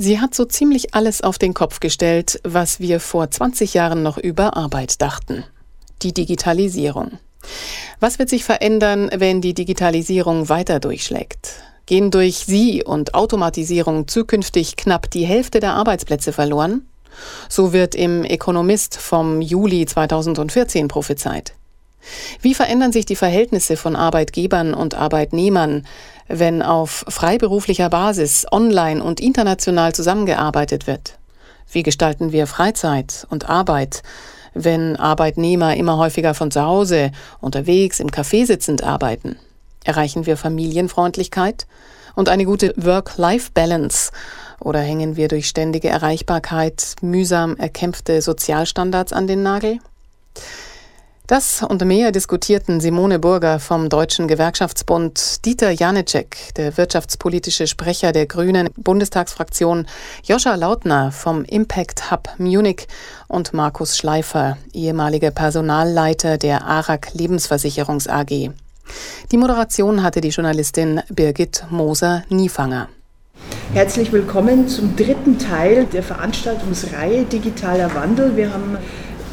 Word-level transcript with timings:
Sie 0.00 0.20
hat 0.20 0.32
so 0.32 0.44
ziemlich 0.44 0.94
alles 0.94 1.22
auf 1.22 1.38
den 1.38 1.54
Kopf 1.54 1.80
gestellt, 1.80 2.40
was 2.44 2.78
wir 2.78 3.00
vor 3.00 3.28
20 3.32 3.74
Jahren 3.74 4.04
noch 4.04 4.16
über 4.16 4.56
Arbeit 4.56 5.02
dachten. 5.02 5.42
Die 6.02 6.14
Digitalisierung. 6.14 7.18
Was 7.98 8.20
wird 8.20 8.28
sich 8.28 8.44
verändern, 8.44 9.10
wenn 9.12 9.40
die 9.40 9.54
Digitalisierung 9.54 10.48
weiter 10.48 10.78
durchschlägt? 10.78 11.50
Gehen 11.86 12.12
durch 12.12 12.36
sie 12.46 12.84
und 12.84 13.14
Automatisierung 13.14 14.06
zukünftig 14.06 14.76
knapp 14.76 15.10
die 15.10 15.26
Hälfte 15.26 15.58
der 15.58 15.72
Arbeitsplätze 15.72 16.32
verloren? 16.32 16.86
So 17.48 17.72
wird 17.72 17.96
im 17.96 18.22
Economist 18.22 18.98
vom 18.98 19.40
Juli 19.40 19.84
2014 19.84 20.86
prophezeit. 20.86 21.54
Wie 22.40 22.54
verändern 22.54 22.92
sich 22.92 23.06
die 23.06 23.16
Verhältnisse 23.16 23.76
von 23.76 23.96
Arbeitgebern 23.96 24.74
und 24.74 24.94
Arbeitnehmern, 24.94 25.86
wenn 26.28 26.62
auf 26.62 27.04
freiberuflicher 27.08 27.90
Basis 27.90 28.46
online 28.52 29.02
und 29.02 29.20
international 29.20 29.94
zusammengearbeitet 29.94 30.86
wird? 30.86 31.18
Wie 31.70 31.82
gestalten 31.82 32.32
wir 32.32 32.46
Freizeit 32.46 33.26
und 33.30 33.48
Arbeit, 33.48 34.02
wenn 34.54 34.96
Arbeitnehmer 34.96 35.76
immer 35.76 35.98
häufiger 35.98 36.34
von 36.34 36.50
zu 36.50 36.62
Hause, 36.62 37.12
unterwegs, 37.40 38.00
im 38.00 38.08
Café 38.08 38.46
sitzend 38.46 38.82
arbeiten? 38.82 39.36
Erreichen 39.84 40.26
wir 40.26 40.36
Familienfreundlichkeit 40.36 41.66
und 42.14 42.28
eine 42.28 42.44
gute 42.44 42.74
Work-Life-Balance? 42.76 44.12
Oder 44.60 44.80
hängen 44.80 45.16
wir 45.16 45.28
durch 45.28 45.48
ständige 45.48 45.88
Erreichbarkeit 45.88 46.96
mühsam 47.00 47.56
erkämpfte 47.56 48.22
Sozialstandards 48.22 49.12
an 49.12 49.26
den 49.26 49.42
Nagel? 49.42 49.78
Das 51.28 51.62
und 51.62 51.84
mehr 51.84 52.10
diskutierten 52.10 52.80
Simone 52.80 53.18
Burger 53.18 53.60
vom 53.60 53.90
Deutschen 53.90 54.28
Gewerkschaftsbund, 54.28 55.44
Dieter 55.44 55.70
Janicek, 55.70 56.54
der 56.56 56.78
wirtschaftspolitische 56.78 57.66
Sprecher 57.66 58.12
der 58.12 58.24
Grünen 58.24 58.70
Bundestagsfraktion, 58.78 59.86
Joscha 60.24 60.54
Lautner 60.54 61.12
vom 61.12 61.44
Impact 61.44 62.10
Hub 62.10 62.30
Munich 62.38 62.88
und 63.26 63.52
Markus 63.52 63.98
Schleifer, 63.98 64.56
ehemaliger 64.72 65.30
Personalleiter 65.30 66.38
der 66.38 66.64
ARAG 66.64 67.08
Lebensversicherungs 67.12 68.08
AG. 68.08 68.50
Die 69.30 69.36
Moderation 69.36 70.02
hatte 70.02 70.22
die 70.22 70.30
Journalistin 70.30 71.02
Birgit 71.10 71.66
Moser-Niefanger. 71.68 72.88
Herzlich 73.74 74.12
willkommen 74.12 74.66
zum 74.66 74.96
dritten 74.96 75.38
Teil 75.38 75.84
der 75.84 76.02
Veranstaltungsreihe 76.02 77.24
Digitaler 77.24 77.94
Wandel. 77.94 78.34
Wir 78.34 78.50
haben 78.54 78.78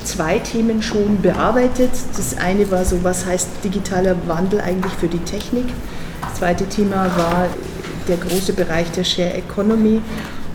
zwei 0.05 0.39
Themen 0.39 0.81
schon 0.81 1.21
bearbeitet. 1.21 1.91
Das 2.15 2.37
eine 2.37 2.69
war 2.71 2.85
so, 2.85 3.03
was 3.03 3.25
heißt 3.25 3.47
digitaler 3.63 4.15
Wandel 4.27 4.61
eigentlich 4.61 4.93
für 4.93 5.07
die 5.07 5.19
Technik? 5.19 5.65
Das 6.21 6.35
zweite 6.39 6.65
Thema 6.65 7.05
war 7.17 7.47
der 8.07 8.17
große 8.17 8.53
Bereich 8.53 8.89
der 8.91 9.03
Share 9.03 9.33
Economy. 9.33 10.01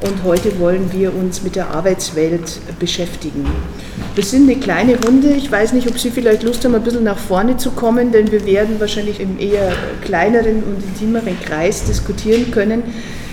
Und 0.01 0.25
heute 0.25 0.59
wollen 0.59 0.91
wir 0.93 1.15
uns 1.15 1.43
mit 1.43 1.57
der 1.57 1.69
Arbeitswelt 1.69 2.59
beschäftigen. 2.79 3.45
Wir 4.15 4.25
sind 4.25 4.49
eine 4.49 4.59
kleine 4.59 4.99
Runde. 5.05 5.29
Ich 5.29 5.53
weiß 5.53 5.75
nicht, 5.75 5.87
ob 5.89 5.99
Sie 5.99 6.11
vielleicht 6.11 6.43
Lust 6.43 6.65
haben, 6.65 6.75
ein 6.75 6.83
bisschen 6.83 7.05
nach 7.05 7.19
vorne 7.19 7.59
zu 7.59 7.73
kommen, 7.73 8.11
denn 8.11 8.33
wir 8.33 8.47
werden 8.47 8.81
wahrscheinlich 8.81 9.21
im 9.21 9.39
eher 9.39 9.73
kleineren 10.03 10.63
und 10.63 10.83
intimeren 10.83 11.39
Kreis 11.45 11.85
diskutieren 11.85 12.51
können. 12.51 12.83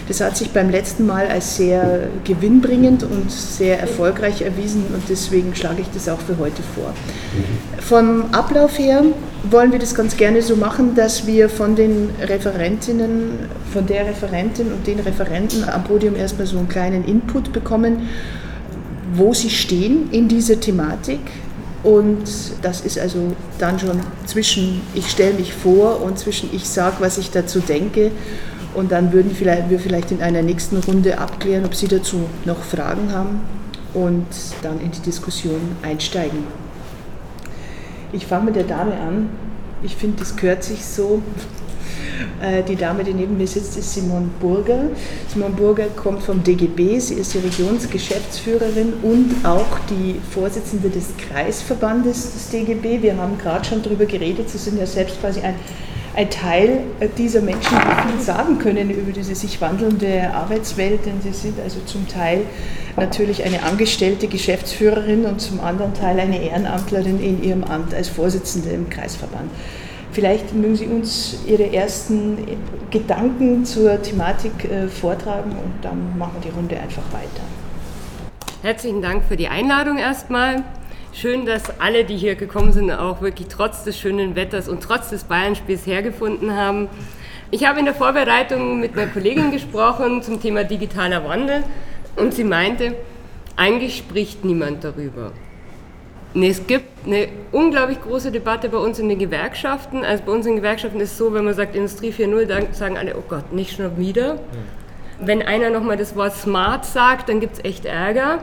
Das 0.07 0.21
hat 0.21 0.37
sich 0.37 0.51
beim 0.51 0.69
letzten 0.69 1.05
Mal 1.05 1.27
als 1.27 1.57
sehr 1.57 2.07
gewinnbringend 2.23 3.03
und 3.03 3.29
sehr 3.29 3.79
erfolgreich 3.79 4.41
erwiesen 4.41 4.85
und 4.93 5.03
deswegen 5.09 5.53
schlage 5.53 5.81
ich 5.81 5.87
das 5.93 6.07
auch 6.07 6.19
für 6.19 6.37
heute 6.37 6.63
vor. 6.75 6.93
Vom 7.81 8.25
Ablauf 8.31 8.79
her 8.79 9.03
wollen 9.49 9.71
wir 9.71 9.79
das 9.79 9.95
ganz 9.95 10.15
gerne 10.15 10.41
so 10.41 10.55
machen, 10.55 10.95
dass 10.95 11.27
wir 11.27 11.49
von 11.49 11.75
den 11.75 12.09
Referentinnen, 12.21 13.49
von 13.73 13.85
der 13.85 14.05
Referentin 14.07 14.71
und 14.71 14.87
den 14.87 14.99
Referenten 14.99 15.67
am 15.67 15.83
Podium 15.83 16.15
erstmal 16.15 16.47
so 16.47 16.57
einen 16.57 16.69
kleinen 16.69 17.03
Input 17.03 17.51
bekommen, 17.51 18.07
wo 19.13 19.33
sie 19.33 19.49
stehen 19.49 20.09
in 20.11 20.29
dieser 20.29 20.59
Thematik. 20.59 21.19
Und 21.83 22.23
das 22.61 22.81
ist 22.81 22.97
also 22.97 23.33
dann 23.59 23.79
schon 23.79 23.99
zwischen 24.25 24.81
ich 24.93 25.09
stelle 25.09 25.33
mich 25.33 25.53
vor 25.53 26.01
und 26.01 26.17
zwischen 26.17 26.49
ich 26.53 26.67
sage, 26.67 26.97
was 26.99 27.17
ich 27.17 27.31
dazu 27.31 27.59
denke 27.59 28.11
und 28.77 28.91
dann 28.91 29.11
würden 29.11 29.31
wir 29.69 29.79
vielleicht 29.79 30.11
in 30.11 30.21
einer 30.21 30.43
nächsten 30.43 30.77
Runde 30.77 31.17
abklären, 31.17 31.65
ob 31.65 31.73
Sie 31.73 31.87
dazu 31.87 32.29
noch 32.45 32.61
Fragen 32.61 33.11
haben 33.11 33.39
und 33.95 34.27
dann 34.61 34.79
in 34.79 34.91
die 34.91 34.99
Diskussion 34.99 35.59
einsteigen. 35.81 36.43
Ich 38.11 38.27
fange 38.27 38.45
mit 38.45 38.55
der 38.55 38.65
Dame 38.65 38.93
an. 38.93 39.29
Ich 39.81 39.95
finde, 39.95 40.17
das 40.19 40.35
gehört 40.35 40.63
sich 40.63 40.85
so. 40.85 41.23
Äh, 42.39 42.61
die 42.61 42.75
Dame, 42.75 43.03
die 43.03 43.15
neben 43.15 43.35
mir 43.37 43.47
sitzt, 43.47 43.77
ist 43.79 43.95
Simon 43.95 44.29
Burger. 44.39 44.91
Simon 45.27 45.55
Burger 45.55 45.87
kommt 45.95 46.21
vom 46.21 46.43
DGB. 46.43 46.99
Sie 46.99 47.15
ist 47.15 47.33
die 47.33 47.39
Regionsgeschäftsführerin 47.39 48.93
und 49.01 49.43
auch 49.43 49.79
die 49.89 50.21
Vorsitzende 50.31 50.89
des 50.89 51.07
Kreisverbandes 51.17 52.33
des 52.33 52.49
DGB. 52.49 53.01
Wir 53.01 53.17
haben 53.17 53.39
gerade 53.39 53.65
schon 53.65 53.81
darüber 53.81 54.05
geredet. 54.05 54.51
Sie 54.51 54.59
sind 54.59 54.79
ja 54.79 54.85
selbst 54.85 55.19
quasi 55.19 55.41
ein 55.41 55.55
ein 56.17 56.31
Teil 56.31 56.79
dieser 57.15 57.41
Menschen, 57.41 57.77
die 57.77 58.09
viel 58.09 58.19
sagen 58.19 58.57
können 58.57 58.89
über 58.89 59.11
diese 59.11 59.35
sich 59.35 59.61
wandelnde 59.61 60.31
Arbeitswelt, 60.33 61.05
denn 61.05 61.21
sie 61.21 61.31
sind 61.31 61.59
also 61.59 61.79
zum 61.85 62.07
Teil 62.07 62.41
natürlich 62.95 63.43
eine 63.43 63.61
angestellte 63.61 64.27
Geschäftsführerin 64.27 65.25
und 65.25 65.39
zum 65.39 65.59
anderen 65.59 65.93
Teil 65.93 66.19
eine 66.19 66.41
Ehrenamtlerin 66.41 67.21
in 67.21 67.43
ihrem 67.43 67.63
Amt 67.63 67.93
als 67.93 68.09
Vorsitzende 68.09 68.71
im 68.71 68.89
Kreisverband. 68.89 69.51
Vielleicht 70.11 70.55
mögen 70.55 70.75
Sie 70.75 70.87
uns 70.87 71.37
Ihre 71.45 71.71
ersten 71.71 72.39
Gedanken 72.89 73.63
zur 73.65 74.01
Thematik 74.01 74.65
äh, 74.65 74.87
vortragen 74.87 75.51
und 75.51 75.83
dann 75.83 76.17
machen 76.17 76.37
wir 76.39 76.49
die 76.49 76.57
Runde 76.57 76.79
einfach 76.79 77.03
weiter. 77.11 77.43
Herzlichen 78.63 79.03
Dank 79.03 79.23
für 79.25 79.37
die 79.37 79.49
Einladung 79.49 79.99
erstmal. 79.99 80.63
Schön, 81.13 81.45
dass 81.45 81.79
alle, 81.79 82.03
die 82.03 82.15
hier 82.15 82.35
gekommen 82.35 82.71
sind, 82.73 82.91
auch 82.91 83.21
wirklich 83.21 83.47
trotz 83.47 83.83
des 83.83 83.97
schönen 83.97 84.35
Wetters 84.35 84.67
und 84.67 84.83
trotz 84.83 85.09
des 85.09 85.23
Bayernspiels 85.23 85.85
hergefunden 85.87 86.55
haben. 86.55 86.89
Ich 87.49 87.65
habe 87.65 87.79
in 87.79 87.85
der 87.85 87.95
Vorbereitung 87.95 88.79
mit 88.79 88.93
einer 88.93 89.07
Kollegin 89.07 89.51
gesprochen 89.51 90.21
zum 90.21 90.41
Thema 90.41 90.63
digitaler 90.63 91.27
Wandel 91.27 91.63
und 92.17 92.33
sie 92.33 92.43
meinte, 92.43 92.95
eigentlich 93.55 93.97
spricht 93.97 94.45
niemand 94.45 94.83
darüber. 94.83 95.31
Nee, 96.33 96.49
es 96.49 96.67
gibt 96.67 97.07
eine 97.07 97.29
unglaublich 97.51 97.99
große 98.01 98.31
Debatte 98.31 98.69
bei 98.69 98.77
uns 98.77 98.99
in 98.99 99.09
den 99.09 99.17
Gewerkschaften. 99.17 100.03
Also 100.03 100.23
bei 100.25 100.31
uns 100.31 100.45
in 100.45 100.51
den 100.51 100.57
Gewerkschaften 100.57 100.99
ist 100.99 101.13
es 101.13 101.17
so, 101.17 101.33
wenn 101.33 101.45
man 101.45 101.55
sagt 101.55 101.75
Industrie 101.75 102.11
4.0, 102.11 102.45
dann 102.45 102.73
sagen 102.73 102.97
alle, 102.97 103.15
oh 103.17 103.23
Gott, 103.27 103.53
nicht 103.53 103.75
schon 103.75 103.97
wieder. 103.97 104.37
Wenn 105.19 105.41
einer 105.41 105.71
nochmal 105.71 105.97
das 105.97 106.15
Wort 106.15 106.35
smart 106.35 106.85
sagt, 106.85 107.29
dann 107.29 107.39
gibt 107.39 107.53
es 107.57 107.65
echt 107.65 107.85
Ärger. 107.85 108.39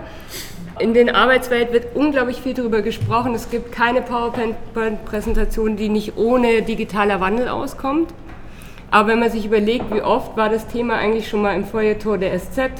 In 0.80 0.92
den 0.92 1.08
Arbeitswelt 1.08 1.72
wird 1.72 1.94
unglaublich 1.94 2.40
viel 2.40 2.52
darüber 2.52 2.82
gesprochen. 2.82 3.32
Es 3.34 3.48
gibt 3.48 3.70
keine 3.70 4.02
PowerPoint-Präsentation, 4.02 5.76
die 5.76 5.88
nicht 5.88 6.16
ohne 6.16 6.62
digitaler 6.62 7.20
Wandel 7.20 7.48
auskommt. 7.48 8.12
Aber 8.90 9.08
wenn 9.08 9.20
man 9.20 9.30
sich 9.30 9.46
überlegt, 9.46 9.94
wie 9.94 10.02
oft 10.02 10.36
war 10.36 10.48
das 10.48 10.66
Thema 10.66 10.96
eigentlich 10.96 11.28
schon 11.28 11.42
mal 11.42 11.54
im 11.54 11.64
Feuertor 11.64 12.18
der 12.18 12.36
SZ, 12.38 12.70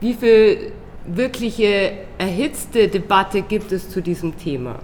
wie 0.00 0.14
viel 0.14 0.72
wirkliche 1.06 1.92
erhitzte 2.18 2.88
Debatte 2.88 3.42
gibt 3.42 3.72
es 3.72 3.90
zu 3.90 4.00
diesem 4.00 4.38
Thema? 4.38 4.76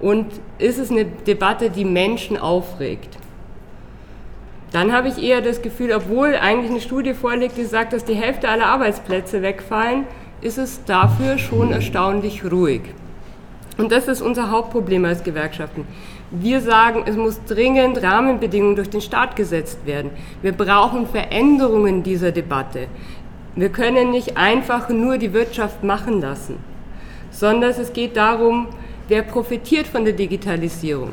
Und 0.00 0.26
ist 0.58 0.78
es 0.78 0.90
eine 0.90 1.06
Debatte, 1.06 1.70
die 1.70 1.84
Menschen 1.84 2.36
aufregt? 2.36 3.16
Dann 4.70 4.92
habe 4.92 5.08
ich 5.08 5.22
eher 5.22 5.40
das 5.40 5.62
Gefühl, 5.62 5.92
obwohl 5.94 6.36
eigentlich 6.36 6.70
eine 6.70 6.80
Studie 6.82 7.14
vorliegt, 7.14 7.56
die 7.56 7.64
sagt, 7.64 7.94
dass 7.94 8.04
die 8.04 8.14
Hälfte 8.14 8.50
aller 8.50 8.66
Arbeitsplätze 8.66 9.40
wegfallen, 9.40 10.04
ist 10.40 10.58
es 10.58 10.84
dafür 10.84 11.38
schon 11.38 11.72
erstaunlich 11.72 12.44
ruhig. 12.50 12.82
Und 13.76 13.92
das 13.92 14.08
ist 14.08 14.22
unser 14.22 14.50
Hauptproblem 14.50 15.04
als 15.04 15.22
Gewerkschaften. 15.22 15.86
Wir 16.30 16.60
sagen, 16.60 17.04
es 17.06 17.16
muss 17.16 17.40
dringend 17.44 18.02
Rahmenbedingungen 18.02 18.76
durch 18.76 18.90
den 18.90 19.00
Staat 19.00 19.36
gesetzt 19.36 19.78
werden. 19.86 20.10
Wir 20.42 20.52
brauchen 20.52 21.06
Veränderungen 21.06 22.02
dieser 22.02 22.32
Debatte. 22.32 22.88
Wir 23.54 23.70
können 23.70 24.10
nicht 24.10 24.36
einfach 24.36 24.88
nur 24.88 25.18
die 25.18 25.32
Wirtschaft 25.32 25.82
machen 25.84 26.20
lassen, 26.20 26.58
sondern 27.30 27.70
es 27.70 27.92
geht 27.92 28.16
darum, 28.16 28.66
wer 29.08 29.22
profitiert 29.22 29.86
von 29.86 30.04
der 30.04 30.12
Digitalisierung. 30.12 31.10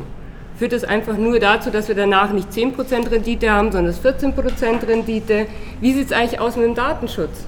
Führt 0.58 0.74
es 0.74 0.84
einfach 0.84 1.18
nur 1.18 1.40
dazu, 1.40 1.70
dass 1.70 1.88
wir 1.88 1.96
danach 1.96 2.32
nicht 2.32 2.52
10% 2.52 3.12
Rendite 3.12 3.52
haben, 3.52 3.72
sondern 3.72 3.94
14% 3.94 4.88
Rendite? 4.88 5.48
Wie 5.82 5.94
sieht 5.94 6.08
es 6.08 6.12
eigentlich 6.12 6.40
aus 6.40 6.56
mit 6.56 6.66
dem 6.66 6.76
Datenschutz? 6.76 7.46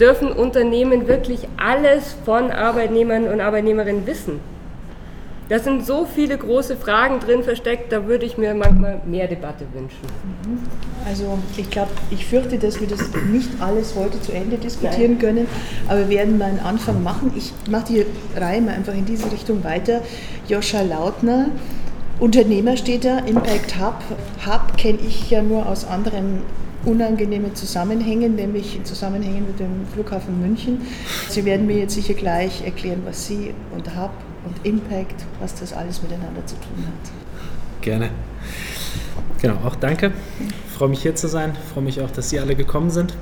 Dürfen 0.00 0.32
Unternehmen 0.32 1.08
wirklich 1.08 1.48
alles 1.56 2.16
von 2.24 2.50
Arbeitnehmern 2.50 3.28
und 3.28 3.40
Arbeitnehmerinnen 3.40 4.06
wissen? 4.06 4.40
Da 5.48 5.60
sind 5.60 5.86
so 5.86 6.06
viele 6.12 6.36
große 6.36 6.76
Fragen 6.76 7.20
drin 7.20 7.44
versteckt, 7.44 7.92
da 7.92 8.06
würde 8.06 8.26
ich 8.26 8.36
mir 8.36 8.52
manchmal 8.54 9.00
mehr 9.06 9.28
Debatte 9.28 9.64
wünschen. 9.72 10.00
Mhm. 10.44 10.58
Also 11.06 11.38
ich 11.56 11.70
glaube, 11.70 11.90
ich 12.10 12.26
fürchte, 12.26 12.58
dass 12.58 12.80
wir 12.80 12.88
das 12.88 13.10
nicht 13.30 13.50
alles 13.60 13.94
heute 13.94 14.20
zu 14.20 14.32
Ende 14.32 14.56
diskutieren 14.56 15.12
Nein. 15.12 15.18
können, 15.20 15.46
aber 15.86 16.08
wir 16.08 16.18
werden 16.18 16.36
mal 16.36 16.46
einen 16.46 16.58
Anfang 16.58 17.00
machen. 17.00 17.32
Ich 17.36 17.52
mache 17.70 17.84
die 17.86 18.06
Reihe 18.36 18.60
mal 18.60 18.74
einfach 18.74 18.94
in 18.94 19.04
diese 19.04 19.30
Richtung 19.30 19.62
weiter. 19.62 20.00
Joscha 20.48 20.82
Lautner, 20.82 21.50
Unternehmer 22.18 22.76
steht 22.76 23.04
da, 23.04 23.18
Impact 23.18 23.78
Hub. 23.78 24.02
Hub 24.46 24.76
kenne 24.76 24.98
ich 25.06 25.30
ja 25.30 25.42
nur 25.42 25.66
aus 25.66 25.86
anderen 25.86 26.42
unangenehme 26.86 27.52
Zusammenhängen, 27.52 28.36
nämlich 28.36 28.80
Zusammenhängen 28.84 29.46
mit 29.46 29.60
dem 29.60 29.86
Flughafen 29.92 30.40
München. 30.40 30.80
Sie 31.28 31.44
werden 31.44 31.66
mir 31.66 31.78
jetzt 31.78 31.94
sicher 31.94 32.14
gleich 32.14 32.64
erklären, 32.64 33.02
was 33.04 33.26
Sie 33.26 33.52
und 33.74 33.94
Hub 33.96 34.12
und 34.44 34.64
Impact, 34.64 35.24
was 35.40 35.54
das 35.56 35.72
alles 35.72 36.00
miteinander 36.02 36.46
zu 36.46 36.54
tun 36.54 36.86
hat. 36.86 37.82
Gerne. 37.82 38.10
Genau, 39.42 39.56
auch 39.64 39.76
danke. 39.76 40.12
Ich 40.40 40.78
freue 40.78 40.88
mich 40.88 41.02
hier 41.02 41.14
zu 41.14 41.28
sein. 41.28 41.52
Ich 41.62 41.72
freue 41.72 41.84
mich 41.84 42.00
auch, 42.00 42.10
dass 42.10 42.30
Sie 42.30 42.40
alle 42.40 42.54
gekommen 42.54 42.90
sind. 42.90 43.14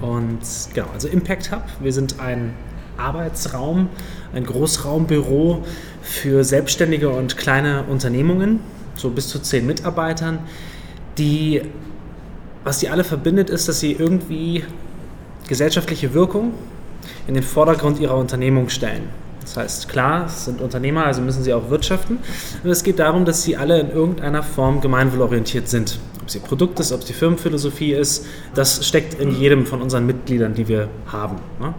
Und 0.00 0.40
genau, 0.74 0.88
also 0.92 1.08
Impact 1.08 1.52
Hub. 1.52 1.62
Wir 1.80 1.92
sind 1.92 2.18
ein 2.20 2.54
Arbeitsraum, 2.96 3.88
ein 4.34 4.44
Großraumbüro 4.44 5.64
für 6.02 6.44
selbstständige 6.44 7.10
und 7.10 7.36
kleine 7.36 7.84
Unternehmungen, 7.84 8.60
so 8.96 9.10
bis 9.10 9.28
zu 9.28 9.38
zehn 9.38 9.66
Mitarbeitern, 9.66 10.40
die, 11.16 11.62
was 12.68 12.80
sie 12.80 12.90
alle 12.90 13.02
verbindet, 13.02 13.48
ist, 13.48 13.66
dass 13.66 13.80
sie 13.80 13.92
irgendwie 13.92 14.62
gesellschaftliche 15.48 16.12
Wirkung 16.12 16.52
in 17.26 17.32
den 17.32 17.42
Vordergrund 17.42 17.98
ihrer 17.98 18.18
Unternehmung 18.18 18.68
stellen. 18.68 19.04
Das 19.40 19.56
heißt, 19.56 19.88
klar, 19.88 20.26
es 20.26 20.44
sind 20.44 20.60
Unternehmer, 20.60 21.06
also 21.06 21.22
müssen 21.22 21.42
sie 21.42 21.54
auch 21.54 21.70
wirtschaften. 21.70 22.18
Und 22.62 22.68
es 22.68 22.82
geht 22.82 22.98
darum, 22.98 23.24
dass 23.24 23.42
sie 23.42 23.56
alle 23.56 23.80
in 23.80 23.90
irgendeiner 23.90 24.42
Form 24.42 24.82
gemeinwohlorientiert 24.82 25.66
sind. 25.66 25.98
Ob 26.20 26.28
es 26.28 26.34
ihr 26.34 26.42
Produkt 26.42 26.78
ist, 26.78 26.92
ob 26.92 27.00
es 27.00 27.06
die 27.06 27.14
Firmenphilosophie 27.14 27.94
ist, 27.94 28.26
das 28.54 28.86
steckt 28.86 29.14
in 29.14 29.30
jedem 29.30 29.64
von 29.64 29.80
unseren 29.80 30.04
Mitgliedern, 30.04 30.52
die 30.52 30.68
wir 30.68 30.88
haben. 31.10 31.36
Ne? 31.58 31.72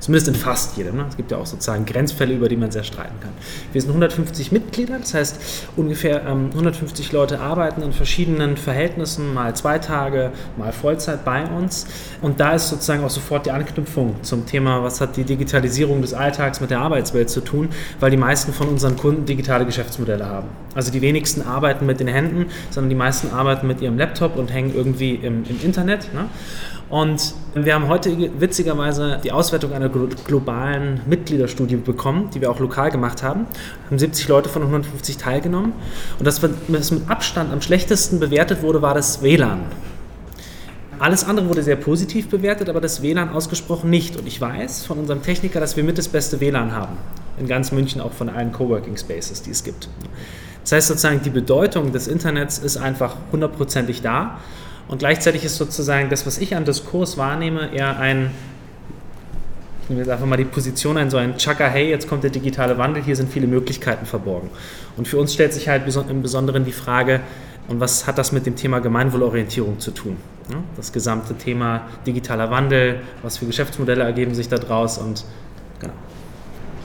Zumindest 0.00 0.28
in 0.28 0.34
fast 0.34 0.76
jedem. 0.76 0.96
Ne? 0.96 1.04
Es 1.08 1.16
gibt 1.16 1.30
ja 1.30 1.36
auch 1.36 1.46
sozusagen 1.46 1.84
Grenzfälle, 1.84 2.34
über 2.34 2.48
die 2.48 2.56
man 2.56 2.70
sehr 2.70 2.84
streiten 2.84 3.20
kann. 3.20 3.32
Wir 3.72 3.80
sind 3.80 3.90
150 3.90 4.50
Mitglieder, 4.50 4.98
das 4.98 5.14
heißt 5.14 5.40
ungefähr 5.76 6.26
ähm, 6.26 6.48
150 6.52 7.12
Leute 7.12 7.38
arbeiten 7.40 7.82
in 7.82 7.92
verschiedenen 7.92 8.56
Verhältnissen, 8.56 9.34
mal 9.34 9.54
zwei 9.54 9.78
Tage, 9.78 10.32
mal 10.56 10.72
Vollzeit 10.72 11.24
bei 11.24 11.44
uns. 11.44 11.86
Und 12.22 12.40
da 12.40 12.54
ist 12.54 12.68
sozusagen 12.68 13.04
auch 13.04 13.10
sofort 13.10 13.46
die 13.46 13.50
Anknüpfung 13.50 14.16
zum 14.22 14.46
Thema, 14.46 14.82
was 14.82 15.00
hat 15.00 15.16
die 15.16 15.24
Digitalisierung 15.24 16.00
des 16.00 16.14
Alltags 16.14 16.60
mit 16.60 16.70
der 16.70 16.80
Arbeitswelt 16.80 17.28
zu 17.28 17.42
tun, 17.42 17.68
weil 18.00 18.10
die 18.10 18.16
meisten 18.16 18.52
von 18.52 18.68
unseren 18.68 18.96
Kunden 18.96 19.26
digitale 19.26 19.66
Geschäftsmodelle 19.66 20.24
haben. 20.24 20.48
Also 20.74 20.90
die 20.90 21.02
wenigsten 21.02 21.42
arbeiten 21.42 21.84
mit 21.84 22.00
den 22.00 22.08
Händen, 22.08 22.46
sondern 22.70 22.88
die 22.88 22.96
meisten 22.96 23.30
arbeiten 23.30 23.66
mit 23.66 23.82
ihrem 23.82 23.98
Laptop 23.98 24.36
und 24.36 24.52
hängen 24.52 24.74
irgendwie 24.74 25.14
im, 25.14 25.44
im 25.44 25.60
Internet. 25.62 26.14
Ne? 26.14 26.26
Und 26.90 27.34
wir 27.54 27.74
haben 27.74 27.86
heute 27.86 28.40
witzigerweise 28.40 29.20
die 29.22 29.30
Auswertung 29.30 29.72
einer 29.72 29.88
globalen 29.88 31.00
Mitgliederstudie 31.06 31.76
bekommen, 31.76 32.30
die 32.34 32.40
wir 32.40 32.50
auch 32.50 32.58
lokal 32.58 32.90
gemacht 32.90 33.22
haben. 33.22 33.46
Haben 33.86 33.98
70 33.98 34.26
Leute 34.26 34.48
von 34.48 34.62
150 34.62 35.16
teilgenommen. 35.16 35.72
Und 36.18 36.26
das, 36.26 36.42
was 36.42 36.90
mit 36.90 37.08
Abstand 37.08 37.52
am 37.52 37.62
schlechtesten 37.62 38.18
bewertet 38.18 38.62
wurde, 38.62 38.82
war 38.82 38.94
das 38.94 39.22
WLAN. 39.22 39.60
Alles 40.98 41.24
andere 41.24 41.48
wurde 41.48 41.62
sehr 41.62 41.76
positiv 41.76 42.28
bewertet, 42.28 42.68
aber 42.68 42.80
das 42.80 43.02
WLAN 43.02 43.30
ausgesprochen 43.30 43.88
nicht. 43.88 44.16
Und 44.16 44.26
ich 44.26 44.40
weiß 44.40 44.84
von 44.84 44.98
unserem 44.98 45.22
Techniker, 45.22 45.60
dass 45.60 45.76
wir 45.76 45.84
mit 45.84 45.96
das 45.96 46.08
beste 46.08 46.40
WLAN 46.40 46.72
haben. 46.72 46.96
In 47.38 47.46
ganz 47.46 47.70
München, 47.70 48.00
auch 48.00 48.12
von 48.12 48.28
allen 48.28 48.52
Coworking 48.52 48.96
Spaces, 48.96 49.42
die 49.42 49.52
es 49.52 49.62
gibt. 49.62 49.88
Das 50.62 50.72
heißt 50.72 50.88
sozusagen, 50.88 51.22
die 51.22 51.30
Bedeutung 51.30 51.92
des 51.92 52.08
Internets 52.08 52.58
ist 52.58 52.78
einfach 52.78 53.14
hundertprozentig 53.30 54.02
da. 54.02 54.40
Und 54.90 54.98
gleichzeitig 54.98 55.44
ist 55.44 55.56
sozusagen 55.56 56.10
das, 56.10 56.26
was 56.26 56.38
ich 56.38 56.56
an 56.56 56.64
Diskurs 56.64 57.16
wahrnehme, 57.16 57.72
eher 57.72 58.00
ein, 58.00 58.32
ich 59.84 59.88
nehme 59.88 60.00
jetzt 60.00 60.10
einfach 60.10 60.26
mal 60.26 60.36
die 60.36 60.44
Position 60.44 60.96
ein, 60.96 61.10
so 61.10 61.16
ein 61.16 61.36
Chaka, 61.36 61.68
hey, 61.68 61.88
jetzt 61.88 62.08
kommt 62.08 62.24
der 62.24 62.30
digitale 62.30 62.76
Wandel, 62.76 63.00
hier 63.00 63.14
sind 63.14 63.30
viele 63.30 63.46
Möglichkeiten 63.46 64.04
verborgen. 64.04 64.50
Und 64.96 65.06
für 65.06 65.18
uns 65.18 65.32
stellt 65.32 65.54
sich 65.54 65.68
halt 65.68 65.84
im 66.08 66.22
Besonderen 66.22 66.64
die 66.64 66.72
Frage, 66.72 67.20
und 67.68 67.78
was 67.78 68.08
hat 68.08 68.18
das 68.18 68.32
mit 68.32 68.46
dem 68.46 68.56
Thema 68.56 68.80
Gemeinwohlorientierung 68.80 69.78
zu 69.78 69.92
tun? 69.92 70.16
Das 70.74 70.92
gesamte 70.92 71.34
Thema 71.34 71.82
digitaler 72.04 72.50
Wandel, 72.50 72.98
was 73.22 73.38
für 73.38 73.46
Geschäftsmodelle 73.46 74.02
ergeben 74.02 74.34
sich 74.34 74.48
daraus 74.48 74.98
und 74.98 75.24
genau. 75.78 75.92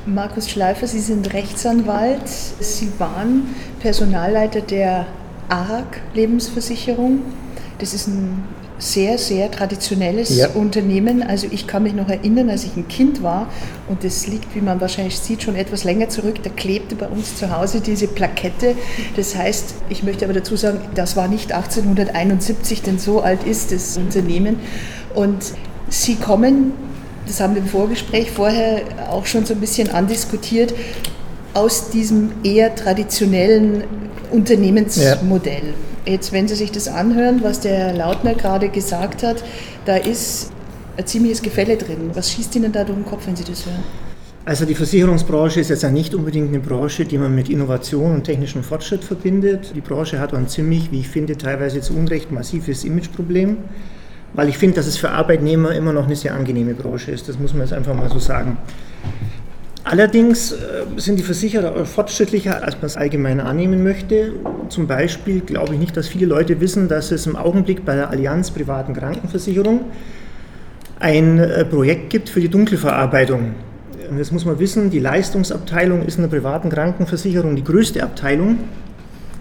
Markus 0.05 0.47
Schleifer, 0.47 0.85
Sie 0.85 0.99
sind 0.99 1.33
Rechtsanwalt. 1.33 2.27
Sie 2.27 2.91
waren 2.99 3.55
Personalleiter 3.79 4.61
der 4.61 5.07
ARG 5.49 5.87
Lebensversicherung. 6.13 7.21
Das 7.79 7.93
ist 7.93 8.07
ein 8.07 8.43
sehr, 8.77 9.17
sehr 9.17 9.51
traditionelles 9.51 10.35
ja. 10.35 10.49
Unternehmen. 10.49 11.23
Also 11.23 11.47
ich 11.49 11.67
kann 11.67 11.83
mich 11.83 11.93
noch 11.93 12.09
erinnern, 12.09 12.49
als 12.49 12.63
ich 12.63 12.75
ein 12.75 12.87
Kind 12.87 13.23
war, 13.23 13.47
und 13.87 14.03
das 14.03 14.27
liegt, 14.27 14.55
wie 14.55 14.61
man 14.61 14.81
wahrscheinlich 14.81 15.17
sieht, 15.17 15.43
schon 15.43 15.55
etwas 15.55 15.83
länger 15.83 16.09
zurück, 16.09 16.35
da 16.43 16.49
klebte 16.49 16.95
bei 16.95 17.07
uns 17.07 17.37
zu 17.37 17.55
Hause 17.55 17.81
diese 17.81 18.07
Plakette. 18.07 18.75
Das 19.15 19.35
heißt, 19.35 19.75
ich 19.89 20.03
möchte 20.03 20.25
aber 20.25 20.33
dazu 20.33 20.55
sagen, 20.55 20.79
das 20.93 21.15
war 21.15 21.27
nicht 21.27 21.53
1871, 21.53 22.81
denn 22.81 22.99
so 22.99 23.21
alt 23.21 23.43
ist 23.43 23.71
das 23.71 23.97
Unternehmen. 23.97 24.57
Und 25.13 25.53
Sie 25.89 26.15
kommen, 26.15 26.73
das 27.27 27.39
haben 27.39 27.55
wir 27.55 27.61
im 27.61 27.67
Vorgespräch 27.67 28.31
vorher 28.31 28.81
auch 29.09 29.25
schon 29.25 29.45
so 29.45 29.53
ein 29.53 29.59
bisschen 29.59 29.91
andiskutiert, 29.91 30.73
aus 31.53 31.89
diesem 31.89 32.31
eher 32.43 32.75
traditionellen 32.75 33.83
Unternehmensmodell. 34.31 35.63
Ja. 35.63 35.94
Jetzt, 36.05 36.31
wenn 36.31 36.47
Sie 36.47 36.55
sich 36.55 36.71
das 36.71 36.87
anhören, 36.87 37.41
was 37.41 37.61
der 37.61 37.93
Lautner 37.93 38.35
gerade 38.35 38.69
gesagt 38.69 39.23
hat, 39.23 39.43
da 39.85 39.95
ist 39.95 40.51
ein 40.97 41.05
ziemliches 41.05 41.41
Gefälle 41.41 41.77
drin. 41.77 42.11
Was 42.13 42.31
schießt 42.31 42.55
Ihnen 42.55 42.71
da 42.71 42.83
durch 42.83 42.97
den 42.97 43.05
Kopf, 43.05 43.25
wenn 43.25 43.35
Sie 43.35 43.43
das 43.43 43.65
hören? 43.65 43.83
Also 44.47 44.65
die 44.65 44.75
Versicherungsbranche 44.75 45.59
ist 45.59 45.69
jetzt 45.69 45.81
ja 45.81 45.89
nicht 45.89 46.13
unbedingt 46.13 46.49
eine 46.49 46.59
Branche, 46.59 47.05
die 47.05 47.17
man 47.17 47.33
mit 47.33 47.49
Innovation 47.49 48.13
und 48.13 48.23
technischem 48.25 48.63
Fortschritt 48.63 49.03
verbindet. 49.03 49.71
Die 49.75 49.81
Branche 49.81 50.19
hat 50.19 50.35
ein 50.35 50.47
ziemlich, 50.47 50.91
wie 50.91 50.99
ich 50.99 51.07
finde, 51.07 51.35
teilweise 51.35 51.81
zu 51.81 51.95
Unrecht 51.95 52.31
massives 52.31 52.83
Imageproblem, 52.83 53.57
weil 54.35 54.47
ich 54.47 54.59
finde, 54.59 54.75
dass 54.75 54.85
es 54.85 54.97
für 54.97 55.09
Arbeitnehmer 55.09 55.73
immer 55.73 55.93
noch 55.93 56.05
eine 56.05 56.15
sehr 56.15 56.35
angenehme 56.35 56.75
Branche 56.75 57.09
ist. 57.09 57.27
Das 57.27 57.39
muss 57.39 57.53
man 57.53 57.63
jetzt 57.63 57.73
einfach 57.73 57.95
mal 57.95 58.11
so 58.11 58.19
sagen. 58.19 58.57
Allerdings 59.85 60.51
äh, 60.51 60.55
sind 60.97 61.19
die 61.19 61.23
Versicherer 61.23 61.85
fortschrittlicher, 61.85 62.63
als 62.63 62.73
man 62.75 62.85
es 62.85 62.97
allgemein 62.97 63.39
annehmen 63.39 63.83
möchte. 63.83 64.33
Zum 64.67 64.87
Beispiel 64.87 65.41
glaube 65.41 65.75
ich 65.75 65.79
nicht, 65.79 65.95
dass 65.95 66.07
viele 66.07 66.25
Leute 66.25 66.59
wissen, 66.59 66.87
dass 66.87 67.11
es 67.11 67.27
im 67.27 67.35
Augenblick 67.35 67.85
bei 67.85 67.95
der 67.95 68.09
Allianz 68.09 68.49
privaten 68.49 68.95
Krankenversicherung 68.95 69.85
ein 70.99 71.37
äh, 71.37 71.63
Projekt 71.65 72.09
gibt 72.09 72.29
für 72.29 72.41
die 72.41 72.49
Dunkelverarbeitung. 72.49 73.53
Das 74.17 74.31
muss 74.31 74.43
man 74.43 74.57
wissen, 74.57 74.89
die 74.89 74.99
Leistungsabteilung 74.99 76.01
ist 76.01 76.15
in 76.15 76.23
der 76.23 76.29
privaten 76.29 76.69
Krankenversicherung 76.69 77.55
die 77.55 77.63
größte 77.63 78.01
Abteilung. 78.01 78.57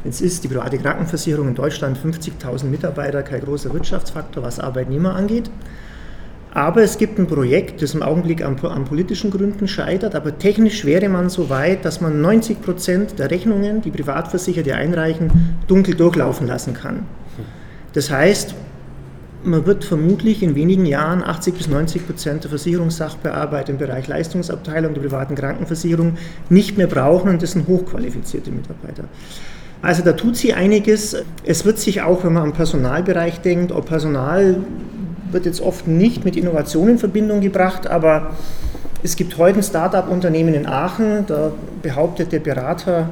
Jetzt 0.05 0.21
ist 0.21 0.45
die 0.45 0.49
private 0.49 0.77
Krankenversicherung 0.77 1.49
in 1.49 1.55
Deutschland 1.55 1.97
50.000 1.97 2.67
Mitarbeiter 2.67 3.23
kein 3.23 3.41
großer 3.41 3.73
Wirtschaftsfaktor, 3.73 4.43
was 4.43 4.61
Arbeitnehmer 4.61 5.15
angeht. 5.17 5.51
Aber 6.55 6.83
es 6.83 6.99
gibt 6.99 7.19
ein 7.19 7.27
Projekt, 7.27 7.83
das 7.83 7.95
im 7.95 8.03
Augenblick 8.03 8.45
an, 8.45 8.57
an, 8.61 8.85
politischen 8.85 9.33
Gründen 9.33 9.67
scheitert, 9.67 10.15
aber 10.15 10.39
technisch 10.39 10.85
wäre 10.85 11.09
man 11.09 11.29
so 11.29 11.51
weit, 11.51 11.85
dass 11.85 12.01
man 12.01 12.21
90 12.21 12.63
Prozent 12.63 13.19
der 13.19 13.33
Rechnungen, 13.33 13.83
die 13.83 13.91
Privatversicherte 13.91 14.73
einreichen, 14.73 15.57
dunkel 15.67 15.97
durchlaufen 15.97 16.47
lassen 16.47 16.73
kann. 16.73 17.07
Das 17.93 18.09
heißt, 18.09 18.55
man 19.43 19.67
wird 19.67 19.85
vermutlich 19.85 20.45
in 20.45 20.55
wenigen 20.55 20.87
Jahren 20.87 21.25
80 21.25 21.55
bis 21.55 21.69
90 21.69 22.07
Prozent 22.07 22.45
der 22.45 22.51
Versicherungssachbearbeiter 22.51 23.73
im 23.73 23.79
Bereich 23.79 24.07
Leistungsabteilung 24.07 24.95
der 24.95 25.03
privaten 25.03 25.35
Krankenversicherung 25.35 26.17
nicht 26.51 26.79
mehr 26.79 26.87
brauchen 26.87 27.31
und 27.31 27.43
das 27.43 27.53
sind 27.53 27.67
hochqualifizierte 27.67 28.53
Mitarbeiter. 28.53 29.05
Also 29.85 30.03
da 30.03 30.13
tut 30.13 30.35
sie 30.35 30.55
einiges. 30.55 31.15
Es 31.45 31.67
wird 31.67 31.79
sich 31.79 32.01
auch, 32.01 32.25
wenn 32.25 32.33
man 32.33 32.43
am 32.43 32.53
Personalbereich 32.55 33.41
denkt, 33.41 33.71
ob 33.71 33.85
Personal 33.85 34.57
wird 35.31 35.45
jetzt 35.45 35.61
oft 35.61 35.87
nicht 35.87 36.25
mit 36.25 36.37
Innovation 36.37 36.89
in 36.89 36.99
Verbindung 36.99 37.43
gebracht, 37.43 37.87
aber 37.87 38.31
es 39.03 39.15
gibt 39.17 39.37
heute 39.37 39.59
ein 39.59 39.63
Start-up-Unternehmen 39.63 40.55
in 40.55 40.65
Aachen, 40.65 41.27
da 41.27 41.53
behauptet 41.83 42.33
der 42.33 42.39
Berater, 42.39 43.11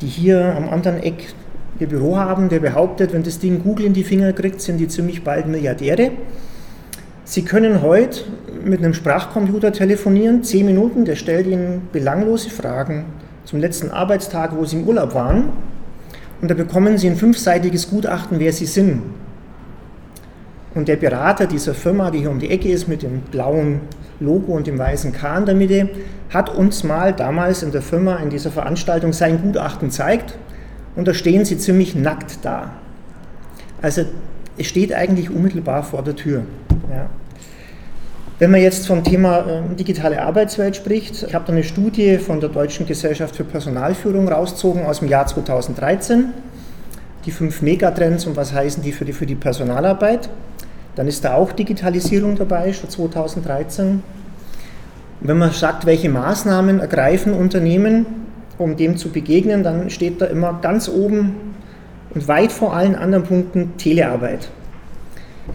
die 0.00 0.06
hier 0.06 0.54
am 0.54 0.68
anderen 0.68 1.02
Eck 1.02 1.34
ihr 1.80 1.88
Büro 1.88 2.16
haben, 2.16 2.48
der 2.48 2.60
behauptet, 2.60 3.12
wenn 3.12 3.24
das 3.24 3.40
Ding 3.40 3.64
Google 3.64 3.86
in 3.86 3.92
die 3.92 4.04
Finger 4.04 4.32
kriegt, 4.32 4.60
sind 4.60 4.78
die 4.78 4.86
ziemlich 4.86 5.24
bald 5.24 5.48
Milliardäre. 5.48 6.12
Sie 7.24 7.42
können 7.42 7.82
heute 7.82 8.20
mit 8.64 8.78
einem 8.78 8.94
Sprachcomputer 8.94 9.72
telefonieren, 9.72 10.44
zehn 10.44 10.66
Minuten, 10.66 11.04
der 11.04 11.16
stellt 11.16 11.48
Ihnen 11.48 11.88
belanglose 11.90 12.50
Fragen 12.50 13.06
zum 13.44 13.58
letzten 13.58 13.90
Arbeitstag, 13.90 14.56
wo 14.56 14.64
Sie 14.64 14.76
im 14.76 14.86
Urlaub 14.86 15.14
waren. 15.14 15.48
Und 16.40 16.50
da 16.50 16.54
bekommen 16.54 16.96
Sie 16.98 17.08
ein 17.08 17.16
fünfseitiges 17.16 17.90
Gutachten, 17.90 18.38
wer 18.38 18.52
Sie 18.52 18.66
sind. 18.66 19.02
Und 20.74 20.88
der 20.88 20.96
Berater 20.96 21.46
dieser 21.46 21.74
Firma, 21.74 22.10
die 22.10 22.20
hier 22.20 22.30
um 22.30 22.38
die 22.38 22.50
Ecke 22.50 22.68
ist 22.68 22.88
mit 22.88 23.02
dem 23.02 23.20
blauen 23.22 23.80
Logo 24.20 24.52
und 24.52 24.66
dem 24.66 24.78
weißen 24.78 25.12
K 25.12 25.38
in 25.38 25.46
der 25.46 25.54
Mitte, 25.54 25.88
hat 26.30 26.54
uns 26.54 26.84
mal 26.84 27.12
damals 27.12 27.62
in 27.62 27.72
der 27.72 27.82
Firma 27.82 28.16
in 28.16 28.30
dieser 28.30 28.50
Veranstaltung 28.50 29.12
sein 29.12 29.42
Gutachten 29.42 29.88
gezeigt 29.88 30.38
und 30.94 31.08
da 31.08 31.14
stehen 31.14 31.44
sie 31.44 31.58
ziemlich 31.58 31.94
nackt 31.94 32.38
da. 32.42 32.70
Also 33.82 34.04
es 34.58 34.66
steht 34.66 34.92
eigentlich 34.92 35.30
unmittelbar 35.30 35.82
vor 35.82 36.02
der 36.02 36.14
Tür. 36.14 36.42
Ja. 36.90 37.08
Wenn 38.40 38.52
man 38.52 38.62
jetzt 38.62 38.86
vom 38.86 39.04
Thema 39.04 39.40
äh, 39.40 39.74
digitale 39.74 40.22
Arbeitswelt 40.22 40.74
spricht, 40.74 41.24
ich 41.24 41.34
habe 41.34 41.44
da 41.46 41.52
eine 41.52 41.62
Studie 41.62 42.16
von 42.16 42.40
der 42.40 42.48
Deutschen 42.48 42.86
Gesellschaft 42.86 43.36
für 43.36 43.44
Personalführung 43.44 44.26
rausgezogen 44.28 44.86
aus 44.86 45.00
dem 45.00 45.08
Jahr 45.08 45.26
2013. 45.26 46.32
die 47.26 47.32
fünf 47.32 47.60
Megatrends 47.60 48.24
und 48.24 48.36
was 48.36 48.54
heißen 48.54 48.82
die 48.82 48.92
für 48.92 49.04
die, 49.04 49.12
für 49.12 49.26
die 49.26 49.34
Personalarbeit. 49.34 50.30
Dann 50.96 51.06
ist 51.06 51.22
da 51.22 51.34
auch 51.34 51.52
Digitalisierung 51.52 52.34
dabei, 52.34 52.72
schon 52.72 52.88
2013. 52.88 53.88
Und 53.90 54.02
wenn 55.20 55.36
man 55.36 55.50
sagt, 55.50 55.84
welche 55.84 56.08
Maßnahmen 56.08 56.80
ergreifen 56.80 57.34
Unternehmen, 57.34 58.06
um 58.56 58.74
dem 58.74 58.96
zu 58.96 59.10
begegnen, 59.10 59.62
dann 59.62 59.90
steht 59.90 60.18
da 60.22 60.24
immer 60.24 60.60
ganz 60.62 60.88
oben 60.88 61.34
und 62.14 62.26
weit 62.26 62.52
vor 62.52 62.74
allen 62.74 62.96
anderen 62.96 63.24
Punkten 63.24 63.76
Telearbeit. 63.76 64.48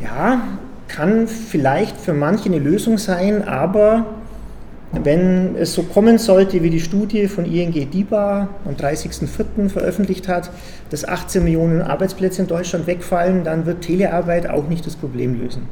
Ja, 0.03 0.43
kann 0.87 1.27
vielleicht 1.27 1.97
für 1.97 2.13
manche 2.13 2.45
eine 2.45 2.59
Lösung 2.59 2.97
sein, 2.97 3.47
aber 3.47 4.05
wenn 4.91 5.55
es 5.55 5.73
so 5.73 5.83
kommen 5.83 6.17
sollte, 6.17 6.63
wie 6.63 6.69
die 6.69 6.79
Studie 6.79 7.27
von 7.27 7.45
ING 7.45 7.73
DIBA 7.73 8.47
am 8.65 8.75
30.04. 8.75 9.69
veröffentlicht 9.69 10.27
hat, 10.27 10.51
dass 10.89 11.07
18 11.07 11.43
Millionen 11.43 11.81
Arbeitsplätze 11.81 12.43
in 12.43 12.47
Deutschland 12.47 12.87
wegfallen, 12.87 13.43
dann 13.43 13.65
wird 13.65 13.81
Telearbeit 13.81 14.49
auch 14.49 14.67
nicht 14.67 14.85
das 14.85 14.95
Problem 14.95 15.39
lösen. 15.39 15.63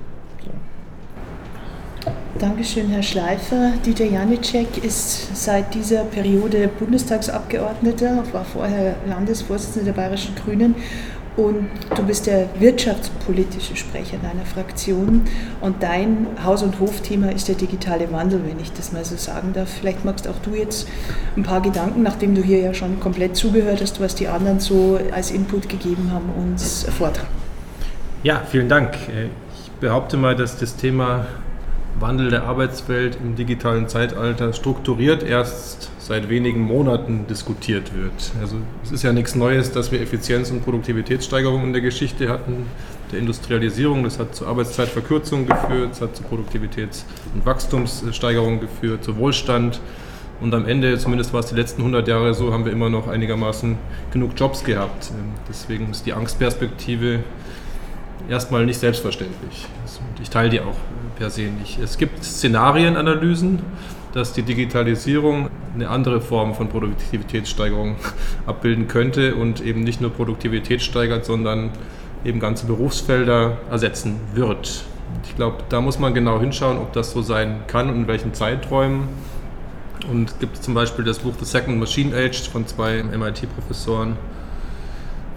Dankeschön, 2.39 2.89
Herr 2.89 3.03
Schleifer. 3.03 3.73
Dieter 3.85 4.05
Janicek 4.05 4.83
ist 4.83 5.33
seit 5.35 5.73
dieser 5.73 6.03
Periode 6.03 6.67
Bundestagsabgeordneter, 6.79 8.23
war 8.33 8.43
vorher 8.43 8.95
Landesvorsitzender 9.07 9.85
der 9.85 9.93
Bayerischen 9.93 10.35
Grünen 10.35 10.75
und 11.35 11.69
du 11.95 12.03
bist 12.03 12.27
der 12.27 12.47
wirtschaftspolitische 12.59 13.75
Sprecher 13.75 14.17
deiner 14.17 14.45
Fraktion 14.45 15.23
und 15.61 15.81
dein 15.81 16.27
Haus- 16.43 16.61
und 16.61 16.79
Hofthema 16.79 17.29
ist 17.29 17.47
der 17.47 17.55
digitale 17.55 18.11
Wandel, 18.11 18.41
wenn 18.45 18.59
ich 18.59 18.71
das 18.73 18.91
mal 18.91 19.03
so 19.03 19.15
sagen 19.15 19.53
darf. 19.53 19.69
Vielleicht 19.69 20.05
magst 20.05 20.27
auch 20.27 20.39
du 20.43 20.55
jetzt 20.55 20.87
ein 21.35 21.43
paar 21.43 21.61
Gedanken, 21.61 22.03
nachdem 22.03 22.35
du 22.35 22.43
hier 22.43 22.59
ja 22.59 22.73
schon 22.73 22.99
komplett 22.99 23.35
zugehört 23.35 23.81
hast, 23.81 23.99
was 23.99 24.15
die 24.15 24.27
anderen 24.27 24.59
so 24.59 24.99
als 25.11 25.31
Input 25.31 25.69
gegeben 25.69 26.11
haben, 26.11 26.29
uns 26.37 26.85
vortragen. 26.97 27.27
Ja, 28.21 28.41
vielen 28.49 28.69
Dank. 28.69 28.95
Ich 29.07 29.71
behaupte 29.81 30.17
mal, 30.17 30.35
dass 30.35 30.57
das 30.57 30.75
Thema 30.75 31.25
Wandel 31.99 32.29
der 32.29 32.43
Arbeitswelt 32.43 33.17
im 33.21 33.35
digitalen 33.35 33.87
Zeitalter 33.87 34.53
strukturiert 34.53 35.23
erst 35.23 35.89
seit 36.05 36.27
wenigen 36.27 36.61
Monaten 36.61 37.25
diskutiert 37.29 37.95
wird. 37.95 38.31
Also 38.41 38.57
es 38.83 38.91
ist 38.91 39.03
ja 39.03 39.13
nichts 39.13 39.35
Neues, 39.35 39.71
dass 39.71 39.91
wir 39.91 40.01
Effizienz- 40.01 40.51
und 40.51 40.63
Produktivitätssteigerungen 40.63 41.67
in 41.67 41.73
der 41.73 41.81
Geschichte 41.81 42.27
hatten, 42.27 42.65
der 43.11 43.19
Industrialisierung. 43.19 44.03
Das 44.03 44.19
hat 44.19 44.35
zu 44.35 44.45
Arbeitszeitverkürzungen 44.45 45.47
geführt, 45.47 45.91
es 45.93 46.01
hat 46.01 46.15
zu 46.15 46.23
Produktivitäts- 46.23 47.05
und 47.33 47.45
Wachstumssteigerungen 47.45 48.59
geführt, 48.59 49.03
zu 49.03 49.15
Wohlstand. 49.15 49.79
Und 50.41 50.53
am 50.53 50.67
Ende, 50.67 50.97
zumindest 50.97 51.31
war 51.31 51.39
es 51.39 51.45
die 51.45 51.55
letzten 51.55 51.81
100 51.81 52.05
Jahre 52.05 52.33
so, 52.33 52.51
haben 52.51 52.65
wir 52.65 52.73
immer 52.73 52.89
noch 52.89 53.07
einigermaßen 53.07 53.77
genug 54.11 54.31
Jobs 54.35 54.65
gehabt. 54.65 55.11
Deswegen 55.47 55.89
ist 55.91 56.05
die 56.05 56.11
Angstperspektive 56.11 57.19
erstmal 58.29 58.65
nicht 58.65 58.79
selbstverständlich. 58.79 59.67
Ich 60.21 60.29
teile 60.29 60.49
die 60.49 60.59
auch 60.59 60.75
per 61.17 61.29
se 61.29 61.43
nicht. 61.43 61.79
Es 61.79 61.97
gibt 61.97 62.23
Szenarienanalysen, 62.25 63.59
dass 64.13 64.33
die 64.33 64.43
Digitalisierung 64.43 65.49
eine 65.73 65.89
andere 65.89 66.21
Form 66.21 66.53
von 66.53 66.69
Produktivitätssteigerung 66.69 67.95
abbilden 68.45 68.87
könnte 68.87 69.35
und 69.35 69.61
eben 69.61 69.81
nicht 69.83 70.01
nur 70.01 70.11
Produktivität 70.11 70.81
steigert, 70.81 71.25
sondern 71.25 71.71
eben 72.23 72.39
ganze 72.39 72.65
Berufsfelder 72.67 73.57
ersetzen 73.69 74.19
wird. 74.33 74.85
Ich 75.25 75.35
glaube, 75.35 75.63
da 75.69 75.81
muss 75.81 75.99
man 75.99 76.13
genau 76.13 76.39
hinschauen, 76.39 76.77
ob 76.77 76.93
das 76.93 77.11
so 77.11 77.21
sein 77.21 77.61
kann 77.67 77.89
und 77.89 77.95
in 77.95 78.07
welchen 78.07 78.33
Zeiträumen. 78.33 79.09
Und 80.09 80.29
es 80.31 80.39
gibt 80.39 80.57
zum 80.57 80.73
Beispiel 80.73 81.05
das 81.05 81.19
Buch 81.19 81.33
The 81.39 81.45
Second 81.45 81.79
Machine 81.79 82.15
Age 82.15 82.49
von 82.49 82.67
zwei 82.67 83.03
MIT-Professoren, 83.03 84.17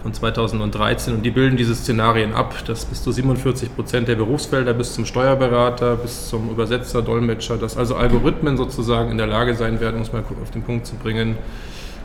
von 0.06 0.14
2013 0.14 1.14
und 1.14 1.26
die 1.26 1.32
bilden 1.32 1.56
diese 1.56 1.75
Szenarien 1.75 2.32
ab, 2.32 2.54
dass 2.66 2.84
bis 2.84 3.02
zu 3.02 3.10
47 3.10 3.75
Prozent 3.75 4.06
der 4.06 4.14
Berufsfelder 4.14 4.72
bis 4.72 4.94
zum 4.94 5.04
Steuerberater, 5.04 5.96
bis 5.96 6.28
zum 6.28 6.48
Übersetzer, 6.48 7.02
Dolmetscher, 7.02 7.56
dass 7.56 7.76
also 7.76 7.96
Algorithmen 7.96 8.56
sozusagen 8.56 9.10
in 9.10 9.18
der 9.18 9.26
Lage 9.26 9.56
sein 9.56 9.80
werden, 9.80 10.00
es 10.00 10.12
mal 10.12 10.22
auf 10.40 10.52
den 10.52 10.62
Punkt 10.62 10.86
zu 10.86 10.94
bringen, 10.94 11.36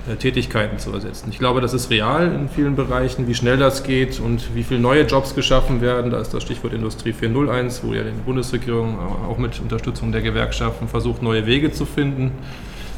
äh, 0.10 0.15
Tätigkeiten 0.15 0.79
zu 0.79 0.91
ersetzen. 0.91 1.29
Ich 1.29 1.38
glaube, 1.38 1.62
das 1.62 1.75
ist 1.75 1.91
real 1.91 2.34
in 2.34 2.50
vielen 2.50 2.75
Bereichen, 2.75 3.27
wie 3.27 3.36
schnell 3.36 3.58
das 3.58 3.84
geht 3.84 4.20
und 4.20 4.55
wie 4.55 4.63
viele 4.63 4.79
neue 4.79 5.03
Jobs 5.03 5.36
geschaffen 5.36 5.79
werden. 5.81 6.10
Da 6.10 6.20
ist 6.20 6.34
das 6.34 6.41
Stichwort 6.41 6.74
Industrie 6.74 7.13
401, 7.13 7.84
wo 7.84 7.93
ja 7.93 8.01
die 8.01 8.10
Bundesregierung 8.25 8.98
auch 9.29 9.38
mit 9.38 9.60
Unterstützung 9.60 10.12
der 10.12 10.22
Gewerkschaften 10.22 10.88
versucht, 10.88 11.22
neue 11.22 11.46
Wege 11.46 11.72
zu 11.72 11.86
finden. 11.86 12.31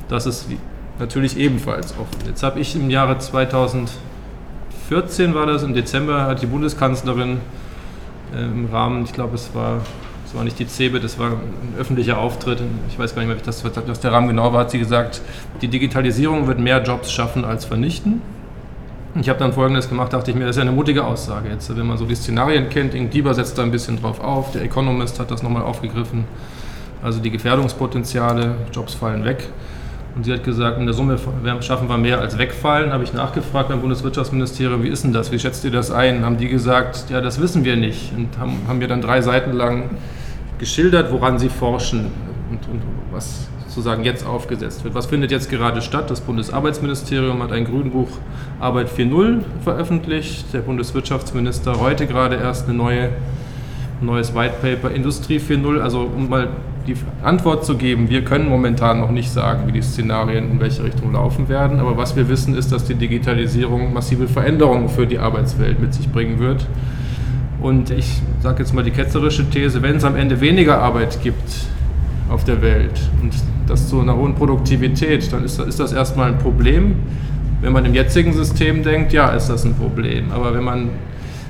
Das 0.07 0.25
ist 0.25 0.47
natürlich 0.97 1.35
ebenfalls 1.35 1.91
offen. 1.91 2.25
Jetzt 2.25 2.41
habe 2.41 2.61
ich 2.61 2.73
im 2.73 2.89
Jahre 2.89 3.17
2000 3.17 3.91
2014 4.89 5.33
war 5.33 5.45
das, 5.45 5.63
im 5.63 5.73
Dezember 5.73 6.23
hat 6.23 6.41
die 6.41 6.45
Bundeskanzlerin 6.45 7.39
im 8.33 8.65
Rahmen, 8.71 9.03
ich 9.05 9.13
glaube, 9.13 9.35
es 9.35 9.53
war, 9.53 9.79
es 10.25 10.35
war 10.35 10.43
nicht 10.43 10.59
die 10.59 10.67
CeBIT, 10.67 11.03
das 11.03 11.17
war 11.17 11.31
ein 11.31 11.75
öffentlicher 11.77 12.17
Auftritt, 12.17 12.61
ich 12.89 12.99
weiß 12.99 13.15
gar 13.15 13.21
nicht 13.21 13.29
mehr, 13.29 13.37
das, 13.43 13.63
was 13.63 13.99
der 13.99 14.11
Rahmen 14.11 14.27
genau 14.27 14.51
war, 14.51 14.61
hat 14.61 14.71
sie 14.71 14.79
gesagt, 14.79 15.21
die 15.61 15.67
Digitalisierung 15.67 16.47
wird 16.47 16.59
mehr 16.59 16.83
Jobs 16.83 17.11
schaffen 17.11 17.45
als 17.45 17.65
vernichten. 17.65 18.21
Ich 19.15 19.29
habe 19.29 19.37
dann 19.37 19.53
Folgendes 19.53 19.87
gemacht, 19.87 20.11
dachte 20.11 20.31
ich 20.31 20.35
mir, 20.37 20.47
das 20.47 20.55
ist 20.55 20.57
ja 20.57 20.63
eine 20.63 20.71
mutige 20.71 21.05
Aussage 21.05 21.49
jetzt, 21.49 21.75
wenn 21.75 21.85
man 21.85 21.97
so 21.97 22.05
die 22.05 22.15
Szenarien 22.15 22.69
kennt, 22.69 22.93
Dieber 23.13 23.33
setzt 23.35 23.57
da 23.57 23.63
ein 23.63 23.71
bisschen 23.71 24.01
drauf 24.01 24.19
auf, 24.19 24.51
der 24.51 24.63
Economist 24.63 25.19
hat 25.19 25.29
das 25.31 25.43
nochmal 25.43 25.61
aufgegriffen, 25.61 26.25
also 27.03 27.19
die 27.19 27.29
Gefährdungspotenziale, 27.29 28.55
Jobs 28.73 28.95
fallen 28.95 29.23
weg. 29.23 29.49
Und 30.15 30.25
sie 30.25 30.33
hat 30.33 30.43
gesagt, 30.43 30.79
in 30.79 30.85
der 30.85 30.93
Summe 30.93 31.17
schaffen 31.61 31.89
wir 31.89 31.97
mehr 31.97 32.19
als 32.19 32.37
wegfallen. 32.37 32.93
Habe 32.93 33.03
ich 33.03 33.13
nachgefragt 33.13 33.69
beim 33.69 33.81
Bundeswirtschaftsministerium, 33.81 34.83
wie 34.83 34.89
ist 34.89 35.03
denn 35.03 35.11
das? 35.11 35.31
Wie 35.31 35.39
schätzt 35.39 35.65
ihr 35.65 35.71
das 35.71 35.89
ein? 35.89 36.23
Haben 36.23 36.37
die 36.37 36.49
gesagt, 36.49 37.05
ja, 37.09 37.19
das 37.19 37.41
wissen 37.41 37.65
wir 37.65 37.75
nicht. 37.75 38.13
Und 38.15 38.37
haben, 38.37 38.61
haben 38.67 38.77
mir 38.77 38.87
dann 38.87 39.01
drei 39.01 39.21
Seiten 39.21 39.53
lang 39.53 39.89
geschildert, 40.59 41.11
woran 41.11 41.39
sie 41.39 41.49
forschen 41.49 42.11
und, 42.51 42.67
und 42.69 42.81
was 43.11 43.47
sozusagen 43.67 44.03
jetzt 44.03 44.23
aufgesetzt 44.23 44.83
wird. 44.83 44.93
Was 44.93 45.07
findet 45.07 45.31
jetzt 45.31 45.49
gerade 45.49 45.81
statt? 45.81 46.11
Das 46.11 46.21
Bundesarbeitsministerium 46.21 47.41
hat 47.41 47.51
ein 47.51 47.65
Grünbuch 47.65 48.09
Arbeit 48.59 48.89
4.0 48.89 49.39
veröffentlicht. 49.63 50.53
Der 50.53 50.59
Bundeswirtschaftsminister 50.59 51.79
heute 51.79 52.05
gerade 52.05 52.35
erst 52.35 52.69
eine 52.69 52.77
neue 52.77 53.09
neues 53.99 54.35
White 54.35 54.55
Paper 54.61 54.91
Industrie 54.91 55.39
4.0. 55.39 55.79
Also 55.79 56.01
um 56.01 56.29
mal 56.29 56.49
die 56.87 56.95
Antwort 57.23 57.65
zu 57.65 57.77
geben, 57.77 58.09
wir 58.09 58.23
können 58.23 58.49
momentan 58.49 58.99
noch 58.99 59.11
nicht 59.11 59.31
sagen, 59.31 59.67
wie 59.67 59.71
die 59.71 59.81
Szenarien 59.81 60.51
in 60.51 60.59
welche 60.59 60.83
Richtung 60.83 61.13
laufen 61.13 61.49
werden. 61.49 61.79
Aber 61.79 61.97
was 61.97 62.15
wir 62.15 62.27
wissen, 62.29 62.55
ist, 62.55 62.71
dass 62.71 62.85
die 62.85 62.95
Digitalisierung 62.95 63.93
massive 63.93 64.27
Veränderungen 64.27 64.89
für 64.89 65.07
die 65.07 65.19
Arbeitswelt 65.19 65.79
mit 65.79 65.93
sich 65.93 66.11
bringen 66.11 66.39
wird. 66.39 66.65
Und 67.61 67.89
ich 67.91 68.21
sage 68.41 68.59
jetzt 68.59 68.73
mal 68.73 68.83
die 68.83 68.91
ketzerische 68.91 69.49
These, 69.49 69.81
wenn 69.81 69.95
es 69.95 70.03
am 70.03 70.17
Ende 70.17 70.41
weniger 70.41 70.79
Arbeit 70.79 71.21
gibt 71.21 71.67
auf 72.29 72.43
der 72.43 72.61
Welt 72.61 72.99
und 73.21 73.33
das 73.67 73.87
zu 73.87 74.01
einer 74.01 74.17
hohen 74.17 74.35
Produktivität, 74.35 75.31
dann 75.31 75.45
ist 75.45 75.59
das, 75.59 75.67
ist 75.67 75.79
das 75.79 75.93
erstmal 75.93 76.29
ein 76.29 76.37
Problem. 76.37 76.95
Wenn 77.61 77.71
man 77.71 77.85
im 77.85 77.93
jetzigen 77.93 78.33
System 78.33 78.83
denkt, 78.83 79.13
ja, 79.13 79.29
ist 79.29 79.47
das 79.47 79.63
ein 79.63 79.75
Problem. 79.75 80.31
Aber 80.33 80.53
wenn 80.53 80.63
man 80.63 80.89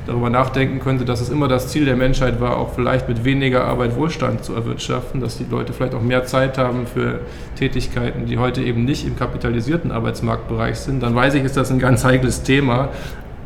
darüber 0.06 0.30
nachdenken 0.30 0.80
könnte, 0.80 1.06
dass 1.06 1.22
es 1.22 1.30
immer 1.30 1.48
das 1.48 1.70
Ziel 1.70 1.86
der 1.86 1.96
Menschheit 1.96 2.42
war, 2.42 2.58
auch 2.58 2.74
vielleicht 2.74 3.08
mit 3.08 3.24
weniger 3.24 3.66
Arbeit 3.66 3.96
Wohlstand 3.96 4.44
zu 4.44 4.54
erwirtschaften, 4.54 5.22
dass 5.22 5.38
die 5.38 5.46
Leute 5.50 5.74
vielleicht 5.74 5.96
auch 5.96 6.02
mehr 6.02 6.26
Zeit 6.26 6.58
haben 6.58 6.88
für 6.88 7.22
Tätigkeiten, 7.56 8.26
die 8.26 8.38
heute 8.38 8.62
eben 8.62 8.86
nicht 8.86 9.08
im 9.08 9.16
kapitalisierten 9.16 9.92
Arbeitsmarktbereich 9.92 10.78
sind, 10.78 11.02
dann 11.02 11.16
weiß 11.16 11.36
ich, 11.36 11.44
ist 11.44 11.58
das 11.58 11.72
ein 11.72 11.80
ganz 11.80 12.04
heikles 12.04 12.44
Thema, 12.44 12.90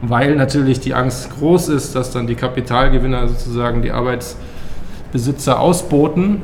weil 0.02 0.36
natürlich 0.36 0.80
die 0.80 0.94
Angst 0.94 1.30
groß 1.38 1.70
ist, 1.70 1.96
dass 1.96 2.12
dann 2.12 2.28
die 2.28 2.36
Kapitalgewinner 2.36 3.28
sozusagen 3.28 3.82
die 3.82 3.92
Arbeitsbesitzer 3.92 5.60
ausboten 5.60 6.42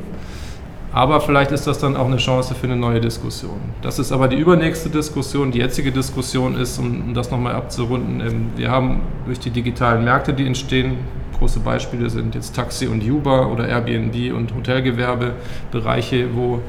aber 0.93 1.19
vielleicht 1.21 1.51
ist 1.51 1.65
das 1.65 1.79
dann 1.79 1.97
auch 1.97 2.05
eine 2.05 2.17
Chance 2.17 2.53
für 2.53 2.67
eine 2.67 2.75
neue 2.75 3.01
Diskussion. 3.01 3.59
Das 3.81 3.97
ist 3.97 4.11
aber 4.11 4.27
die 4.27 4.37
übernächste 4.37 4.89
Diskussion. 4.89 5.51
Die 5.51 5.57
jetzige 5.57 5.91
Diskussion 5.91 6.55
ist, 6.55 6.77
um 6.77 7.15
das 7.15 7.31
nochmal 7.31 7.55
abzurunden, 7.55 8.21
ähm, 8.21 8.49
wir 8.55 8.69
haben 8.69 9.01
durch 9.25 9.39
die 9.39 9.49
digitalen 9.49 10.03
Märkte, 10.03 10.33
die 10.33 10.45
entstehen, 10.45 10.97
große 11.39 11.59
Beispiele 11.59 12.09
sind 12.11 12.35
jetzt 12.35 12.55
Taxi 12.55 12.85
und 12.87 13.03
Uber 13.03 13.51
oder 13.51 13.67
Airbnb 13.67 14.33
und 14.35 14.53
Hotelgewerbe, 14.55 15.33
Bereiche, 15.71 16.27
wo 16.35 16.61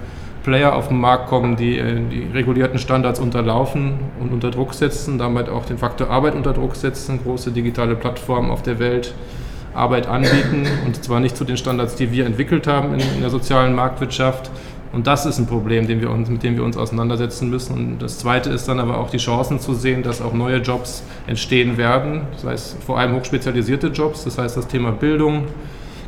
Player 0.42 0.74
auf 0.74 0.88
den 0.88 1.00
Markt 1.00 1.28
kommen, 1.28 1.56
die 1.56 1.78
äh, 1.78 2.00
die 2.10 2.26
regulierten 2.32 2.78
Standards 2.78 3.20
unterlaufen 3.20 3.98
und 4.20 4.32
unter 4.32 4.50
Druck 4.50 4.72
setzen, 4.72 5.18
damit 5.18 5.50
auch 5.50 5.66
den 5.66 5.76
Faktor 5.76 6.08
Arbeit 6.08 6.34
unter 6.34 6.54
Druck 6.54 6.76
setzen, 6.76 7.20
große 7.22 7.50
digitale 7.50 7.94
Plattformen 7.94 8.50
auf 8.50 8.62
der 8.62 8.78
Welt 8.78 9.14
Arbeit 9.74 10.06
anbieten 10.06 10.66
und 10.86 11.02
zwar 11.04 11.20
nicht 11.20 11.36
zu 11.36 11.44
den 11.44 11.56
Standards, 11.56 11.96
die 11.96 12.12
wir 12.12 12.26
entwickelt 12.26 12.66
haben 12.66 12.94
in, 12.94 13.00
in 13.00 13.20
der 13.20 13.30
sozialen 13.30 13.74
Marktwirtschaft. 13.74 14.50
Und 14.92 15.08
das 15.08 15.26
ist 15.26 15.38
ein 15.38 15.46
Problem, 15.46 15.88
den 15.88 16.00
wir 16.00 16.08
uns, 16.08 16.28
mit 16.28 16.44
dem 16.44 16.56
wir 16.56 16.62
uns 16.62 16.76
auseinandersetzen 16.76 17.50
müssen. 17.50 17.72
Und 17.72 17.98
das 17.98 18.18
Zweite 18.18 18.50
ist 18.50 18.68
dann 18.68 18.78
aber 18.78 18.98
auch 18.98 19.10
die 19.10 19.18
Chancen 19.18 19.58
zu 19.58 19.74
sehen, 19.74 20.04
dass 20.04 20.22
auch 20.22 20.32
neue 20.32 20.58
Jobs 20.58 21.02
entstehen 21.26 21.76
werden. 21.76 22.22
Das 22.32 22.44
heißt 22.44 22.76
vor 22.84 23.00
allem 23.00 23.16
hochspezialisierte 23.16 23.88
Jobs. 23.88 24.22
Das 24.22 24.38
heißt, 24.38 24.56
das 24.56 24.68
Thema 24.68 24.92
Bildung, 24.92 25.46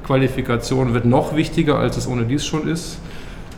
Qualifikation 0.06 0.94
wird 0.94 1.04
noch 1.04 1.34
wichtiger, 1.34 1.80
als 1.80 1.96
es 1.96 2.06
ohne 2.06 2.26
dies 2.26 2.46
schon 2.46 2.68
ist. 2.68 2.98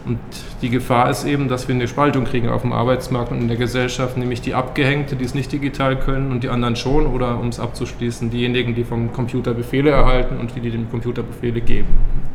Und 0.09 0.19
die 0.63 0.71
Gefahr 0.71 1.11
ist 1.11 1.27
eben, 1.27 1.49
dass 1.49 1.69
wir 1.69 1.75
eine 1.75 1.87
Spaltung 1.87 2.25
kriegen 2.25 2.49
auf 2.49 2.63
dem 2.63 2.73
Arbeitsmarkt 2.73 3.31
und 3.31 3.43
in 3.43 3.49
der 3.49 3.59
Gesellschaft, 3.59 4.17
nämlich 4.17 4.41
die 4.41 4.55
Abgehängte, 4.55 5.17
die 5.17 5.25
es 5.27 5.35
nicht 5.35 5.53
digital 5.53 6.01
können 6.01 6.33
und 6.33 6.43
die 6.43 6.49
anderen 6.49 6.77
schon, 6.77 7.07
oder 7.07 7.39
um 7.39 7.49
es 7.49 7.61
abzuschließen, 7.61 8.31
diejenigen, 8.31 8.75
die 8.75 8.85
vom 8.85 9.13
Computer 9.13 9.53
Befehle 9.53 9.91
erhalten 9.91 10.39
und 10.39 10.57
die, 10.57 10.61
die 10.61 10.71
dem 10.71 10.91
Computer 10.91 11.23
Befehle 11.23 11.61
geben. 11.61 11.89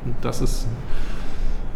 Und 0.05 0.13
das 0.21 0.41
ist, 0.41 0.67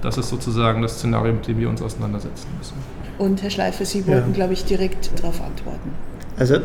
das 0.04 0.20
ist 0.20 0.30
sozusagen 0.30 0.84
das 0.84 1.00
Szenario, 1.00 1.34
mit 1.34 1.48
dem 1.48 1.60
wir 1.60 1.68
uns 1.68 1.82
auseinandersetzen 1.82 2.48
müssen. 2.60 2.75
Und 3.18 3.42
Herr 3.42 3.50
Schleifer, 3.50 3.84
Sie 3.84 4.06
wollten, 4.06 4.30
ja. 4.30 4.36
glaube 4.36 4.54
ich, 4.54 4.66
direkt 4.66 5.20
darauf 5.20 5.42
antworten. 5.42 5.94
Also 6.38 6.58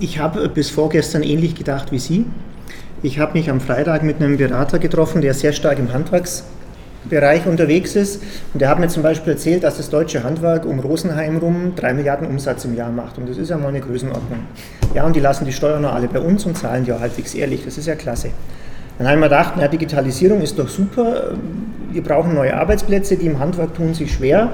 ich 0.00 0.18
habe 0.18 0.48
bis 0.48 0.70
vorgestern 0.70 1.22
ähnlich 1.22 1.54
gedacht 1.54 1.92
wie 1.92 2.00
Sie. 2.00 2.26
Ich 3.04 3.20
habe 3.20 3.34
mich 3.34 3.48
am 3.48 3.60
Freitag 3.60 4.02
mit 4.02 4.16
einem 4.16 4.38
Berater 4.38 4.80
getroffen, 4.80 5.22
der 5.22 5.34
sehr 5.34 5.52
stark 5.52 5.78
im 5.78 5.92
Handwerksbereich 7.06 7.46
unterwegs 7.46 7.96
ist. 7.96 8.22
Und 8.52 8.60
der 8.60 8.68
hat 8.68 8.78
mir 8.78 8.88
zum 8.88 9.02
Beispiel 9.02 9.32
erzählt, 9.32 9.64
dass 9.64 9.76
das 9.76 9.90
deutsche 9.90 10.22
Handwerk 10.22 10.64
um 10.64 10.80
Rosenheim 10.80 11.38
rum 11.38 11.72
drei 11.76 11.94
Milliarden 11.94 12.26
Umsatz 12.26 12.64
im 12.64 12.76
Jahr 12.76 12.90
macht. 12.90 13.18
Und 13.18 13.28
das 13.28 13.38
ist 13.38 13.50
ja 13.50 13.56
mal 13.56 13.68
eine 13.68 13.80
Größenordnung. 13.80 14.40
Ja, 14.94 15.04
und 15.04 15.14
die 15.14 15.20
lassen 15.20 15.44
die 15.44 15.52
Steuern 15.52 15.82
noch 15.82 15.94
alle 15.94 16.08
bei 16.08 16.20
uns 16.20 16.44
und 16.46 16.56
zahlen 16.56 16.84
die 16.84 16.92
auch 16.92 17.00
halbwegs 17.00 17.34
ehrlich. 17.34 17.64
Das 17.64 17.78
ist 17.78 17.86
ja 17.86 17.94
klasse. 17.94 18.30
Dann 18.98 19.06
habe 19.06 19.16
ich 19.16 19.20
mir 19.20 19.28
gedacht, 19.28 19.54
na, 19.56 19.68
Digitalisierung 19.68 20.40
ist 20.40 20.58
doch 20.58 20.68
super. 20.68 21.34
Wir 21.90 22.02
brauchen 22.02 22.34
neue 22.34 22.56
Arbeitsplätze, 22.56 23.16
die 23.16 23.26
im 23.26 23.38
Handwerk 23.38 23.74
tun 23.74 23.94
sich 23.94 24.12
schwer. 24.12 24.50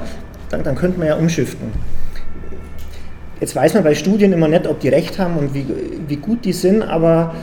Dann, 0.50 0.62
dann 0.62 0.74
könnte 0.74 0.98
man 0.98 1.08
ja 1.08 1.16
umschiften. 1.16 1.68
Jetzt 3.40 3.56
weiß 3.56 3.74
man 3.74 3.82
bei 3.82 3.94
Studien 3.94 4.32
immer 4.32 4.46
nicht, 4.46 4.66
ob 4.68 4.80
die 4.80 4.88
recht 4.88 5.18
haben 5.18 5.36
und 5.36 5.54
wie, 5.54 5.66
wie 6.06 6.16
gut 6.16 6.44
die 6.44 6.52
sind, 6.52 6.82
aber 6.82 7.34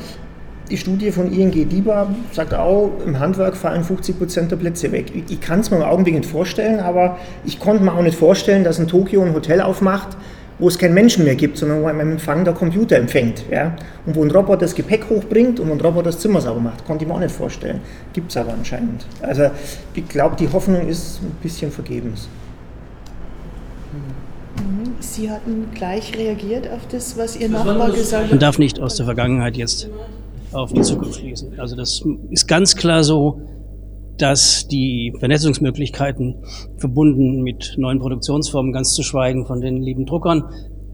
die 0.69 0.77
Studie 0.77 1.11
von 1.11 1.31
ING 1.31 1.51
DIBA 1.51 2.13
sagt 2.31 2.53
auch, 2.53 2.91
im 3.05 3.19
Handwerk 3.19 3.57
fallen 3.57 3.83
50 3.83 4.17
Prozent 4.17 4.51
der 4.51 4.57
Plätze 4.57 4.91
weg. 4.91 5.11
Ich 5.27 5.41
kann 5.41 5.61
es 5.61 5.71
mir 5.71 5.77
im 5.77 5.83
Augenblick 5.83 6.15
nicht 6.15 6.29
vorstellen, 6.29 6.79
aber 6.79 7.17
ich 7.45 7.59
konnte 7.59 7.83
mir 7.83 7.93
auch 7.93 8.01
nicht 8.01 8.17
vorstellen, 8.17 8.63
dass 8.63 8.79
in 8.79 8.87
Tokio 8.87 9.23
ein 9.23 9.33
Hotel 9.33 9.61
aufmacht, 9.61 10.17
wo 10.59 10.67
es 10.67 10.77
keinen 10.77 10.93
Menschen 10.93 11.23
mehr 11.23 11.35
gibt, 11.35 11.57
sondern 11.57 11.81
wo 11.81 11.87
ein 11.87 11.99
Empfang 11.99 12.43
der 12.43 12.53
Computer 12.53 12.97
empfängt. 12.97 13.45
Ja? 13.49 13.75
Und 14.05 14.15
wo 14.15 14.23
ein 14.23 14.29
Roboter 14.29 14.61
das 14.61 14.75
Gepäck 14.75 15.09
hochbringt 15.09 15.59
und 15.59 15.71
ein 15.71 15.79
Roboter 15.79 16.07
das 16.07 16.19
Zimmer 16.19 16.41
sauber 16.41 16.59
macht. 16.59 16.85
Konnte 16.85 17.03
ich 17.03 17.07
mir 17.07 17.15
auch 17.15 17.19
nicht 17.19 17.33
vorstellen. 17.33 17.79
Gibt 18.13 18.29
es 18.29 18.37
aber 18.37 18.53
anscheinend. 18.53 19.05
Also 19.21 19.49
ich 19.93 20.07
glaube, 20.07 20.35
die 20.35 20.51
Hoffnung 20.51 20.87
ist 20.87 21.21
ein 21.21 21.31
bisschen 21.41 21.71
vergebens. 21.71 22.27
Mhm. 23.93 24.93
Sie 24.99 25.31
hatten 25.31 25.69
gleich 25.73 26.15
reagiert 26.17 26.69
auf 26.69 26.81
das, 26.91 27.17
was 27.17 27.37
Ihr 27.37 27.47
Nachbar 27.47 27.91
gesagt 27.91 28.23
hat. 28.23 28.29
Man 28.29 28.39
darf 28.39 28.59
nicht 28.59 28.79
aus 28.79 28.95
der 28.95 29.05
Vergangenheit 29.05 29.55
jetzt 29.55 29.89
auf 30.51 30.73
die 30.73 30.81
Zukunft 30.81 31.19
schließen. 31.19 31.59
Also 31.59 31.75
das 31.75 32.03
ist 32.29 32.47
ganz 32.47 32.75
klar 32.75 33.03
so, 33.03 33.41
dass 34.17 34.67
die 34.67 35.13
Vernetzungsmöglichkeiten 35.19 36.43
verbunden 36.77 37.41
mit 37.41 37.75
neuen 37.77 37.99
Produktionsformen, 37.99 38.73
ganz 38.73 38.93
zu 38.93 39.03
schweigen 39.03 39.45
von 39.45 39.61
den 39.61 39.77
lieben 39.81 40.05
Druckern, 40.05 40.43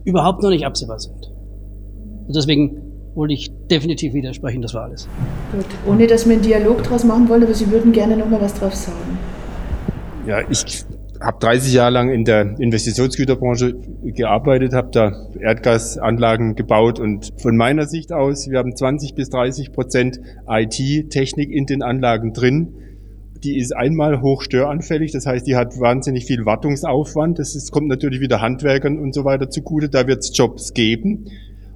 überhaupt 0.04 0.42
noch 0.42 0.50
nicht 0.50 0.64
absehbar 0.64 0.98
sind. 1.00 1.32
Und 2.26 2.36
deswegen 2.36 2.82
wollte 3.14 3.34
ich 3.34 3.50
definitiv 3.70 4.12
widersprechen, 4.14 4.62
das 4.62 4.74
war 4.74 4.84
alles. 4.84 5.08
Gut, 5.52 5.64
ohne 5.88 6.06
dass 6.06 6.26
wir 6.26 6.34
einen 6.34 6.42
Dialog 6.42 6.82
draus 6.82 7.02
machen 7.02 7.28
wollen, 7.28 7.42
aber 7.42 7.54
Sie 7.54 7.70
würden 7.70 7.92
gerne 7.92 8.16
noch 8.16 8.28
mal 8.28 8.40
was 8.40 8.54
drauf 8.54 8.74
sagen. 8.74 9.18
Ja, 10.26 10.40
ich 10.48 10.84
habe 11.20 11.38
30 11.40 11.72
Jahre 11.72 11.92
lang 11.92 12.10
in 12.10 12.24
der 12.24 12.58
Investitionsgüterbranche 12.58 13.74
gearbeitet, 14.04 14.72
habe 14.72 14.90
da 14.92 15.12
Erdgasanlagen 15.40 16.54
gebaut 16.54 16.98
und 16.98 17.32
von 17.40 17.56
meiner 17.56 17.86
Sicht 17.86 18.12
aus, 18.12 18.48
wir 18.48 18.58
haben 18.58 18.74
20 18.74 19.14
bis 19.14 19.30
30 19.30 19.72
Prozent 19.72 20.20
IT-Technik 20.48 21.50
in 21.50 21.66
den 21.66 21.82
Anlagen 21.82 22.32
drin. 22.32 22.74
Die 23.44 23.58
ist 23.58 23.76
einmal 23.76 24.22
hochstöranfällig, 24.22 25.12
das 25.12 25.26
heißt, 25.26 25.46
die 25.46 25.56
hat 25.56 25.78
wahnsinnig 25.78 26.24
viel 26.24 26.46
Wartungsaufwand. 26.46 27.38
Das 27.38 27.54
ist, 27.54 27.70
kommt 27.70 27.88
natürlich 27.88 28.20
wieder 28.20 28.40
Handwerkern 28.40 28.98
und 28.98 29.14
so 29.14 29.24
weiter 29.24 29.50
zugute, 29.50 29.88
da 29.88 30.06
wird 30.06 30.20
es 30.20 30.36
Jobs 30.36 30.72
geben. 30.72 31.26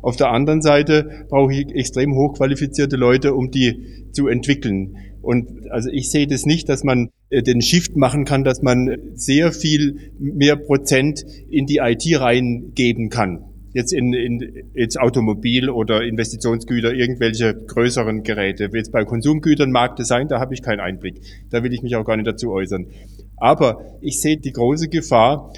Auf 0.03 0.17
der 0.17 0.31
anderen 0.31 0.63
Seite 0.63 1.27
brauche 1.29 1.53
ich 1.53 1.75
extrem 1.75 2.15
hochqualifizierte 2.15 2.97
Leute, 2.97 3.35
um 3.35 3.51
die 3.51 4.09
zu 4.13 4.29
entwickeln. 4.29 4.97
Und 5.23 5.71
also 5.71 5.91
ich 5.91 6.11
sehe 6.11 6.27
das 6.27 6.47
nicht, 6.47 6.69
dass 6.69 6.85
man 6.85 7.11
äh, 7.29 7.43
den 7.43 7.61
Shift 7.61 7.97
machen 7.97 8.25
kann, 8.25 8.45
dass 8.45 8.63
man 8.63 8.99
sehr 9.15 9.53
viel 9.53 10.13
mehr 10.19 10.57
Prozent 10.57 11.25
in 11.49 11.67
die 11.67 11.79
IT 11.79 12.21
reingeben 12.21 13.11
kann. 13.11 13.45
Jetzt 13.73 13.93
in, 13.93 14.13
in 14.13 14.65
jetzt 14.75 14.99
Automobil 14.99 15.71
oder 15.71 16.03
Investitionsgüter, 16.03 16.93
irgendwelche 16.93 17.55
größeren 17.55 18.25
Geräte. 18.25 18.69
Jetzt 18.73 18.91
bei 18.91 19.05
Konsumgütern 19.05 19.71
mag 19.71 19.95
das 19.97 20.09
sein, 20.09 20.27
da 20.27 20.41
habe 20.41 20.55
ich 20.55 20.63
keinen 20.63 20.81
Einblick. 20.81 21.21
Da 21.51 21.63
will 21.63 21.73
ich 21.73 21.83
mich 21.83 21.95
auch 21.95 22.05
gar 22.05 22.17
nicht 22.17 22.27
dazu 22.27 22.51
äußern. 22.51 22.87
Aber 23.37 23.85
ich 24.01 24.21
sehe 24.21 24.39
die 24.39 24.53
große 24.53 24.89
Gefahr, 24.89 25.53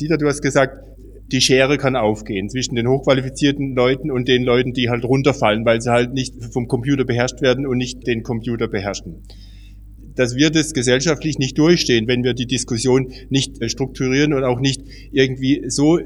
Dieter, 0.00 0.18
du 0.18 0.26
hast 0.26 0.42
gesagt, 0.42 0.91
die 1.32 1.40
Schere 1.40 1.78
kann 1.78 1.96
aufgehen 1.96 2.48
zwischen 2.50 2.74
den 2.74 2.86
hochqualifizierten 2.88 3.74
Leuten 3.74 4.10
und 4.10 4.28
den 4.28 4.44
Leuten, 4.44 4.72
die 4.72 4.90
halt 4.90 5.04
runterfallen, 5.04 5.64
weil 5.64 5.80
sie 5.80 5.90
halt 5.90 6.12
nicht 6.12 6.34
vom 6.52 6.68
Computer 6.68 7.04
beherrscht 7.04 7.40
werden 7.40 7.66
und 7.66 7.78
nicht 7.78 8.06
den 8.06 8.22
Computer 8.22 8.68
beherrschen. 8.68 9.22
Dass 10.14 10.36
wir 10.36 10.50
das 10.50 10.74
gesellschaftlich 10.74 11.38
nicht 11.38 11.56
durchstehen, 11.56 12.06
wenn 12.06 12.22
wir 12.22 12.34
die 12.34 12.46
Diskussion 12.46 13.12
nicht 13.30 13.58
strukturieren 13.70 14.34
und 14.34 14.44
auch 14.44 14.60
nicht 14.60 14.82
irgendwie 15.10 15.64
so 15.68 15.98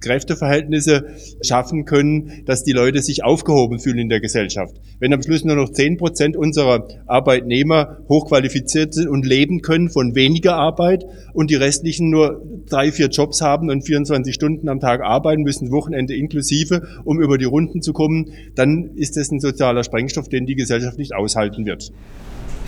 Kräfteverhältnisse 0.00 1.06
schaffen 1.42 1.84
können, 1.84 2.42
dass 2.46 2.64
die 2.64 2.72
Leute 2.72 3.02
sich 3.02 3.24
aufgehoben 3.24 3.78
fühlen 3.78 3.98
in 3.98 4.08
der 4.08 4.20
Gesellschaft. 4.20 4.76
Wenn 4.98 5.12
am 5.12 5.22
Schluss 5.22 5.44
nur 5.44 5.56
noch 5.56 5.70
zehn 5.70 5.96
Prozent 5.96 6.36
unserer 6.36 6.88
Arbeitnehmer 7.06 7.98
hochqualifiziert 8.08 8.94
sind 8.94 9.08
und 9.08 9.26
leben 9.26 9.62
können 9.62 9.90
von 9.90 10.14
weniger 10.14 10.56
Arbeit 10.56 11.04
und 11.32 11.50
die 11.50 11.56
restlichen 11.56 12.10
nur 12.10 12.42
drei, 12.68 12.92
vier 12.92 13.08
Jobs 13.08 13.40
haben 13.40 13.70
und 13.70 13.82
24 13.82 14.34
Stunden 14.34 14.68
am 14.68 14.80
Tag 14.80 15.02
arbeiten 15.02 15.42
müssen, 15.42 15.70
Wochenende 15.70 16.14
inklusive, 16.14 16.86
um 17.04 17.20
über 17.20 17.38
die 17.38 17.44
Runden 17.44 17.82
zu 17.82 17.92
kommen, 17.92 18.32
dann 18.54 18.90
ist 18.96 19.16
das 19.16 19.30
ein 19.30 19.40
sozialer 19.40 19.84
Sprengstoff, 19.84 20.28
den 20.28 20.46
die 20.46 20.54
Gesellschaft 20.54 20.98
nicht 20.98 21.14
aushalten 21.14 21.66
wird. 21.66 21.92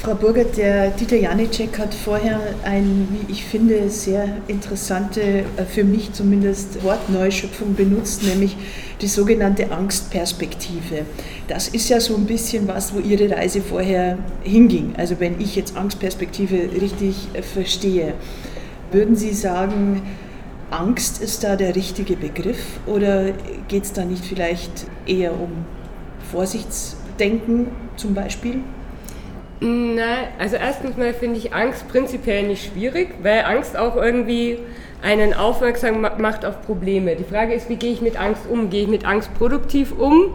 Frau 0.02 0.16
Burgert, 0.16 0.56
der 0.56 0.90
Dieter 0.90 1.14
Janicek 1.14 1.78
hat 1.78 1.94
vorher 1.94 2.40
ein, 2.64 3.06
wie 3.12 3.30
ich 3.30 3.44
finde, 3.44 3.88
sehr 3.88 4.26
interessante, 4.48 5.20
äh, 5.20 5.64
für 5.64 5.84
mich 5.84 6.12
zumindest, 6.12 6.82
Wortneuschöpfung 6.82 7.76
benutzt, 7.76 8.24
nämlich 8.24 8.56
die 9.00 9.06
sogenannte 9.06 9.70
Angstperspektive. 9.70 11.06
Das 11.46 11.68
ist 11.68 11.88
ja 11.88 12.00
so 12.00 12.16
ein 12.16 12.26
bisschen 12.26 12.66
was, 12.66 12.92
wo 12.92 12.98
Ihre 12.98 13.30
Reise 13.30 13.60
vorher 13.60 14.18
hinging. 14.42 14.94
Also 14.96 15.20
wenn 15.20 15.40
ich 15.40 15.54
jetzt 15.54 15.76
Angstperspektive 15.76 16.72
richtig 16.80 17.28
äh, 17.34 17.42
verstehe, 17.42 18.14
würden 18.90 19.14
Sie 19.14 19.32
sagen, 19.32 20.02
Angst 20.72 21.22
ist 21.22 21.44
da 21.44 21.54
der 21.54 21.76
richtige 21.76 22.16
Begriff 22.16 22.80
oder 22.86 23.26
geht 23.68 23.84
es 23.84 23.92
da 23.92 24.04
nicht 24.04 24.24
vielleicht 24.24 24.84
eher 25.06 25.32
um 25.32 25.64
Vorsichtsdenken 26.32 27.68
zum 27.96 28.14
Beispiel? 28.14 28.64
Nein, 29.64 30.26
also 30.40 30.56
erstens 30.56 30.96
mal 30.96 31.14
finde 31.14 31.38
ich 31.38 31.54
Angst 31.54 31.86
prinzipiell 31.86 32.42
nicht 32.42 32.72
schwierig, 32.72 33.10
weil 33.22 33.44
Angst 33.44 33.76
auch 33.76 33.94
irgendwie 33.94 34.58
einen 35.02 35.34
aufmerksam 35.34 36.00
macht 36.00 36.44
auf 36.44 36.62
Probleme. 36.62 37.14
Die 37.14 37.22
Frage 37.22 37.54
ist, 37.54 37.68
wie 37.68 37.76
gehe 37.76 37.92
ich 37.92 38.00
mit 38.00 38.18
Angst 38.18 38.42
um? 38.50 38.70
Gehe 38.70 38.82
ich 38.82 38.88
mit 38.88 39.04
Angst 39.04 39.32
produktiv 39.34 39.92
um 39.96 40.32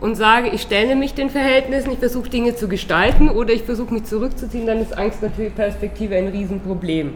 und 0.00 0.16
sage, 0.16 0.48
ich 0.48 0.62
stelle 0.62 0.96
mich 0.96 1.14
den 1.14 1.30
Verhältnissen, 1.30 1.92
ich 1.92 2.00
versuche 2.00 2.28
Dinge 2.28 2.56
zu 2.56 2.66
gestalten 2.66 3.28
oder 3.28 3.52
ich 3.52 3.62
versuche 3.62 3.94
mich 3.94 4.04
zurückzuziehen, 4.06 4.66
dann 4.66 4.82
ist 4.82 4.98
Angst 4.98 5.22
natürlich 5.22 5.54
Perspektive 5.54 6.16
ein 6.16 6.26
Riesenproblem. 6.26 7.12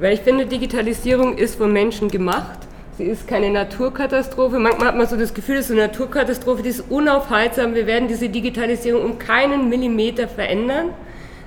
Weil 0.00 0.12
ich 0.12 0.20
finde, 0.20 0.44
Digitalisierung 0.44 1.38
ist 1.38 1.54
von 1.54 1.72
Menschen 1.72 2.08
gemacht 2.08 2.58
Sie 3.00 3.06
ist 3.06 3.26
keine 3.26 3.48
Naturkatastrophe. 3.48 4.58
Manchmal 4.58 4.88
hat 4.88 4.96
man 4.98 5.06
so 5.06 5.16
das 5.16 5.32
Gefühl, 5.32 5.56
es 5.56 5.70
ist 5.70 5.72
eine 5.72 5.86
Naturkatastrophe, 5.86 6.62
die 6.62 6.68
ist 6.68 6.84
unaufhaltsam. 6.90 7.74
Wir 7.74 7.86
werden 7.86 8.08
diese 8.08 8.28
Digitalisierung 8.28 9.02
um 9.02 9.18
keinen 9.18 9.70
Millimeter 9.70 10.28
verändern. 10.28 10.90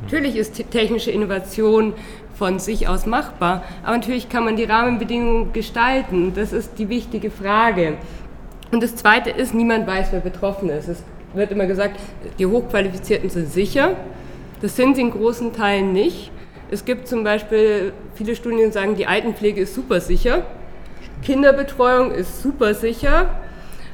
Natürlich 0.02 0.36
ist 0.36 0.72
technische 0.72 1.12
Innovation 1.12 1.94
von 2.34 2.58
sich 2.58 2.88
aus 2.88 3.06
machbar, 3.06 3.63
aber 3.84 3.98
natürlich 3.98 4.30
kann 4.30 4.46
man 4.46 4.56
die 4.56 4.63
Rahmenbedingungen 4.63 5.54
gestalten. 5.54 6.34
Das 6.36 6.54
ist 6.54 6.80
die 6.80 6.89
wichtige 6.89 7.30
Frage. 7.30 7.98
Und 8.72 8.82
das 8.82 8.96
Zweite 8.96 9.30
ist, 9.30 9.54
niemand 9.54 9.86
weiß, 9.86 10.08
wer 10.10 10.22
betroffen 10.22 10.72
ist. 10.72 10.88
Es 10.88 11.04
wird 11.36 11.52
immer 11.52 11.68
gesagt, 11.68 12.00
die 12.39 12.48
Hochqualifizierten 12.48 13.30
sind 13.30 13.54
sicher. 13.54 13.96
Das 14.63 14.76
sind 14.76 14.96
sie 14.96 15.04
in 15.04 15.12
großen 15.12 15.54
Teilen 15.54 15.94
nicht. 15.94 16.32
Es 16.72 16.84
gibt 16.84 17.08
zum 17.08 17.24
Beispiel 17.24 17.94
viele 18.16 18.36
Studien, 18.36 18.66
die 18.66 18.72
sagen, 18.72 18.96
die 18.96 19.06
Altenpflege 19.06 19.62
ist 19.62 19.76
super 19.76 20.02
sicher. 20.02 20.48
Kinderbetreuung 21.24 22.12
ist 22.12 22.42
super 22.42 22.74
sicher. 22.74 23.30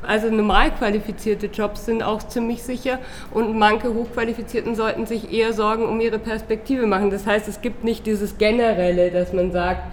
Also 0.01 0.31
normal 0.31 0.71
qualifizierte 0.71 1.47
Jobs 1.47 1.85
sind 1.85 2.01
auch 2.01 2.23
ziemlich 2.23 2.63
sicher 2.63 2.99
und 3.31 3.57
manche 3.57 3.93
Hochqualifizierten 3.93 4.73
sollten 4.73 5.05
sich 5.05 5.31
eher 5.31 5.53
Sorgen 5.53 5.85
um 5.85 5.99
ihre 5.99 6.19
Perspektive 6.19 6.87
machen. 6.87 7.09
Das 7.11 7.27
heißt, 7.27 7.47
es 7.47 7.61
gibt 7.61 7.83
nicht 7.83 8.05
dieses 8.05 8.37
Generelle, 8.37 9.11
dass 9.11 9.33
man 9.33 9.51
sagt, 9.51 9.83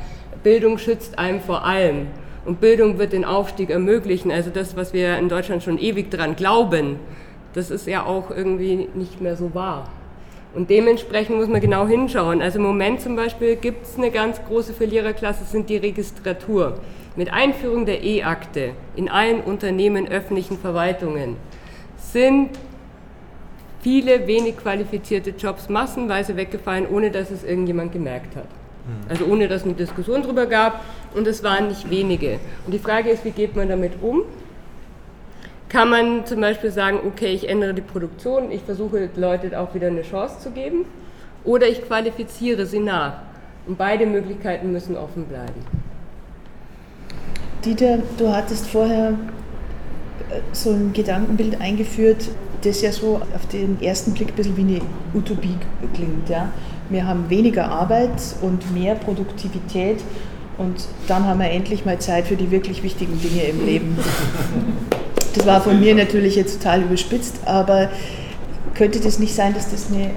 Bildung 0.43 0.79
schützt 0.79 1.19
einem 1.19 1.41
vor 1.41 1.65
allem 1.65 2.07
und 2.45 2.61
Bildung 2.61 2.99
wird 2.99 3.13
den 3.13 3.25
Aufstieg 3.25 3.69
ermöglichen. 3.69 4.31
Also 4.31 4.51
das, 4.51 4.77
was 4.77 4.93
wir 4.93 5.19
in 5.19 5.29
Deutschland 5.29 5.63
schon 5.63 5.79
ewig 5.79 6.11
dran 6.11 6.37
glauben, 6.37 7.01
das 7.53 7.71
ist 7.71 7.87
ja 7.87 8.05
auch 8.05 8.31
irgendwie 8.31 8.89
nicht 8.95 9.21
mehr 9.21 9.37
so 9.37 9.55
wahr. 9.55 9.91
Und 10.55 10.71
dementsprechend 10.71 11.37
muss 11.37 11.49
man 11.49 11.61
genau 11.61 11.87
hinschauen. 11.87 12.41
Also 12.41 12.59
im 12.59 12.65
Moment 12.65 13.01
zum 13.01 13.17
Beispiel 13.17 13.57
gibt 13.57 13.85
es 13.85 13.99
eine 13.99 14.11
ganz 14.11 14.41
große 14.47 14.73
Verliererklasse, 14.73 15.45
sind 15.45 15.69
die 15.69 15.77
Registratur. 15.77 16.79
Mit 17.17 17.33
Einführung 17.33 17.87
der 17.87 18.05
E-Akte 18.05 18.73
in 18.95 19.09
allen 19.09 19.41
Unternehmen, 19.41 20.07
öffentlichen 20.07 20.59
Verwaltungen 20.59 21.37
sind 21.97 22.51
viele 23.81 24.27
wenig 24.27 24.59
qualifizierte 24.59 25.31
Jobs 25.31 25.71
massenweise 25.71 26.37
weggefallen, 26.37 26.87
ohne 26.87 27.11
dass 27.11 27.31
es 27.31 27.43
irgendjemand 27.43 27.93
gemerkt 27.93 28.37
hat. 28.37 28.45
Hm. 28.45 29.09
Also 29.09 29.25
ohne 29.25 29.49
dass 29.49 29.63
es 29.63 29.67
eine 29.67 29.75
Diskussion 29.75 30.23
darüber 30.23 30.45
gab 30.45 30.85
und 31.15 31.27
es 31.27 31.43
waren 31.43 31.69
nicht 31.69 31.89
wenige. 31.89 32.39
Und 32.67 32.73
die 32.73 32.79
Frage 32.79 33.09
ist, 33.09 33.25
wie 33.25 33.31
geht 33.31 33.57
man 33.57 33.71
damit 33.71 33.93
um? 34.03 34.23
Kann 35.71 35.89
man 35.89 36.27
zum 36.27 36.43
Beispiel 36.43 36.71
sagen, 36.71 36.99
okay, 37.07 37.33
ich 37.33 37.49
ändere 37.49 37.73
die 37.73 37.81
Produktion, 37.81 38.53
ich 38.53 38.63
versuche 38.63 39.09
Leute 39.17 39.59
auch 39.59 39.75
wieder 39.75 39.87
eine 39.87 40.03
Chance 40.03 40.39
zu 40.41 40.51
geben 40.51 40.85
oder 41.45 41.67
ich 41.67 41.83
qualifiziere 41.83 42.67
sie 42.67 42.81
nach. 42.81 43.23
Und 43.67 43.79
beide 43.79 44.05
Möglichkeiten 44.05 44.71
müssen 44.71 44.97
offen 44.97 45.25
bleiben. 45.25 45.86
Dieter, 47.67 47.99
du 48.17 48.33
hattest 48.33 48.69
vorher 48.69 49.11
äh, 49.11 49.15
so 50.53 50.71
ein 50.71 50.93
Gedankenbild 50.93 51.61
eingeführt, 51.61 52.29
das 52.63 52.81
ja 52.81 52.93
so 52.93 53.21
auf 53.35 53.47
den 53.53 53.83
ersten 53.83 54.15
Blick 54.15 54.29
ein 54.29 54.35
bisschen 54.35 54.57
wie 54.57 54.61
eine 54.63 54.81
Utopie 55.15 55.57
klingt. 55.93 56.29
Ja? 56.29 56.53
Wir 56.89 57.07
haben 57.07 57.29
weniger 57.29 57.69
Arbeit 57.69 58.13
und 58.41 58.73
mehr 58.73 58.95
Produktivität 58.95 59.99
und 60.59 60.87
dann 61.09 61.27
haben 61.27 61.41
wir 61.41 61.51
endlich 61.51 61.85
mal 61.85 61.99
Zeit 61.99 62.29
für 62.29 62.37
die 62.37 62.51
wirklich 62.51 62.83
wichtigen 62.83 63.21
Dinge 63.21 63.43
im 63.43 63.67
Leben. 63.67 63.99
Das 65.35 65.45
war 65.45 65.61
von 65.61 65.79
mir 65.81 65.95
natürlich 65.95 66.37
jetzt 66.37 66.63
total 66.63 66.83
überspitzt, 66.83 67.41
aber 67.45 67.91
könnte 68.75 69.01
das 69.01 69.19
nicht 69.19 69.35
sein, 69.35 69.53
dass 69.53 69.71
das 69.71 69.89
eine, 69.93 70.13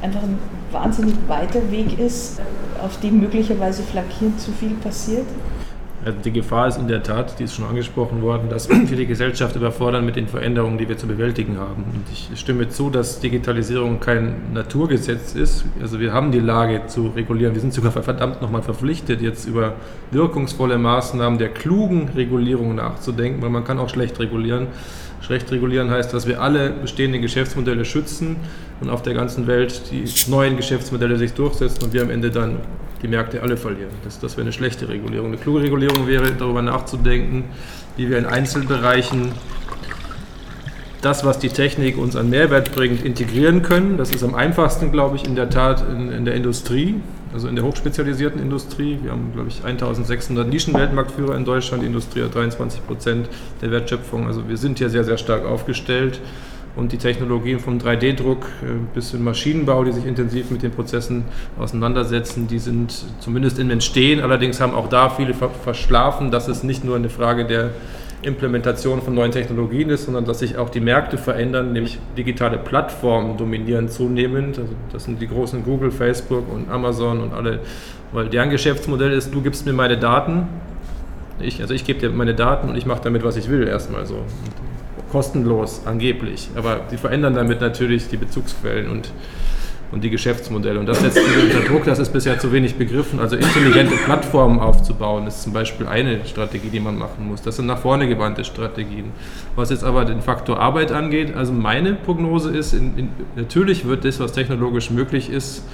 einfach 0.00 0.22
ein 0.22 0.38
wahnsinnig 0.70 1.14
weiter 1.26 1.70
Weg 1.70 1.98
ist, 1.98 2.40
auf 2.82 2.98
dem 3.00 3.20
möglicherweise 3.20 3.82
flankierend 3.82 4.40
zu 4.40 4.52
viel 4.52 4.70
passiert? 4.82 5.26
Also 6.02 6.18
die 6.24 6.32
Gefahr 6.32 6.68
ist 6.68 6.78
in 6.78 6.88
der 6.88 7.02
Tat, 7.02 7.38
die 7.38 7.44
ist 7.44 7.54
schon 7.54 7.66
angesprochen 7.66 8.22
worden, 8.22 8.48
dass 8.48 8.70
wir 8.70 8.96
die 8.96 9.06
Gesellschaft 9.06 9.54
überfordern 9.54 10.06
mit 10.06 10.16
den 10.16 10.28
Veränderungen, 10.28 10.78
die 10.78 10.88
wir 10.88 10.96
zu 10.96 11.06
bewältigen 11.06 11.58
haben. 11.58 11.84
Und 11.84 12.04
ich 12.10 12.30
stimme 12.40 12.70
zu, 12.70 12.88
dass 12.88 13.20
Digitalisierung 13.20 14.00
kein 14.00 14.54
Naturgesetz 14.54 15.34
ist. 15.34 15.66
Also 15.80 16.00
wir 16.00 16.14
haben 16.14 16.32
die 16.32 16.40
Lage 16.40 16.86
zu 16.86 17.08
regulieren. 17.08 17.54
Wir 17.54 17.60
sind 17.60 17.74
sogar 17.74 17.92
verdammt 17.92 18.40
nochmal 18.40 18.62
verpflichtet, 18.62 19.20
jetzt 19.20 19.46
über 19.46 19.74
wirkungsvolle 20.10 20.78
Maßnahmen 20.78 21.38
der 21.38 21.50
klugen 21.50 22.08
Regulierung 22.16 22.74
nachzudenken, 22.74 23.42
weil 23.42 23.50
man 23.50 23.64
kann 23.64 23.78
auch 23.78 23.90
schlecht 23.90 24.18
regulieren. 24.20 24.68
Schlecht 25.20 25.52
regulieren 25.52 25.90
heißt, 25.90 26.14
dass 26.14 26.26
wir 26.26 26.40
alle 26.40 26.70
bestehenden 26.70 27.20
Geschäftsmodelle 27.20 27.84
schützen 27.84 28.36
und 28.80 28.88
auf 28.88 29.02
der 29.02 29.12
ganzen 29.12 29.46
Welt 29.46 29.82
die 29.92 30.04
neuen 30.30 30.56
Geschäftsmodelle 30.56 31.18
sich 31.18 31.34
durchsetzen 31.34 31.84
und 31.84 31.92
wir 31.92 32.02
am 32.02 32.10
Ende 32.10 32.30
dann 32.30 32.56
die 33.02 33.08
Märkte 33.08 33.42
alle 33.42 33.56
verlieren. 33.56 33.90
Das, 34.04 34.20
das 34.20 34.36
wäre 34.36 34.42
eine 34.42 34.52
schlechte 34.52 34.88
Regulierung. 34.88 35.28
Eine 35.28 35.38
kluge 35.38 35.62
Regulierung 35.62 36.06
wäre, 36.06 36.32
darüber 36.32 36.62
nachzudenken, 36.62 37.44
wie 37.96 38.10
wir 38.10 38.18
in 38.18 38.26
Einzelbereichen 38.26 39.32
das, 41.00 41.24
was 41.24 41.38
die 41.38 41.48
Technik 41.48 41.96
uns 41.96 42.14
an 42.14 42.28
Mehrwert 42.28 42.74
bringt, 42.74 43.04
integrieren 43.04 43.62
können. 43.62 43.96
Das 43.96 44.10
ist 44.10 44.22
am 44.22 44.34
einfachsten, 44.34 44.92
glaube 44.92 45.16
ich, 45.16 45.24
in 45.24 45.34
der 45.34 45.48
Tat 45.48 45.82
in, 45.88 46.12
in 46.12 46.24
der 46.26 46.34
Industrie, 46.34 46.96
also 47.32 47.48
in 47.48 47.56
der 47.56 47.64
hochspezialisierten 47.64 48.40
Industrie. 48.40 48.98
Wir 49.02 49.12
haben, 49.12 49.32
glaube 49.32 49.48
ich, 49.48 49.64
1600 49.64 50.46
Nischenweltmarktführer 50.46 51.36
in 51.36 51.46
Deutschland. 51.46 51.82
Die 51.82 51.86
Industrie 51.86 52.22
hat 52.22 52.34
23 52.34 52.86
Prozent 52.86 53.28
der 53.62 53.70
Wertschöpfung. 53.70 54.26
Also 54.26 54.48
wir 54.48 54.58
sind 54.58 54.78
hier 54.78 54.90
sehr, 54.90 55.04
sehr 55.04 55.16
stark 55.16 55.46
aufgestellt 55.46 56.20
und 56.80 56.92
die 56.92 56.96
Technologien 56.96 57.60
vom 57.60 57.76
3D-Druck 57.78 58.46
äh, 58.62 58.66
bis 58.94 59.10
zum 59.10 59.22
Maschinenbau, 59.22 59.84
die 59.84 59.92
sich 59.92 60.06
intensiv 60.06 60.50
mit 60.50 60.62
den 60.62 60.70
Prozessen 60.70 61.24
auseinandersetzen, 61.58 62.48
die 62.48 62.58
sind 62.58 63.04
zumindest 63.20 63.58
im 63.58 63.70
Entstehen. 63.70 64.20
Allerdings 64.20 64.62
haben 64.62 64.74
auch 64.74 64.88
da 64.88 65.10
viele 65.10 65.34
verschlafen, 65.34 66.30
dass 66.30 66.48
es 66.48 66.62
nicht 66.62 66.82
nur 66.82 66.96
eine 66.96 67.10
Frage 67.10 67.44
der 67.44 67.70
Implementation 68.22 69.02
von 69.02 69.14
neuen 69.14 69.30
Technologien 69.30 69.90
ist, 69.90 70.06
sondern 70.06 70.24
dass 70.24 70.38
sich 70.38 70.56
auch 70.56 70.70
die 70.70 70.80
Märkte 70.80 71.18
verändern, 71.18 71.74
nämlich 71.74 71.98
digitale 72.16 72.56
Plattformen 72.56 73.36
dominieren 73.36 73.90
zunehmend. 73.90 74.58
Also 74.58 74.72
das 74.90 75.04
sind 75.04 75.20
die 75.20 75.28
großen 75.28 75.62
Google, 75.62 75.90
Facebook 75.90 76.50
und 76.50 76.70
Amazon 76.70 77.20
und 77.20 77.34
alle, 77.34 77.60
weil 78.12 78.28
deren 78.28 78.48
Geschäftsmodell 78.48 79.12
ist, 79.12 79.34
du 79.34 79.42
gibst 79.42 79.66
mir 79.66 79.74
meine 79.74 79.98
Daten, 79.98 80.48
ich, 81.40 81.60
also 81.60 81.74
ich 81.74 81.84
gebe 81.84 82.00
dir 82.00 82.10
meine 82.10 82.34
Daten 82.34 82.70
und 82.70 82.76
ich 82.76 82.86
mache 82.86 83.00
damit, 83.02 83.22
was 83.22 83.36
ich 83.36 83.50
will, 83.50 83.66
erstmal 83.66 84.06
so. 84.06 84.24
Kostenlos 85.10 85.82
angeblich. 85.86 86.48
Aber 86.54 86.82
sie 86.88 86.96
verändern 86.96 87.34
damit 87.34 87.60
natürlich 87.60 88.08
die 88.08 88.16
Bezugsquellen 88.16 88.90
und, 88.90 89.12
und 89.92 90.04
die 90.04 90.10
Geschäftsmodelle. 90.10 90.78
Und 90.78 90.86
das 90.86 91.00
setzt 91.00 91.18
unter 91.18 91.60
Druck, 91.68 91.84
das 91.84 91.98
ist 91.98 92.12
bisher 92.12 92.38
zu 92.38 92.52
wenig 92.52 92.76
begriffen. 92.76 93.20
Also 93.20 93.36
intelligente 93.36 93.96
Plattformen 93.96 94.60
aufzubauen, 94.60 95.26
ist 95.26 95.42
zum 95.42 95.52
Beispiel 95.52 95.86
eine 95.86 96.24
Strategie, 96.26 96.70
die 96.70 96.80
man 96.80 96.98
machen 96.98 97.26
muss. 97.26 97.42
Das 97.42 97.56
sind 97.56 97.66
nach 97.66 97.78
vorne 97.78 98.08
gewandte 98.08 98.44
Strategien. 98.44 99.12
Was 99.56 99.70
jetzt 99.70 99.84
aber 99.84 100.04
den 100.04 100.22
Faktor 100.22 100.60
Arbeit 100.60 100.92
angeht, 100.92 101.34
also 101.34 101.52
meine 101.52 101.94
Prognose 101.94 102.50
ist, 102.56 102.72
in, 102.72 102.96
in, 102.96 103.08
natürlich 103.36 103.86
wird 103.86 104.04
das, 104.04 104.20
was 104.20 104.32
technologisch 104.32 104.90
möglich 104.90 105.30
ist, 105.30 105.64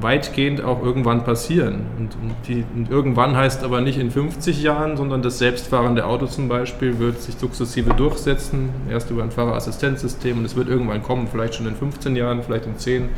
weitgehend 0.00 0.62
auch 0.62 0.82
irgendwann 0.82 1.24
passieren. 1.24 1.86
Und, 1.98 2.10
die, 2.48 2.64
und, 2.74 2.90
irgendwann 2.90 3.36
heißt 3.36 3.62
aber 3.62 3.80
nicht 3.80 3.98
in 3.98 4.10
50 4.10 4.62
Jahren, 4.62 4.96
sondern 4.96 5.22
das 5.22 5.38
selbstfahrende 5.38 6.06
Auto 6.06 6.26
zum 6.26 6.48
Beispiel 6.48 6.98
wird 6.98 7.20
sich 7.20 7.36
sukzessive 7.36 7.94
durchsetzen, 7.94 8.70
erst 8.90 9.10
über 9.10 9.22
ein 9.22 9.30
Fahrerassistenzsystem 9.30 10.38
und 10.38 10.44
es 10.44 10.56
wird 10.56 10.68
irgendwann 10.68 11.02
kommen, 11.02 11.28
vielleicht 11.30 11.54
schon 11.54 11.66
in 11.66 11.76
15 11.76 12.16
Jahren, 12.16 12.42
vielleicht 12.42 12.66
in 12.66 12.76
10, 12.76 13.08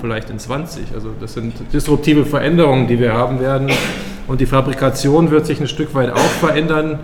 vielleicht 0.00 0.30
in 0.30 0.38
20. 0.38 0.94
Also 0.94 1.10
das 1.20 1.34
sind 1.34 1.54
disruptive 1.72 2.24
Veränderungen, 2.24 2.86
die 2.86 2.98
wir 2.98 3.12
haben 3.12 3.40
werden. 3.40 3.70
Und 4.28 4.40
die 4.40 4.46
Fabrikation 4.46 5.30
wird 5.30 5.46
sich 5.46 5.60
ein 5.60 5.66
Stück 5.66 5.94
weit 5.94 6.12
auch 6.12 6.18
verändern. 6.18 7.00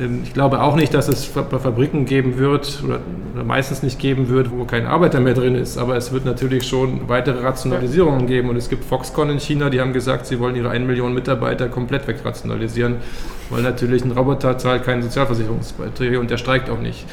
Ähm, 0.00 0.20
ich 0.22 0.32
glaube 0.32 0.62
auch 0.62 0.76
nicht, 0.76 0.94
dass 0.94 1.08
es 1.08 1.24
Fabriken 1.24 2.04
geben 2.04 2.38
wird 2.38 2.82
oder, 2.84 3.00
meistens 3.44 3.82
nicht 3.82 3.98
geben 3.98 4.28
wird, 4.28 4.50
wo 4.50 4.64
kein 4.64 4.86
Arbeiter 4.86 5.20
mehr 5.20 5.34
drin 5.34 5.54
ist. 5.54 5.78
Aber 5.78 5.96
es 5.96 6.12
wird 6.12 6.24
natürlich 6.24 6.66
schon 6.66 7.08
weitere 7.08 7.42
Rationalisierungen 7.42 8.26
geben. 8.26 8.48
Und 8.50 8.56
es 8.56 8.68
gibt 8.68 8.84
Foxconn 8.84 9.30
in 9.30 9.40
China, 9.40 9.70
die 9.70 9.80
haben 9.80 9.92
gesagt, 9.92 10.26
sie 10.26 10.38
wollen 10.38 10.56
ihre 10.56 10.70
1 10.70 10.86
Million 10.86 11.14
Mitarbeiter 11.14 11.68
komplett 11.68 12.06
wegrationalisieren, 12.06 12.96
weil 13.50 13.62
natürlich 13.62 14.04
ein 14.04 14.12
Roboter 14.12 14.58
zahlt 14.58 14.84
keine 14.84 15.02
Sozialversicherungsbeiträge 15.02 16.20
und 16.20 16.30
der 16.30 16.36
streikt 16.36 16.70
auch 16.70 16.80
nicht. 16.80 17.06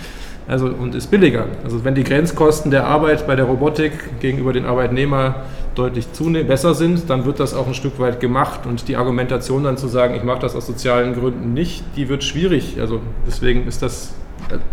Also, 0.49 0.65
und 0.65 0.95
ist 0.95 1.11
billiger. 1.11 1.45
Also 1.63 1.85
wenn 1.85 1.93
die 1.93 2.03
Grenzkosten 2.03 2.71
der 2.71 2.87
Arbeit 2.87 3.27
bei 3.27 3.35
der 3.35 3.45
Robotik 3.45 4.19
gegenüber 4.19 4.51
den 4.51 4.65
Arbeitnehmern 4.65 5.35
deutlich 5.75 6.07
besser 6.47 6.73
sind, 6.73 7.07
dann 7.07 7.25
wird 7.25 7.39
das 7.39 7.53
auch 7.53 7.67
ein 7.67 7.75
Stück 7.75 7.99
weit 7.99 8.19
gemacht. 8.19 8.65
Und 8.65 8.87
die 8.87 8.95
Argumentation 8.95 9.63
dann 9.63 9.77
zu 9.77 9.87
sagen, 9.87 10.15
ich 10.15 10.23
mache 10.23 10.39
das 10.39 10.55
aus 10.55 10.65
sozialen 10.65 11.13
Gründen 11.13 11.53
nicht, 11.53 11.83
die 11.95 12.09
wird 12.09 12.23
schwierig. 12.23 12.77
Also 12.81 12.99
deswegen 13.27 13.67
ist 13.67 13.83
das 13.83 14.15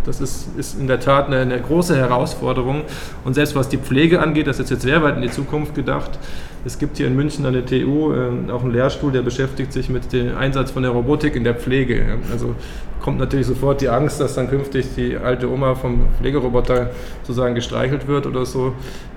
das 0.04 0.20
ist, 0.20 0.48
ist 0.56 0.78
in 0.78 0.86
der 0.86 1.00
Tat 1.00 1.26
eine, 1.26 1.38
eine, 1.40 1.60
große 1.60 1.96
Herausforderung. 1.96 2.82
Und 3.24 3.34
selbst 3.34 3.54
was 3.54 3.68
die 3.68 3.78
Pflege 3.78 4.20
angeht, 4.20 4.46
das 4.46 4.58
ist 4.58 4.70
jetzt 4.70 4.82
sehr 4.82 5.02
weit 5.02 5.16
in 5.16 5.22
die 5.22 5.30
Zukunft 5.30 5.74
gedacht. 5.74 6.18
Es 6.64 6.78
gibt 6.78 6.96
hier 6.96 7.06
in 7.06 7.14
München 7.14 7.46
an 7.46 7.52
der 7.52 7.64
TU 7.64 8.12
äh, 8.12 8.50
auch 8.50 8.62
einen 8.62 8.72
Lehrstuhl, 8.72 9.12
der 9.12 9.22
beschäftigt 9.22 9.72
sich 9.72 9.88
mit 9.88 10.12
dem 10.12 10.36
Einsatz 10.36 10.70
von 10.72 10.82
der 10.82 10.92
Robotik 10.92 11.36
in 11.36 11.44
der 11.44 11.54
Pflege. 11.54 12.18
Also 12.32 12.54
kommt 13.00 13.18
natürlich 13.18 13.46
sofort 13.46 13.80
die 13.80 13.88
Angst, 13.88 14.20
dass 14.20 14.34
dann 14.34 14.48
künftig 14.48 14.86
die 14.96 15.16
alte 15.16 15.48
Oma 15.48 15.74
vom 15.74 16.08
Pflegeroboter 16.18 16.90
sozusagen 17.22 17.54
gestreichelt 17.54 18.08
wird 18.08 18.26
oder 18.26 18.44
so. 18.44 18.72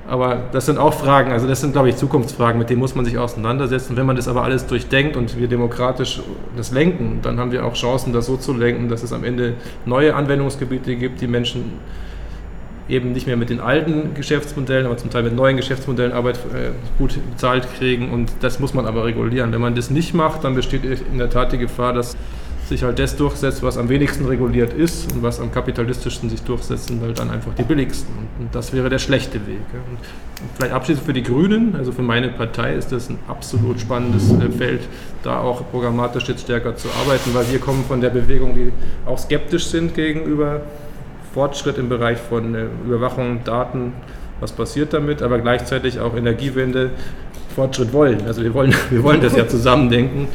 Aber 0.09 0.43
das 0.51 0.65
sind 0.65 0.79
auch 0.79 0.93
Fragen, 0.93 1.31
also 1.31 1.47
das 1.47 1.61
sind, 1.61 1.73
glaube 1.73 1.89
ich, 1.89 1.95
Zukunftsfragen, 1.95 2.57
mit 2.57 2.69
denen 2.69 2.79
muss 2.79 2.95
man 2.95 3.05
sich 3.05 3.17
auseinandersetzen. 3.17 3.95
Wenn 3.95 4.07
man 4.07 4.15
das 4.15 4.27
aber 4.27 4.43
alles 4.43 4.65
durchdenkt 4.65 5.15
und 5.15 5.39
wir 5.39 5.47
demokratisch 5.47 6.21
das 6.57 6.71
lenken, 6.71 7.19
dann 7.21 7.39
haben 7.39 7.51
wir 7.51 7.63
auch 7.65 7.75
Chancen, 7.75 8.11
das 8.11 8.25
so 8.25 8.35
zu 8.35 8.53
lenken, 8.53 8.89
dass 8.89 9.03
es 9.03 9.13
am 9.13 9.23
Ende 9.23 9.53
neue 9.85 10.15
Anwendungsgebiete 10.15 10.95
gibt, 10.95 11.21
die 11.21 11.27
Menschen 11.27 11.73
eben 12.89 13.11
nicht 13.11 13.27
mehr 13.27 13.37
mit 13.37 13.51
den 13.51 13.59
alten 13.59 14.15
Geschäftsmodellen, 14.15 14.87
aber 14.87 14.97
zum 14.97 15.11
Teil 15.11 15.23
mit 15.23 15.35
neuen 15.35 15.57
Geschäftsmodellen 15.57 16.11
Arbeit 16.11 16.37
äh, 16.37 16.71
gut 16.97 17.19
bezahlt 17.29 17.67
kriegen. 17.77 18.09
Und 18.11 18.31
das 18.41 18.59
muss 18.59 18.73
man 18.73 18.87
aber 18.87 19.05
regulieren. 19.05 19.53
Wenn 19.53 19.61
man 19.61 19.75
das 19.75 19.91
nicht 19.91 20.15
macht, 20.15 20.43
dann 20.43 20.55
besteht 20.55 20.83
in 20.83 21.19
der 21.19 21.29
Tat 21.29 21.51
die 21.51 21.59
Gefahr, 21.59 21.93
dass 21.93 22.17
sich 22.69 22.83
halt 22.83 22.99
das 22.99 23.15
durchsetzt, 23.17 23.63
was 23.63 23.77
am 23.77 23.89
wenigsten 23.89 24.25
reguliert 24.25 24.73
ist 24.73 25.11
und 25.11 25.23
was 25.23 25.39
am 25.39 25.51
kapitalistischsten 25.51 26.29
sich 26.29 26.41
durchsetzt, 26.43 26.87
sind 26.87 27.01
halt 27.01 27.19
dann 27.19 27.29
einfach 27.29 27.53
die 27.55 27.63
billigsten. 27.63 28.13
Und 28.39 28.53
das 28.53 28.71
wäre 28.71 28.89
der 28.89 28.99
schlechte 28.99 29.45
Weg. 29.47 29.59
Und 29.73 29.97
vielleicht 30.55 30.73
abschließend 30.73 31.05
für 31.05 31.13
die 31.13 31.23
Grünen, 31.23 31.75
also 31.75 31.91
für 31.91 32.03
meine 32.03 32.29
Partei 32.29 32.75
ist 32.75 32.91
das 32.91 33.09
ein 33.09 33.19
absolut 33.27 33.81
spannendes 33.81 34.31
äh, 34.31 34.49
Feld, 34.51 34.81
da 35.23 35.39
auch 35.39 35.69
programmatisch 35.71 36.27
jetzt 36.29 36.41
stärker 36.41 36.75
zu 36.77 36.87
arbeiten, 37.01 37.33
weil 37.33 37.51
wir 37.51 37.59
kommen 37.59 37.83
von 37.85 37.99
der 37.99 38.11
Bewegung, 38.11 38.53
die 38.53 38.71
auch 39.05 39.17
skeptisch 39.17 39.65
sind 39.65 39.95
gegenüber 39.95 40.61
Fortschritt 41.33 41.77
im 41.77 41.89
Bereich 41.89 42.19
von 42.19 42.55
äh, 42.55 42.65
Überwachung, 42.85 43.43
Daten, 43.43 43.93
was 44.39 44.51
passiert 44.51 44.93
damit, 44.93 45.21
aber 45.21 45.39
gleichzeitig 45.39 45.99
auch 45.99 46.15
Energiewende, 46.15 46.91
Fortschritt 47.55 47.91
wollen. 47.91 48.21
Also 48.27 48.43
wir 48.43 48.53
wollen, 48.53 48.73
wir 48.91 49.03
wollen 49.03 49.21
das 49.21 49.35
ja 49.35 49.47
zusammen 49.47 49.89
denken 49.89 50.27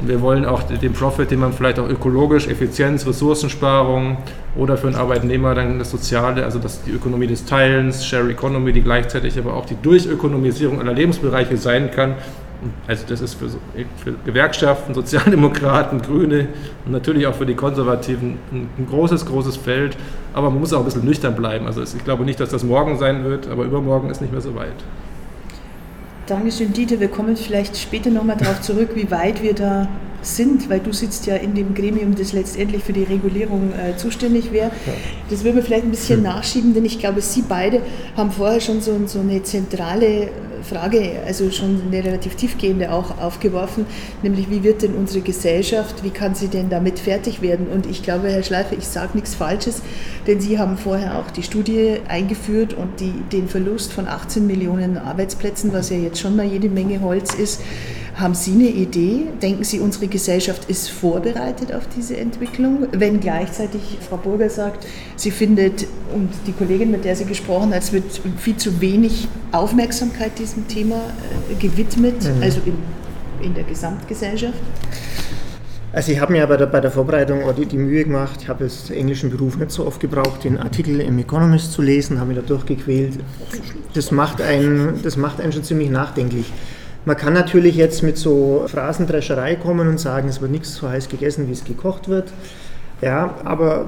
Und 0.00 0.08
wir 0.08 0.20
wollen 0.22 0.46
auch 0.46 0.62
den 0.62 0.92
Profit, 0.92 1.30
den 1.30 1.40
man 1.40 1.52
vielleicht 1.52 1.78
auch 1.78 1.88
ökologisch, 1.88 2.48
Effizienz, 2.48 3.06
Ressourcensparung 3.06 4.16
oder 4.56 4.76
für 4.76 4.86
einen 4.86 4.96
Arbeitnehmer 4.96 5.54
dann 5.54 5.78
das 5.78 5.90
Soziale, 5.90 6.44
also 6.44 6.58
das, 6.58 6.82
die 6.82 6.90
Ökonomie 6.90 7.26
des 7.26 7.44
Teilens, 7.44 8.06
Share 8.06 8.30
Economy, 8.30 8.72
die 8.72 8.82
gleichzeitig 8.82 9.38
aber 9.38 9.54
auch 9.54 9.66
die 9.66 9.76
Durchökonomisierung 9.80 10.80
aller 10.80 10.94
Lebensbereiche 10.94 11.56
sein 11.56 11.90
kann. 11.90 12.14
Also 12.86 13.04
das 13.08 13.20
ist 13.20 13.34
für, 13.34 13.48
für 14.02 14.14
Gewerkschaften, 14.24 14.92
Sozialdemokraten, 14.92 16.02
Grüne 16.02 16.48
und 16.84 16.92
natürlich 16.92 17.26
auch 17.26 17.34
für 17.34 17.46
die 17.46 17.54
Konservativen 17.54 18.38
ein, 18.52 18.68
ein, 18.78 18.86
großes, 18.86 19.24
großes 19.24 19.56
Feld. 19.56 19.96
Aber 20.34 20.50
man 20.50 20.60
muss 20.60 20.72
auch 20.72 20.80
ein 20.80 20.84
bisschen 20.84 21.04
nüchtern 21.04 21.34
bleiben. 21.34 21.66
Also 21.66 21.82
ich 21.82 22.04
glaube 22.04 22.24
nicht, 22.24 22.38
dass 22.38 22.50
das 22.50 22.62
morgen 22.62 22.98
sein 22.98 23.24
wird, 23.24 23.48
aber 23.48 23.64
übermorgen 23.64 24.10
ist 24.10 24.20
nicht 24.20 24.32
mehr 24.32 24.42
so 24.42 24.54
weit. 24.54 24.68
Dankeschön, 26.26 26.72
Dieter. 26.72 27.00
Wir 27.00 27.08
kommen 27.08 27.36
vielleicht 27.36 27.76
später 27.76 28.10
nochmal 28.10 28.36
darauf 28.36 28.60
zurück, 28.60 28.90
wie 28.94 29.10
weit 29.10 29.42
wir 29.42 29.54
da 29.54 29.88
sind, 30.22 30.68
weil 30.68 30.80
du 30.80 30.92
sitzt 30.92 31.26
ja 31.26 31.36
in 31.36 31.54
dem 31.54 31.74
Gremium, 31.74 32.14
das 32.14 32.32
letztendlich 32.32 32.84
für 32.84 32.92
die 32.92 33.04
Regulierung 33.04 33.72
äh, 33.72 33.96
zuständig 33.96 34.52
wäre. 34.52 34.70
Das 35.28 35.44
würden 35.44 35.56
wir 35.56 35.62
vielleicht 35.62 35.84
ein 35.84 35.90
bisschen 35.90 36.18
hm. 36.18 36.24
nachschieben, 36.24 36.74
denn 36.74 36.84
ich 36.84 36.98
glaube, 36.98 37.20
Sie 37.20 37.42
beide 37.42 37.82
haben 38.16 38.30
vorher 38.30 38.60
schon 38.60 38.80
so, 38.80 38.98
so 39.06 39.20
eine 39.20 39.42
zentrale 39.42 40.28
Frage, 40.62 41.20
also 41.26 41.50
schon 41.50 41.80
eine 41.86 42.04
relativ 42.04 42.34
tiefgehende 42.34 42.92
auch 42.92 43.18
aufgeworfen, 43.18 43.86
nämlich 44.22 44.50
wie 44.50 44.62
wird 44.62 44.82
denn 44.82 44.94
unsere 44.94 45.20
Gesellschaft, 45.22 46.04
wie 46.04 46.10
kann 46.10 46.34
sie 46.34 46.48
denn 46.48 46.68
damit 46.68 46.98
fertig 46.98 47.42
werden? 47.42 47.66
Und 47.68 47.86
ich 47.86 48.02
glaube, 48.02 48.28
Herr 48.28 48.42
Schleifer, 48.42 48.76
ich 48.76 48.86
sage 48.86 49.10
nichts 49.14 49.34
Falsches, 49.34 49.82
denn 50.26 50.40
Sie 50.40 50.58
haben 50.58 50.76
vorher 50.76 51.18
auch 51.18 51.30
die 51.30 51.42
Studie 51.42 51.98
eingeführt 52.08 52.74
und 52.74 53.00
die, 53.00 53.12
den 53.32 53.48
Verlust 53.48 53.92
von 53.92 54.06
18 54.06 54.46
Millionen 54.46 54.98
Arbeitsplätzen, 54.98 55.72
was 55.72 55.90
ja 55.90 55.96
jetzt 55.96 56.20
schon 56.20 56.36
mal 56.36 56.46
jede 56.46 56.68
Menge 56.68 57.00
Holz 57.00 57.34
ist, 57.34 57.62
haben 58.20 58.34
Sie 58.34 58.52
eine 58.52 58.68
Idee? 58.68 59.26
Denken 59.40 59.64
Sie, 59.64 59.80
unsere 59.80 60.06
Gesellschaft 60.06 60.68
ist 60.68 60.90
vorbereitet 60.90 61.72
auf 61.74 61.84
diese 61.96 62.16
Entwicklung? 62.16 62.86
Wenn 62.92 63.20
gleichzeitig 63.20 63.98
Frau 64.08 64.18
Burger 64.18 64.50
sagt, 64.50 64.86
sie 65.16 65.30
findet 65.30 65.86
und 66.14 66.28
die 66.46 66.52
Kollegin, 66.52 66.90
mit 66.90 67.04
der 67.04 67.16
sie 67.16 67.24
gesprochen 67.24 67.74
hat, 67.74 67.82
es 67.82 67.92
wird 67.92 68.04
viel 68.38 68.56
zu 68.56 68.80
wenig 68.80 69.28
Aufmerksamkeit 69.52 70.38
diesem 70.38 70.68
Thema 70.68 70.96
äh, 71.50 71.54
gewidmet, 71.54 72.22
mhm. 72.22 72.42
also 72.42 72.60
in, 72.66 72.74
in 73.44 73.54
der 73.54 73.64
Gesamtgesellschaft? 73.64 74.58
Also 75.92 76.12
ich 76.12 76.20
habe 76.20 76.32
mir 76.32 76.44
aber 76.44 76.64
bei 76.66 76.80
der 76.80 76.92
Vorbereitung 76.92 77.42
auch 77.42 77.52
die, 77.52 77.66
die, 77.66 77.76
Mühe 77.76 78.04
gemacht, 78.04 78.38
ich 78.42 78.48
habe 78.48 78.62
jetzt 78.62 78.92
englischen 78.92 79.30
Beruf 79.30 79.56
nicht 79.56 79.72
so 79.72 79.86
oft 79.86 79.98
gebraucht, 79.98 80.44
den 80.44 80.58
Artikel 80.58 81.00
im 81.00 81.18
Economist 81.18 81.72
zu 81.72 81.82
lesen, 81.82 82.20
habe 82.20 82.28
mich 82.28 82.38
da 82.38 82.46
durchgequält. 82.46 83.18
Das 83.94 84.12
macht, 84.12 84.40
einen, 84.40 85.02
das 85.02 85.16
macht 85.16 85.40
einen 85.40 85.52
schon 85.52 85.64
ziemlich 85.64 85.90
nachdenklich. 85.90 86.46
Man 87.10 87.16
kann 87.16 87.32
natürlich 87.32 87.74
jetzt 87.74 88.04
mit 88.04 88.16
so 88.16 88.66
Phrasendrescherei 88.68 89.56
kommen 89.56 89.88
und 89.88 89.98
sagen, 89.98 90.28
es 90.28 90.40
wird 90.40 90.52
nichts 90.52 90.76
so 90.76 90.88
heiß 90.88 91.08
gegessen, 91.08 91.48
wie 91.48 91.52
es 91.52 91.64
gekocht 91.64 92.08
wird. 92.08 92.32
Ja, 93.02 93.34
aber 93.42 93.86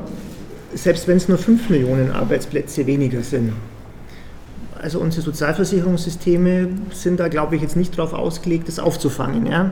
selbst 0.75 1.07
wenn 1.07 1.19
es 1.19 1.29
nur 1.29 1.39
5 1.39 1.71
Millionen 1.71 2.11
Arbeitsplätze 2.11 2.85
weniger 2.85 3.23
sind, 3.23 3.53
also 4.77 4.99
unsere 4.99 5.23
Sozialversicherungssysteme 5.23 6.71
sind 6.91 7.21
da, 7.21 7.29
glaube 7.29 7.55
ich, 7.55 7.63
jetzt 7.63 7.77
nicht 7.77 7.97
darauf 7.97 8.13
ausgelegt, 8.13 8.67
das 8.67 8.81
aufzufangen. 8.81 9.47
Ja. 9.47 9.71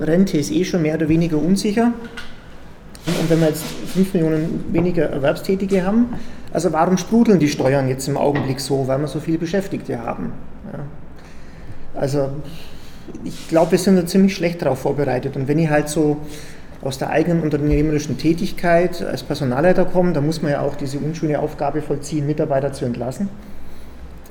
Rente 0.00 0.38
ist 0.38 0.50
eh 0.50 0.64
schon 0.64 0.82
mehr 0.82 0.96
oder 0.96 1.08
weniger 1.08 1.36
unsicher. 1.36 1.92
Und 3.06 3.30
wenn 3.30 3.38
wir 3.38 3.46
jetzt 3.50 3.62
5 3.94 4.12
Millionen 4.14 4.64
weniger 4.72 5.04
Erwerbstätige 5.04 5.86
haben, 5.86 6.14
also 6.52 6.72
warum 6.72 6.98
sprudeln 6.98 7.38
die 7.38 7.48
Steuern 7.48 7.88
jetzt 7.88 8.08
im 8.08 8.16
Augenblick 8.16 8.58
so? 8.58 8.88
Weil 8.88 8.98
wir 8.98 9.06
so 9.06 9.20
viele 9.20 9.38
Beschäftigte 9.38 10.00
haben. 10.00 10.32
Ja. 10.72 10.80
Also 11.94 12.30
ich 13.24 13.48
glaube, 13.48 13.72
wir 13.72 13.78
sind 13.78 13.96
da 13.96 14.06
ziemlich 14.06 14.34
schlecht 14.34 14.62
darauf 14.62 14.80
vorbereitet. 14.80 15.36
Und 15.36 15.48
wenn 15.48 15.58
ich 15.58 15.68
halt 15.68 15.88
so 15.88 16.18
aus 16.80 16.98
der 16.98 17.10
eigenen 17.10 17.42
unternehmerischen 17.42 18.18
Tätigkeit 18.18 19.02
als 19.02 19.22
Personalleiter 19.22 19.84
komme, 19.84 20.12
dann 20.12 20.26
muss 20.26 20.42
man 20.42 20.52
ja 20.52 20.60
auch 20.60 20.74
diese 20.74 20.98
unschöne 20.98 21.38
Aufgabe 21.38 21.80
vollziehen, 21.80 22.26
Mitarbeiter 22.26 22.72
zu 22.72 22.84
entlassen. 22.84 23.28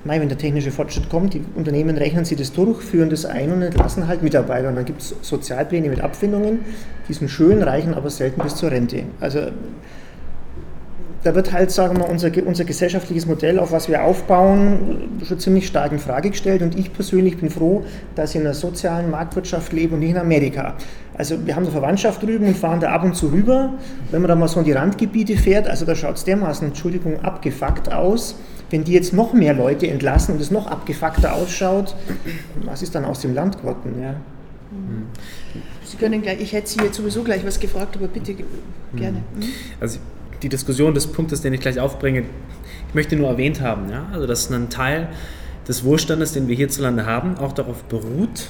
Mei, 0.03 0.19
wenn 0.19 0.29
der 0.29 0.37
technische 0.37 0.71
Fortschritt 0.71 1.09
kommt, 1.09 1.35
die 1.35 1.43
Unternehmen 1.55 1.95
rechnen 1.95 2.25
sie 2.25 2.35
das 2.35 2.51
durch, 2.51 2.81
führen 2.81 3.11
das 3.11 3.25
ein 3.25 3.51
und 3.51 3.61
entlassen 3.61 4.07
halt 4.07 4.23
Mitarbeiter. 4.23 4.69
Und 4.69 4.75
dann 4.75 4.85
gibt 4.85 5.01
es 5.01 5.15
Sozialpläne 5.21 5.89
mit 5.89 6.01
Abfindungen, 6.01 6.59
die 7.07 7.13
sind 7.13 7.29
schön, 7.29 7.61
reichen 7.61 7.93
aber 7.93 8.09
selten 8.09 8.41
bis 8.41 8.55
zur 8.55 8.71
Rente. 8.71 9.03
Also 9.19 9.51
da 11.23 11.35
wird 11.35 11.51
halt, 11.51 11.71
sagen 11.71 11.95
wir 11.95 11.99
mal, 11.99 12.09
unser, 12.09 12.31
unser 12.45 12.63
gesellschaftliches 12.65 13.27
Modell, 13.27 13.59
auf 13.59 13.71
was 13.71 13.87
wir 13.87 14.03
aufbauen, 14.03 15.19
schon 15.23 15.39
ziemlich 15.39 15.67
stark 15.67 15.91
in 15.91 15.99
Frage 15.99 16.31
gestellt. 16.31 16.61
Und 16.61 16.77
ich 16.77 16.91
persönlich 16.93 17.37
bin 17.37 17.49
froh, 17.49 17.83
dass 18.15 18.31
ich 18.31 18.37
in 18.37 18.41
einer 18.41 18.55
sozialen 18.55 19.11
Marktwirtschaft 19.11 19.71
lebe 19.73 19.93
und 19.93 19.99
nicht 19.99 20.11
in 20.11 20.17
Amerika. 20.17 20.75
Also 21.13 21.45
wir 21.45 21.55
haben 21.55 21.63
eine 21.63 21.71
Verwandtschaft 21.71 22.23
drüben 22.23 22.47
und 22.47 22.57
fahren 22.57 22.79
da 22.79 22.91
ab 22.91 23.03
und 23.03 23.15
zu 23.15 23.27
rüber. 23.27 23.73
Wenn 24.09 24.21
man 24.21 24.29
da 24.29 24.35
mal 24.35 24.47
so 24.47 24.59
in 24.59 24.65
die 24.65 24.71
Randgebiete 24.71 25.37
fährt, 25.37 25.67
also 25.67 25.85
da 25.85 25.93
schaut 25.95 26.15
es 26.15 26.23
dermaßen, 26.23 26.67
Entschuldigung, 26.67 27.19
abgefuckt 27.21 27.91
aus. 27.91 28.35
Wenn 28.71 28.83
die 28.83 28.93
jetzt 28.93 29.13
noch 29.13 29.33
mehr 29.33 29.53
Leute 29.53 29.87
entlassen 29.87 30.35
und 30.35 30.41
es 30.41 30.49
noch 30.49 30.65
abgefuckter 30.65 31.33
ausschaut, 31.33 31.95
was 32.63 32.81
ist 32.81 32.95
dann 32.95 33.05
aus 33.05 33.19
dem 33.19 33.35
Land 33.35 33.59
geworden? 33.59 34.01
Ja? 34.01 34.15
Sie 35.83 35.97
können 35.97 36.21
gleich, 36.21 36.39
ich 36.39 36.53
hätte 36.53 36.69
Sie 36.69 36.79
jetzt 36.79 36.95
sowieso 36.95 37.23
gleich 37.23 37.45
was 37.45 37.59
gefragt, 37.59 37.97
aber 37.97 38.07
bitte 38.07 38.33
gerne. 38.95 39.17
Mhm. 39.17 39.43
Also 39.81 39.99
die 40.41 40.49
Diskussion 40.49 40.93
des 40.93 41.07
Punktes, 41.07 41.41
den 41.41 41.53
ich 41.53 41.61
gleich 41.61 41.79
aufbringe, 41.79 42.23
ich 42.87 42.95
möchte 42.95 43.15
nur 43.15 43.29
erwähnt 43.29 43.61
haben, 43.61 43.89
ja, 43.89 44.07
also 44.11 44.27
dass 44.27 44.49
ein 44.49 44.69
Teil 44.69 45.09
des 45.67 45.83
Wohlstandes, 45.83 46.33
den 46.33 46.47
wir 46.47 46.55
hierzulande 46.55 47.05
haben, 47.05 47.37
auch 47.37 47.53
darauf 47.53 47.83
beruht, 47.83 48.47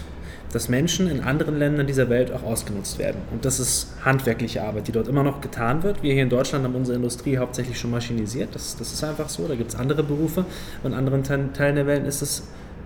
dass 0.52 0.70
Menschen 0.70 1.10
in 1.10 1.22
anderen 1.22 1.58
Ländern 1.58 1.88
dieser 1.88 2.10
Welt 2.10 2.32
auch 2.32 2.44
ausgenutzt 2.44 3.00
werden. 3.00 3.22
Und 3.32 3.46
das 3.46 3.60
ist 3.60 3.94
handwerkliche 4.04 4.64
Arbeit, 4.64 4.88
die 4.88 4.92
dort 4.92 5.08
immer 5.08 5.24
noch 5.24 5.40
getan 5.42 5.84
wird. 5.84 6.04
Wir 6.04 6.14
hier 6.14 6.24
in 6.24 6.30
Deutschland 6.30 6.66
haben 6.66 6.76
unsere 6.76 6.98
Industrie 6.98 7.38
hauptsächlich 7.38 7.80
schon 7.80 7.92
maschinisiert. 7.92 8.54
Das, 8.54 8.76
das 8.76 8.92
ist 8.92 9.04
einfach 9.04 9.30
so. 9.30 9.48
Da 9.48 9.56
gibt 9.56 9.70
es 9.70 9.76
andere 9.76 10.04
Berufe. 10.04 10.46
In 10.84 10.94
anderen 10.94 11.24
Teilen 11.24 11.76
der 11.76 11.88
Welt 11.88 12.06
ist 12.06 12.22
es 12.22 12.44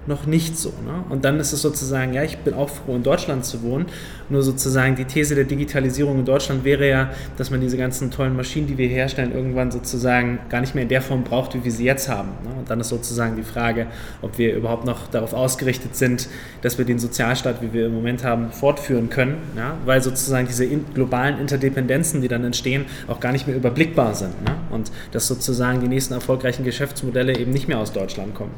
noch 0.08 0.26
nicht 0.26 0.58
so. 0.58 0.70
Ne? 0.70 1.04
Und 1.10 1.26
dann 1.26 1.40
ist 1.40 1.54
es 1.54 1.62
sozusagen, 1.62 2.14
ja, 2.14 2.24
ich 2.24 2.38
bin 2.40 2.54
auch 2.54 2.70
froh, 2.70 2.96
in 2.96 3.04
Deutschland 3.04 3.46
zu 3.46 3.64
wohnen. 3.64 3.88
Nur 4.30 4.42
sozusagen 4.42 4.96
die 4.96 5.06
These 5.06 5.36
der 5.36 5.44
Digitalisierung 5.44 6.20
in 6.20 6.26
Deutschland 6.26 6.64
wäre 6.64 6.88
ja, 6.88 7.12
dass 7.38 7.52
man 7.52 7.62
diese 7.62 7.78
ganzen 7.78 8.12
tollen 8.12 8.36
Maschinen, 8.36 8.68
die 8.68 8.78
wir 8.78 8.88
herstellen, 8.88 9.34
irgendwann 9.34 9.72
sozusagen 9.72 10.40
gar 10.50 10.62
nicht 10.62 10.76
mehr 10.76 10.84
in 10.84 10.90
der 10.90 11.02
Form 11.02 11.24
braucht, 11.24 11.54
wie 11.56 11.64
wir 11.64 11.72
sie 11.72 11.86
jetzt 11.86 12.10
haben. 12.10 12.30
Ne? 12.44 12.52
Und 12.58 12.70
dann 12.70 12.80
ist 12.80 12.90
sozusagen 12.90 13.36
die 13.36 13.44
Frage, 13.44 13.88
ob 14.22 14.38
wir 14.38 14.56
überhaupt 14.56 14.86
noch 14.86 15.08
darauf 15.08 15.34
ausgerichtet 15.34 15.96
sind, 15.96 16.28
dass 16.62 16.78
wir 16.78 16.86
den 16.86 17.00
Sozialstaat, 17.00 17.62
wie 17.62 17.74
wir 17.74 17.88
im 17.88 17.94
Moment 17.94 18.24
haben, 18.24 18.52
fortführen 18.52 19.10
können. 19.10 19.38
Ja? 19.56 19.78
Weil 19.86 20.02
sozusagen 20.02 20.48
diese 20.48 20.66
in 20.66 20.86
globalen 20.94 21.40
Interdependenzen, 21.40 22.22
die 22.22 22.28
dann 22.28 22.44
entstehen, 22.44 22.86
auch 23.08 23.20
gar 23.20 23.32
nicht 23.32 23.48
mehr 23.48 23.56
überblickbar 23.56 24.16
sind. 24.16 24.44
Ne? 24.44 24.56
Und 24.72 24.92
dass 25.12 25.28
sozusagen 25.28 25.82
die 25.82 25.88
nächsten 25.88 26.14
erfolgreichen 26.14 26.64
Geschäftsmodelle 26.64 27.38
eben 27.38 27.52
nicht 27.52 27.68
mehr 27.68 27.80
aus 27.80 27.92
Deutschland 27.92 28.36
kommen. 28.36 28.52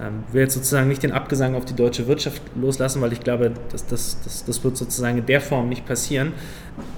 Ähm, 0.00 0.24
will 0.32 0.42
jetzt 0.42 0.54
sozusagen 0.54 0.88
nicht 0.88 1.02
den 1.02 1.12
Abgesang 1.12 1.54
auf 1.54 1.66
die 1.66 1.74
deutsche 1.74 2.06
Wirtschaft 2.06 2.40
loslassen, 2.54 3.02
weil 3.02 3.12
ich 3.12 3.20
glaube, 3.20 3.52
das, 3.70 3.86
das, 3.86 4.18
das, 4.24 4.44
das 4.44 4.64
wird 4.64 4.76
sozusagen 4.76 5.18
in 5.18 5.26
der 5.26 5.40
Form 5.40 5.68
nicht 5.68 5.86
passieren. 5.86 6.32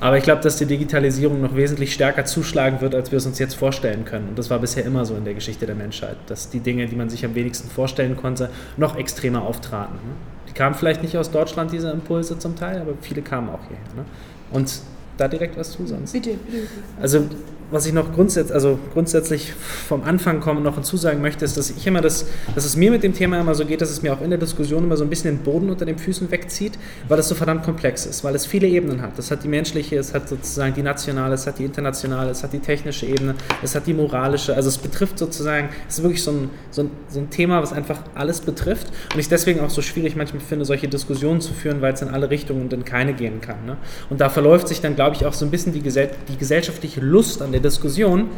Aber 0.00 0.16
ich 0.16 0.22
glaube, 0.22 0.42
dass 0.42 0.58
die 0.58 0.66
Digitalisierung 0.66 1.40
noch 1.40 1.56
wesentlich 1.56 1.92
stärker 1.92 2.24
zuschlagen 2.24 2.80
wird, 2.80 2.94
als 2.94 3.10
wir 3.10 3.18
es 3.18 3.26
uns 3.26 3.40
jetzt 3.40 3.54
vorstellen 3.54 4.04
können. 4.04 4.28
Und 4.28 4.38
das 4.38 4.48
war 4.48 4.60
bisher 4.60 4.84
immer 4.84 5.04
so 5.04 5.16
in 5.16 5.24
der 5.24 5.34
Geschichte 5.34 5.66
der 5.66 5.74
Menschheit, 5.74 6.16
dass 6.26 6.50
die 6.50 6.60
Dinge, 6.60 6.86
die 6.86 6.94
man 6.94 7.10
sich 7.10 7.24
am 7.24 7.34
wenigsten 7.34 7.68
vorstellen 7.68 8.16
konnte, 8.16 8.50
noch 8.76 8.96
extremer 8.96 9.42
auftraten. 9.42 9.96
Ne? 9.96 10.14
Die 10.48 10.52
kamen 10.52 10.76
vielleicht 10.76 11.02
nicht 11.02 11.16
aus 11.16 11.32
Deutschland, 11.32 11.72
diese 11.72 11.90
Impulse 11.90 12.38
zum 12.38 12.54
Teil, 12.54 12.80
aber 12.80 12.92
viele 13.00 13.22
kamen 13.22 13.48
auch 13.48 13.62
hierher. 13.68 13.94
Ne? 13.96 14.04
Und 14.52 14.72
da 15.16 15.28
direkt 15.28 15.56
was 15.56 15.72
zu 15.72 15.86
sonst. 15.86 16.12
Bitte, 16.12 16.30
bitte. 16.30 16.66
Also 17.00 17.26
was 17.70 17.86
ich 17.86 17.92
noch 17.92 18.12
grundsätzlich, 18.12 18.54
also 18.54 18.78
grundsätzlich 18.92 19.52
vom 19.52 20.04
Anfang 20.04 20.40
kommen 20.40 20.62
noch 20.62 20.74
hinzusagen 20.74 21.20
möchte, 21.20 21.44
ist, 21.44 21.56
dass 21.56 21.70
ich 21.70 21.86
immer 21.86 22.00
das, 22.00 22.26
dass 22.54 22.64
es 22.64 22.76
mir 22.76 22.90
mit 22.90 23.02
dem 23.02 23.14
Thema 23.14 23.40
immer 23.40 23.54
so 23.54 23.64
geht, 23.64 23.80
dass 23.80 23.90
es 23.90 24.02
mir 24.02 24.12
auch 24.12 24.20
in 24.20 24.30
der 24.30 24.38
Diskussion 24.38 24.84
immer 24.84 24.96
so 24.96 25.04
ein 25.04 25.10
bisschen 25.10 25.36
den 25.36 25.42
Boden 25.42 25.70
unter 25.70 25.84
den 25.84 25.98
Füßen 25.98 26.30
wegzieht, 26.30 26.78
weil 27.08 27.18
es 27.18 27.28
so 27.28 27.34
verdammt 27.34 27.64
komplex 27.64 28.06
ist, 28.06 28.22
weil 28.24 28.34
es 28.34 28.46
viele 28.46 28.66
Ebenen 28.66 29.02
hat. 29.02 29.18
Das 29.18 29.30
hat 29.30 29.44
die 29.44 29.48
menschliche, 29.48 29.96
es 29.96 30.14
hat 30.14 30.28
sozusagen 30.28 30.74
die 30.74 30.82
nationale, 30.82 31.34
es 31.34 31.46
hat 31.46 31.58
die 31.58 31.64
internationale, 31.64 32.30
es 32.30 32.42
hat 32.42 32.52
die 32.52 32.60
technische 32.60 33.06
Ebene, 33.06 33.34
es 33.62 33.74
hat 33.74 33.86
die 33.86 33.94
moralische. 33.94 34.54
Also 34.54 34.68
es 34.68 34.78
betrifft 34.78 35.18
sozusagen, 35.18 35.70
es 35.88 35.98
ist 35.98 36.02
wirklich 36.02 36.22
so 36.22 36.32
ein, 36.32 36.50
so 36.70 36.82
ein, 36.82 36.90
so 37.08 37.20
ein 37.20 37.30
Thema, 37.30 37.62
was 37.62 37.72
einfach 37.72 37.98
alles 38.14 38.40
betrifft 38.40 38.88
und 39.12 39.18
ich 39.18 39.28
deswegen 39.28 39.60
auch 39.60 39.70
so 39.70 39.82
schwierig 39.82 40.16
manchmal 40.16 40.42
finde, 40.42 40.64
solche 40.64 40.88
Diskussionen 40.88 41.40
zu 41.40 41.54
führen, 41.54 41.80
weil 41.80 41.94
es 41.94 42.02
in 42.02 42.08
alle 42.08 42.30
Richtungen 42.30 42.62
und 42.62 42.72
in 42.72 42.84
keine 42.84 43.14
gehen 43.14 43.40
kann. 43.40 43.64
Ne? 43.64 43.76
Und 44.10 44.20
da 44.20 44.28
verläuft 44.28 44.68
sich 44.68 44.80
dann, 44.80 44.94
glaube 44.94 45.16
ich, 45.16 45.26
auch 45.26 45.32
so 45.32 45.44
ein 45.44 45.50
bisschen 45.50 45.72
die, 45.72 45.80
gesell 45.80 46.10
die 46.28 46.36
gesellschaftliche 46.36 47.00
Lust 47.00 47.40
an 47.40 47.53
der 47.54 47.60
Diskussion, 47.60 48.28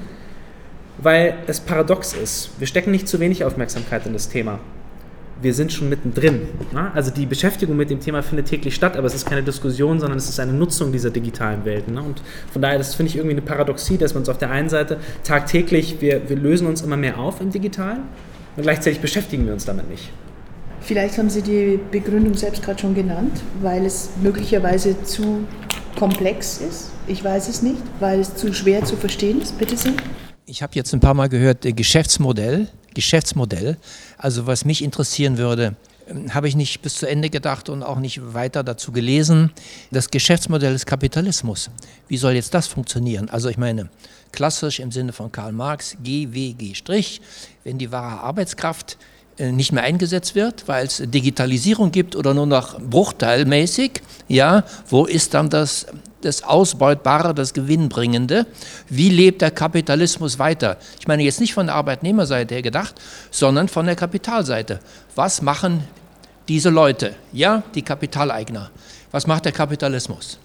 weil 0.99 1.39
es 1.47 1.61
paradox 1.61 2.13
ist. 2.13 2.51
Wir 2.59 2.67
stecken 2.67 2.91
nicht 2.91 3.09
zu 3.09 3.19
wenig 3.19 3.45
Aufmerksamkeit 3.45 4.07
in 4.07 4.13
das 4.13 4.29
Thema. 4.29 4.61
Wir 5.43 5.53
sind 5.53 5.73
schon 5.73 5.89
mittendrin. 5.91 6.43
Ne? 6.73 6.91
Also 6.95 7.11
die 7.11 7.27
Beschäftigung 7.27 7.77
mit 7.77 7.91
dem 7.91 8.01
Thema 8.01 8.23
findet 8.23 8.47
täglich 8.47 8.75
statt, 8.75 8.97
aber 8.97 9.07
es 9.07 9.15
ist 9.15 9.27
keine 9.27 9.43
Diskussion, 9.43 10.01
sondern 10.01 10.17
es 10.17 10.29
ist 10.29 10.41
eine 10.41 10.53
Nutzung 10.53 10.93
dieser 10.93 11.11
digitalen 11.11 11.65
Welten. 11.65 11.95
Ne? 11.95 12.03
Und 12.03 12.23
von 12.51 12.63
daher, 12.63 12.79
das 12.79 12.95
finde 12.95 13.11
ich 13.11 13.17
irgendwie 13.17 13.35
eine 13.35 13.43
Paradoxie, 13.43 13.99
dass 13.99 14.15
wir 14.15 14.19
uns 14.19 14.29
auf 14.29 14.39
der 14.39 14.51
einen 14.51 14.69
Seite 14.69 14.99
tagtäglich, 15.25 15.97
wir, 16.01 16.29
wir 16.29 16.37
lösen 16.37 16.67
uns 16.67 16.81
immer 16.81 16.97
mehr 16.97 17.19
auf 17.19 17.41
im 17.41 17.51
Digitalen 17.51 18.01
und 18.57 18.63
gleichzeitig 18.63 19.01
beschäftigen 19.01 19.45
wir 19.47 19.53
uns 19.53 19.67
damit 19.67 19.91
nicht. 19.91 20.11
Vielleicht 20.81 21.19
haben 21.19 21.29
Sie 21.29 21.43
die 21.43 21.81
Begründung 21.91 22.35
selbst 22.35 22.63
gerade 22.63 22.79
schon 22.79 22.95
genannt, 22.95 23.43
weil 23.61 23.85
es 23.85 24.11
möglicherweise 24.23 25.03
zu 25.03 25.41
komplex 25.97 26.59
ist. 26.59 26.91
Ich 27.07 27.25
weiß 27.25 27.49
es 27.49 27.63
nicht, 27.63 27.83
weil 27.99 28.21
es 28.21 28.37
zu 28.37 28.53
schwer 28.53 28.85
zu 28.85 28.97
verstehen 28.97 29.41
ist. 29.41 29.59
Bitte 29.59 29.77
sehr. 29.77 29.95
Ich 30.47 30.63
habe 30.63 30.75
jetzt 30.75 30.93
ein 30.93 31.01
paar 31.01 31.15
Mal 31.15 31.29
gehört, 31.29 31.63
Geschäftsmodell. 31.63 32.69
Geschäftsmodell. 32.95 33.77
Also 34.17 34.47
was 34.47 34.65
mich 34.65 34.83
interessieren 34.83 35.39
würde, 35.39 35.75
ähm, 36.09 36.33
habe 36.35 36.49
ich 36.49 36.57
nicht 36.57 36.83
bis 36.83 36.95
zu 36.95 37.07
Ende 37.07 37.31
gedacht 37.31 37.69
und 37.69 37.83
auch 37.83 37.99
nicht 37.99 38.35
weiter 38.35 38.63
dazu 38.63 38.93
gelesen. 38.93 39.53
Das 39.91 40.11
Geschäftsmodell 40.11 40.73
des 40.73 40.87
Kapitalismus. 40.87 41.71
Wie 42.09 42.17
soll 42.17 42.33
jetzt 42.33 42.55
das 42.55 42.67
funktionieren? 42.69 43.29
Also 43.29 43.49
ich 43.49 43.59
meine, 43.59 43.91
klassisch 44.33 44.81
im 44.81 44.93
Sinne 44.93 45.13
von 45.13 45.33
Karl 45.33 45.53
Marx, 45.53 45.97
GWG', 46.03 47.21
wenn 47.65 47.79
die 47.79 47.91
wahre 47.91 48.21
Arbeitskraft 48.21 48.93
äh, 48.93 49.16
nicht 49.39 49.73
mehr 49.73 49.83
eingesetzt 49.83 50.35
wird, 50.35 50.67
weil 50.67 50.87
es 50.87 51.03
Digitalisierung 51.05 51.93
gibt 51.93 52.17
oder 52.17 52.33
nur 52.33 52.47
noch 52.47 52.81
bruchteilmäßig, 52.81 54.03
ja, 54.29 54.65
wo 54.89 55.05
ist 55.05 55.35
dann 55.35 55.51
das, 55.51 55.87
das 56.23 56.43
Ausbeutbare, 56.43 57.35
das 57.35 57.53
Gewinnbringende? 57.53 58.47
Wie 58.89 59.11
lebt 59.11 59.43
der 59.43 59.51
Kapitalismus 59.51 60.39
weiter? 60.39 60.79
Ich 60.99 61.07
meine 61.07 61.23
jetzt 61.23 61.41
nicht 61.41 61.55
von 61.55 61.67
der 61.67 61.75
Arbeitnehmerseite 61.75 62.55
her 62.55 62.63
gedacht, 62.63 62.95
sondern 63.31 63.69
von 63.69 63.87
der 63.87 63.97
Kapitalseite. 63.97 64.81
Was 65.15 65.43
machen 65.43 65.85
diese 66.49 66.71
Leute, 66.71 67.15
ja, 67.33 67.63
die 67.75 67.83
Kapitaleigner? 67.83 68.71
Was 69.11 69.27
macht 69.27 69.45
der 69.45 69.53
Kapitalismus? 69.53 70.39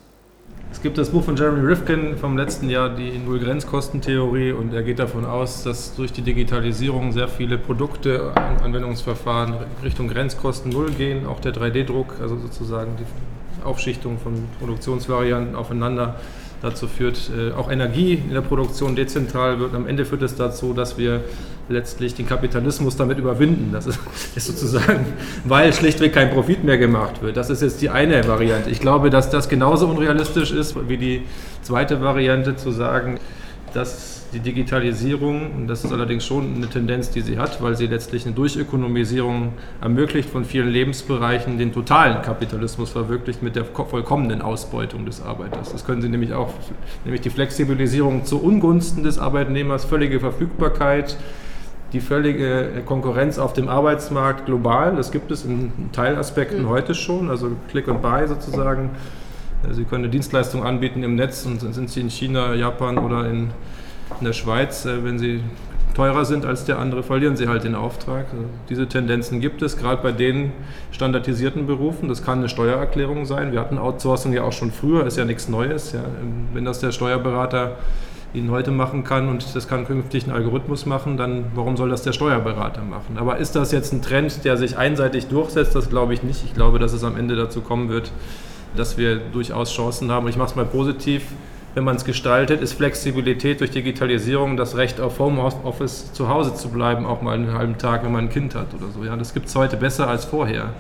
Es 0.72 0.82
gibt 0.82 0.98
das 0.98 1.10
Buch 1.10 1.24
von 1.24 1.36
Jeremy 1.36 1.68
Rifkin 1.68 2.18
vom 2.18 2.38
letzten 2.38 2.70
Jahr, 2.70 2.90
die 2.90 3.18
Null-Grenzkostentheorie, 3.18 4.54
und 4.54 4.74
er 4.74 4.82
geht 4.82 5.00
davon 5.00 5.26
aus, 5.26 5.64
dass 5.64 5.96
durch 5.96 6.12
die 6.14 6.22
Digitalisierung 6.22 7.12
sehr 7.12 7.28
viele 7.28 7.58
Produkte, 7.58 8.32
Anwendungsverfahren 8.64 9.54
Richtung 9.84 10.08
Grenzkosten 10.08 10.72
Null 10.72 10.92
gehen, 10.92 11.28
auch 11.28 11.40
der 11.40 11.54
3D-Druck, 11.54 12.16
also 12.22 12.38
sozusagen 12.38 12.92
die 12.98 13.64
Aufschichtung 13.64 14.18
von 14.18 14.34
Produktionsvarianten 14.60 15.56
aufeinander 15.56 16.16
dazu 16.62 16.88
führt, 16.88 17.30
äh, 17.38 17.52
auch 17.52 17.70
Energie 17.70 18.14
in 18.14 18.34
der 18.34 18.42
Produktion 18.42 18.96
dezentral 18.96 19.60
wird. 19.60 19.76
Am 19.76 19.88
Ende 19.88 20.06
führt 20.06 20.22
es 20.22 20.36
dazu, 20.36 20.74
dass 20.74 20.98
wir 20.98 21.22
letztlich 21.72 22.14
den 22.14 22.28
Kapitalismus 22.28 22.96
damit 22.96 23.18
überwinden. 23.18 23.72
Das 23.72 23.88
ist, 23.88 24.00
ist, 24.36 24.48
sozusagen, 24.48 25.06
weil 25.46 25.74
schlichtweg 25.74 26.14
kein 26.14 26.30
Profit 26.30 26.64
mehr 26.64 26.78
gemacht 26.78 27.22
wird. 27.22 27.38
Das 27.38 27.50
ist 27.50 27.62
jetzt 27.62 27.82
die 27.82 27.90
eine 27.90 28.28
Variante. 28.28 28.70
Ich 28.70 28.80
glaube, 28.80 29.10
dass 29.10 29.30
das 29.30 29.50
genauso 29.50 29.88
unrealistisch 29.88 30.52
ist 30.52 30.76
wie 30.88 30.98
die 30.98 31.24
zweite 31.62 32.02
Variante 32.02 32.56
zu 32.56 32.72
sagen, 32.72 33.20
dass 33.74 34.22
die 34.34 34.40
Digitalisierung, 34.40 35.52
und 35.56 35.68
das 35.68 35.84
ist 35.84 35.92
allerdings 35.92 36.26
schon 36.26 36.56
eine 36.56 36.68
Tendenz, 36.68 37.10
die 37.10 37.22
sie 37.22 37.38
hat, 37.38 37.62
weil 37.62 37.76
sie 37.76 37.88
letztlich 37.88 38.26
eine 38.26 38.34
Durchökonomisierung 38.34 39.54
ermöglicht 39.82 40.30
von 40.30 40.46
vielen 40.46 40.70
Lebensbereichen, 40.70 41.58
den 41.58 41.74
totalen 41.74 42.22
Kapitalismus 42.22 42.92
verwirklicht 42.92 43.44
mit 43.44 43.56
der 43.56 43.66
vollkommenen 43.66 44.42
Ausbeutung 44.42 45.06
des 45.06 45.22
Arbeiters. 45.22 45.72
Das 45.72 45.86
können 45.86 46.02
sie 46.02 46.10
nämlich 46.10 46.34
auch, 46.34 46.54
nämlich 47.04 47.22
die 47.22 47.30
Flexibilisierung 47.30 48.24
zu 48.26 48.42
Ungunsten 48.42 49.04
des 49.04 49.20
Arbeitnehmers, 49.20 49.86
völlige 49.86 50.20
Verfügbarkeit, 50.20 51.18
die 51.94 52.00
völlige 52.00 52.84
Konkurrenz 52.86 53.38
auf 53.38 53.54
dem 53.54 53.68
Arbeitsmarkt 53.68 54.46
global. 54.46 54.96
Das 54.96 55.12
gibt 55.12 55.32
es 55.32 55.44
in 55.44 55.72
Teilaspekten 55.92 56.64
mhm. 56.64 56.70
heute 56.70 56.96
schon, 56.96 57.30
also 57.30 57.52
Click 57.70 57.88
and 57.88 58.02
Buy 58.02 58.28
sozusagen. 58.28 58.92
Sie 59.72 59.84
können 59.84 60.06
eine 60.06 60.12
Dienstleistung 60.12 60.64
anbieten 60.64 61.04
im 61.04 61.16
Netz 61.16 61.46
und 61.46 61.60
sind 61.60 61.90
Sie 61.90 62.02
in 62.02 62.10
China, 62.10 62.56
Japan 62.56 62.98
oder 62.98 63.30
in 63.30 63.52
in 64.20 64.26
der 64.26 64.34
Schweiz, 64.34 64.86
äh, 64.86 65.04
wenn 65.04 65.20
sie 65.20 65.42
teurer 65.96 66.24
sind 66.24 66.46
als 66.46 66.64
der 66.64 66.80
andere, 66.80 67.04
verlieren 67.04 67.36
sie 67.36 67.48
halt 67.48 67.66
den 67.66 67.76
Auftrag. 67.76 68.28
Also 68.32 68.46
diese 68.70 68.88
Tendenzen 68.88 69.42
gibt 69.42 69.62
es, 69.62 69.78
gerade 69.78 70.02
bei 70.02 70.14
den 70.14 70.54
standardisierten 70.92 71.68
Berufen. 71.68 72.08
Das 72.08 72.24
kann 72.24 72.40
eine 72.40 72.48
Steuererklärung 72.48 73.26
sein. 73.26 73.52
Wir 73.52 73.60
hatten 73.60 73.78
Outsourcing 73.78 74.32
ja 74.32 74.44
auch 74.44 74.54
schon 74.54 74.72
früher, 74.72 75.06
ist 75.06 75.18
ja 75.18 75.26
nichts 75.26 75.50
Neues. 75.50 75.92
Ja. 75.92 76.04
Wenn 76.54 76.64
das 76.64 76.80
der 76.80 76.94
Steuerberater 76.94 77.76
Ihnen 78.34 78.52
heute 78.52 78.72
machen 78.72 79.04
kann 79.04 79.28
und 79.28 79.56
das 79.56 79.68
kann 79.68 79.86
künftig 79.86 80.26
ein 80.26 80.32
Algorithmus 80.32 80.86
machen, 80.86 81.18
dann 81.18 81.46
warum 81.54 81.78
soll 81.78 81.90
das 81.90 82.04
der 82.04 82.14
Steuerberater 82.14 82.82
machen? 82.82 83.18
Aber 83.18 83.38
ist 83.38 83.56
das 83.56 83.72
jetzt 83.72 83.92
ein 83.94 84.02
Trend, 84.02 84.46
der 84.46 84.58
sich 84.58 84.78
einseitig 84.78 85.28
durchsetzt? 85.28 85.76
Das 85.76 85.90
glaube 85.90 86.14
ich 86.14 86.24
nicht. 86.24 86.44
Ich 86.46 86.54
glaube, 86.54 86.80
dass 86.80 86.94
es 86.94 87.04
am 87.04 87.18
Ende 87.18 87.36
dazu 87.36 87.62
kommen 87.62 87.90
wird, 87.90 88.12
dass 88.76 88.98
wir 88.98 89.18
durchaus 89.18 89.74
Chancen 89.74 90.12
haben. 90.12 90.28
Ich 90.28 90.38
mache 90.38 90.50
es 90.50 90.56
mal 90.56 90.66
positiv 90.66 91.24
wenn 91.74 91.84
man 91.86 91.96
es 91.96 92.04
gestaltet, 92.04 92.62
ist 92.62 92.74
Flexibilität 92.74 93.62
durch 93.62 93.72
Digitalisierung 93.72 94.58
das 94.58 94.76
Recht 94.76 95.00
auf 95.00 95.20
Homeoffice 95.20 96.12
zu 96.12 96.28
Hause 96.28 96.54
zu 96.54 96.70
bleiben, 96.70 97.06
auch 97.06 97.22
mal 97.22 97.36
einen 97.36 97.54
halben 97.54 97.78
Tag, 97.78 98.04
wenn 98.04 98.12
man 98.12 98.26
ein 98.26 98.30
Kind 98.30 98.56
hat 98.56 98.74
oder 98.74 98.92
so. 98.92 99.06
Ja, 99.06 99.16
das 99.16 99.34
gibt 99.34 99.48
es 99.48 99.56
heute 99.56 99.78
besser 99.78 100.08
als 100.08 100.26
vorher. 100.26 100.74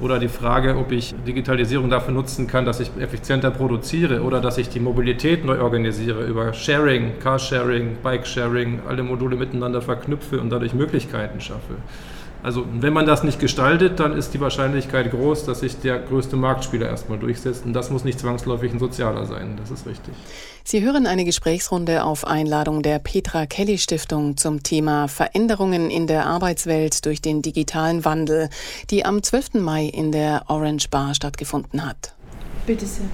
Oder 0.00 0.18
die 0.18 0.28
Frage, 0.28 0.76
ob 0.76 0.90
ich 0.90 1.14
Digitalisierung 1.26 1.88
dafür 1.88 2.12
nutzen 2.12 2.46
kann, 2.46 2.64
dass 2.64 2.80
ich 2.80 2.90
effizienter 2.98 3.50
produziere 3.50 4.22
oder 4.22 4.40
dass 4.40 4.58
ich 4.58 4.68
die 4.68 4.80
Mobilität 4.80 5.44
neu 5.44 5.60
organisiere 5.60 6.24
über 6.24 6.52
Sharing, 6.52 7.18
Carsharing, 7.20 7.98
Bike-Sharing, 8.02 8.80
alle 8.88 9.02
Module 9.02 9.36
miteinander 9.36 9.80
verknüpfe 9.80 10.40
und 10.40 10.50
dadurch 10.50 10.74
Möglichkeiten 10.74 11.40
schaffe. 11.40 11.74
Also 12.42 12.66
wenn 12.80 12.92
man 12.92 13.06
das 13.06 13.22
nicht 13.22 13.38
gestaltet, 13.38 14.00
dann 14.00 14.16
ist 14.16 14.34
die 14.34 14.40
Wahrscheinlichkeit 14.40 15.10
groß, 15.10 15.44
dass 15.44 15.60
sich 15.60 15.78
der 15.78 15.98
größte 16.00 16.36
Marktspieler 16.36 16.88
erstmal 16.88 17.18
durchsetzt. 17.18 17.64
Und 17.64 17.72
das 17.72 17.90
muss 17.90 18.04
nicht 18.04 18.18
zwangsläufig 18.18 18.72
ein 18.72 18.80
sozialer 18.80 19.26
sein, 19.26 19.56
das 19.56 19.70
ist 19.70 19.86
richtig. 19.86 20.14
Sie 20.64 20.82
hören 20.82 21.06
eine 21.06 21.24
Gesprächsrunde 21.24 22.04
auf 22.04 22.26
Einladung 22.26 22.82
der 22.82 22.98
Petra 22.98 23.46
Kelly 23.46 23.78
Stiftung 23.78 24.36
zum 24.36 24.62
Thema 24.62 25.08
Veränderungen 25.08 25.90
in 25.90 26.06
der 26.06 26.26
Arbeitswelt 26.26 27.04
durch 27.06 27.20
den 27.20 27.42
digitalen 27.42 28.04
Wandel, 28.04 28.48
die 28.90 29.04
am 29.04 29.22
12. 29.22 29.54
Mai 29.54 29.84
in 29.84 30.10
der 30.12 30.44
Orange 30.48 30.88
Bar 30.88 31.14
stattgefunden 31.14 31.86
hat. 31.86 32.14
Bitte 32.66 32.86
sehr. 32.86 33.06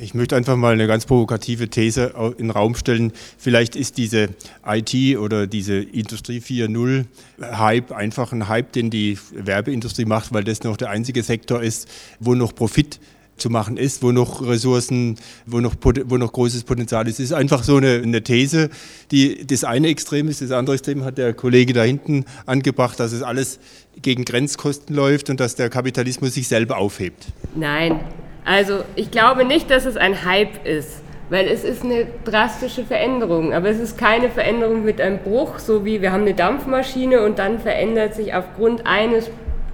Ich 0.00 0.14
möchte 0.14 0.36
einfach 0.36 0.56
mal 0.56 0.74
eine 0.74 0.86
ganz 0.86 1.06
provokative 1.06 1.68
These 1.68 2.12
in 2.38 2.46
den 2.46 2.50
Raum 2.50 2.76
stellen. 2.76 3.12
Vielleicht 3.36 3.74
ist 3.74 3.98
diese 3.98 4.28
IT 4.64 5.18
oder 5.18 5.48
diese 5.48 5.74
Industrie 5.78 6.38
4.0 6.38 7.04
Hype 7.40 7.90
einfach 7.90 8.32
ein 8.32 8.48
Hype, 8.48 8.72
den 8.72 8.90
die 8.90 9.18
Werbeindustrie 9.32 10.04
macht, 10.04 10.32
weil 10.32 10.44
das 10.44 10.62
noch 10.62 10.76
der 10.76 10.90
einzige 10.90 11.24
Sektor 11.24 11.62
ist, 11.62 11.88
wo 12.20 12.36
noch 12.36 12.54
Profit 12.54 13.00
zu 13.38 13.50
machen 13.50 13.76
ist, 13.76 14.02
wo 14.04 14.12
noch 14.12 14.46
Ressourcen, 14.46 15.16
wo 15.46 15.58
noch, 15.58 15.74
wo 15.82 16.16
noch 16.16 16.32
großes 16.32 16.62
Potenzial 16.62 17.08
ist. 17.08 17.14
Es 17.14 17.26
ist 17.26 17.32
einfach 17.32 17.64
so 17.64 17.76
eine, 17.76 18.00
eine, 18.02 18.22
These, 18.22 18.70
die 19.10 19.46
das 19.46 19.64
eine 19.64 19.88
Extrem 19.88 20.28
ist, 20.28 20.42
das 20.42 20.52
andere 20.52 20.74
Extrem 20.74 21.04
hat 21.04 21.18
der 21.18 21.34
Kollege 21.34 21.72
da 21.72 21.82
hinten 21.82 22.24
angebracht, 22.46 23.00
dass 23.00 23.12
es 23.12 23.22
alles 23.22 23.58
gegen 24.00 24.24
Grenzkosten 24.24 24.94
läuft 24.94 25.28
und 25.30 25.40
dass 25.40 25.56
der 25.56 25.70
Kapitalismus 25.70 26.34
sich 26.34 26.46
selber 26.46 26.78
aufhebt. 26.78 27.26
Nein, 27.56 28.00
also 28.44 28.84
ich 28.94 29.10
glaube 29.10 29.44
nicht, 29.44 29.70
dass 29.70 29.84
es 29.84 29.96
ein 29.96 30.24
Hype 30.24 30.66
ist, 30.66 31.02
weil 31.30 31.46
es 31.46 31.64
ist 31.64 31.84
eine 31.84 32.06
drastische 32.24 32.84
Veränderung. 32.84 33.52
Aber 33.52 33.68
es 33.68 33.78
ist 33.78 33.98
keine 33.98 34.30
Veränderung 34.30 34.84
mit 34.84 35.00
einem 35.00 35.18
Bruch, 35.18 35.58
so 35.58 35.84
wie 35.84 36.00
wir 36.00 36.12
haben 36.12 36.22
eine 36.22 36.34
Dampfmaschine 36.34 37.22
und 37.22 37.38
dann 37.38 37.58
verändert 37.58 38.14
sich 38.14 38.34
aufgrund 38.34 38.86
eines 38.86 39.30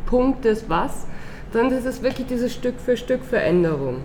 Punktes 0.06 0.64
was, 0.68 1.06
sondern 1.52 1.78
es 1.78 1.84
ist 1.84 2.02
wirklich 2.02 2.26
diese 2.26 2.50
Stück 2.50 2.80
für 2.80 2.96
Stück 2.96 3.24
Veränderung. 3.24 4.04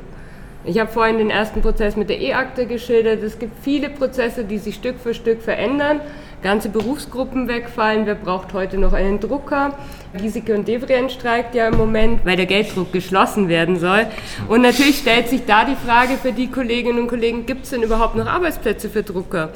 Ich 0.65 0.77
habe 0.77 0.91
vorhin 0.91 1.17
den 1.17 1.29
ersten 1.29 1.61
Prozess 1.61 1.95
mit 1.95 2.09
der 2.09 2.19
E-Akte 2.19 2.65
geschildert. 2.65 3.23
Es 3.23 3.39
gibt 3.39 3.53
viele 3.63 3.89
Prozesse, 3.89 4.43
die 4.43 4.57
sich 4.57 4.75
Stück 4.75 4.99
für 4.99 5.13
Stück 5.13 5.41
verändern 5.41 6.01
ganze 6.41 6.69
Berufsgruppen 6.69 7.47
wegfallen. 7.47 8.05
Wer 8.05 8.15
braucht 8.15 8.53
heute 8.53 8.77
noch 8.77 8.93
einen 8.93 9.19
Drucker? 9.19 9.73
Giesecke 10.17 10.55
und 10.55 10.67
Devrien 10.67 11.09
streikt 11.09 11.53
ja 11.53 11.67
im 11.67 11.77
Moment, 11.77 12.25
weil 12.25 12.35
der 12.35 12.47
Gelddruck 12.47 12.91
geschlossen 12.91 13.47
werden 13.47 13.77
soll. 13.77 14.07
Und 14.47 14.61
natürlich 14.61 14.97
stellt 14.97 15.27
sich 15.27 15.45
da 15.45 15.65
die 15.65 15.75
Frage 15.75 16.13
für 16.13 16.31
die 16.31 16.47
Kolleginnen 16.47 16.99
und 16.99 17.07
Kollegen, 17.07 17.45
gibt 17.45 17.65
es 17.65 17.69
denn 17.69 17.83
überhaupt 17.83 18.15
noch 18.15 18.25
Arbeitsplätze 18.25 18.89
für 18.89 19.03
Drucker 19.03 19.49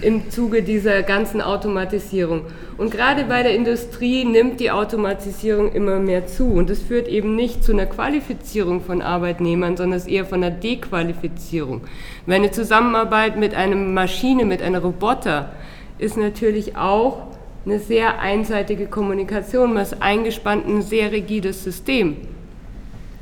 im 0.00 0.30
Zuge 0.30 0.62
dieser 0.62 1.02
ganzen 1.02 1.42
Automatisierung? 1.42 2.42
Und 2.78 2.90
gerade 2.92 3.24
bei 3.24 3.42
der 3.42 3.54
Industrie 3.54 4.24
nimmt 4.24 4.60
die 4.60 4.70
Automatisierung 4.70 5.72
immer 5.72 5.98
mehr 5.98 6.26
zu. 6.26 6.46
Und 6.46 6.70
das 6.70 6.78
führt 6.78 7.08
eben 7.08 7.34
nicht 7.34 7.64
zu 7.64 7.72
einer 7.72 7.86
Qualifizierung 7.86 8.80
von 8.80 9.02
Arbeitnehmern, 9.02 9.76
sondern 9.76 10.00
eher 10.06 10.24
von 10.24 10.42
einer 10.42 10.54
Dequalifizierung. 10.54 11.82
Wenn 12.24 12.42
eine 12.42 12.52
Zusammenarbeit 12.52 13.36
mit 13.36 13.54
einer 13.54 13.76
Maschine, 13.76 14.44
mit 14.44 14.62
einem 14.62 14.80
Roboter, 14.80 15.50
ist 15.98 16.16
natürlich 16.16 16.76
auch 16.76 17.22
eine 17.64 17.78
sehr 17.78 18.20
einseitige 18.20 18.86
Kommunikation. 18.86 19.74
Man 19.74 19.82
ist 19.82 20.00
eingespannt 20.00 20.66
in 20.66 20.76
ein 20.76 20.82
sehr 20.82 21.12
rigides 21.12 21.64
System. 21.64 22.16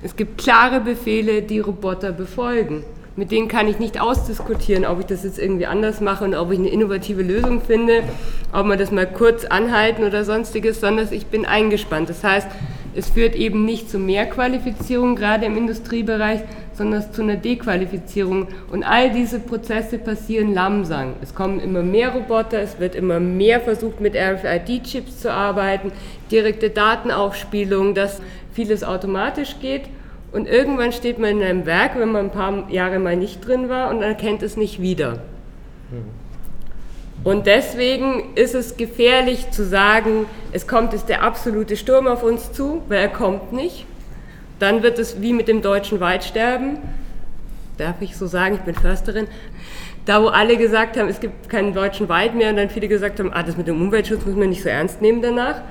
Es 0.03 0.15
gibt 0.15 0.39
klare 0.39 0.81
Befehle, 0.81 1.43
die 1.43 1.59
Roboter 1.59 2.13
befolgen. 2.13 2.85
Mit 3.17 3.31
denen 3.31 3.49
kann 3.49 3.67
ich 3.67 3.79
nicht 3.79 3.99
ausdiskutieren, 3.99 4.85
ob 4.85 5.01
ich 5.01 5.07
das 5.07 5.25
jetzt 5.25 5.39
irgendwie 5.39 5.65
anders 5.65 6.03
mache 6.03 6.25
und 6.25 6.35
ob 6.35 6.53
ich 6.53 6.59
eine 6.59 6.69
innovative 6.69 7.23
Lösung 7.23 7.63
finde, 7.63 8.03
ob 8.53 8.67
man 8.67 8.79
das 8.79 8.91
mal 8.91 9.07
kurz 9.07 9.47
anhalten 9.47 10.05
oder 10.05 10.23
sonstiges, 10.25 10.81
sondern 10.81 11.09
ich 11.11 11.27
bin 11.27 11.47
eingespannt. 11.47 12.11
Das 12.11 12.23
heißt, 12.23 12.47
es 12.97 13.11
führt 13.11 13.35
eben 13.35 13.65
nicht 13.65 13.91
zu 13.91 13.99
mehr 13.99 14.27
Qualifizierung, 14.27 15.17
gerade 15.17 15.47
im 15.47 15.57
Industriebereich, 15.57 16.41
sondern 16.73 17.13
zu 17.13 17.23
einer 17.23 17.37
Dequalifizierung. 17.37 18.49
Und 18.71 18.85
all 18.85 19.11
diese 19.11 19.39
Prozesse 19.39 19.99
passieren 19.99 20.55
langsam. 20.55 21.15
Es 21.23 21.35
kommen 21.35 21.61
immer 21.61 21.83
mehr 21.83 22.11
Roboter, 22.11 22.61
es 22.61 22.81
wird 22.81 22.95
immer 22.95 23.21
mehr 23.21 23.61
versucht, 23.61 24.01
mit 24.01 24.15
RFID-Chips 24.17 25.21
zu 25.21 25.33
arbeiten, 25.33 25.93
direkte 26.31 26.71
Datenaufspielung, 26.71 27.95
dass 27.95 28.21
vieles 28.53 28.83
automatisch 28.83 29.57
geht. 29.61 29.83
Und 30.33 30.49
irgendwann 30.49 30.93
steht 30.93 31.19
man 31.19 31.31
in 31.31 31.43
einem 31.43 31.67
Werk, 31.67 31.99
wenn 31.99 32.13
man 32.13 32.27
ein 32.27 32.33
paar 32.33 32.71
Jahre 32.71 32.99
mal 32.99 33.17
nicht 33.17 33.47
drin 33.47 33.69
war 33.69 33.91
und 33.91 34.03
erkennt 34.03 34.43
es 34.43 34.57
nicht 34.57 34.81
wieder. 34.81 35.21
Und 37.27 37.49
deswegen 37.49 38.37
ist 38.37 38.55
es 38.55 38.77
gefährlich 38.77 39.51
zu 39.51 39.65
sagen, 39.65 40.27
es 40.53 40.69
kommt 40.69 40.93
jetzt 40.93 41.09
der 41.09 41.25
absolute 41.25 41.77
Sturm 41.77 42.07
auf 42.07 42.23
uns 42.23 42.53
zu, 42.53 42.83
weil 42.87 43.01
er 43.01 43.09
kommt 43.09 43.53
nicht. 43.53 43.85
Dann 44.61 44.85
wird 44.85 45.01
es 45.01 45.21
wie 45.21 45.33
mit 45.33 45.49
dem 45.49 45.61
deutschen 45.61 45.99
Waldsterben, 45.99 46.79
darf 47.79 47.97
ich 47.99 48.17
so 48.17 48.29
sagen, 48.29 48.55
ich 48.55 48.61
bin 48.61 48.77
Försterin, 48.77 49.27
da 50.05 50.23
wo 50.23 50.29
alle 50.29 50.57
gesagt 50.57 50.97
haben, 50.97 51.09
es 51.09 51.19
gibt 51.19 51.49
keinen 51.49 51.75
deutschen 51.75 52.09
Wald 52.09 52.37
mehr 52.37 52.51
und 52.51 52.59
dann 52.59 52.71
viele 52.71 52.87
gesagt 52.87 53.19
haben, 53.19 53.33
ah, 53.33 53.43
das 53.43 53.57
mit 53.57 53.67
dem 53.67 53.83
Umweltschutz 53.83 54.25
muss 54.25 54.37
man 54.37 54.51
nicht 54.51 54.63
so 54.63 54.69
ernst 54.69 55.03
nehmen 55.03 55.21
danach. 55.21 55.63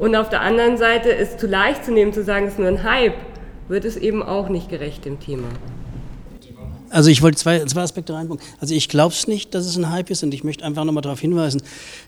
Und 0.00 0.16
auf 0.16 0.30
der 0.30 0.40
anderen 0.40 0.78
Seite 0.78 1.10
ist 1.10 1.38
zu 1.38 1.46
leicht 1.46 1.84
zu 1.84 1.92
nehmen, 1.92 2.12
zu 2.12 2.24
sagen, 2.24 2.46
es 2.46 2.54
ist 2.54 2.58
nur 2.58 2.66
ein 2.66 2.82
Hype, 2.82 3.14
wird 3.68 3.84
es 3.84 3.96
eben 3.96 4.20
auch 4.20 4.48
nicht 4.48 4.68
gerecht 4.68 5.06
im 5.06 5.20
Thema. 5.20 5.46
Also 6.90 7.10
ich 7.10 7.22
wollte 7.22 7.36
zwei, 7.36 7.64
zwei 7.64 7.82
Aspekte 7.82 8.14
reinbringen. 8.14 8.42
Also 8.60 8.74
ich 8.74 8.88
glaube 8.88 9.14
es 9.14 9.28
nicht, 9.28 9.54
dass 9.54 9.66
es 9.66 9.76
ein 9.76 9.90
Hype 9.90 10.10
ist 10.10 10.22
und 10.22 10.32
ich 10.32 10.44
möchte 10.44 10.64
einfach 10.64 10.84
nochmal 10.84 11.02
darauf 11.02 11.20
hinweisen, 11.20 11.62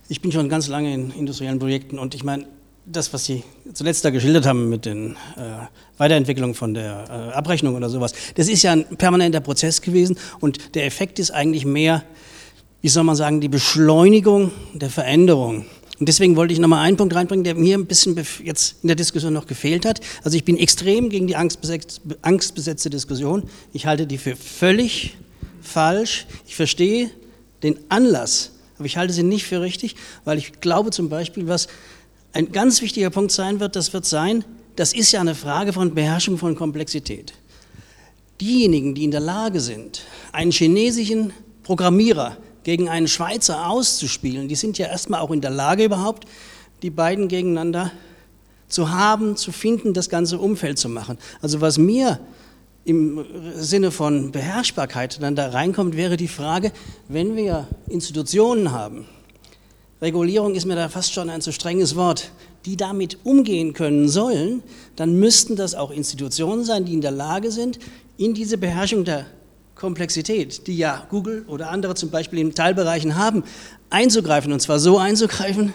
ich 0.09 0.21
bin 0.21 0.33
schon 0.33 0.49
ganz 0.49 0.69
lange 0.69 0.93
in 0.93 1.11
industriellen 1.11 1.59
Projekten 1.59 1.99
und 1.99 2.15
ich 2.15 2.25
meine, 2.25 2.47
das, 2.87 3.13
was 3.13 3.25
Sie 3.25 3.45
zuletzt 3.73 4.05
da 4.05 4.11
geschildert 4.11 4.47
haben 4.47 4.69
mit 4.69 4.85
den 4.85 5.13
äh, 5.37 5.67
Weiterentwicklungen 5.99 6.55
von 6.55 6.75
der 6.75 7.31
äh, 7.33 7.35
Abrechnung 7.35 7.77
oder 7.77 7.89
sowas, 7.89 8.13
das 8.35 8.49
ist 8.49 8.63
ja 8.63 8.73
ein 8.73 8.85
permanenter 8.97 9.41
Prozess 9.41 9.81
gewesen 9.81 10.17
und 10.41 10.75
der 10.75 10.87
Effekt 10.87 11.19
ist 11.19 11.31
eigentlich 11.31 11.65
mehr, 11.65 12.03
wie 12.81 12.89
soll 12.89 13.05
man 13.05 13.17
sagen, 13.17 13.41
die 13.41 13.49
Beschleunigung 13.49 14.51
der 14.73 14.91
Veränderung. 14.91 15.67
Und 16.01 16.09
deswegen 16.09 16.35
wollte 16.35 16.55
ich 16.55 16.59
nochmal 16.59 16.85
einen 16.87 16.97
Punkt 16.97 17.15
reinbringen, 17.15 17.45
der 17.45 17.55
mir 17.55 17.77
ein 17.77 17.85
bisschen 17.87 18.17
jetzt 18.43 18.77
in 18.83 18.89
der 18.89 18.97
Diskussion 18.97 19.35
noch 19.35 19.47
gefehlt 19.47 19.85
hat. 19.85 20.01
Also 20.25 20.37
ich 20.37 20.45
bin 20.45 20.57
extrem 20.57 21.11
gegen 21.11 21.27
die 21.27 21.37
angstbesetzte 21.37 22.89
Diskussion. 22.89 23.45
Ich 23.75 23.85
halte 23.85 24.07
die 24.07 24.17
für 24.17 24.35
völlig 24.35 25.19
falsch. 25.61 26.27
Ich 26.49 26.57
verstehe 26.57 27.11
den 27.63 27.79
Anlass, 27.91 28.53
aber 28.79 28.87
ich 28.87 28.97
halte 28.97 29.13
sie 29.13 29.23
nicht 29.23 29.45
für 29.45 29.61
richtig, 29.61 29.95
weil 30.25 30.39
ich 30.39 30.61
glaube 30.61 30.91
zum 30.91 31.11
Beispiel, 31.11 31.47
was 31.47 31.69
ein 32.33 32.51
ganz 32.51 32.81
wichtiger 32.81 33.11
Punkt 33.11 33.31
sein 33.31 33.61
wird, 33.61 33.77
das 33.77 33.93
wird 33.93 34.07
sein, 34.07 34.45
das 34.77 34.95
ist 34.95 35.13
ja 35.13 35.21
eine 35.21 35.35
Frage 35.35 35.75
von 35.75 35.95
Beherrschung 35.95 36.39
von 36.39 36.57
Komplexität. 36.57 37.35
Diejenigen, 38.41 38.95
die 38.95 39.05
in 39.05 39.11
der 39.11 39.21
Lage 39.21 39.61
sind, 39.61 40.07
einen 40.33 40.51
chinesischen 40.51 41.35
Programmierer 41.63 42.39
gegen 42.63 42.89
einen 42.89 43.09
Schweizer 43.09 43.69
auszuspielen, 43.69 44.49
die 44.49 44.55
sind 44.55 44.79
ja 44.79 44.87
erstmal 44.87 45.21
auch 45.21 45.31
in 45.31 45.41
der 45.41 45.51
Lage 45.51 45.85
überhaupt, 45.85 46.27
die 46.83 46.91
beiden 46.91 47.29
gegeneinander 47.29 47.93
zu 48.69 48.91
haben, 48.91 49.37
zu 49.37 49.53
finden, 49.53 49.95
das 49.95 50.09
ganze 50.09 50.39
Umfeld 50.39 50.79
zu 50.79 50.89
machen. 50.89 51.19
Also 51.43 51.61
was 51.61 51.79
mir 51.79 52.21
im 52.85 53.25
Sinne 53.57 53.91
von 53.91 54.33
Beherrschbarkeit 54.33 55.23
dann 55.23 55.37
da 55.37 55.51
reinkommt, 55.51 55.97
wäre 55.97 56.17
die 56.17 56.29
Frage, 56.29 56.73
wenn 57.09 57.37
wir 57.37 57.69
Institutionen 57.89 58.73
haben, 58.73 59.07
Regulierung 60.01 60.55
ist 60.55 60.65
mir 60.65 60.77
da 60.77 60.89
fast 60.89 61.13
schon 61.13 61.29
ein 61.29 61.43
zu 61.43 61.53
strenges 61.53 61.95
Wort, 61.95 62.33
die 62.65 62.77
damit 62.77 63.19
umgehen 63.25 63.75
können 63.75 64.09
sollen, 64.09 64.63
dann 64.97 65.19
müssten 65.19 65.57
das 65.57 65.75
auch 65.75 65.91
Institutionen 65.91 66.65
sein, 66.65 66.87
die 66.87 66.95
in 66.95 67.03
der 67.03 67.11
Lage 67.11 67.51
sind, 67.51 67.79
in 68.17 68.33
diese 68.33 68.57
Beherrschung 68.57 69.05
der 69.05 69.27
Komplexität, 69.81 70.67
die 70.67 70.77
ja 70.77 71.07
Google 71.09 71.45
oder 71.49 71.71
andere 71.71 71.95
zum 71.95 72.11
Beispiel 72.11 72.39
in 72.39 72.55
Teilbereichen 72.55 73.17
haben, 73.17 73.45
einzugreifen 73.89 74.53
und 74.53 74.61
zwar 74.61 74.79
so 74.79 74.99
einzugreifen, 74.99 75.73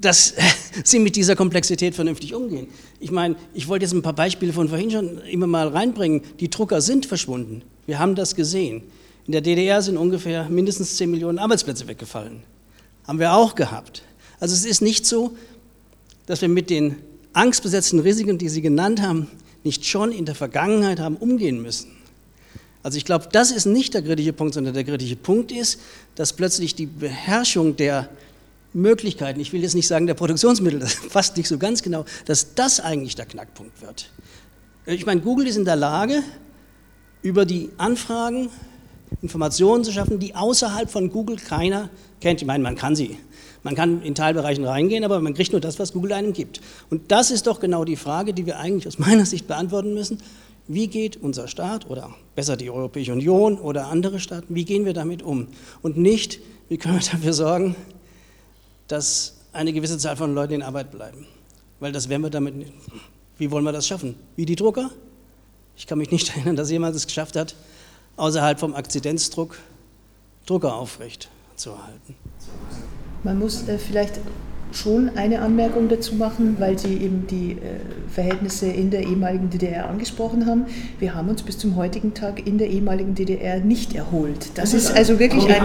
dass 0.00 0.34
sie 0.84 1.00
mit 1.00 1.16
dieser 1.16 1.34
Komplexität 1.34 1.96
vernünftig 1.96 2.32
umgehen. 2.32 2.68
Ich 3.00 3.10
meine, 3.10 3.34
ich 3.54 3.66
wollte 3.66 3.84
jetzt 3.84 3.92
ein 3.92 4.02
paar 4.02 4.12
Beispiele 4.12 4.52
von 4.52 4.68
vorhin 4.68 4.92
schon 4.92 5.18
immer 5.18 5.48
mal 5.48 5.66
reinbringen. 5.66 6.22
Die 6.38 6.48
Drucker 6.48 6.80
sind 6.80 7.06
verschwunden. 7.06 7.62
Wir 7.86 7.98
haben 7.98 8.14
das 8.14 8.36
gesehen. 8.36 8.84
In 9.26 9.32
der 9.32 9.40
DDR 9.40 9.82
sind 9.82 9.96
ungefähr 9.96 10.48
mindestens 10.48 10.96
10 10.96 11.10
Millionen 11.10 11.40
Arbeitsplätze 11.40 11.88
weggefallen. 11.88 12.44
Haben 13.08 13.18
wir 13.18 13.32
auch 13.32 13.56
gehabt. 13.56 14.04
Also 14.38 14.54
es 14.54 14.64
ist 14.64 14.80
nicht 14.80 15.06
so, 15.06 15.36
dass 16.26 16.40
wir 16.40 16.48
mit 16.48 16.70
den 16.70 16.96
angstbesetzten 17.32 17.98
Risiken, 17.98 18.38
die 18.38 18.48
Sie 18.48 18.62
genannt 18.62 19.02
haben, 19.02 19.26
nicht 19.64 19.86
schon 19.86 20.12
in 20.12 20.24
der 20.24 20.36
Vergangenheit 20.36 21.00
haben 21.00 21.16
umgehen 21.16 21.60
müssen. 21.60 21.95
Also 22.86 22.98
ich 22.98 23.04
glaube, 23.04 23.26
das 23.32 23.50
ist 23.50 23.66
nicht 23.66 23.94
der 23.94 24.02
kritische 24.02 24.32
Punkt, 24.32 24.54
sondern 24.54 24.72
der 24.72 24.84
kritische 24.84 25.16
Punkt 25.16 25.50
ist, 25.50 25.80
dass 26.14 26.32
plötzlich 26.34 26.76
die 26.76 26.86
Beherrschung 26.86 27.74
der 27.74 28.08
Möglichkeiten, 28.74 29.40
ich 29.40 29.52
will 29.52 29.60
jetzt 29.60 29.74
nicht 29.74 29.88
sagen 29.88 30.06
der 30.06 30.14
Produktionsmittel, 30.14 30.78
das 30.78 30.94
passt 31.08 31.36
nicht 31.36 31.48
so 31.48 31.58
ganz 31.58 31.82
genau, 31.82 32.04
dass 32.26 32.54
das 32.54 32.78
eigentlich 32.78 33.16
der 33.16 33.26
Knackpunkt 33.26 33.82
wird. 33.82 34.12
Ich 34.86 35.04
meine, 35.04 35.20
Google 35.20 35.48
ist 35.48 35.56
in 35.56 35.64
der 35.64 35.74
Lage, 35.74 36.22
über 37.22 37.44
die 37.44 37.70
Anfragen 37.76 38.50
Informationen 39.20 39.82
zu 39.82 39.90
schaffen, 39.90 40.20
die 40.20 40.36
außerhalb 40.36 40.88
von 40.88 41.10
Google 41.10 41.38
keiner 41.38 41.90
kennt. 42.20 42.40
Ich 42.40 42.46
meine, 42.46 42.62
man 42.62 42.76
kann 42.76 42.94
sie. 42.94 43.18
Man 43.64 43.74
kann 43.74 44.00
in 44.02 44.14
Teilbereichen 44.14 44.64
reingehen, 44.64 45.02
aber 45.02 45.20
man 45.20 45.34
kriegt 45.34 45.50
nur 45.50 45.60
das, 45.60 45.80
was 45.80 45.92
Google 45.92 46.12
einem 46.12 46.32
gibt. 46.32 46.60
Und 46.88 47.10
das 47.10 47.32
ist 47.32 47.48
doch 47.48 47.58
genau 47.58 47.84
die 47.84 47.96
Frage, 47.96 48.32
die 48.32 48.46
wir 48.46 48.60
eigentlich 48.60 48.86
aus 48.86 49.00
meiner 49.00 49.26
Sicht 49.26 49.48
beantworten 49.48 49.92
müssen. 49.92 50.18
Wie 50.68 50.88
geht 50.88 51.16
unser 51.16 51.46
Staat 51.46 51.88
oder 51.88 52.14
besser 52.34 52.56
die 52.56 52.70
Europäische 52.70 53.12
Union 53.12 53.58
oder 53.58 53.86
andere 53.86 54.18
Staaten, 54.18 54.54
wie 54.54 54.64
gehen 54.64 54.84
wir 54.84 54.94
damit 54.94 55.22
um? 55.22 55.48
Und 55.82 55.96
nicht, 55.96 56.40
wie 56.68 56.76
können 56.76 56.98
wir 56.98 57.06
dafür 57.08 57.32
sorgen, 57.32 57.76
dass 58.88 59.36
eine 59.52 59.72
gewisse 59.72 59.98
Zahl 59.98 60.16
von 60.16 60.34
Leuten 60.34 60.54
in 60.54 60.62
Arbeit 60.62 60.90
bleiben? 60.90 61.26
Weil 61.78 61.92
das 61.92 62.08
werden 62.08 62.22
wir 62.22 62.30
damit 62.30 62.56
nicht. 62.56 62.72
Wie 63.38 63.50
wollen 63.50 63.64
wir 63.64 63.72
das 63.72 63.86
schaffen? 63.86 64.16
Wie 64.34 64.44
die 64.44 64.56
Drucker? 64.56 64.90
Ich 65.76 65.86
kann 65.86 65.98
mich 65.98 66.10
nicht 66.10 66.28
erinnern, 66.36 66.56
dass 66.56 66.70
jemand 66.70 66.96
es 66.96 67.06
geschafft 67.06 67.36
hat, 67.36 67.54
außerhalb 68.16 68.58
vom 68.58 68.74
Akzidenzdruck 68.74 69.58
Drucker 70.46 70.74
aufrecht 70.74 71.28
zu 71.56 71.70
erhalten. 71.70 72.14
Man 73.24 73.38
muss 73.38 73.68
äh, 73.68 73.78
vielleicht 73.78 74.20
schon 74.72 75.10
eine 75.16 75.40
Anmerkung 75.40 75.88
dazu 75.88 76.14
machen, 76.14 76.56
weil 76.58 76.78
Sie 76.78 76.94
eben 76.94 77.26
die 77.28 77.52
äh, 77.52 77.56
Verhältnisse 78.12 78.66
in 78.66 78.90
der 78.90 79.02
ehemaligen 79.02 79.50
DDR 79.50 79.88
angesprochen 79.88 80.46
haben. 80.46 80.66
Wir 80.98 81.14
haben 81.14 81.28
uns 81.28 81.42
bis 81.42 81.58
zum 81.58 81.76
heutigen 81.76 82.14
Tag 82.14 82.46
in 82.46 82.58
der 82.58 82.68
ehemaligen 82.68 83.14
DDR 83.14 83.60
nicht 83.60 83.94
erholt. 83.94 84.50
Das 84.54 84.74
ist 84.74 84.94
also 84.96 85.18
wirklich 85.18 85.46
ein. 85.48 85.62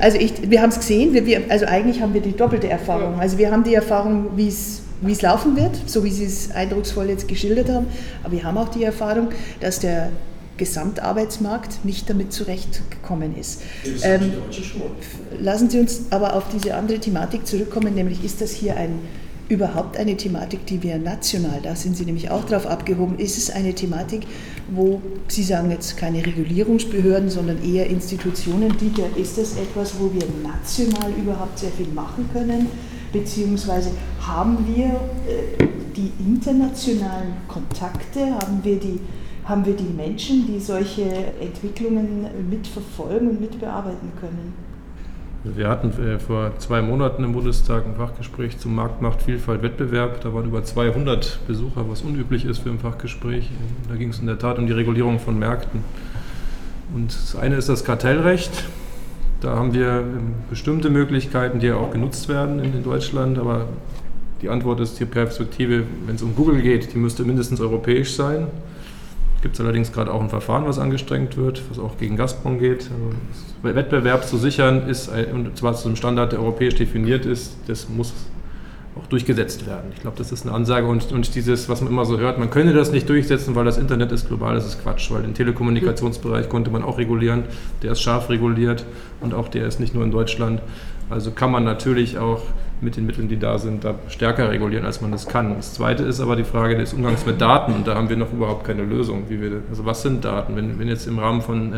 Also 0.00 0.18
ich, 0.18 0.50
wir 0.50 0.62
haben 0.62 0.70
es 0.70 0.78
gesehen. 0.78 1.12
Wir, 1.12 1.26
wir, 1.26 1.42
also 1.48 1.66
eigentlich 1.66 2.00
haben 2.00 2.14
wir 2.14 2.20
die 2.20 2.36
doppelte 2.36 2.68
Erfahrung. 2.68 3.20
Also 3.20 3.38
wir 3.38 3.50
haben 3.50 3.64
die 3.64 3.74
Erfahrung, 3.74 4.36
wie 4.36 4.48
es 4.48 4.82
wie 5.00 5.12
es 5.12 5.22
laufen 5.22 5.56
wird, 5.56 5.78
so 5.86 6.02
wie 6.02 6.10
Sie 6.10 6.24
es 6.24 6.50
eindrucksvoll 6.50 7.08
jetzt 7.08 7.28
geschildert 7.28 7.68
haben. 7.68 7.86
Aber 8.24 8.32
wir 8.32 8.42
haben 8.42 8.58
auch 8.58 8.68
die 8.68 8.82
Erfahrung, 8.82 9.28
dass 9.60 9.78
der 9.78 10.10
Gesamtarbeitsmarkt 10.58 11.84
nicht 11.84 12.10
damit 12.10 12.32
zurechtgekommen 12.32 13.36
ist. 13.36 13.62
Ähm, 14.02 14.32
lassen 15.40 15.70
Sie 15.70 15.78
uns 15.78 16.02
aber 16.10 16.34
auf 16.34 16.44
diese 16.52 16.74
andere 16.74 16.98
Thematik 16.98 17.46
zurückkommen, 17.46 17.94
nämlich 17.94 18.22
ist 18.22 18.42
das 18.42 18.52
hier 18.52 18.76
ein, 18.76 18.98
überhaupt 19.48 19.96
eine 19.96 20.16
Thematik, 20.16 20.66
die 20.66 20.82
wir 20.82 20.98
national, 20.98 21.60
da 21.62 21.74
sind 21.74 21.96
Sie 21.96 22.04
nämlich 22.04 22.30
auch 22.30 22.44
drauf 22.44 22.66
abgehoben, 22.66 23.18
ist 23.18 23.38
es 23.38 23.50
eine 23.50 23.72
Thematik, 23.74 24.26
wo 24.70 25.00
Sie 25.28 25.42
sagen 25.42 25.70
jetzt 25.70 25.96
keine 25.96 26.24
Regulierungsbehörden, 26.24 27.30
sondern 27.30 27.62
eher 27.64 27.86
Institutionen, 27.86 28.74
die, 28.78 28.92
ist 29.18 29.38
das 29.38 29.56
etwas, 29.56 29.94
wo 29.98 30.12
wir 30.12 30.26
national 30.42 31.12
überhaupt 31.12 31.58
sehr 31.58 31.70
viel 31.70 31.88
machen 31.88 32.28
können? 32.32 32.66
Beziehungsweise 33.10 33.90
haben 34.20 34.58
wir 34.74 34.84
äh, 34.86 35.66
die 35.96 36.12
internationalen 36.18 37.32
Kontakte, 37.48 38.34
haben 38.34 38.60
wir 38.62 38.78
die 38.78 39.00
haben 39.48 39.64
wir 39.64 39.74
die 39.74 39.88
Menschen, 39.96 40.46
die 40.46 40.60
solche 40.60 41.04
Entwicklungen 41.40 42.26
mitverfolgen 42.50 43.30
und 43.30 43.40
mitbearbeiten 43.40 44.12
können. 44.20 44.52
Wir 45.44 45.68
hatten 45.68 45.90
äh, 46.02 46.18
vor 46.18 46.58
zwei 46.58 46.82
Monaten 46.82 47.24
im 47.24 47.32
Bundestag 47.32 47.86
ein 47.86 47.94
Fachgespräch 47.96 48.58
zum 48.58 48.74
Markt 48.74 49.00
macht 49.00 49.22
Vielfalt 49.22 49.62
Wettbewerb. 49.62 50.20
Da 50.20 50.34
waren 50.34 50.46
über 50.46 50.62
200 50.62 51.46
Besucher, 51.46 51.88
was 51.88 52.02
unüblich 52.02 52.44
ist 52.44 52.58
für 52.58 52.70
ein 52.70 52.78
Fachgespräch. 52.78 53.48
Da 53.88 53.94
ging 53.94 54.10
es 54.10 54.18
in 54.18 54.26
der 54.26 54.38
Tat 54.38 54.58
um 54.58 54.66
die 54.66 54.72
Regulierung 54.72 55.18
von 55.18 55.38
Märkten. 55.38 55.82
Und 56.94 57.14
das 57.14 57.36
eine 57.36 57.56
ist 57.56 57.68
das 57.68 57.84
Kartellrecht. 57.84 58.64
Da 59.40 59.54
haben 59.54 59.72
wir 59.72 60.00
ähm, 60.00 60.34
bestimmte 60.50 60.90
Möglichkeiten, 60.90 61.60
die 61.60 61.68
ja 61.68 61.76
auch 61.76 61.92
genutzt 61.92 62.28
werden 62.28 62.58
in 62.62 62.82
Deutschland. 62.82 63.38
Aber 63.38 63.66
die 64.42 64.50
Antwort 64.50 64.80
ist 64.80 65.00
die 65.00 65.06
Perspektive, 65.06 65.84
wenn 66.06 66.16
es 66.16 66.22
um 66.22 66.34
Google 66.34 66.60
geht, 66.60 66.92
die 66.92 66.98
müsste 66.98 67.24
mindestens 67.24 67.60
europäisch 67.60 68.12
sein. 68.14 68.48
Gibt 69.40 69.54
es 69.54 69.60
allerdings 69.60 69.92
gerade 69.92 70.12
auch 70.12 70.20
ein 70.20 70.30
Verfahren, 70.30 70.66
was 70.66 70.78
angestrengt 70.78 71.36
wird, 71.36 71.62
was 71.70 71.78
auch 71.78 71.96
gegen 71.96 72.16
Gazprom 72.16 72.58
geht. 72.58 72.90
Also 72.90 73.74
Wettbewerb 73.76 74.24
zu 74.24 74.36
sichern 74.36 74.88
ist, 74.88 75.10
und 75.32 75.56
zwar 75.56 75.74
zu 75.74 75.86
einem 75.86 75.96
Standard, 75.96 76.32
der 76.32 76.40
europäisch 76.40 76.74
definiert 76.74 77.24
ist, 77.24 77.56
das 77.68 77.88
muss 77.88 78.12
auch 78.98 79.06
durchgesetzt 79.06 79.66
werden. 79.66 79.92
Ich 79.94 80.00
glaube, 80.00 80.16
das 80.16 80.32
ist 80.32 80.44
eine 80.44 80.54
Ansage 80.54 80.86
und, 80.86 81.12
und 81.12 81.34
dieses, 81.34 81.68
was 81.68 81.80
man 81.80 81.90
immer 81.90 82.04
so 82.04 82.18
hört, 82.18 82.38
man 82.38 82.50
könne 82.50 82.72
das 82.72 82.90
nicht 82.90 83.08
durchsetzen, 83.08 83.54
weil 83.54 83.64
das 83.64 83.78
Internet 83.78 84.10
ist 84.12 84.28
global, 84.28 84.54
das 84.54 84.66
ist 84.66 84.82
Quatsch, 84.82 85.10
weil 85.10 85.22
den 85.22 85.34
Telekommunikationsbereich 85.34 86.48
konnte 86.48 86.70
man 86.70 86.82
auch 86.82 86.98
regulieren, 86.98 87.44
der 87.82 87.92
ist 87.92 88.02
scharf 88.02 88.28
reguliert 88.30 88.84
und 89.20 89.34
auch 89.34 89.48
der 89.48 89.66
ist 89.66 89.78
nicht 89.78 89.94
nur 89.94 90.04
in 90.04 90.10
Deutschland. 90.10 90.60
Also 91.10 91.30
kann 91.30 91.50
man 91.50 91.64
natürlich 91.64 92.18
auch 92.18 92.42
mit 92.80 92.96
den 92.96 93.06
Mitteln, 93.06 93.28
die 93.28 93.38
da 93.38 93.58
sind, 93.58 93.84
da 93.84 93.94
stärker 94.08 94.50
regulieren, 94.50 94.84
als 94.84 95.00
man 95.00 95.10
das 95.10 95.26
kann. 95.26 95.54
Das 95.56 95.74
Zweite 95.74 96.04
ist 96.04 96.20
aber 96.20 96.36
die 96.36 96.44
Frage 96.44 96.76
des 96.76 96.92
Umgangs 96.92 97.26
mit 97.26 97.40
Daten 97.40 97.72
und 97.72 97.86
da 97.86 97.94
haben 97.94 98.08
wir 98.08 98.16
noch 98.16 98.32
überhaupt 98.32 98.64
keine 98.64 98.82
Lösung. 98.82 99.24
Wie 99.28 99.40
wir, 99.40 99.62
also 99.70 99.84
was 99.84 100.02
sind 100.02 100.24
Daten? 100.24 100.56
Wenn, 100.56 100.78
wenn 100.78 100.88
jetzt 100.88 101.06
im 101.06 101.18
Rahmen 101.18 101.42
von 101.42 101.72
äh, 101.72 101.76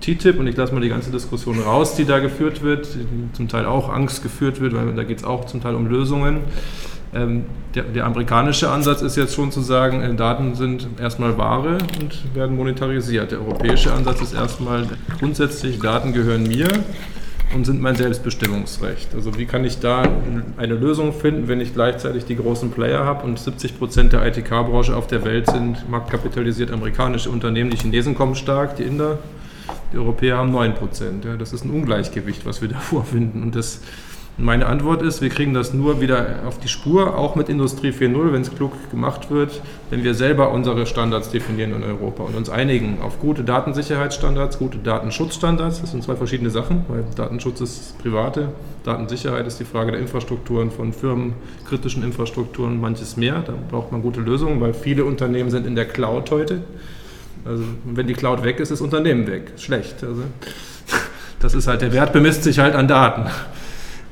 TTIP 0.00 0.38
und 0.38 0.46
ich 0.46 0.56
lasse 0.56 0.74
mal 0.74 0.80
die 0.80 0.88
ganze 0.88 1.10
Diskussion 1.10 1.60
raus, 1.60 1.94
die 1.96 2.04
da 2.04 2.18
geführt 2.18 2.62
wird, 2.62 2.88
zum 3.32 3.48
Teil 3.48 3.66
auch 3.66 3.88
Angst 3.88 4.22
geführt 4.22 4.60
wird, 4.60 4.74
weil 4.74 4.92
da 4.94 5.04
geht 5.04 5.18
es 5.18 5.24
auch 5.24 5.46
zum 5.46 5.62
Teil 5.62 5.74
um 5.74 5.86
Lösungen. 5.86 6.40
Ähm, 7.14 7.44
der, 7.74 7.84
der, 7.84 8.06
amerikanische 8.06 8.70
Ansatz 8.70 9.00
ist 9.00 9.16
jetzt 9.16 9.34
schon 9.34 9.52
zu 9.52 9.60
sagen, 9.60 10.02
äh, 10.02 10.14
Daten 10.14 10.54
sind 10.56 10.88
erstmal 11.00 11.38
Ware 11.38 11.78
und 12.00 12.34
werden 12.34 12.56
monetarisiert. 12.56 13.30
Der 13.30 13.38
europäische 13.38 13.92
Ansatz 13.92 14.20
ist 14.20 14.34
erstmal 14.34 14.86
grundsätzlich, 15.20 15.78
Daten 15.78 16.12
gehören 16.12 16.42
mir 16.42 16.66
und 17.54 17.64
sind 17.64 17.80
mein 17.80 17.94
Selbstbestimmungsrecht. 17.94 19.14
Also 19.14 19.36
wie 19.38 19.46
kann 19.46 19.64
ich 19.64 19.78
da 19.78 20.02
eine 20.56 20.74
Lösung 20.74 21.12
finden, 21.12 21.48
wenn 21.48 21.60
ich 21.60 21.74
gleichzeitig 21.74 22.24
die 22.24 22.36
großen 22.36 22.70
Player 22.70 23.04
habe 23.04 23.24
und 23.24 23.38
70 23.38 23.78
Prozent 23.78 24.12
der 24.12 24.24
ITK-Branche 24.26 24.96
auf 24.96 25.06
der 25.06 25.24
Welt 25.24 25.50
sind 25.50 25.88
marktkapitalisiert 25.88 26.70
amerikanische 26.70 27.30
Unternehmen. 27.30 27.70
Die 27.70 27.76
Chinesen 27.76 28.14
kommen 28.14 28.34
stark, 28.34 28.76
die 28.76 28.84
Inder 28.84 29.18
die 29.94 29.98
Europäer 29.98 30.38
haben 30.38 30.50
9 30.50 30.74
Prozent. 30.74 31.24
Ja, 31.24 31.36
das 31.36 31.52
ist 31.52 31.64
ein 31.64 31.70
Ungleichgewicht, 31.70 32.44
was 32.44 32.60
wir 32.60 32.68
da 32.68 32.78
vorfinden. 32.80 33.42
Und 33.42 33.54
das, 33.54 33.80
meine 34.36 34.66
Antwort 34.66 35.00
ist, 35.02 35.22
wir 35.22 35.28
kriegen 35.28 35.54
das 35.54 35.74
nur 35.74 36.00
wieder 36.00 36.40
auf 36.44 36.58
die 36.58 36.66
Spur, 36.66 37.16
auch 37.16 37.36
mit 37.36 37.48
Industrie 37.48 37.90
4.0, 37.90 38.32
wenn 38.32 38.42
es 38.42 38.52
klug 38.52 38.72
gemacht 38.90 39.30
wird, 39.30 39.62
wenn 39.90 40.02
wir 40.02 40.14
selber 40.14 40.50
unsere 40.50 40.86
Standards 40.86 41.30
definieren 41.30 41.72
in 41.72 41.84
Europa 41.84 42.24
und 42.24 42.34
uns 42.34 42.50
einigen 42.50 43.00
auf 43.00 43.20
gute 43.20 43.44
Datensicherheitsstandards, 43.44 44.58
gute 44.58 44.78
Datenschutzstandards. 44.78 45.82
Das 45.82 45.92
sind 45.92 46.02
zwei 46.02 46.16
verschiedene 46.16 46.50
Sachen, 46.50 46.84
weil 46.88 47.04
Datenschutz 47.14 47.60
ist 47.60 47.98
private, 48.02 48.48
Datensicherheit 48.82 49.46
ist 49.46 49.60
die 49.60 49.64
Frage 49.64 49.92
der 49.92 50.00
Infrastrukturen 50.00 50.72
von 50.72 50.92
Firmen, 50.92 51.34
kritischen 51.68 52.02
Infrastrukturen, 52.02 52.80
manches 52.80 53.16
mehr. 53.16 53.44
Da 53.46 53.54
braucht 53.70 53.92
man 53.92 54.02
gute 54.02 54.20
Lösungen, 54.20 54.60
weil 54.60 54.74
viele 54.74 55.04
Unternehmen 55.04 55.50
sind 55.50 55.64
in 55.64 55.76
der 55.76 55.86
Cloud 55.86 56.32
heute. 56.32 56.62
Also 57.44 57.62
wenn 57.84 58.08
die 58.08 58.14
Cloud 58.14 58.42
weg 58.42 58.56
ist, 58.56 58.72
ist 58.72 58.72
das 58.72 58.80
Unternehmen 58.80 59.28
weg. 59.28 59.52
Schlecht. 59.58 60.02
Also, 60.02 60.22
das 61.40 61.54
ist 61.54 61.68
halt, 61.68 61.82
der 61.82 61.92
Wert 61.92 62.12
bemisst 62.12 62.42
sich 62.42 62.58
halt 62.58 62.74
an 62.74 62.88
Daten. 62.88 63.30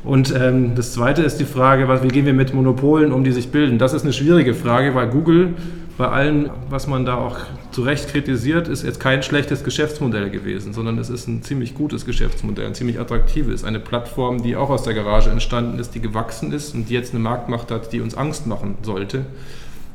Und 0.05 0.35
ähm, 0.35 0.75
das 0.75 0.93
Zweite 0.93 1.23
ist 1.23 1.37
die 1.37 1.45
Frage, 1.45 1.87
was, 1.87 2.03
wie 2.03 2.09
gehen 2.09 2.27
wir 2.27 2.33
mit 2.33 2.53
Monopolen 2.53 3.13
um, 3.13 3.23
die 3.23 3.31
sich 3.31 3.51
bilden? 3.51 3.79
Das 3.79 3.93
ist 3.93 4.03
eine 4.03 4.13
schwierige 4.13 4.55
Frage, 4.55 4.95
weil 4.95 5.09
Google 5.09 5.55
bei 5.97 6.09
allem, 6.09 6.51
was 6.71 6.87
man 6.87 7.05
da 7.05 7.17
auch 7.17 7.37
zu 7.71 7.83
Recht 7.83 8.09
kritisiert, 8.09 8.67
ist 8.67 8.83
jetzt 8.83 8.99
kein 8.99 9.23
schlechtes 9.23 9.63
Geschäftsmodell 9.63 10.31
gewesen, 10.31 10.73
sondern 10.73 10.99
es 10.99 11.11
ist 11.11 11.29
ein 11.29 11.43
ziemlich 11.43 11.75
gutes 11.75 12.05
Geschäftsmodell, 12.07 12.67
ein 12.67 12.75
ziemlich 12.75 12.99
attraktives. 12.99 13.63
Eine 13.63 13.79
Plattform, 13.79 14.43
die 14.43 14.57
auch 14.57 14.71
aus 14.71 14.83
der 14.83 14.95
Garage 14.95 15.31
entstanden 15.31 15.79
ist, 15.79 15.95
die 15.95 16.01
gewachsen 16.01 16.53
ist 16.53 16.75
und 16.75 16.89
die 16.89 16.95
jetzt 16.95 17.15
eine 17.15 17.23
Marktmacht 17.23 17.71
hat, 17.71 17.93
die 17.93 18.01
uns 18.01 18.17
Angst 18.17 18.47
machen 18.47 18.77
sollte 18.83 19.27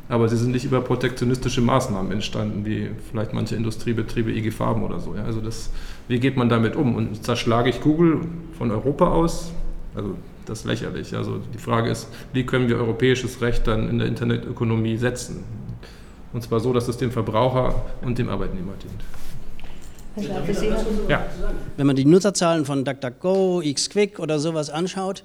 aber 0.10 0.30
sie 0.30 0.38
sind 0.38 0.51
nicht 0.51 0.66
über 0.66 0.82
protektionistische 0.82 1.62
Maßnahmen 1.62 2.12
entstanden, 2.12 2.66
wie 2.66 2.89
vielleicht 3.12 3.34
manche 3.34 3.55
Industriebetriebe 3.55 4.32
IG 4.32 4.51
Farben 4.51 4.84
oder 4.84 4.99
so. 4.99 5.16
Ja. 5.16 5.24
Also 5.24 5.41
das, 5.41 5.70
wie 6.08 6.20
geht 6.20 6.38
man 6.38 6.49
damit 6.49 6.76
um? 6.76 6.95
Und 6.95 7.24
zerschlage 7.24 7.70
ich 7.70 7.82
Google 7.82 8.22
von 8.58 8.72
Europa 8.72 9.10
aus? 9.10 9.51
Also 9.97 10.15
das 10.45 10.59
ist 10.59 10.65
lächerlich. 10.65 11.15
Also 11.15 11.39
die 11.53 11.57
Frage 11.57 11.89
ist, 11.89 12.07
wie 12.31 12.45
können 12.45 12.69
wir 12.69 12.77
europäisches 12.77 13.41
Recht 13.41 13.67
dann 13.67 13.89
in 13.89 13.99
der 13.99 14.07
Internetökonomie 14.07 14.95
setzen? 14.97 15.43
Und 16.31 16.43
zwar 16.43 16.59
so, 16.59 16.71
dass 16.71 16.87
es 16.87 16.97
dem 16.97 17.11
Verbraucher 17.11 17.83
und 18.01 18.17
dem 18.17 18.29
Arbeitnehmer 18.29 18.73
dient. 18.81 20.29
Ja. 21.09 21.25
Wenn 21.75 21.87
man 21.87 21.95
die 21.95 22.05
Nutzerzahlen 22.05 22.65
von 22.65 22.83
DuckDuckGo, 22.85 23.61
XQuick 23.61 24.19
oder 24.19 24.39
sowas 24.39 24.69
anschaut, 24.69 25.23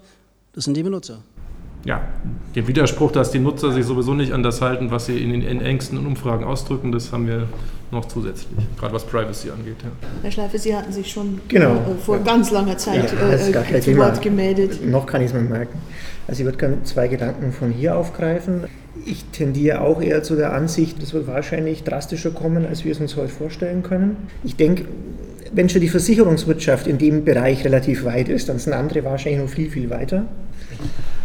das 0.52 0.64
sind 0.64 0.76
die 0.76 0.82
Benutzer 0.82 1.22
ja, 1.84 2.00
den 2.54 2.66
Widerspruch, 2.66 3.12
dass 3.12 3.30
die 3.30 3.38
Nutzer 3.38 3.72
sich 3.72 3.84
sowieso 3.84 4.14
nicht 4.14 4.32
an 4.32 4.42
das 4.42 4.60
halten, 4.60 4.90
was 4.90 5.06
sie 5.06 5.18
in 5.18 5.40
den 5.40 5.60
engsten 5.60 6.04
Umfragen 6.06 6.44
ausdrücken, 6.44 6.92
das 6.92 7.12
haben 7.12 7.26
wir 7.26 7.48
noch 7.92 8.06
zusätzlich, 8.06 8.48
gerade 8.78 8.94
was 8.94 9.04
Privacy 9.04 9.50
angeht. 9.50 9.76
Ja. 9.82 9.90
Herr 10.22 10.30
Schleife, 10.32 10.58
Sie 10.58 10.74
hatten 10.74 10.92
sich 10.92 11.10
schon 11.10 11.40
genau. 11.48 11.74
Äh, 11.74 12.02
vor 12.04 12.16
ja. 12.16 12.22
ganz 12.22 12.50
langer 12.50 12.78
Zeit 12.78 13.12
ja, 13.12 13.32
äh, 13.32 13.80
zu 13.80 13.96
Wort 13.96 14.22
gemeldet. 14.22 14.84
Noch 14.84 15.06
kann 15.06 15.20
ich 15.20 15.28
es 15.28 15.34
mir 15.34 15.40
merken. 15.40 15.78
Also 16.26 16.40
ich 16.40 16.44
würde 16.46 16.58
gerne 16.58 16.82
zwei 16.84 17.08
Gedanken 17.08 17.52
von 17.52 17.70
hier 17.70 17.96
aufgreifen. 17.96 18.64
Ich 19.04 19.24
tendiere 19.32 19.82
auch 19.82 20.00
eher 20.00 20.22
zu 20.22 20.36
der 20.36 20.52
Ansicht, 20.52 21.02
das 21.02 21.12
wird 21.12 21.26
wahrscheinlich 21.26 21.84
drastischer 21.84 22.30
kommen, 22.30 22.66
als 22.66 22.84
wir 22.84 22.92
es 22.92 23.00
uns 23.00 23.16
heute 23.16 23.28
vorstellen 23.28 23.82
können. 23.82 24.28
Ich 24.44 24.56
denke, 24.56 24.84
wenn 25.52 25.68
schon 25.68 25.80
die 25.80 25.88
Versicherungswirtschaft 25.88 26.86
in 26.86 26.98
dem 26.98 27.24
Bereich 27.24 27.64
relativ 27.64 28.04
weit 28.04 28.28
ist, 28.28 28.48
dann 28.48 28.58
sind 28.58 28.72
andere 28.72 29.04
wahrscheinlich 29.04 29.42
noch 29.42 29.50
viel, 29.50 29.70
viel 29.70 29.90
weiter. 29.90 30.24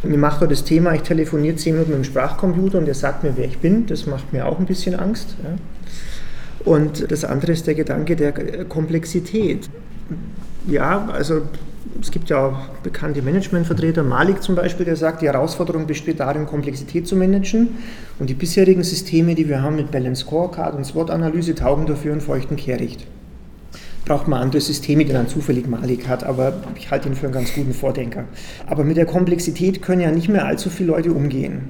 Mir 0.03 0.17
macht 0.17 0.41
das 0.49 0.63
Thema, 0.63 0.93
ich 0.93 1.01
telefoniere 1.01 1.55
zehn 1.55 1.73
Minuten 1.73 1.91
mit 1.91 1.99
dem 1.99 2.03
Sprachcomputer 2.03 2.77
und 2.79 2.85
der 2.85 2.93
sagt 2.93 3.23
mir, 3.23 3.33
wer 3.35 3.45
ich 3.45 3.59
bin. 3.59 3.85
Das 3.85 4.05
macht 4.05 4.33
mir 4.33 4.45
auch 4.45 4.59
ein 4.59 4.65
bisschen 4.65 4.95
Angst. 4.95 5.35
Ja. 5.43 5.57
Und 6.67 7.09
das 7.09 7.23
andere 7.23 7.53
ist 7.53 7.65
der 7.65 7.75
Gedanke 7.75 8.17
der 8.17 8.33
Komplexität. 8.65 9.69
Ja, 10.67 11.07
also 11.13 11.43
es 12.01 12.11
gibt 12.11 12.29
ja 12.29 12.45
auch 12.45 12.57
bekannte 12.83 13.21
Managementvertreter, 13.21 14.03
Malik 14.03 14.43
zum 14.43 14.55
Beispiel, 14.55 14.85
der 14.85 14.97
sagt, 14.97 15.21
die 15.21 15.27
Herausforderung 15.27 15.87
besteht 15.87 16.19
darin, 16.19 16.45
Komplexität 16.45 17.07
zu 17.07 17.15
managen. 17.15 17.69
Und 18.19 18.29
die 18.29 18.33
bisherigen 18.33 18.83
Systeme, 18.83 19.33
die 19.33 19.47
wir 19.47 19.61
haben 19.61 19.77
mit 19.77 19.91
Balance 19.91 20.23
Scorecard 20.25 20.75
und 20.75 20.85
SWOT-Analyse, 20.85 21.55
taugen 21.55 21.85
dafür 21.85 22.11
einen 22.11 22.21
feuchten 22.21 22.57
Kehricht 22.57 23.07
braucht 24.03 24.29
man 24.29 24.41
andere 24.41 24.61
Systeme, 24.61 25.03
die 25.03 25.11
dann 25.11 25.27
zufällig 25.27 25.67
Malik 25.67 26.07
hat, 26.07 26.23
aber 26.23 26.53
ich 26.77 26.89
halte 26.89 27.09
ihn 27.09 27.15
für 27.15 27.25
einen 27.25 27.33
ganz 27.33 27.53
guten 27.53 27.73
Vordenker. 27.73 28.23
Aber 28.65 28.85
mit 28.85 28.95
der 28.95 29.05
Komplexität 29.05 29.81
können 29.81 29.99
ja 29.99 30.11
nicht 30.11 30.29
mehr 30.29 30.45
allzu 30.45 30.69
viele 30.69 30.91
Leute 30.91 31.11
umgehen. 31.11 31.63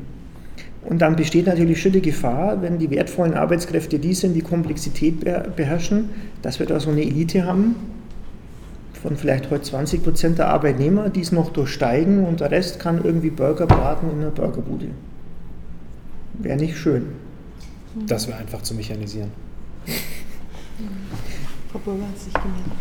Und 0.87 0.99
dann 0.99 1.17
besteht 1.17 1.47
natürlich 1.47 1.81
schon 1.81 1.91
die 1.91 2.01
Gefahr, 2.01 2.61
wenn 2.61 2.79
die 2.79 2.89
wertvollen 2.89 3.33
Arbeitskräfte 3.33 3.99
die 3.99 4.13
sind, 4.13 4.33
die 4.33 4.41
Komplexität 4.41 5.19
beherrschen, 5.55 6.09
dass 6.41 6.59
wir 6.59 6.65
da 6.65 6.79
so 6.79 6.89
eine 6.89 7.01
Elite 7.01 7.45
haben 7.45 7.75
von 9.01 9.17
vielleicht 9.17 9.51
heute 9.51 9.63
20 9.63 10.01
Prozent 10.01 10.37
der 10.37 10.47
Arbeitnehmer, 10.47 11.09
die 11.09 11.19
es 11.19 11.33
noch 11.33 11.51
durchsteigen 11.51 12.23
und 12.23 12.39
der 12.39 12.51
Rest 12.51 12.79
kann 12.79 13.03
irgendwie 13.03 13.29
Burger 13.29 13.67
braten 13.67 14.09
in 14.11 14.21
einer 14.21 14.31
Burgerbude. 14.31 14.87
Wäre 16.39 16.57
nicht 16.57 16.77
schön. 16.77 17.07
Das 18.07 18.27
wäre 18.29 18.37
einfach 18.37 18.61
zu 18.61 18.73
mechanisieren. 18.73 19.31
Frau 21.69 21.79
Burger 21.79 22.07
hat 22.07 22.17
sich 22.17 22.33
gemeldet. 22.33 22.71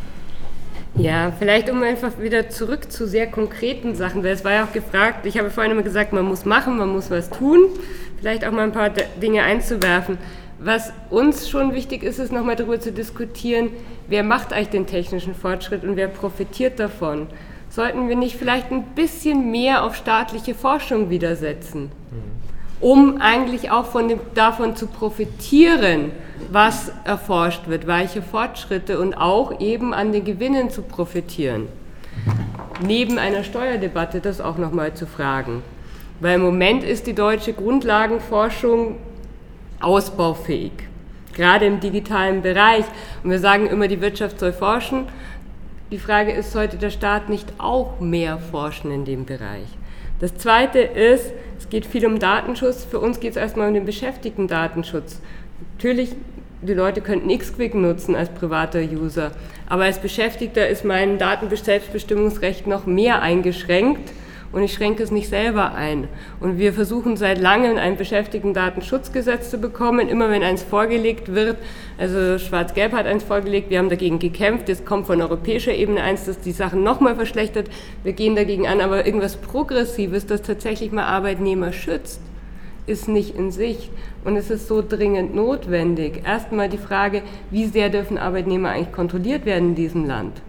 Ja, 0.99 1.30
vielleicht 1.38 1.68
um 1.68 1.82
einfach 1.82 2.18
wieder 2.18 2.49
zurück 2.49 2.90
zu 2.90 3.07
sehr 3.07 3.26
konkreten 3.26 3.94
Sachen, 3.94 4.24
weil 4.24 4.32
es 4.32 4.44
war 4.44 4.53
ja 4.53 4.64
auch 4.64 4.72
gefragt, 4.72 5.26
ich 5.26 5.38
habe 5.38 5.51
vorhin 5.51 5.72
immer 5.72 5.82
gesagt, 5.82 6.14
man 6.14 6.24
muss 6.24 6.47
machen, 6.47 6.78
man 6.78 6.88
muss 6.88 7.11
was 7.11 7.28
tun, 7.28 7.66
vielleicht 8.18 8.47
auch 8.47 8.51
mal 8.51 8.62
ein 8.62 8.72
paar 8.72 8.90
Dinge 9.20 9.42
einzuwerfen. 9.42 10.16
Was 10.59 10.94
uns 11.11 11.51
schon 11.51 11.74
wichtig 11.74 12.03
ist, 12.03 12.18
ist 12.18 12.32
nochmal 12.32 12.57
darüber 12.57 12.80
zu 12.80 12.92
diskutieren, 12.92 13.70
wer 14.09 14.22
macht 14.22 14.55
eigentlich 14.55 14.70
den 14.70 14.86
technischen 14.86 15.34
Fortschritt 15.34 15.84
und 15.84 15.97
wer 15.97 16.09
profitiert 16.09 16.80
davon. 16.80 17.26
Sollten 17.68 18.09
wir 18.09 18.16
nicht 18.16 18.36
vielleicht 18.36 18.72
ein 18.72 18.84
bisschen 18.94 19.51
mehr 19.51 19.84
auf 19.84 19.97
staatliche 19.97 20.55
Forschung 20.55 21.11
widersetzen, 21.11 21.90
um 22.80 23.20
eigentlich 23.20 23.70
auch 23.70 23.84
von 23.84 24.09
dem, 24.09 24.20
davon 24.34 24.76
zu 24.76 24.86
profitieren, 24.86 26.12
was 26.51 26.93
erforscht 27.05 27.68
wird, 27.68 27.87
welche 27.87 28.22
Fortschritte 28.22 28.99
und 28.99 29.14
auch 29.14 29.61
eben 29.61 29.95
an 29.95 30.12
den 30.12 30.24
Gewinnen 30.24 30.70
zu 30.70 30.82
profitieren. 30.82 31.68
Neben 32.84 33.18
einer 33.18 33.45
Steuerdebatte 33.45 34.20
das 34.20 34.41
auch 34.41 34.59
nochmal 34.59 34.95
zu 34.95 35.07
fragen. 35.07 35.62
Weil 36.20 36.37
im 36.37 36.43
Moment 36.43 36.82
ist 36.82 37.07
die 37.07 37.14
deutsche 37.14 37.53
Grundlagenforschung 37.53 38.97
ausbaufähig, 39.80 40.72
gerade 41.34 41.66
im 41.66 41.80
digitalen 41.80 42.43
Bereich. 42.43 42.84
Und 43.22 43.30
wir 43.30 43.39
sagen 43.39 43.66
immer, 43.66 43.89
die 43.89 44.01
Wirtschaft 44.01 44.41
soll 44.41 44.53
forschen. 44.53 45.09
Die 45.91 45.99
Frage 45.99 46.32
ist, 46.32 46.53
sollte 46.53 46.78
der 46.78 46.91
Staat 46.91 47.28
nicht 47.28 47.53
auch 47.59 48.01
mehr 48.01 48.39
forschen 48.39 48.91
in 48.91 49.05
dem 49.05 49.26
Bereich? 49.26 49.66
Das 50.18 50.34
Zweite 50.37 50.78
ist, 50.78 51.32
es 51.59 51.68
geht 51.68 51.84
viel 51.84 52.07
um 52.07 52.18
Datenschutz. 52.18 52.84
Für 52.84 52.99
uns 53.01 53.20
geht 53.20 53.32
es 53.32 53.37
erstmal 53.37 53.68
um 53.68 53.74
den 53.74 53.84
Beschäftigten-Datenschutz. 53.84 55.20
Natürlich, 55.77 56.12
die 56.62 56.72
Leute 56.72 57.03
könnten 57.03 57.29
Xquick 57.29 57.74
nutzen 57.74 58.16
als 58.16 58.31
privater 58.31 58.81
User, 58.81 59.33
aber 59.68 59.85
als 59.85 59.99
Beschäftigter 59.99 60.66
ist 60.66 60.87
mein 60.87 61.18
Datenselbstbestimmungsrecht 61.18 62.66
noch 62.66 62.87
mehr 62.87 63.20
eingeschränkt 63.20 64.11
und 64.53 64.62
ich 64.62 64.72
schränke 64.72 65.03
es 65.03 65.11
nicht 65.11 65.29
selber 65.29 65.74
ein. 65.74 66.09
Und 66.41 66.59
wir 66.59 66.72
versuchen 66.72 67.18
seit 67.18 67.39
langem 67.39 67.77
ein 67.77 67.99
Beschäftigtendatenschutzgesetz 67.99 69.51
zu 69.51 69.59
bekommen, 69.59 70.09
immer 70.09 70.31
wenn 70.31 70.43
eins 70.43 70.62
vorgelegt 70.62 71.35
wird. 71.35 71.59
Also 71.99 72.39
Schwarz-Gelb 72.39 72.93
hat 72.93 73.05
eins 73.05 73.22
vorgelegt, 73.22 73.68
wir 73.68 73.79
haben 73.79 73.91
dagegen 73.91 74.18
gekämpft, 74.18 74.70
jetzt 74.70 74.87
kommt 74.87 75.07
von 75.07 75.20
europäischer 75.20 75.74
Ebene 75.74 76.01
eins, 76.01 76.24
das 76.24 76.41
die 76.41 76.53
Sachen 76.53 76.85
nochmal 76.85 77.16
verschlechtert. 77.16 77.68
Wir 78.03 78.14
gehen 78.14 78.35
dagegen 78.35 78.66
an, 78.66 78.81
aber 78.81 79.05
irgendwas 79.05 79.37
Progressives, 79.37 80.24
das 80.24 80.41
tatsächlich 80.41 80.91
mal 80.91 81.05
Arbeitnehmer 81.05 81.74
schützt 81.74 82.22
ist 82.87 83.09
nicht 83.09 83.35
in 83.35 83.51
Sicht. 83.51 83.91
Und 84.27 84.37
es 84.37 84.51
ist 84.51 84.66
so 84.66 84.83
dringend 84.87 85.37
notwendig. 85.37 86.22
Erstmal 86.27 86.68
die 86.68 86.79
Frage, 86.79 87.22
wie 87.53 87.66
sehr 87.66 87.91
dürfen 87.91 88.18
Arbeitnehmer 88.18 88.70
eigentlich 88.70 88.93
kontrolliert 88.93 89.47
werden 89.47 89.68
in 89.68 89.74
diesem 89.77 90.05
Land? 90.05 90.43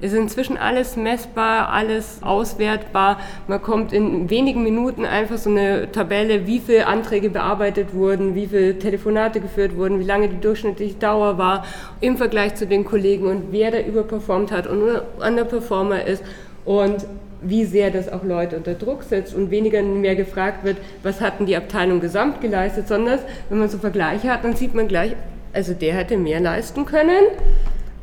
Es 0.00 0.12
ist 0.12 0.18
inzwischen 0.18 0.56
alles 0.56 0.96
messbar, 0.96 1.68
alles 1.68 2.20
auswertbar. 2.22 3.18
Man 3.48 3.60
kommt 3.60 3.92
in 3.92 4.30
wenigen 4.30 4.62
Minuten 4.62 5.04
einfach 5.04 5.36
so 5.36 5.50
eine 5.50 5.92
Tabelle, 5.92 6.46
wie 6.46 6.58
viele 6.58 6.86
Anträge 6.86 7.28
bearbeitet 7.28 7.92
wurden, 7.92 8.34
wie 8.34 8.46
viele 8.46 8.78
Telefonate 8.78 9.40
geführt 9.40 9.76
wurden, 9.76 10.00
wie 10.00 10.04
lange 10.04 10.30
die 10.30 10.40
durchschnittliche 10.40 10.94
Dauer 10.94 11.36
war 11.36 11.66
im 12.00 12.16
Vergleich 12.16 12.54
zu 12.54 12.66
den 12.66 12.86
Kollegen 12.86 13.26
und 13.26 13.44
wer 13.50 13.72
da 13.72 13.80
überperformt 13.80 14.50
hat 14.50 14.66
und 14.66 15.02
an 15.20 15.36
der 15.36 15.44
Performer 15.44 16.02
ist. 16.04 16.24
Und 16.64 17.04
wie 17.44 17.64
sehr 17.64 17.90
das 17.90 18.08
auch 18.08 18.24
Leute 18.24 18.56
unter 18.56 18.74
Druck 18.74 19.02
setzt 19.02 19.34
und 19.34 19.50
weniger 19.50 19.82
mehr 19.82 20.16
gefragt 20.16 20.64
wird, 20.64 20.78
was 21.02 21.20
hatten 21.20 21.46
die 21.46 21.56
Abteilung 21.56 22.00
gesamt 22.00 22.40
geleistet, 22.40 22.88
sondern 22.88 23.18
wenn 23.48 23.58
man 23.58 23.68
so 23.68 23.78
Vergleiche 23.78 24.30
hat, 24.30 24.44
dann 24.44 24.56
sieht 24.56 24.74
man 24.74 24.88
gleich, 24.88 25.14
also 25.52 25.74
der 25.74 25.94
hätte 25.94 26.16
mehr 26.16 26.40
leisten 26.40 26.84
können 26.84 27.26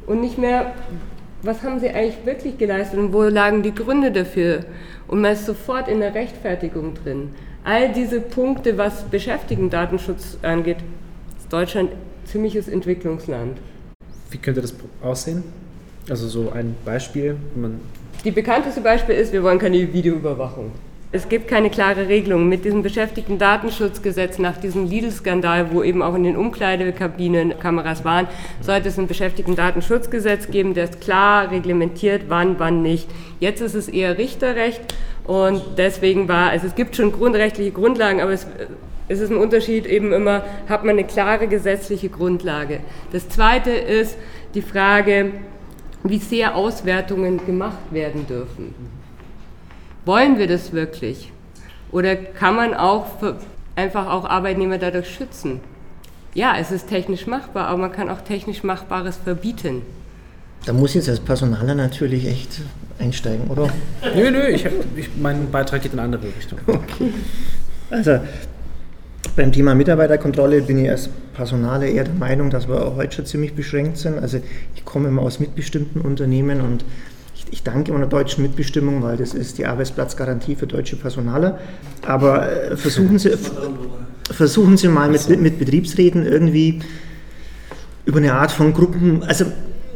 und 0.07 0.21
nicht 0.21 0.37
mehr, 0.37 0.73
was 1.41 1.63
haben 1.63 1.79
sie 1.79 1.89
eigentlich 1.89 2.25
wirklich 2.25 2.57
geleistet 2.57 2.99
und 2.99 3.13
wo 3.13 3.23
lagen 3.23 3.63
die 3.63 3.73
Gründe 3.73 4.11
dafür 4.11 4.61
und 5.07 5.21
man 5.21 5.33
ist 5.33 5.45
sofort 5.45 5.87
in 5.87 5.99
der 5.99 6.13
Rechtfertigung 6.13 6.93
drin. 6.93 7.29
All 7.63 7.91
diese 7.91 8.21
Punkte, 8.21 8.77
was 8.77 9.03
Beschäftigten-Datenschutz 9.03 10.37
angeht, 10.41 10.77
ist 11.37 11.51
Deutschland 11.51 11.91
ein 11.91 11.97
ziemliches 12.25 12.67
Entwicklungsland. 12.67 13.57
Wie 14.29 14.37
könnte 14.37 14.61
das 14.61 14.73
aussehen? 15.03 15.43
Also 16.09 16.27
so 16.27 16.51
ein 16.51 16.75
Beispiel, 16.85 17.35
wenn 17.53 17.61
man 17.61 17.79
die 18.23 18.31
bekannteste 18.31 18.81
Beispiel 18.81 19.15
ist, 19.15 19.33
wir 19.33 19.43
wollen 19.43 19.59
keine 19.59 19.93
Videoüberwachung. 19.93 20.71
Es 21.13 21.27
gibt 21.27 21.49
keine 21.49 21.69
klare 21.69 22.07
Regelung. 22.07 22.47
Mit 22.47 22.63
diesem 22.63 22.83
Beschäftigten-Datenschutzgesetz 22.83 24.39
nach 24.39 24.55
diesem 24.55 24.85
Lidl-Skandal, 24.85 25.73
wo 25.73 25.83
eben 25.83 26.01
auch 26.01 26.15
in 26.15 26.23
den 26.23 26.37
Umkleidekabinen 26.37 27.59
Kameras 27.59 28.05
waren, 28.05 28.27
sollte 28.61 28.87
es 28.87 28.97
ein 28.97 29.07
Beschäftigten-Datenschutzgesetz 29.07 30.49
geben, 30.49 30.73
das 30.73 31.01
klar 31.01 31.51
reglementiert, 31.51 32.23
wann, 32.29 32.59
wann 32.59 32.81
nicht. 32.81 33.09
Jetzt 33.41 33.59
ist 33.59 33.73
es 33.73 33.89
eher 33.89 34.17
Richterrecht 34.17 34.81
und 35.25 35.61
deswegen 35.77 36.29
war, 36.29 36.51
also 36.51 36.67
es 36.67 36.75
gibt 36.75 36.95
schon 36.95 37.11
grundrechtliche 37.11 37.71
Grundlagen, 37.71 38.21
aber 38.21 38.31
es, 38.31 38.47
es 39.09 39.19
ist 39.19 39.31
ein 39.31 39.37
Unterschied 39.37 39.85
eben 39.87 40.13
immer, 40.13 40.45
hat 40.69 40.85
man 40.85 40.97
eine 40.97 41.03
klare 41.03 41.47
gesetzliche 41.47 42.07
Grundlage. 42.07 42.79
Das 43.11 43.27
Zweite 43.27 43.71
ist 43.71 44.17
die 44.53 44.61
Frage, 44.61 45.31
wie 46.03 46.17
sehr 46.17 46.55
Auswertungen 46.55 47.45
gemacht 47.45 47.91
werden 47.91 48.27
dürfen. 48.27 48.73
Wollen 50.05 50.37
wir 50.37 50.47
das 50.47 50.73
wirklich? 50.73 51.31
Oder 51.91 52.15
kann 52.15 52.55
man 52.55 52.73
auch 52.73 53.05
einfach 53.75 54.09
auch 54.09 54.25
Arbeitnehmer 54.25 54.77
dadurch 54.77 55.09
schützen? 55.09 55.59
Ja, 56.33 56.55
es 56.57 56.71
ist 56.71 56.87
technisch 56.87 57.27
machbar, 57.27 57.67
aber 57.67 57.77
man 57.77 57.91
kann 57.91 58.09
auch 58.09 58.21
technisch 58.21 58.63
Machbares 58.63 59.17
verbieten. 59.17 59.81
Da 60.65 60.73
muss 60.73 60.93
jetzt 60.93 61.09
als 61.09 61.19
Personaler 61.19 61.75
natürlich 61.75 62.25
echt 62.27 62.61
einsteigen, 62.99 63.47
oder? 63.47 63.67
nö, 64.15 64.31
nö, 64.31 64.47
ich 64.47 64.65
hab, 64.65 64.71
ich, 64.95 65.09
mein 65.19 65.51
Beitrag 65.51 65.81
geht 65.81 65.93
in 65.93 65.99
eine 65.99 66.05
andere 66.05 66.27
Richtung. 66.27 66.59
Okay. 66.65 67.13
Also, 67.89 68.19
beim 69.35 69.51
Thema 69.51 69.75
Mitarbeiterkontrolle 69.75 70.61
bin 70.61 70.77
ich 70.77 70.89
als 70.89 71.09
Personale 71.33 71.89
eher 71.89 72.03
der 72.03 72.13
Meinung, 72.13 72.49
dass 72.49 72.67
wir 72.67 72.85
auch 72.85 72.95
heute 72.95 73.15
schon 73.15 73.25
ziemlich 73.25 73.53
beschränkt 73.53 73.97
sind. 73.97 74.19
Also 74.19 74.39
ich 74.75 74.83
komme 74.83 75.07
immer 75.07 75.21
aus 75.21 75.39
mitbestimmten 75.39 76.01
Unternehmen 76.01 76.61
und 76.61 76.83
ich, 77.35 77.45
ich 77.51 77.63
danke 77.63 77.91
immer 77.91 77.99
der 77.99 78.09
deutschen 78.09 78.43
Mitbestimmung, 78.43 79.01
weil 79.03 79.17
das 79.17 79.33
ist 79.33 79.57
die 79.57 79.65
Arbeitsplatzgarantie 79.65 80.55
für 80.55 80.67
deutsche 80.67 80.95
Personale. 80.95 81.59
Aber 82.05 82.51
äh, 82.51 82.77
versuchen, 82.77 83.19
Sie, 83.19 83.31
versuchen 84.31 84.77
Sie 84.77 84.87
mal 84.87 85.09
mit, 85.09 85.27
mit 85.39 85.59
Betriebsräten 85.59 86.25
irgendwie 86.25 86.79
über 88.05 88.17
eine 88.17 88.33
Art 88.33 88.51
von 88.51 88.73
Gruppen, 88.73 89.23
also 89.23 89.45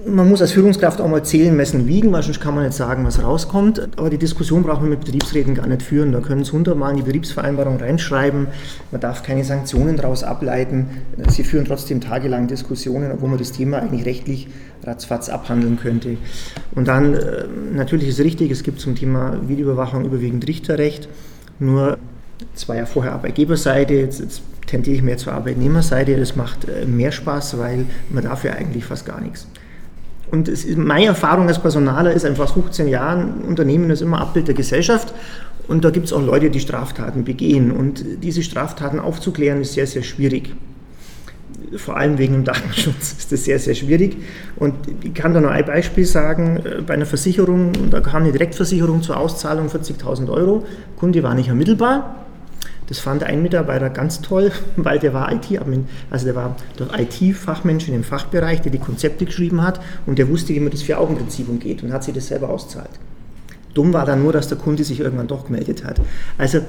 man 0.08 0.30
muss 0.30 0.42
als 0.42 0.52
Führungskraft 0.52 1.02
auch 1.02 1.08
mal 1.08 1.24
zählen, 1.24 1.56
messen, 1.56 1.88
wiegen, 1.88 2.12
weil 2.12 2.22
sonst 2.22 2.40
kann 2.40 2.54
man 2.54 2.66
nicht 2.66 2.76
sagen, 2.76 3.06
was 3.06 3.24
rauskommt. 3.24 3.90
Aber 3.98 4.10
die 4.10 4.18
Diskussion 4.18 4.64
braucht 4.64 4.82
man 4.82 4.90
mit 4.90 5.00
Betriebsräten 5.02 5.56
gar 5.56 5.68
nicht 5.68 5.82
führen. 5.82 6.12
Da 6.12 6.20
können 6.20 6.44
Sie 6.44 6.52
hundertmal 6.52 6.92
in 6.92 6.98
die 6.98 7.04
Betriebsvereinbarung 7.04 7.78
reinschreiben. 7.78 8.48
Man 8.92 9.02
darf 9.02 9.24
keine 9.24 9.44
Sanktionen 9.44 9.98
daraus 9.98 10.24
ableiten. 10.24 10.88
Sie 11.30 11.44
führen 11.44 11.66
trotzdem 11.66 12.02
tagelang 12.02 12.48
Diskussionen, 12.48 13.12
obwohl 13.12 13.30
man 13.30 13.40
das 13.40 13.52
Thema 13.52 13.80
eigentlich 13.80 14.06
rechtlich 14.06 14.48
ratzfatz 14.84 15.30
abhandeln 15.30 15.80
könnte. 15.80 16.18
Und 16.76 16.88
dann, 16.88 17.16
äh, 17.16 17.46
natürlich 17.74 18.10
ist 18.10 18.20
es 18.20 18.26
richtig, 18.26 18.52
es 18.52 18.64
gibt 18.64 18.80
zum 18.80 18.96
Thema 18.96 19.40
Videoüberwachung 19.48 20.06
überwiegend 20.06 20.48
Richterrecht. 20.48 21.10
Nur, 21.60 21.98
es 22.56 22.68
war 22.70 22.76
ja 22.76 22.86
vorher 22.86 23.14
Arbeitgeberseite, 23.14 23.94
jetzt, 23.94 24.20
jetzt 24.20 24.42
tendiere 24.68 24.98
ich 24.98 25.02
mehr 25.02 25.18
zur 25.18 25.34
Arbeitnehmerseite. 25.34 26.16
Das 26.18 26.36
macht 26.36 26.68
äh, 26.68 26.86
mehr 26.86 27.12
Spaß, 27.12 27.58
weil 27.58 27.86
man 28.10 28.24
dafür 28.24 28.54
eigentlich 28.54 28.86
fast 28.86 29.06
gar 29.06 29.22
nichts. 29.22 29.48
Und 30.32 30.48
ist, 30.48 30.78
meine 30.78 31.06
Erfahrung 31.06 31.48
als 31.48 31.60
Personaler 31.60 32.12
ist 32.14 32.26
einfach 32.26 32.54
15 32.54 32.88
Jahren, 32.88 33.44
Unternehmen 33.48 33.90
ist 33.90 34.02
immer 34.02 34.20
Abbild 34.20 34.48
der 34.48 34.56
Gesellschaft 34.56 35.14
und 35.68 35.84
da 35.84 35.90
gibt 35.90 36.08
es 36.08 36.14
auch 36.14 36.22
Leute, 36.22 36.50
die 36.50 36.60
Straftaten 36.60 37.24
begehen. 37.24 37.72
Und 37.72 38.04
diese 38.24 38.44
Straftaten 38.44 39.00
aufzuklären 39.00 39.62
ist 39.62 39.74
sehr, 39.74 39.88
sehr 39.88 40.04
schwierig. 40.04 40.54
Vor 41.78 41.98
allem 41.98 42.18
wegen 42.18 42.34
dem 42.34 42.44
Datenschutz 42.44 43.16
ist 43.18 43.32
das 43.32 43.46
sehr, 43.46 43.60
sehr 43.60 43.76
schwierig. 43.76 44.18
Und 44.56 44.74
ich 45.04 45.14
kann 45.14 45.34
da 45.34 45.42
noch 45.42 45.50
ein 45.50 45.66
Beispiel 45.66 46.06
sagen. 46.06 46.62
Bei 46.86 46.94
einer 46.94 47.06
Versicherung, 47.06 47.72
da 47.90 48.02
kam 48.02 48.24
eine 48.24 48.32
Direktversicherung 48.32 49.02
zur 49.02 49.18
Auszahlung 49.18 49.68
40.000 49.68 50.30
Euro. 50.30 50.66
Kunde 50.98 51.24
war 51.24 51.34
nicht 51.34 51.50
ermittelbar. 51.50 52.25
Das 52.88 53.00
fand 53.00 53.24
ein 53.24 53.42
Mitarbeiter 53.42 53.90
ganz 53.90 54.22
toll, 54.22 54.52
weil 54.76 55.00
der 55.00 55.14
war 55.14 55.32
IT-Admin, 55.32 55.88
also 56.10 56.26
der 56.26 56.36
war 56.36 56.56
der 56.78 56.88
IT-Fachmensch 57.00 57.88
in 57.88 57.94
dem 57.94 58.04
Fachbereich, 58.04 58.62
der 58.62 58.72
die 58.72 58.80
Konzepte 58.80 59.26
geschrieben 59.26 59.64
hat 59.64 59.80
und 60.06 60.20
der 60.20 60.30
wusste, 60.30 60.54
wie 60.54 60.60
man 60.60 60.72
das 60.72 60.84
Vier-Augen-Prinzip 60.84 61.50
umgeht 61.50 61.84
und 61.84 61.92
hat 61.92 62.04
sich 62.04 62.14
das 62.14 62.28
selber 62.28 62.50
auszahlt. 62.50 62.92
Dumm 63.74 63.92
war 63.92 64.06
dann 64.06 64.24
nur, 64.24 64.32
dass 64.32 64.48
der 64.48 64.58
Kunde 64.58 64.84
sich 64.84 65.02
irgendwann 65.02 65.28
doch 65.28 65.46
gemeldet 65.46 65.84
hat. 65.84 66.00
Also 66.38 66.62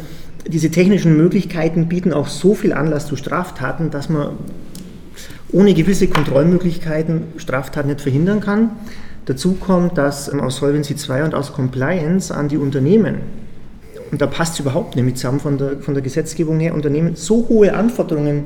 diese 0.46 0.70
technischen 0.70 1.16
Möglichkeiten 1.16 1.88
bieten 1.88 2.12
auch 2.12 2.26
so 2.26 2.54
viel 2.54 2.72
Anlass 2.72 3.06
zu 3.06 3.16
Straftaten, 3.16 3.90
dass 3.90 4.08
man 4.08 4.30
ohne 5.52 5.72
gewisse 5.72 6.08
Kontrollmöglichkeiten 6.08 7.22
Straftaten 7.36 7.88
nicht 7.88 8.00
verhindern 8.00 8.40
kann. 8.40 8.70
Dazu 9.26 9.54
kommt, 9.54 9.98
dass 9.98 10.28
aus 10.30 10.56
Solvency 10.56 10.94
II 10.94 11.22
und 11.22 11.34
aus 11.34 11.52
Compliance 11.52 12.34
an 12.34 12.48
die 12.48 12.56
Unternehmen 12.56 13.45
und 14.10 14.20
da 14.20 14.26
passt 14.26 14.54
es 14.54 14.60
überhaupt 14.60 14.96
nicht 14.96 15.04
mit 15.04 15.18
zusammen 15.18 15.40
von 15.40 15.58
der, 15.58 15.78
von 15.78 15.94
der 15.94 16.02
Gesetzgebung 16.02 16.60
her, 16.60 16.74
Unternehmen 16.74 17.16
so 17.16 17.48
hohe 17.48 17.74
Anforderungen 17.74 18.44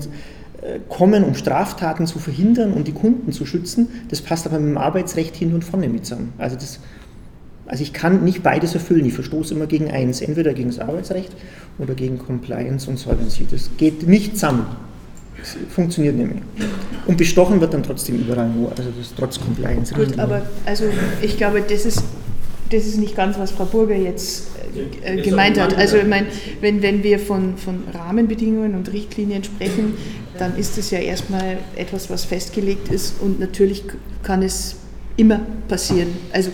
äh, 0.63 0.79
kommen, 0.89 1.25
um 1.25 1.35
Straftaten 1.35 2.07
zu 2.07 2.19
verhindern 2.19 2.73
und 2.73 2.87
die 2.87 2.93
Kunden 2.93 3.33
zu 3.33 3.47
schützen, 3.47 3.89
das 4.09 4.21
passt 4.21 4.47
aber 4.47 4.59
mit 4.59 4.71
dem 4.71 4.79
Arbeitsrecht 4.79 5.37
hin 5.37 5.55
und 5.55 5.65
vorne 5.65 5.89
mit 5.89 6.07
zusammen. 6.07 6.33
Also, 6.39 6.57
das, 6.57 6.81
also 7.67 7.83
ich 7.83 7.93
kann 7.93 8.25
nicht 8.25 8.43
beides 8.43 8.75
erfüllen, 8.75 9.05
ich 9.07 9.15
verstoße 9.15 9.55
immer 9.55 9.67
gegen 9.67 9.91
eins, 9.91 10.21
entweder 10.21 10.53
gegen 10.53 10.69
das 10.71 10.79
Arbeitsrecht 10.79 11.33
oder 11.79 11.95
gegen 11.95 12.19
Compliance 12.19 12.91
und 12.91 12.99
Solvency. 12.99 13.47
Das 13.51 13.71
geht 13.77 14.07
nicht 14.07 14.35
zusammen. 14.35 14.67
Das 15.39 15.57
funktioniert 15.71 16.17
nicht 16.17 16.35
mehr. 16.35 16.43
Und 17.07 17.17
bestochen 17.17 17.61
wird 17.61 17.73
dann 17.73 17.83
trotzdem 17.83 18.17
überall 18.17 18.49
nur, 18.51 18.71
also 18.71 18.91
das 18.99 19.15
trotz 19.17 19.41
Compliance. 19.41 19.95
Gut, 19.95 20.19
aber 20.19 20.43
also 20.67 20.85
ich 21.23 21.39
glaube, 21.39 21.63
das 21.63 21.87
ist 21.87 22.03
das 22.71 22.87
ist 22.87 22.99
nicht 22.99 23.17
ganz, 23.17 23.39
was 23.39 23.51
Frau 23.51 23.65
Burger 23.65 23.97
jetzt 23.97 24.49
äh, 25.03 25.21
gemeint 25.23 25.59
hat. 25.59 25.77
Also 25.77 25.97
ich 25.97 26.07
meine, 26.07 26.29
wenn, 26.61 26.83
wenn 26.83 27.03
wir 27.03 27.19
von, 27.19 27.57
von 27.57 27.85
Rahmenbedingungen 27.93 28.75
und 28.75 28.93
Richtlinien 28.93 29.45
sprechen, 29.45 29.95
dann 30.39 30.57
ist 30.57 30.79
es 30.79 30.91
ja 30.91 31.01
erstmal 31.01 31.59
etwas, 31.77 32.09
was 32.09 32.25
festgelegt 32.25 32.89
ist 32.89 33.21
und 33.21 33.41
natürlich 33.41 33.85
kann 34.23 34.43
es 34.43 34.77
immer 35.17 35.41
passieren. 35.69 36.09
Also 36.33 36.51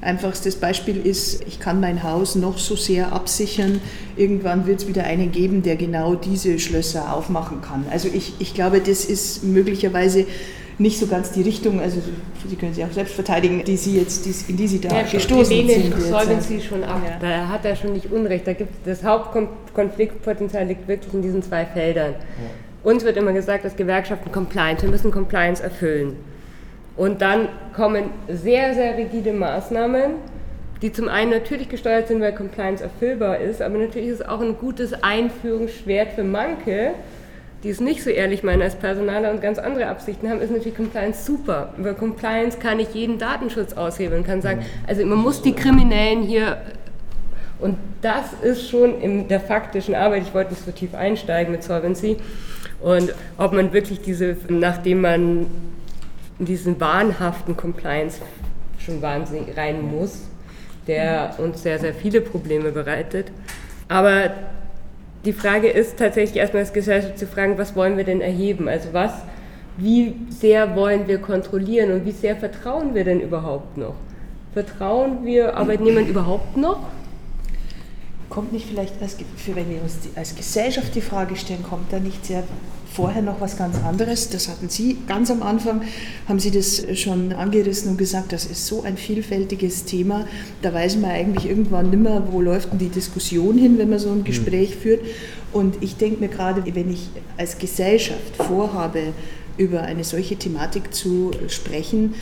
einfachstes 0.00 0.56
Beispiel 0.56 0.96
ist, 1.06 1.42
ich 1.46 1.60
kann 1.60 1.80
mein 1.80 2.02
Haus 2.02 2.34
noch 2.34 2.58
so 2.58 2.74
sehr 2.74 3.12
absichern, 3.12 3.80
irgendwann 4.16 4.66
wird 4.66 4.80
es 4.80 4.88
wieder 4.88 5.04
einen 5.04 5.30
geben, 5.30 5.62
der 5.62 5.76
genau 5.76 6.16
diese 6.16 6.58
Schlösser 6.58 7.14
aufmachen 7.14 7.62
kann. 7.62 7.86
Also 7.90 8.08
ich, 8.12 8.34
ich 8.40 8.52
glaube, 8.54 8.80
das 8.80 9.04
ist 9.04 9.44
möglicherweise 9.44 10.26
nicht 10.78 10.98
so 10.98 11.06
ganz 11.06 11.32
die 11.32 11.42
Richtung, 11.42 11.80
also 11.80 12.00
Sie 12.48 12.56
können 12.56 12.74
sich 12.74 12.84
auch 12.84 12.92
selbst 12.92 13.14
verteidigen, 13.14 13.62
die 13.64 13.76
Sie 13.76 13.98
jetzt, 13.98 14.26
die, 14.26 14.34
in 14.50 14.56
die 14.56 14.66
Sie 14.66 14.80
da 14.80 14.88
ja, 14.88 15.02
gestoßen 15.02 15.66
wir 15.66 15.74
sind. 15.74 16.00
säumen 16.00 16.40
Sie 16.40 16.60
schon 16.60 16.82
ab. 16.82 17.00
Ja. 17.04 17.18
Da 17.20 17.48
hat 17.48 17.64
er 17.64 17.76
schon 17.76 17.92
nicht 17.92 18.10
Unrecht. 18.10 18.46
Da 18.46 18.52
gibt 18.52 18.86
das 18.86 19.04
Hauptkonfliktpotenzial 19.04 20.66
liegt 20.66 20.88
wirklich 20.88 21.14
in 21.14 21.22
diesen 21.22 21.42
zwei 21.42 21.64
Feldern. 21.64 22.14
Ja. 22.14 22.90
Uns 22.90 23.04
wird 23.04 23.16
immer 23.16 23.32
gesagt, 23.32 23.64
dass 23.64 23.76
Gewerkschaften 23.76 24.32
Compliance, 24.32 24.82
wir 24.82 24.90
müssen 24.90 25.12
Compliance 25.12 25.62
erfüllen. 25.62 26.16
Und 26.96 27.22
dann 27.22 27.48
kommen 27.74 28.10
sehr, 28.28 28.74
sehr 28.74 28.98
rigide 28.98 29.32
Maßnahmen, 29.32 30.14
die 30.82 30.92
zum 30.92 31.08
einen 31.08 31.30
natürlich 31.30 31.68
gesteuert 31.68 32.08
sind, 32.08 32.20
weil 32.20 32.34
Compliance 32.34 32.82
erfüllbar 32.82 33.38
ist, 33.38 33.62
aber 33.62 33.78
natürlich 33.78 34.08
ist 34.08 34.20
es 34.20 34.28
auch 34.28 34.40
ein 34.40 34.58
gutes 34.58 34.92
Einführungsschwert 35.02 36.12
für 36.14 36.24
manche, 36.24 36.94
die 37.62 37.70
es 37.70 37.80
nicht 37.80 38.02
so 38.02 38.10
ehrlich 38.10 38.42
meinen 38.42 38.62
als 38.62 38.74
Personaler 38.74 39.30
und 39.30 39.40
ganz 39.40 39.58
andere 39.58 39.86
Absichten 39.86 40.28
haben, 40.28 40.40
ist 40.40 40.50
natürlich 40.50 40.76
Compliance 40.76 41.24
super. 41.24 41.72
Über 41.78 41.94
Compliance 41.94 42.58
kann 42.58 42.80
ich 42.80 42.92
jeden 42.94 43.18
Datenschutz 43.18 43.74
aushebeln, 43.74 44.24
kann 44.24 44.42
sagen, 44.42 44.64
also 44.86 45.04
man 45.06 45.18
muss 45.18 45.42
die 45.42 45.52
Kriminellen 45.52 46.22
hier 46.22 46.58
und 47.60 47.76
das 48.00 48.32
ist 48.42 48.68
schon 48.68 49.00
in 49.00 49.28
der 49.28 49.38
faktischen 49.38 49.94
Arbeit, 49.94 50.22
ich 50.22 50.34
wollte 50.34 50.50
nicht 50.50 50.64
so 50.64 50.72
tief 50.72 50.94
einsteigen 50.94 51.52
mit 51.52 51.62
Solvency, 51.62 52.16
und 52.80 53.14
ob 53.38 53.52
man 53.52 53.72
wirklich 53.72 54.00
diese, 54.00 54.36
nachdem 54.48 55.02
man 55.02 55.46
diesen 56.40 56.80
wahnhaften 56.80 57.56
Compliance 57.56 58.20
schon 58.78 59.00
wahnsinnig 59.00 59.56
rein 59.56 59.80
muss, 59.82 60.22
der 60.88 61.36
uns 61.38 61.62
sehr, 61.62 61.78
sehr 61.78 61.94
viele 61.94 62.20
Probleme 62.20 62.72
bereitet. 62.72 63.30
Aber 63.88 64.30
die 65.24 65.32
Frage 65.32 65.68
ist 65.68 65.98
tatsächlich 65.98 66.36
erstmal 66.36 66.62
als 66.62 66.72
Gesellschaft 66.72 67.18
zu 67.18 67.26
fragen, 67.26 67.58
was 67.58 67.76
wollen 67.76 67.96
wir 67.96 68.04
denn 68.04 68.20
erheben? 68.20 68.68
Also 68.68 68.88
was, 68.92 69.12
wie 69.76 70.16
sehr 70.28 70.74
wollen 70.74 71.06
wir 71.06 71.18
kontrollieren 71.18 71.92
und 71.92 72.04
wie 72.04 72.12
sehr 72.12 72.36
vertrauen 72.36 72.94
wir 72.94 73.04
denn 73.04 73.20
überhaupt 73.20 73.76
noch? 73.76 73.94
Vertrauen 74.52 75.24
wir 75.24 75.56
Arbeitnehmern 75.56 76.06
überhaupt 76.06 76.56
noch? 76.56 76.80
Kommt 78.28 78.52
nicht 78.52 78.66
vielleicht, 78.66 79.00
als, 79.00 79.16
für 79.36 79.54
wenn 79.54 79.70
wir 79.70 79.82
uns 79.82 80.00
die, 80.00 80.10
als 80.16 80.34
Gesellschaft 80.34 80.94
die 80.94 81.00
Frage 81.00 81.36
stellen, 81.36 81.62
kommt 81.62 81.92
da 81.92 81.98
nicht 81.98 82.26
sehr 82.26 82.42
vorher 82.94 83.22
noch 83.22 83.40
was 83.40 83.56
ganz 83.56 83.76
anderes? 83.82 84.28
Das 84.30 84.48
hatten 84.48 84.68
Sie 84.68 84.98
ganz 85.06 85.30
am 85.30 85.42
Anfang, 85.42 85.82
haben 86.28 86.38
Sie 86.38 86.50
das 86.50 86.84
schon 86.98 87.32
angerissen 87.32 87.90
und 87.90 87.98
gesagt, 87.98 88.32
das 88.32 88.44
ist 88.44 88.66
so 88.66 88.82
ein 88.82 88.96
vielfältiges 88.96 89.84
Thema. 89.84 90.26
Da 90.62 90.72
weiß 90.72 90.96
man 90.96 91.10
eigentlich 91.10 91.48
irgendwann 91.48 91.90
nimmer, 91.90 92.28
wo 92.30 92.40
läuft 92.40 92.72
denn 92.72 92.78
die 92.78 92.88
Diskussion 92.88 93.56
hin, 93.58 93.78
wenn 93.78 93.90
man 93.90 93.98
so 93.98 94.10
ein 94.10 94.16
hm. 94.16 94.24
Gespräch 94.24 94.76
führt. 94.76 95.00
Und 95.52 95.82
ich 95.82 95.96
denke 95.96 96.20
mir 96.20 96.28
gerade, 96.28 96.62
wenn 96.74 96.90
ich 96.90 97.08
als 97.36 97.58
Gesellschaft 97.58 98.36
vorhabe, 98.36 99.12
über 99.58 99.82
eine 99.82 100.02
solche 100.02 100.36
Thematik 100.36 100.94
zu 100.94 101.30
sprechen, 101.48 102.14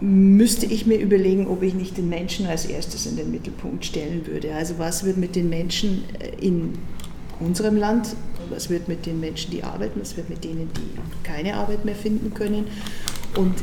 müsste 0.00 0.66
ich 0.66 0.86
mir 0.86 0.98
überlegen, 0.98 1.46
ob 1.46 1.62
ich 1.62 1.74
nicht 1.74 1.96
den 1.96 2.08
Menschen 2.08 2.46
als 2.46 2.66
erstes 2.66 3.06
in 3.06 3.16
den 3.16 3.30
Mittelpunkt 3.30 3.84
stellen 3.84 4.26
würde. 4.26 4.54
Also 4.54 4.74
was 4.78 5.04
wird 5.04 5.16
mit 5.16 5.36
den 5.36 5.48
Menschen 5.48 6.04
äh, 6.18 6.44
in 6.44 6.74
unserem 7.40 7.76
Land, 7.76 8.16
was 8.50 8.70
wird 8.70 8.88
mit 8.88 9.06
den 9.06 9.20
Menschen, 9.20 9.50
die 9.50 9.62
arbeiten, 9.62 10.00
was 10.00 10.16
wird 10.16 10.28
mit 10.28 10.44
denen, 10.44 10.70
die 10.76 11.26
keine 11.26 11.54
Arbeit 11.54 11.84
mehr 11.84 11.94
finden 11.94 12.34
können. 12.34 12.66
Und 13.36 13.54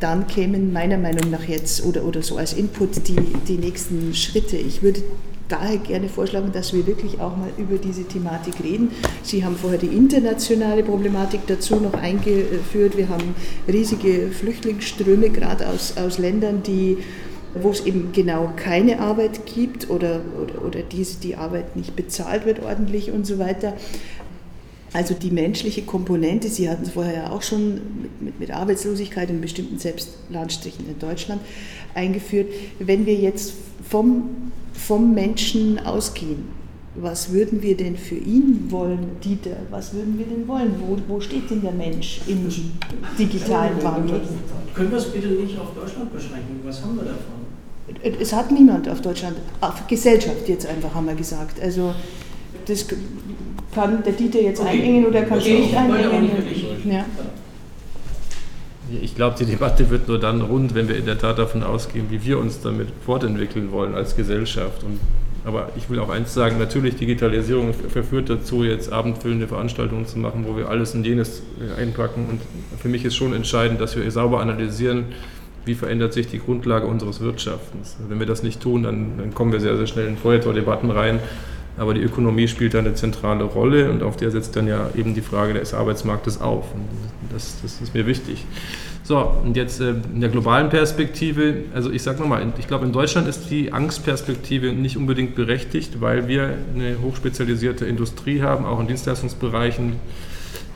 dann 0.00 0.26
kämen 0.26 0.72
meiner 0.72 0.98
Meinung 0.98 1.30
nach 1.30 1.44
jetzt 1.44 1.84
oder, 1.84 2.04
oder 2.04 2.22
so 2.22 2.36
als 2.36 2.54
Input 2.54 3.08
die, 3.08 3.16
die 3.48 3.58
nächsten 3.58 4.14
Schritte. 4.14 4.56
Ich 4.56 4.82
würde 4.82 5.02
daher 5.48 5.78
gerne 5.78 6.08
vorschlagen, 6.08 6.52
dass 6.52 6.72
wir 6.72 6.86
wirklich 6.86 7.20
auch 7.20 7.36
mal 7.36 7.50
über 7.58 7.76
diese 7.76 8.04
Thematik 8.04 8.54
reden. 8.62 8.90
Sie 9.22 9.44
haben 9.44 9.56
vorher 9.56 9.78
die 9.78 9.88
internationale 9.88 10.82
Problematik 10.82 11.40
dazu 11.46 11.76
noch 11.76 11.94
eingeführt. 11.94 12.96
Wir 12.96 13.08
haben 13.08 13.34
riesige 13.68 14.30
Flüchtlingsströme, 14.30 15.30
gerade 15.30 15.68
aus, 15.68 15.96
aus 15.96 16.18
Ländern, 16.18 16.62
die 16.62 16.98
wo 17.54 17.70
es 17.70 17.84
eben 17.84 18.12
genau 18.12 18.52
keine 18.56 19.00
Arbeit 19.00 19.44
gibt 19.46 19.90
oder, 19.90 20.20
oder, 20.40 20.64
oder 20.64 20.82
diese, 20.82 21.20
die 21.20 21.36
Arbeit 21.36 21.74
nicht 21.74 21.96
bezahlt 21.96 22.46
wird 22.46 22.62
ordentlich 22.62 23.10
und 23.10 23.26
so 23.26 23.38
weiter. 23.38 23.74
Also 24.92 25.14
die 25.14 25.30
menschliche 25.30 25.82
Komponente, 25.82 26.48
Sie 26.48 26.68
hatten 26.68 26.82
es 26.82 26.90
vorher 26.90 27.14
ja 27.14 27.30
auch 27.30 27.42
schon 27.42 27.74
mit, 27.74 28.22
mit, 28.22 28.40
mit 28.40 28.50
Arbeitslosigkeit 28.50 29.30
in 29.30 29.40
bestimmten 29.40 29.78
Selbstlandstrichen 29.78 30.88
in 30.88 30.98
Deutschland 30.98 31.40
eingeführt. 31.94 32.48
Wenn 32.80 33.06
wir 33.06 33.14
jetzt 33.14 33.52
vom 33.88 34.30
vom 34.80 35.14
Menschen 35.14 35.78
ausgehen. 35.86 36.48
Was 36.96 37.32
würden 37.32 37.62
wir 37.62 37.76
denn 37.76 37.96
für 37.96 38.16
ihn 38.16 38.66
wollen, 38.70 39.20
Dieter? 39.22 39.56
Was 39.70 39.94
würden 39.94 40.18
wir 40.18 40.26
denn 40.26 40.48
wollen? 40.48 40.74
Wo, 40.80 40.96
wo 41.06 41.20
steht 41.20 41.48
denn 41.48 41.62
der 41.62 41.72
Mensch 41.72 42.20
im 42.26 42.48
digitalen 43.16 43.80
Wandel? 43.82 44.20
Können 44.74 44.90
wir 44.90 44.98
es 44.98 45.12
bitte 45.12 45.28
nicht 45.28 45.56
auf 45.58 45.72
Deutschland 45.74 46.12
beschränken? 46.12 46.60
Was 46.64 46.82
haben 46.82 46.96
wir 46.96 47.04
davon? 47.04 48.20
Es 48.20 48.32
hat 48.32 48.50
niemand 48.50 48.88
auf 48.88 49.00
Deutschland, 49.00 49.36
auf 49.60 49.86
Gesellschaft 49.86 50.48
jetzt 50.48 50.66
einfach, 50.66 50.92
haben 50.94 51.06
wir 51.06 51.14
gesagt. 51.14 51.60
Also 51.60 51.94
das 52.66 52.86
kann 53.74 54.02
der 54.02 54.12
Dieter 54.12 54.40
jetzt 54.40 54.60
okay. 54.60 54.70
einengen 54.70 55.06
oder 55.06 55.22
kann 55.22 55.38
okay. 55.38 55.60
nicht 55.60 55.76
einengen. 55.76 56.30
Ja. 56.84 57.04
Ich 59.02 59.14
glaube, 59.14 59.36
die 59.38 59.44
Debatte 59.44 59.88
wird 59.90 60.08
nur 60.08 60.18
dann 60.18 60.40
rund, 60.40 60.74
wenn 60.74 60.88
wir 60.88 60.96
in 60.96 61.06
der 61.06 61.16
Tat 61.16 61.38
davon 61.38 61.62
ausgehen, 61.62 62.06
wie 62.10 62.24
wir 62.24 62.38
uns 62.38 62.60
damit 62.60 62.88
fortentwickeln 63.06 63.70
wollen 63.70 63.94
als 63.94 64.16
Gesellschaft. 64.16 64.82
Und, 64.82 64.98
aber 65.44 65.68
ich 65.76 65.88
will 65.88 66.00
auch 66.00 66.08
eins 66.08 66.34
sagen, 66.34 66.58
natürlich 66.58 66.96
Digitalisierung 66.96 67.72
verführt 67.72 68.28
dazu, 68.28 68.64
jetzt 68.64 68.92
abendfüllende 68.92 69.46
Veranstaltungen 69.46 70.06
zu 70.06 70.18
machen, 70.18 70.44
wo 70.48 70.56
wir 70.56 70.68
alles 70.68 70.94
und 70.94 71.06
jenes 71.06 71.42
äh, 71.60 71.80
einpacken. 71.80 72.26
Und 72.28 72.40
für 72.80 72.88
mich 72.88 73.04
ist 73.04 73.14
schon 73.14 73.32
entscheidend, 73.32 73.80
dass 73.80 73.96
wir 73.96 74.10
sauber 74.10 74.40
analysieren, 74.40 75.04
wie 75.64 75.74
verändert 75.74 76.12
sich 76.12 76.26
die 76.26 76.40
Grundlage 76.40 76.86
unseres 76.86 77.20
Wirtschaftens. 77.20 77.96
Wenn 78.08 78.18
wir 78.18 78.26
das 78.26 78.42
nicht 78.42 78.60
tun, 78.60 78.82
dann, 78.82 79.18
dann 79.18 79.34
kommen 79.34 79.52
wir 79.52 79.60
sehr, 79.60 79.76
sehr 79.76 79.86
schnell 79.86 80.08
in 80.08 80.16
Feuertordebatten 80.16 80.90
rein. 80.90 81.20
Aber 81.76 81.94
die 81.94 82.02
Ökonomie 82.02 82.48
spielt 82.48 82.74
da 82.74 82.78
eine 82.80 82.94
zentrale 82.94 83.44
Rolle 83.44 83.90
und 83.90 84.02
auf 84.02 84.16
der 84.16 84.30
setzt 84.30 84.56
dann 84.56 84.66
ja 84.66 84.90
eben 84.96 85.14
die 85.14 85.22
Frage 85.22 85.54
des 85.54 85.72
Arbeitsmarktes 85.72 86.40
auf. 86.40 86.74
Und 86.74 86.88
das, 87.32 87.56
das 87.62 87.80
ist 87.80 87.94
mir 87.94 88.06
wichtig. 88.06 88.44
So, 89.10 89.18
und 89.18 89.56
jetzt 89.56 89.80
äh, 89.80 89.90
in 89.90 90.20
der 90.20 90.30
globalen 90.30 90.68
Perspektive, 90.68 91.64
also 91.74 91.90
ich 91.90 92.02
sage 92.02 92.20
nochmal, 92.20 92.46
ich 92.58 92.68
glaube 92.68 92.86
in 92.86 92.92
Deutschland 92.92 93.26
ist 93.26 93.50
die 93.50 93.72
Angstperspektive 93.72 94.72
nicht 94.72 94.96
unbedingt 94.96 95.34
berechtigt, 95.34 96.00
weil 96.00 96.28
wir 96.28 96.54
eine 96.74 96.96
hochspezialisierte 97.02 97.86
Industrie 97.86 98.42
haben, 98.42 98.64
auch 98.64 98.78
in 98.78 98.86
Dienstleistungsbereichen 98.86 99.94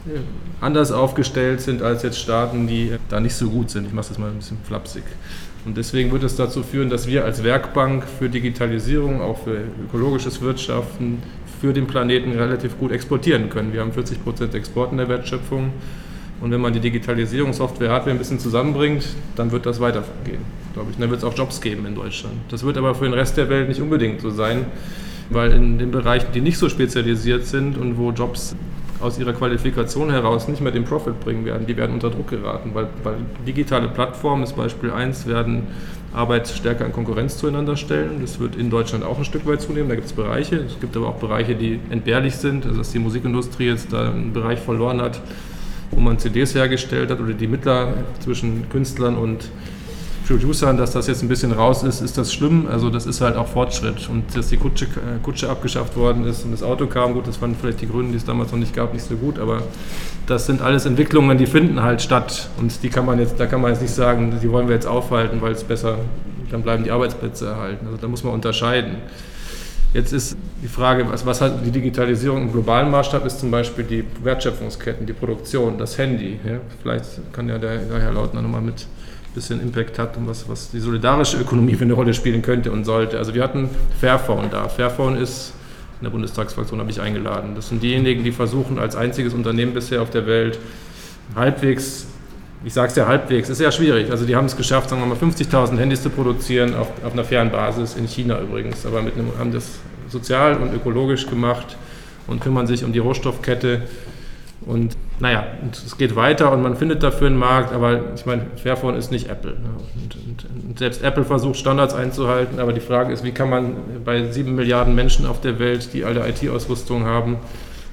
äh, 0.07 0.19
anders 0.61 0.91
aufgestellt 0.91 1.61
sind 1.61 1.83
als 1.83 2.03
jetzt 2.03 2.19
Staaten, 2.19 2.67
die 2.67 2.93
da 3.09 3.21
nicht 3.21 3.37
so 3.37 3.51
gut 3.51 3.71
sind. 3.71 3.87
Ich 3.87 3.93
mache 3.93 4.09
das 4.09 4.19
mal 4.19 4.31
ein 4.31 4.37
bisschen 4.37 4.59
flapsig. 4.67 5.05
Und 5.65 5.77
deswegen 5.79 6.13
wird 6.13 6.23
es 6.23 6.37
dazu 6.37 6.63
führen, 6.63 6.91
dass 6.91 7.07
wir 7.07 7.25
als 7.25 7.43
Werkbank 7.43 8.05
für 8.19 8.29
Digitalisierung, 8.29 9.23
auch 9.23 9.45
für 9.45 9.63
ökologisches 9.87 10.43
Wirtschaften, 10.43 11.23
für 11.61 11.73
den 11.73 11.87
Planeten 11.87 12.33
relativ 12.33 12.79
gut 12.79 12.93
exportieren 12.93 13.49
können. 13.49 13.73
Wir 13.73 13.81
haben 13.81 13.93
40 13.93 14.23
Prozent 14.23 14.55
Export 14.55 14.93
in 14.93 14.99
der 14.99 15.09
Wertschöpfung. 15.09 15.73
Und 16.41 16.51
wenn 16.51 16.61
man 16.61 16.75
die 16.75 16.81
Digitalisierung, 16.81 17.55
Software, 17.55 17.91
Hardware 17.91 18.11
ein 18.11 18.19
bisschen 18.19 18.39
zusammenbringt, 18.39 19.07
dann 19.37 19.51
wird 19.51 19.65
das 19.65 19.81
weitergehen, 19.81 20.43
glaube 20.75 20.91
ich. 20.91 20.99
Dann 20.99 21.09
wird 21.09 21.21
es 21.21 21.25
auch 21.25 21.35
Jobs 21.35 21.61
geben 21.61 21.87
in 21.87 21.95
Deutschland. 21.95 22.35
Das 22.51 22.65
wird 22.65 22.77
aber 22.77 22.95
für 22.95 23.05
den 23.05 23.15
Rest 23.15 23.39
der 23.39 23.49
Welt 23.49 23.69
nicht 23.69 23.81
unbedingt 23.81 24.21
so 24.21 24.29
sein, 24.29 24.67
weil 25.31 25.53
in 25.53 25.79
den 25.79 25.91
Bereichen, 25.91 26.27
die 26.35 26.43
nicht 26.43 26.59
so 26.59 26.69
spezialisiert 26.69 27.47
sind 27.47 27.79
und 27.79 27.97
wo 27.97 28.11
Jobs 28.11 28.55
aus 29.01 29.19
ihrer 29.19 29.33
Qualifikation 29.33 30.11
heraus 30.11 30.49
nicht 30.49 30.61
mehr 30.61 30.73
den 30.73 30.85
Profit 30.85 31.21
bringen 31.21 31.45
werden, 31.45 31.67
die 31.67 31.77
werden 31.77 31.93
unter 31.93 32.11
Druck 32.11 32.29
geraten, 32.29 32.71
weil, 32.75 32.89
weil 33.03 33.17
digitale 33.47 33.89
Plattformen, 33.89 34.45
ist 34.45 34.57
Beispiel 34.57 34.91
1, 34.91 35.27
werden 35.27 35.69
Arbeit 36.15 36.49
stärker 36.49 36.87
in 36.87 36.93
Konkurrenz 36.93 37.39
zueinander 37.39 37.77
stellen. 37.77 38.21
Das 38.21 38.39
wird 38.39 38.55
in 38.55 38.71
Deutschland 38.71 39.05
auch 39.05 39.19
ein 39.19 39.25
Stück 39.25 39.47
weit 39.47 39.61
zunehmen. 39.61 39.89
Da 39.89 39.97
gibt 39.97 40.07
es 40.07 40.13
Bereiche. 40.13 40.57
Es 40.57 40.79
gibt 40.81 40.97
aber 40.97 41.09
auch 41.09 41.17
Bereiche, 41.17 41.57
die 41.57 41.81
entbehrlich 41.91 42.37
sind, 42.37 42.65
also 42.65 42.79
dass 42.79 42.93
die 42.93 43.01
Musikindustrie 43.01 43.67
jetzt 43.67 43.93
da 43.93 44.11
einen 44.11 44.33
Bereich 44.33 44.61
verloren 44.61 45.01
hat, 45.01 45.21
wo 45.91 46.01
man 46.01 46.19
CDs 46.19 46.55
hergestellt 46.55 47.11
hat 47.11 47.21
oder 47.21 47.33
die 47.33 47.49
Mittler 47.49 47.95
zwischen 48.21 48.69
Künstlern 48.69 49.17
und 49.17 49.49
Producern, 50.27 50.79
dass 50.79 50.93
das 50.93 51.07
jetzt 51.07 51.23
ein 51.23 51.29
bisschen 51.29 51.53
raus 51.53 51.83
ist, 51.83 52.01
ist 52.01 52.17
das 52.17 52.33
schlimm. 52.33 52.67
Also 52.71 52.89
das 52.89 53.05
ist 53.07 53.21
halt 53.21 53.37
auch 53.37 53.47
Fortschritt. 53.47 54.09
Und 54.09 54.37
dass 54.37 54.49
die 54.49 54.57
Kutsche, 54.57 54.87
äh, 54.87 55.23
Kutsche 55.23 55.51
abgeschafft 55.51 55.97
worden 55.97 56.27
ist 56.27 56.45
und 56.45 56.53
das 56.53 56.63
Auto 56.63 56.87
kam, 56.87 57.13
gut, 57.13 57.27
das 57.27 57.37
fanden 57.37 57.57
vielleicht 57.61 57.81
die 57.83 57.89
Grünen, 57.89 58.11
die 58.11 58.17
es 58.17 58.25
damals 58.25 58.51
noch 58.51 58.59
nicht 58.59 58.75
gab, 58.75 58.95
nicht 58.95 59.05
so 59.05 59.17
gut, 59.17 59.39
aber 59.39 59.63
das 60.27 60.47
sind 60.47 60.63
alles 60.63 60.87
Entwicklungen, 60.87 61.37
die 61.37 61.47
finden 61.47 61.83
halt 61.83 62.01
statt. 62.01 62.49
Und 62.57 62.83
die 62.83 62.89
kann 62.89 63.05
man 63.05 63.19
jetzt, 63.19 63.39
da 63.39 63.47
kann 63.47 63.61
man 63.61 63.73
jetzt 63.73 63.83
nicht 63.83 63.95
sagen, 63.95 64.39
die 64.43 64.51
wollen 64.51 64.67
wir 64.69 64.75
jetzt 64.75 64.87
aufhalten, 64.87 65.43
weil 65.43 65.53
es 65.53 65.63
besser, 65.63 65.99
dann 66.51 66.63
bleiben 66.63 66.85
die 66.85 66.91
Arbeitsplätze 66.91 67.47
erhalten. 67.47 67.87
Also 67.87 67.99
da 67.99 68.09
muss 68.09 68.25
man 68.25 68.33
unterscheiden. 68.33 68.97
Jetzt 69.93 70.13
ist 70.13 70.37
die 70.63 70.69
Frage, 70.69 71.09
was, 71.09 71.25
was 71.25 71.41
hat 71.41 71.65
die 71.65 71.71
Digitalisierung 71.71 72.43
im 72.43 72.53
globalen 72.53 72.91
Maßstab, 72.91 73.25
ist 73.27 73.39
zum 73.39 73.51
Beispiel 73.51 73.85
die 73.85 74.05
Wertschöpfungsketten, 74.25 75.07
die 75.07 75.13
Produktion, 75.13 75.79
das 75.79 75.99
Handy. 75.99 76.41
Ja? 76.45 76.59
Vielleicht 76.83 77.33
kann 77.33 77.49
ja 77.49 77.59
der, 77.59 77.77
der 77.77 78.01
Herr 78.01 78.13
Lautner 78.13 78.43
nochmal 78.43 78.63
mit 78.63 78.87
bisschen 79.35 79.61
Impact 79.61 79.99
hat 79.99 80.17
und 80.17 80.29
was, 80.29 80.49
was 80.49 80.71
die 80.71 80.81
solidarische 80.81 81.39
Ökonomie 81.39 81.75
für 81.75 81.85
eine 81.85 81.95
Rolle 81.95 82.15
spielen 82.15 82.43
könnte 82.43 82.73
und 82.73 82.85
sollte. 82.85 83.19
Also 83.19 83.35
wir 83.35 83.43
hatten 83.43 83.69
Fairphone 84.01 84.51
da. 84.51 84.69
Fairphone 84.69 85.17
ist, 85.17 85.53
in 86.01 86.05
der 86.05 86.11
Bundestagsfraktion 86.11 86.81
habe 86.81 86.91
ich 86.91 87.01
eingeladen. 87.01 87.55
Das 87.55 87.69
sind 87.69 87.83
diejenigen, 87.83 88.25
die 88.25 88.33
versuchen, 88.33 88.79
als 88.79 88.97
einziges 88.97 89.35
Unternehmen 89.35 89.75
bisher 89.75 90.03
auf 90.03 90.11
der 90.11 90.27
Welt 90.27 90.59
halbwegs, 91.35 92.07
ich 92.65 92.73
sage 92.73 92.89
es 92.89 92.97
ja 92.97 93.07
halbwegs, 93.07 93.49
ist 93.49 93.61
ja 93.61 93.71
schwierig. 93.71 94.11
Also 94.11 94.25
die 94.25 94.37
haben 94.37 94.47
es 94.47 94.57
geschafft, 94.57 94.91
sagen 94.91 95.03
wir 95.03 95.07
mal 95.07 95.19
50.000 95.19 95.77
Handys 95.79 96.03
zu 96.03 96.11
produzieren, 96.11 96.75
auf, 96.75 96.89
auf 97.05 97.13
einer 97.13 97.25
fairen 97.25 97.51
Basis, 97.51 97.97
in 97.97 98.07
China 98.07 98.41
übrigens, 98.41 98.87
aber 98.87 99.03
mit 99.03 99.15
einem, 99.15 99.29
haben 99.39 99.53
das 99.53 99.71
sozial 100.09 100.57
und 100.57 100.73
ökologisch 100.73 101.27
gemacht 101.27 101.77
und 102.27 102.41
kümmern 102.41 102.67
sich 102.67 102.85
um 102.85 102.93
die 102.93 102.99
Rohstoffkette 102.99 103.83
Und 104.67 104.97
naja, 105.21 105.47
es 105.71 105.97
geht 105.99 106.17
weiter 106.17 106.51
und 106.51 106.63
man 106.63 106.77
findet 106.77 107.03
dafür 107.03 107.27
einen 107.27 107.39
Markt, 107.39 107.73
aber 107.73 108.15
ich 108.15 108.25
meine, 108.25 108.47
Fairphone 108.57 108.97
ist 108.97 109.11
nicht 109.11 109.29
Apple. 109.29 109.53
Ne? 109.53 109.69
Und, 110.03 110.17
und, 110.17 110.47
und, 110.69 110.79
selbst 110.79 111.03
Apple 111.03 111.25
versucht 111.25 111.57
Standards 111.57 111.95
einzuhalten, 111.95 112.59
aber 112.59 112.73
die 112.73 112.81
Frage 112.81 113.13
ist, 113.13 113.25
wie 113.25 113.33
kann 113.33 113.51
man 113.51 113.75
bei 114.05 114.31
sieben 114.33 114.55
Milliarden 114.55 114.95
Menschen 114.95 115.27
auf 115.27 115.41
der 115.41 115.59
Welt, 115.59 115.91
die 115.93 116.05
alle 116.05 116.27
IT-Ausrüstung 116.29 117.05
haben, 117.05 117.37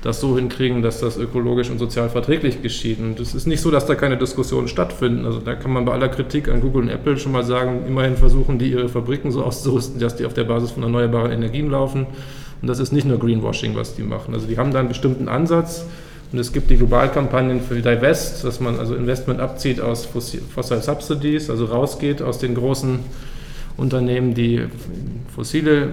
das 0.02 0.20
so 0.20 0.36
hinkriegen, 0.36 0.82
dass 0.82 1.00
das 1.00 1.18
ökologisch 1.18 1.70
und 1.70 1.78
sozial 1.78 2.10
verträglich 2.10 2.62
geschieht. 2.62 3.00
Und 3.00 3.20
es 3.20 3.36
ist 3.36 3.46
nicht 3.46 3.62
so, 3.62 3.70
dass 3.70 3.86
da 3.86 3.94
keine 3.94 4.18
Diskussionen 4.18 4.68
stattfinden. 4.68 5.26
Also 5.26 5.40
da 5.40 5.54
kann 5.54 5.72
man 5.72 5.86
bei 5.86 5.92
aller 5.92 6.10
Kritik 6.10 6.50
an 6.50 6.62
Google 6.62 6.84
und 6.84 6.90
Apple 6.90 7.18
schon 7.18 7.34
mal 7.34 7.44
sagen, 7.44 7.84
immerhin 7.88 8.16
versuchen 8.16 8.58
die 8.58 8.72
ihre 8.72 8.90
Fabriken 8.90 9.32
so 9.32 9.44
auszurüsten, 9.44 10.00
dass 10.00 10.16
die 10.16 10.26
auf 10.26 10.34
der 10.34 10.46
Basis 10.46 10.72
von 10.72 10.82
erneuerbaren 10.82 11.32
Energien 11.32 11.70
laufen. 11.70 12.08
Und 12.62 12.68
das 12.68 12.80
ist 12.80 12.92
nicht 12.92 13.06
nur 13.06 13.20
Greenwashing, 13.20 13.76
was 13.76 13.96
die 13.96 14.04
machen. 14.04 14.34
Also 14.34 14.48
die 14.48 14.58
haben 14.58 14.72
da 14.72 14.80
einen 14.80 14.88
bestimmten 14.88 15.28
Ansatz. 15.28 15.86
Und 16.32 16.40
es 16.40 16.54
gibt 16.54 16.70
die 16.70 16.78
Globalkampagnen 16.78 17.62
für 17.62 17.82
Divest, 17.82 18.44
dass 18.44 18.60
man 18.60 18.80
also 18.80 18.96
Investment 18.96 19.42
abzieht 19.42 19.82
aus 19.82 20.06
Fossil 20.06 20.82
Subsidies, 20.82 21.50
also 21.50 21.66
rausgeht 21.66 22.22
aus 22.22 22.40
den 22.40 22.56
großen 22.56 23.00
Unternehmen, 23.76 24.34
die 24.34 24.66
fossile 25.36 25.90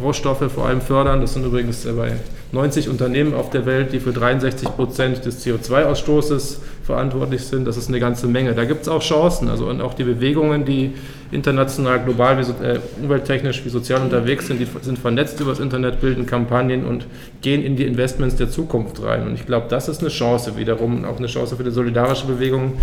Rohstoffe 0.00 0.50
vor 0.52 0.66
allem 0.66 0.80
fördern. 0.80 1.20
Das 1.20 1.34
sind 1.34 1.44
übrigens 1.44 1.84
bei 1.84 2.12
90 2.52 2.88
Unternehmen 2.88 3.34
auf 3.34 3.50
der 3.50 3.66
Welt, 3.66 3.92
die 3.92 3.98
für 4.00 4.12
63 4.12 4.68
Prozent 4.76 5.24
des 5.24 5.44
CO2-Ausstoßes 5.44 6.58
verantwortlich 6.84 7.42
sind. 7.44 7.66
Das 7.66 7.76
ist 7.76 7.88
eine 7.88 8.00
ganze 8.00 8.26
Menge. 8.26 8.54
Da 8.54 8.64
gibt 8.64 8.82
es 8.82 8.88
auch 8.88 9.02
Chancen. 9.02 9.48
Also 9.48 9.66
und 9.66 9.80
auch 9.80 9.94
die 9.94 10.04
Bewegungen, 10.04 10.64
die 10.64 10.92
international, 11.30 12.00
global, 12.04 12.38
wie, 12.38 12.64
äh, 12.64 12.80
umwelttechnisch 13.00 13.64
wie 13.64 13.68
sozial 13.68 14.02
unterwegs 14.02 14.46
sind, 14.48 14.60
die 14.60 14.66
sind 14.82 14.98
vernetzt 14.98 15.40
über 15.40 15.50
das 15.50 15.60
Internet, 15.60 16.00
bilden 16.00 16.26
Kampagnen 16.26 16.84
und 16.84 17.06
gehen 17.40 17.62
in 17.62 17.76
die 17.76 17.84
Investments 17.84 18.36
der 18.36 18.50
Zukunft 18.50 19.02
rein. 19.02 19.26
Und 19.26 19.34
ich 19.34 19.46
glaube, 19.46 19.66
das 19.68 19.88
ist 19.88 20.00
eine 20.00 20.10
Chance 20.10 20.56
wiederum, 20.56 21.04
auch 21.04 21.18
eine 21.18 21.28
Chance 21.28 21.56
für 21.56 21.64
die 21.64 21.70
solidarische 21.70 22.26
Bewegung, 22.26 22.74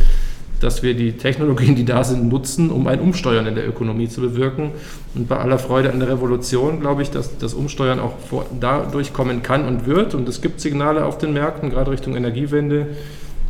dass 0.59 0.83
wir 0.83 0.93
die 0.93 1.13
Technologien, 1.13 1.75
die 1.75 1.85
da 1.85 2.03
sind, 2.03 2.27
nutzen, 2.27 2.69
um 2.69 2.87
ein 2.87 2.99
Umsteuern 2.99 3.47
in 3.47 3.55
der 3.55 3.67
Ökonomie 3.67 4.09
zu 4.09 4.21
bewirken. 4.21 4.71
Und 5.15 5.27
bei 5.27 5.37
aller 5.37 5.57
Freude 5.57 5.91
an 5.91 5.99
der 5.99 6.09
Revolution 6.09 6.81
glaube 6.81 7.01
ich, 7.01 7.11
dass 7.11 7.37
das 7.37 7.53
Umsteuern 7.53 7.99
auch 7.99 8.17
vor, 8.29 8.45
dadurch 8.59 9.13
kommen 9.13 9.41
kann 9.41 9.65
und 9.65 9.85
wird. 9.85 10.13
Und 10.15 10.27
es 10.27 10.41
gibt 10.41 10.59
Signale 10.59 11.05
auf 11.05 11.17
den 11.17 11.33
Märkten, 11.33 11.69
gerade 11.69 11.91
Richtung 11.91 12.15
Energiewende, 12.15 12.87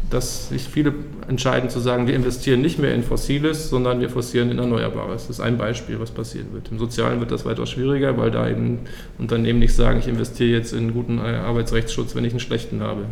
dass 0.10 0.50
sich 0.50 0.64
viele 0.64 0.94
entscheiden 1.28 1.70
zu 1.70 1.80
sagen, 1.80 2.08
wir 2.08 2.16
investieren 2.16 2.62
nicht 2.62 2.80
mehr 2.80 2.94
in 2.96 3.04
Fossiles, 3.04 3.70
sondern 3.70 4.00
wir 4.00 4.08
investieren 4.08 4.50
in 4.50 4.58
Erneuerbares. 4.58 5.28
Das 5.28 5.38
ist 5.38 5.40
ein 5.40 5.58
Beispiel, 5.58 6.00
was 6.00 6.12
passieren 6.12 6.48
wird. 6.54 6.70
Im 6.72 6.80
Sozialen 6.80 7.20
wird 7.20 7.32
das 7.32 7.46
weitaus 7.46 7.70
schwieriger, 7.70 8.18
weil 8.18 8.32
da 8.32 8.50
eben 8.50 8.80
Unternehmen 9.18 9.60
nicht 9.60 9.76
sagen, 9.76 10.00
ich 10.00 10.08
investiere 10.08 10.50
jetzt 10.50 10.74
in 10.74 10.94
guten 10.94 11.20
äh, 11.20 11.22
Arbeitsrechtsschutz, 11.22 12.16
wenn 12.16 12.26
ich 12.26 12.34
einen 12.34 12.40
schlechten 12.40 12.82
habe. 12.82 13.06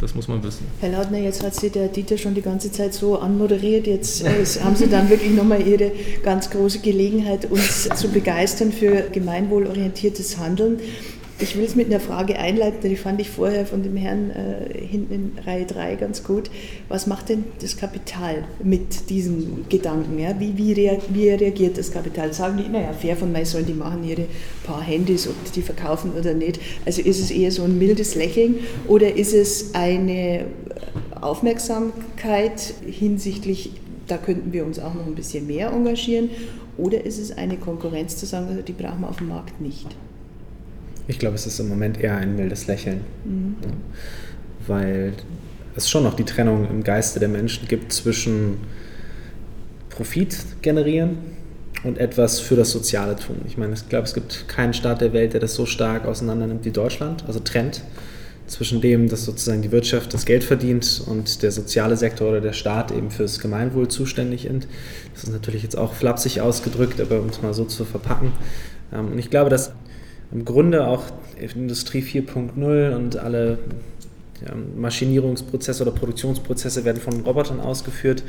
Das 0.00 0.14
muss 0.14 0.28
man 0.28 0.42
wissen. 0.42 0.66
Herr 0.80 0.90
Lautner, 0.90 1.18
jetzt 1.18 1.42
hat 1.42 1.54
Sie 1.54 1.70
der 1.70 1.88
Dieter 1.88 2.18
schon 2.18 2.34
die 2.34 2.42
ganze 2.42 2.70
Zeit 2.70 2.92
so 2.92 3.18
anmoderiert. 3.18 3.86
Jetzt 3.86 4.22
äh, 4.24 4.44
haben 4.62 4.76
Sie 4.76 4.88
dann 4.88 5.08
wirklich 5.08 5.32
nochmal 5.32 5.66
Ihre 5.66 5.92
ganz 6.22 6.50
große 6.50 6.80
Gelegenheit, 6.80 7.50
uns 7.50 7.88
zu 7.94 8.08
begeistern 8.08 8.72
für 8.72 9.08
gemeinwohlorientiertes 9.10 10.38
Handeln. 10.38 10.80
Ich 11.38 11.54
will 11.54 11.64
es 11.64 11.76
mit 11.76 11.88
einer 11.88 12.00
Frage 12.00 12.38
einleiten, 12.38 12.88
die 12.88 12.96
fand 12.96 13.20
ich 13.20 13.28
vorher 13.28 13.66
von 13.66 13.82
dem 13.82 13.94
Herrn 13.94 14.30
äh, 14.30 14.86
hinten 14.86 15.12
in 15.12 15.32
Reihe 15.44 15.66
3 15.66 15.96
ganz 15.96 16.24
gut. 16.24 16.50
Was 16.88 17.06
macht 17.06 17.28
denn 17.28 17.44
das 17.60 17.76
Kapital 17.76 18.44
mit 18.64 19.10
diesen 19.10 19.68
Gedanken? 19.68 20.18
Ja? 20.18 20.40
Wie, 20.40 20.56
wie, 20.56 20.72
rea 20.72 20.96
wie 21.10 21.28
reagiert 21.28 21.76
das 21.76 21.92
Kapital? 21.92 22.32
Sagen 22.32 22.56
die, 22.56 22.70
naja, 22.70 22.94
fair 22.94 23.16
von 23.16 23.32
mir 23.32 23.44
sollen 23.44 23.66
die 23.66 23.74
machen 23.74 24.02
ihre 24.02 24.24
paar 24.64 24.80
Handys, 24.80 25.28
ob 25.28 25.34
die 25.52 25.60
verkaufen 25.60 26.12
oder 26.18 26.32
nicht. 26.32 26.58
Also 26.86 27.02
ist 27.02 27.20
es 27.20 27.30
eher 27.30 27.52
so 27.52 27.64
ein 27.64 27.78
mildes 27.78 28.14
Lächeln 28.14 28.60
oder 28.88 29.14
ist 29.14 29.34
es 29.34 29.74
eine 29.74 30.46
Aufmerksamkeit 31.20 32.72
hinsichtlich, 32.86 33.72
da 34.06 34.16
könnten 34.16 34.54
wir 34.54 34.64
uns 34.64 34.78
auch 34.78 34.94
noch 34.94 35.06
ein 35.06 35.14
bisschen 35.14 35.46
mehr 35.46 35.70
engagieren? 35.70 36.30
Oder 36.78 37.04
ist 37.04 37.18
es 37.18 37.36
eine 37.36 37.58
Konkurrenz 37.58 38.16
zu 38.16 38.24
sagen, 38.24 38.48
also 38.48 38.62
die 38.62 38.72
brauchen 38.72 39.02
wir 39.02 39.10
auf 39.10 39.18
dem 39.18 39.28
Markt 39.28 39.60
nicht? 39.60 39.86
Ich 41.08 41.18
glaube, 41.18 41.36
es 41.36 41.46
ist 41.46 41.60
im 41.60 41.68
Moment 41.68 42.00
eher 42.00 42.16
ein 42.16 42.36
mildes 42.36 42.66
Lächeln, 42.66 43.02
mhm. 43.24 43.56
weil 44.66 45.12
es 45.76 45.88
schon 45.88 46.02
noch 46.02 46.14
die 46.14 46.24
Trennung 46.24 46.68
im 46.68 46.82
Geiste 46.82 47.20
der 47.20 47.28
Menschen 47.28 47.68
gibt 47.68 47.92
zwischen 47.92 48.58
Profit 49.90 50.36
generieren 50.62 51.18
und 51.84 51.98
etwas 51.98 52.40
für 52.40 52.56
das 52.56 52.70
Soziale 52.70 53.16
tun. 53.16 53.36
Ich 53.46 53.56
meine, 53.56 53.74
ich 53.74 53.88
glaube, 53.88 54.04
es 54.04 54.14
gibt 54.14 54.48
keinen 54.48 54.74
Staat 54.74 55.00
der 55.00 55.12
Welt, 55.12 55.34
der 55.34 55.40
das 55.40 55.54
so 55.54 55.66
stark 55.66 56.06
auseinander 56.06 56.46
nimmt 56.46 56.64
wie 56.64 56.70
Deutschland, 56.70 57.24
also 57.26 57.40
trennt 57.40 57.82
zwischen 58.46 58.80
dem, 58.80 59.08
dass 59.08 59.24
sozusagen 59.24 59.62
die 59.62 59.72
Wirtschaft 59.72 60.14
das 60.14 60.24
Geld 60.24 60.44
verdient 60.44 61.02
und 61.06 61.42
der 61.42 61.50
soziale 61.50 61.96
Sektor 61.96 62.28
oder 62.28 62.40
der 62.40 62.52
Staat 62.52 62.92
eben 62.92 63.10
fürs 63.10 63.40
Gemeinwohl 63.40 63.88
zuständig 63.88 64.46
ist. 64.46 64.68
Das 65.14 65.24
ist 65.24 65.32
natürlich 65.32 65.62
jetzt 65.62 65.76
auch 65.76 65.94
flapsig 65.94 66.40
ausgedrückt, 66.40 67.00
aber 67.00 67.20
um 67.20 67.28
es 67.28 67.42
mal 67.42 67.54
so 67.54 67.64
zu 67.64 67.84
verpacken. 67.84 68.32
Ähm, 68.92 69.12
und 69.12 69.18
ich 69.18 69.30
glaube, 69.30 69.50
dass 69.50 69.72
im 70.32 70.44
Grunde 70.44 70.86
auch 70.86 71.04
Industrie 71.54 72.02
4.0 72.02 72.94
und 72.94 73.16
alle 73.16 73.58
ja, 74.44 74.54
Maschinierungsprozesse 74.76 75.82
oder 75.82 75.92
Produktionsprozesse 75.92 76.84
werden 76.84 77.00
von 77.00 77.20
Robotern 77.20 77.60
ausgeführt. 77.60 78.22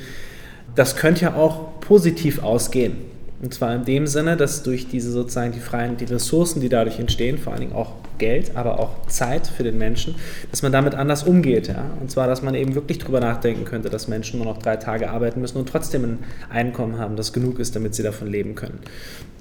Das 0.75 0.95
könnte 0.95 1.23
ja 1.23 1.35
auch 1.35 1.79
positiv 1.79 2.43
ausgehen. 2.43 2.97
Und 3.39 3.53
zwar 3.53 3.75
in 3.75 3.85
dem 3.85 4.07
Sinne, 4.07 4.35
dass 4.35 4.63
durch 4.63 4.88
diese 4.88 5.11
sozusagen 5.11 5.51
die 5.51 5.59
freien, 5.59 5.95
die 5.97 6.05
Ressourcen, 6.05 6.59
die 6.59 6.69
dadurch 6.69 6.99
entstehen, 6.99 7.38
vor 7.38 7.53
allen 7.53 7.61
Dingen 7.61 7.73
auch 7.73 7.93
Geld, 8.17 8.55
aber 8.55 8.79
auch 8.79 9.05
Zeit 9.07 9.45
für 9.45 9.63
den 9.63 9.77
Menschen, 9.77 10.15
dass 10.49 10.63
man 10.63 10.71
damit 10.71 10.95
anders 10.95 11.23
umgeht. 11.23 11.67
Ja? 11.67 11.85
Und 12.01 12.09
zwar, 12.09 12.27
dass 12.27 12.41
man 12.41 12.55
eben 12.55 12.73
wirklich 12.73 12.97
darüber 12.97 13.19
nachdenken 13.19 13.63
könnte, 13.65 13.91
dass 13.91 14.07
Menschen 14.07 14.39
nur 14.39 14.47
noch 14.47 14.57
drei 14.57 14.77
Tage 14.77 15.11
arbeiten 15.11 15.39
müssen 15.39 15.59
und 15.59 15.69
trotzdem 15.69 16.03
ein 16.03 16.19
Einkommen 16.49 16.97
haben, 16.97 17.15
das 17.15 17.31
genug 17.31 17.59
ist, 17.59 17.75
damit 17.75 17.93
sie 17.93 18.01
davon 18.01 18.27
leben 18.27 18.55
können. 18.55 18.79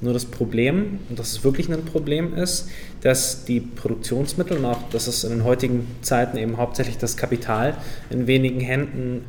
Nur 0.02 0.12
das 0.12 0.26
Problem, 0.26 0.98
und 1.08 1.18
das 1.18 1.32
ist 1.32 1.44
wirklich 1.44 1.72
ein 1.72 1.84
Problem 1.86 2.34
ist, 2.34 2.68
dass 3.00 3.44
die 3.46 3.60
Produktionsmittel 3.60 4.58
und 4.58 4.64
auch, 4.66 4.88
dass 4.90 5.06
es 5.06 5.24
in 5.24 5.30
den 5.30 5.44
heutigen 5.44 5.86
Zeiten 6.02 6.36
eben 6.36 6.58
hauptsächlich 6.58 6.98
das 6.98 7.16
Kapital 7.16 7.76
in 8.10 8.26
wenigen 8.26 8.60
Händen 8.60 9.24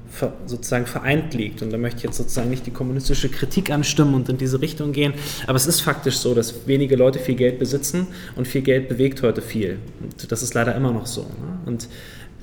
sozusagen 0.45 0.85
vereint 0.85 1.33
liegt. 1.33 1.61
Und 1.61 1.71
da 1.71 1.77
möchte 1.77 1.99
ich 1.99 2.03
jetzt 2.03 2.17
sozusagen 2.17 2.49
nicht 2.49 2.65
die 2.65 2.71
kommunistische 2.71 3.29
Kritik 3.29 3.71
anstimmen 3.71 4.13
und 4.13 4.27
in 4.27 4.37
diese 4.37 4.56
Richtung 4.61 4.91
gehen, 4.91 5.13
aber 5.45 5.55
es 5.55 5.67
ist 5.67 5.81
faktisch 5.81 6.17
so, 6.17 6.33
dass 6.33 6.67
wenige 6.67 6.95
Leute 6.95 7.19
viel 7.19 7.35
Geld 7.35 7.59
besitzen 7.59 8.07
und 8.35 8.47
viel 8.47 8.61
Geld 8.61 8.89
bewegt 8.89 9.21
heute 9.21 9.41
viel. 9.41 9.79
Und 10.01 10.31
das 10.31 10.43
ist 10.43 10.53
leider 10.53 10.75
immer 10.75 10.91
noch 10.91 11.07
so. 11.07 11.21
Ne? 11.21 11.59
Und 11.65 11.87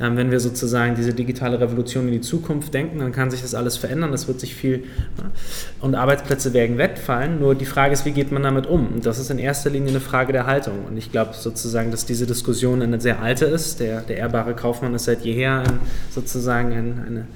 ähm, 0.01 0.17
wenn 0.17 0.33
wir 0.33 0.41
sozusagen 0.41 0.97
diese 0.97 1.15
digitale 1.15 1.61
Revolution 1.61 2.09
in 2.09 2.15
die 2.15 2.21
Zukunft 2.21 2.75
denken, 2.75 2.99
dann 2.99 3.13
kann 3.13 3.31
sich 3.31 3.43
das 3.43 3.55
alles 3.55 3.77
verändern, 3.77 4.11
das 4.11 4.27
wird 4.27 4.41
sich 4.41 4.55
viel 4.55 4.79
ne? 4.79 5.31
und 5.81 5.95
Arbeitsplätze 5.95 6.53
werden 6.53 6.79
wegfallen. 6.79 7.39
Nur 7.39 7.55
die 7.55 7.65
Frage 7.65 7.93
ist, 7.93 8.05
wie 8.05 8.11
geht 8.11 8.33
man 8.33 8.43
damit 8.43 8.67
um? 8.67 8.89
Und 8.89 9.07
das 9.07 9.21
ist 9.21 9.31
in 9.31 9.39
erster 9.39 9.71
Linie 9.71 9.91
eine 9.91 10.01
Frage 10.01 10.33
der 10.33 10.47
Haltung. 10.47 10.85
Und 10.89 10.97
ich 10.97 11.13
glaube 11.13 11.35
sozusagen, 11.35 11.93
dass 11.93 12.07
diese 12.07 12.27
Diskussion 12.27 12.83
eine 12.83 13.01
sehr 13.01 13.23
alte 13.23 13.45
ist. 13.45 13.79
Der, 13.79 14.01
der 14.01 14.17
ehrbare 14.17 14.55
Kaufmann 14.55 14.95
ist 14.95 15.05
seit 15.05 15.25
jeher 15.25 15.61
ein, 15.61 15.79
sozusagen 16.11 16.73
ein, 16.73 17.05
eine, 17.07 17.27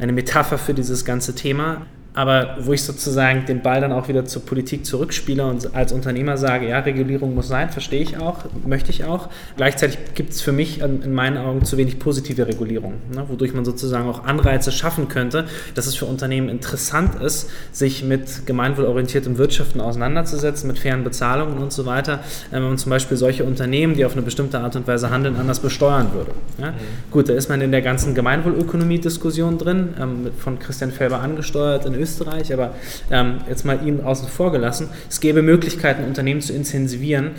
eine 0.00 0.12
Metapher 0.12 0.58
für 0.58 0.74
dieses 0.74 1.04
ganze 1.04 1.36
Thema 1.36 1.86
aber 2.14 2.56
wo 2.60 2.72
ich 2.72 2.82
sozusagen 2.82 3.46
den 3.46 3.62
Ball 3.62 3.80
dann 3.80 3.92
auch 3.92 4.08
wieder 4.08 4.26
zur 4.26 4.44
Politik 4.44 4.84
zurückspiele 4.84 5.46
und 5.46 5.74
als 5.74 5.92
Unternehmer 5.92 6.36
sage, 6.36 6.68
ja, 6.68 6.80
Regulierung 6.80 7.34
muss 7.34 7.48
sein, 7.48 7.70
verstehe 7.70 8.02
ich 8.02 8.18
auch, 8.18 8.44
möchte 8.66 8.90
ich 8.90 9.04
auch. 9.04 9.30
Gleichzeitig 9.56 9.98
gibt 10.14 10.32
es 10.32 10.42
für 10.42 10.52
mich 10.52 10.80
in 10.80 11.14
meinen 11.14 11.38
Augen 11.38 11.64
zu 11.64 11.78
wenig 11.78 11.98
positive 11.98 12.46
Regulierung, 12.46 12.94
ne, 13.14 13.24
wodurch 13.28 13.54
man 13.54 13.64
sozusagen 13.64 14.08
auch 14.08 14.24
Anreize 14.24 14.72
schaffen 14.72 15.08
könnte, 15.08 15.46
dass 15.74 15.86
es 15.86 15.94
für 15.94 16.04
Unternehmen 16.04 16.50
interessant 16.50 17.14
ist, 17.22 17.48
sich 17.72 18.04
mit 18.04 18.44
gemeinwohlorientiertem 18.44 19.38
Wirtschaften 19.38 19.80
auseinanderzusetzen, 19.80 20.68
mit 20.68 20.78
fairen 20.78 21.04
Bezahlungen 21.04 21.58
und 21.58 21.72
so 21.72 21.86
weiter, 21.86 22.20
äh, 22.50 22.56
wenn 22.56 22.62
man 22.62 22.78
zum 22.78 22.90
Beispiel 22.90 23.16
solche 23.16 23.44
Unternehmen, 23.44 23.94
die 23.94 24.04
auf 24.04 24.12
eine 24.12 24.22
bestimmte 24.22 24.60
Art 24.60 24.76
und 24.76 24.86
Weise 24.86 25.08
handeln, 25.08 25.36
anders 25.36 25.60
besteuern 25.60 26.12
würde. 26.12 26.32
Ja? 26.58 26.72
Mhm. 26.72 26.74
Gut, 27.10 27.30
da 27.30 27.32
ist 27.32 27.48
man 27.48 27.62
in 27.62 27.70
der 27.70 27.80
ganzen 27.80 28.14
Gemeinwohlökonomie-Diskussion 28.14 29.56
drin, 29.56 29.94
ähm, 29.98 30.26
von 30.36 30.58
Christian 30.58 30.92
Felber 30.92 31.20
angesteuert 31.20 31.86
in 31.86 32.01
Österreich, 32.02 32.52
aber 32.52 32.74
ähm, 33.10 33.38
jetzt 33.48 33.64
mal 33.64 33.86
ihn 33.86 34.00
außen 34.00 34.28
vor 34.28 34.52
gelassen. 34.52 34.88
Es 35.08 35.20
gäbe 35.20 35.42
Möglichkeiten, 35.42 36.04
Unternehmen 36.04 36.40
zu 36.40 36.52
incentivieren, 36.52 37.32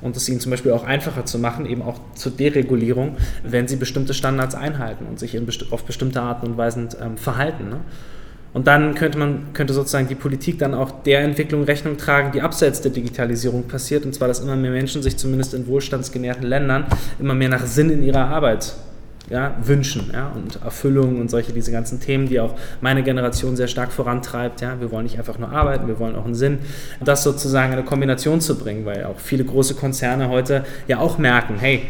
und 0.00 0.16
es 0.16 0.28
ihnen 0.28 0.40
zum 0.40 0.50
Beispiel 0.50 0.72
auch 0.72 0.84
einfacher 0.84 1.24
zu 1.24 1.38
machen, 1.38 1.66
eben 1.66 1.82
auch 1.82 2.00
zur 2.14 2.32
Deregulierung, 2.32 3.16
wenn 3.42 3.66
sie 3.66 3.76
bestimmte 3.76 4.14
Standards 4.14 4.54
einhalten 4.54 5.06
und 5.06 5.18
sich 5.18 5.38
besti 5.44 5.66
auf 5.70 5.84
bestimmte 5.84 6.22
Arten 6.22 6.46
und 6.46 6.56
Weisen 6.56 6.88
ähm, 7.02 7.16
verhalten. 7.16 7.68
Ne? 7.68 7.80
Und 8.54 8.66
dann 8.66 8.94
könnte 8.94 9.18
man 9.18 9.52
könnte 9.52 9.74
sozusagen 9.74 10.08
die 10.08 10.14
Politik 10.14 10.58
dann 10.58 10.72
auch 10.72 10.90
der 11.02 11.20
Entwicklung 11.20 11.64
Rechnung 11.64 11.96
tragen, 11.96 12.32
die 12.32 12.40
abseits 12.40 12.80
der 12.80 12.92
Digitalisierung 12.92 13.64
passiert, 13.64 14.04
und 14.04 14.14
zwar, 14.14 14.28
dass 14.28 14.40
immer 14.40 14.56
mehr 14.56 14.70
Menschen 14.70 15.02
sich 15.02 15.16
zumindest 15.16 15.52
in 15.54 15.66
wohlstandsgenährten 15.66 16.44
Ländern 16.44 16.86
immer 17.18 17.34
mehr 17.34 17.48
nach 17.48 17.66
Sinn 17.66 17.90
in 17.90 18.02
ihrer 18.02 18.26
Arbeit 18.26 18.74
ja, 19.30 19.56
wünschen 19.62 20.10
ja, 20.12 20.32
und 20.34 20.62
Erfüllung 20.62 21.20
und 21.20 21.30
solche, 21.30 21.52
diese 21.52 21.70
ganzen 21.72 22.00
Themen, 22.00 22.28
die 22.28 22.40
auch 22.40 22.54
meine 22.80 23.02
Generation 23.02 23.56
sehr 23.56 23.68
stark 23.68 23.92
vorantreibt. 23.92 24.60
Ja. 24.60 24.80
Wir 24.80 24.90
wollen 24.90 25.04
nicht 25.04 25.18
einfach 25.18 25.38
nur 25.38 25.50
arbeiten, 25.50 25.86
wir 25.86 25.98
wollen 25.98 26.16
auch 26.16 26.24
einen 26.24 26.34
Sinn. 26.34 26.58
Das 27.04 27.22
sozusagen 27.22 27.72
in 27.72 27.78
eine 27.78 27.86
Kombination 27.86 28.40
zu 28.40 28.58
bringen, 28.58 28.84
weil 28.84 29.04
auch 29.04 29.18
viele 29.18 29.44
große 29.44 29.74
Konzerne 29.74 30.28
heute 30.28 30.64
ja 30.86 30.98
auch 30.98 31.18
merken, 31.18 31.56
hey, 31.58 31.82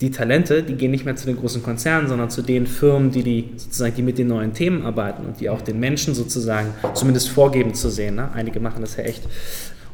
die 0.00 0.10
Talente, 0.10 0.62
die 0.62 0.74
gehen 0.74 0.92
nicht 0.92 1.04
mehr 1.04 1.16
zu 1.16 1.26
den 1.26 1.36
großen 1.36 1.62
Konzernen, 1.62 2.08
sondern 2.08 2.30
zu 2.30 2.42
den 2.42 2.66
Firmen, 2.66 3.10
die, 3.10 3.22
die, 3.22 3.50
sozusagen, 3.56 3.96
die 3.96 4.02
mit 4.02 4.18
den 4.18 4.28
neuen 4.28 4.52
Themen 4.54 4.86
arbeiten 4.86 5.26
und 5.26 5.40
die 5.40 5.50
auch 5.50 5.60
den 5.60 5.80
Menschen 5.80 6.14
sozusagen 6.14 6.68
zumindest 6.94 7.30
vorgeben 7.30 7.74
zu 7.74 7.90
sehen. 7.90 8.14
Ne? 8.14 8.28
Einige 8.32 8.60
machen 8.60 8.80
das 8.80 8.96
ja 8.96 9.02
echt 9.04 9.24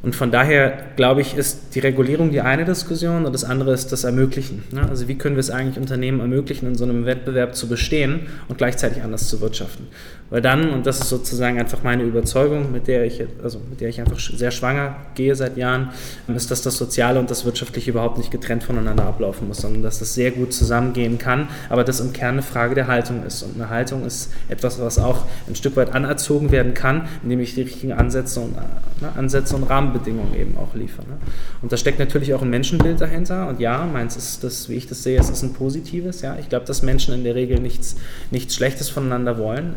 und 0.05 0.15
von 0.15 0.31
daher, 0.31 0.77
glaube 0.97 1.23
ich, 1.23 1.35
ist 1.35 1.75
die 1.75 1.81
Regulierung 1.81 2.31
die 2.31 2.43
eine 2.43 2.67
Diskussion 2.67 3.25
und 3.25 3.33
das 3.33 3.43
andere 3.43 3.73
ist 3.73 3.91
das 3.91 4.05
Ermöglichen. 4.05 4.63
Ne? 4.71 4.87
Also 4.87 5.09
wie 5.09 5.17
können 5.17 5.37
wir 5.37 5.41
es 5.41 5.51
eigentlich 5.51 5.79
Unternehmen 5.79 6.21
ermöglichen, 6.21 6.67
in 6.67 6.75
so 6.75 6.85
einem 6.85 7.07
Wettbewerb 7.07 7.55
zu 7.55 7.69
bestehen 7.69 8.27
und 8.49 8.59
gleichzeitig 8.59 9.03
anders 9.03 9.29
zu 9.29 9.41
wirtschaften. 9.41 9.87
Weil 10.29 10.43
dann, 10.43 10.71
und 10.71 10.85
das 10.85 11.01
ist 11.01 11.09
sozusagen 11.09 11.59
einfach 11.59 11.83
meine 11.83 12.03
Überzeugung, 12.03 12.71
mit 12.71 12.87
der 12.87 13.05
ich, 13.05 13.23
also 13.43 13.61
mit 13.71 13.81
der 13.81 13.89
ich 13.89 14.01
einfach 14.01 14.19
sehr 14.19 14.51
schwanger 14.51 14.97
gehe 15.15 15.35
seit 15.37 15.57
Jahren, 15.57 15.91
ist, 16.35 16.51
dass 16.51 16.61
das 16.61 16.77
Soziale 16.77 17.19
und 17.19 17.31
das 17.31 17.47
Wirtschaftliche 17.47 17.91
überhaupt 17.91 18.19
nicht 18.19 18.31
getrennt 18.31 18.63
voneinander 18.63 19.05
ablaufen 19.05 19.49
muss, 19.49 19.59
sondern 19.59 19.83
dass 19.83 20.01
das 20.01 20.13
sehr 20.13 20.33
gut 20.33 20.53
zusammengehen 20.53 21.19
kann, 21.19 21.49
aber 21.71 21.85
das 21.85 22.01
im 22.01 22.13
Kern 22.13 22.35
eine 22.35 22.43
Frage 22.43 22.75
der 22.75 22.89
Haltung 22.89 23.25
ist. 23.25 23.43
Und 23.43 23.55
eine 23.55 23.71
Haltung 23.71 24.05
ist 24.05 24.33
etwas, 24.49 24.81
was 24.81 24.99
auch 24.99 25.25
ein 25.49 25.55
Stück 25.55 25.77
weit 25.77 25.95
anerzogen 25.95 26.51
werden 26.51 26.75
kann, 26.75 27.09
indem 27.23 27.41
ich 27.41 27.55
die 27.55 27.63
richtigen 27.63 27.93
Ansätze 27.93 28.41
und, 28.41 28.55
ne, 28.57 29.13
Ansätze 29.17 29.57
und 29.57 29.63
Rahmen 29.65 29.94
Rahmenbedingungen 29.95 30.35
eben 30.35 30.57
auch 30.57 30.75
liefern. 30.75 31.07
Ne? 31.09 31.17
Und 31.63 31.73
da 31.73 31.77
steckt 31.77 31.99
natürlich 31.99 32.35
auch 32.35 32.43
ein 32.43 32.51
Menschenbild 32.51 33.01
dahinter. 33.01 33.49
Und 33.49 33.61
ja, 33.61 33.85
meins 33.87 34.17
ist 34.17 34.45
das, 34.45 34.69
wie 34.69 34.75
ich 34.75 34.87
das 34.87 35.03
sehe, 35.03 35.19
es 35.19 35.31
ist 35.31 35.43
ein 35.43 35.53
positives. 35.53 36.21
Ja, 36.21 36.37
ich 36.39 36.49
glaube, 36.49 36.67
dass 36.67 36.83
Menschen 36.83 37.15
in 37.15 37.25
der 37.25 37.35
Regel 37.35 37.61
nichts, 37.61 37.97
nichts 38.31 38.55
Schlechtes 38.55 38.89
voneinander 38.89 39.39
wollen. 39.39 39.75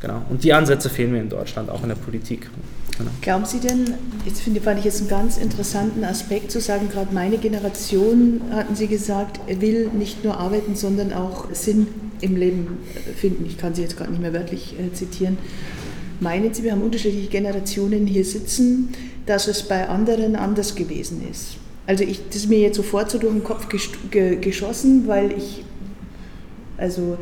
Genau. 0.00 0.22
Und 0.30 0.44
die 0.44 0.52
Ansätze 0.52 0.88
fehlen 0.88 1.12
mir 1.12 1.20
in 1.20 1.28
Deutschland, 1.28 1.68
auch 1.68 1.82
in 1.82 1.88
der 1.90 1.96
Politik. 1.96 2.48
Genau. 2.96 3.10
Glauben 3.20 3.44
Sie 3.44 3.60
denn, 3.60 3.94
jetzt 4.24 4.40
finde, 4.40 4.60
fand 4.60 4.78
ich 4.78 4.84
jetzt 4.86 5.00
einen 5.00 5.10
ganz 5.10 5.36
interessanten 5.36 6.04
Aspekt 6.04 6.50
zu 6.50 6.60
sagen, 6.60 6.88
gerade 6.90 7.14
meine 7.14 7.38
Generation, 7.38 8.40
hatten 8.50 8.74
Sie 8.74 8.86
gesagt, 8.86 9.40
will 9.60 9.88
nicht 9.88 10.24
nur 10.24 10.38
arbeiten, 10.38 10.74
sondern 10.74 11.12
auch 11.12 11.46
Sinn 11.52 11.86
im 12.20 12.36
Leben 12.36 12.78
finden. 13.16 13.44
Ich 13.46 13.58
kann 13.58 13.74
Sie 13.74 13.82
jetzt 13.82 13.96
gerade 13.96 14.10
nicht 14.10 14.20
mehr 14.20 14.32
wörtlich 14.32 14.74
äh, 14.78 14.92
zitieren. 14.92 15.38
Meinen 16.20 16.52
Sie, 16.52 16.62
wir 16.62 16.72
haben 16.72 16.82
unterschiedliche 16.82 17.28
Generationen 17.28 18.06
hier 18.06 18.26
sitzen, 18.26 18.90
dass 19.30 19.46
es 19.46 19.62
bei 19.62 19.88
anderen 19.88 20.34
anders 20.34 20.74
gewesen 20.74 21.24
ist? 21.30 21.56
Also 21.86 22.02
ich, 22.02 22.20
das 22.26 22.36
ist 22.36 22.48
mir 22.48 22.58
jetzt 22.58 22.76
sofort 22.76 23.10
so 23.10 23.18
durch 23.18 23.32
den 23.32 23.44
Kopf 23.44 23.68
geschossen, 24.10 25.06
weil 25.06 25.30
ich, 25.32 25.64
also 26.76 27.16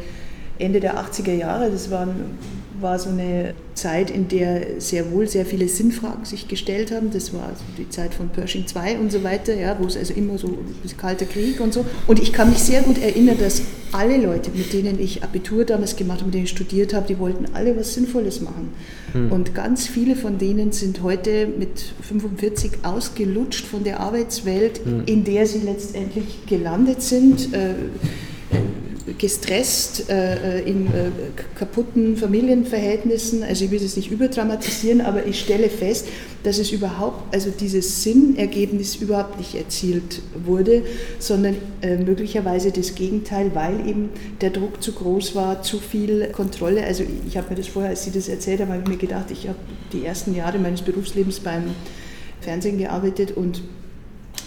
Ende 0.59 0.81
der 0.81 0.99
80er 0.99 1.35
Jahre, 1.35 1.71
das 1.71 1.91
waren 1.91 2.39
war 2.81 2.99
so 2.99 3.11
eine 3.11 3.55
Zeit, 3.74 4.11
in 4.11 4.29
der 4.29 4.81
sehr 4.81 5.11
wohl 5.12 5.29
sehr 5.29 5.47
viele 5.47 5.68
Sinnfragen 5.68 6.24
sich 6.24 6.49
gestellt 6.49 6.91
haben. 6.91 7.11
Das 7.12 7.33
war 7.33 7.45
also 7.45 7.62
die 7.76 7.89
Zeit 7.89 8.14
von 8.14 8.29
Pershing 8.29 8.64
II 8.74 8.99
und 8.99 9.12
so 9.12 9.22
weiter, 9.22 9.55
ja, 9.55 9.76
wo 9.79 9.87
es 9.87 9.97
also 9.97 10.14
immer 10.14 10.39
so 10.39 10.59
kalter 10.97 11.26
Krieg 11.26 11.61
und 11.61 11.72
so. 11.72 11.85
Und 12.07 12.20
ich 12.20 12.33
kann 12.33 12.51
mich 12.51 12.59
sehr 12.59 12.83
gut 12.83 12.99
erinnern, 12.99 13.37
dass 13.39 13.62
alle 13.93 14.18
Leute, 14.18 14.51
mit 14.55 14.72
denen 14.72 15.01
ich 15.01 15.22
Abitur 15.22 15.64
damals 15.64 15.97
gemacht 15.97 16.18
habe, 16.18 16.26
mit 16.26 16.35
denen 16.35 16.45
ich 16.45 16.51
studiert 16.51 16.93
habe, 16.93 17.07
die 17.07 17.18
wollten 17.18 17.47
alle 17.55 17.76
was 17.76 17.95
Sinnvolles 17.95 18.41
machen. 18.41 18.70
Hm. 19.12 19.33
Und 19.33 19.55
ganz 19.55 19.87
viele 19.87 20.16
von 20.16 20.39
denen 20.39 20.72
sind 20.72 21.03
heute 21.03 21.47
mit 21.47 21.81
45 22.03 22.85
ausgelutscht 22.85 23.66
von 23.66 23.85
der 23.85 24.01
Arbeitswelt, 24.01 24.85
hm. 24.85 25.05
in 25.07 25.24
der 25.24 25.47
sie 25.47 25.61
letztendlich 25.61 26.47
gelandet 26.47 27.03
sind. 27.03 27.55
Äh, 27.55 27.74
gestresst, 29.16 30.11
äh, 30.11 30.61
in 30.61 30.86
äh, 30.86 31.11
kaputten 31.55 32.16
Familienverhältnissen. 32.16 33.42
Also 33.42 33.64
ich 33.64 33.70
will 33.70 33.82
es 33.82 33.96
nicht 33.96 34.11
überdramatisieren, 34.11 35.01
aber 35.01 35.26
ich 35.26 35.40
stelle 35.40 35.68
fest, 35.70 36.07
dass 36.42 36.59
es 36.59 36.70
überhaupt, 36.70 37.34
also 37.34 37.51
dieses 37.51 38.03
Sinnergebnis 38.03 38.96
überhaupt 38.96 39.38
nicht 39.38 39.55
erzielt 39.55 40.22
wurde, 40.44 40.82
sondern 41.18 41.57
äh, 41.82 41.96
möglicherweise 41.96 42.70
das 42.70 42.94
Gegenteil, 42.94 43.51
weil 43.55 43.88
eben 43.88 44.11
der 44.40 44.51
Druck 44.51 44.82
zu 44.82 44.92
groß 44.92 45.34
war, 45.34 45.62
zu 45.62 45.78
viel 45.78 46.28
Kontrolle. 46.28 46.84
Also 46.84 47.05
ich 47.26 47.36
habe 47.36 47.51
mir 47.51 47.57
das 47.57 47.68
vorher, 47.68 47.90
als 47.90 48.05
Sie 48.05 48.12
das 48.12 48.28
erzählt 48.28 48.61
haben, 48.61 48.70
habe 48.70 48.82
ich 48.82 48.88
mir 48.88 48.99
gedacht, 48.99 49.30
ich 49.30 49.49
habe 49.49 49.59
die 49.92 50.05
ersten 50.05 50.34
Jahre 50.34 50.59
meines 50.59 50.82
Berufslebens 50.82 51.40
beim 51.40 51.64
Fernsehen 52.40 52.78
gearbeitet 52.78 53.36
und 53.36 53.62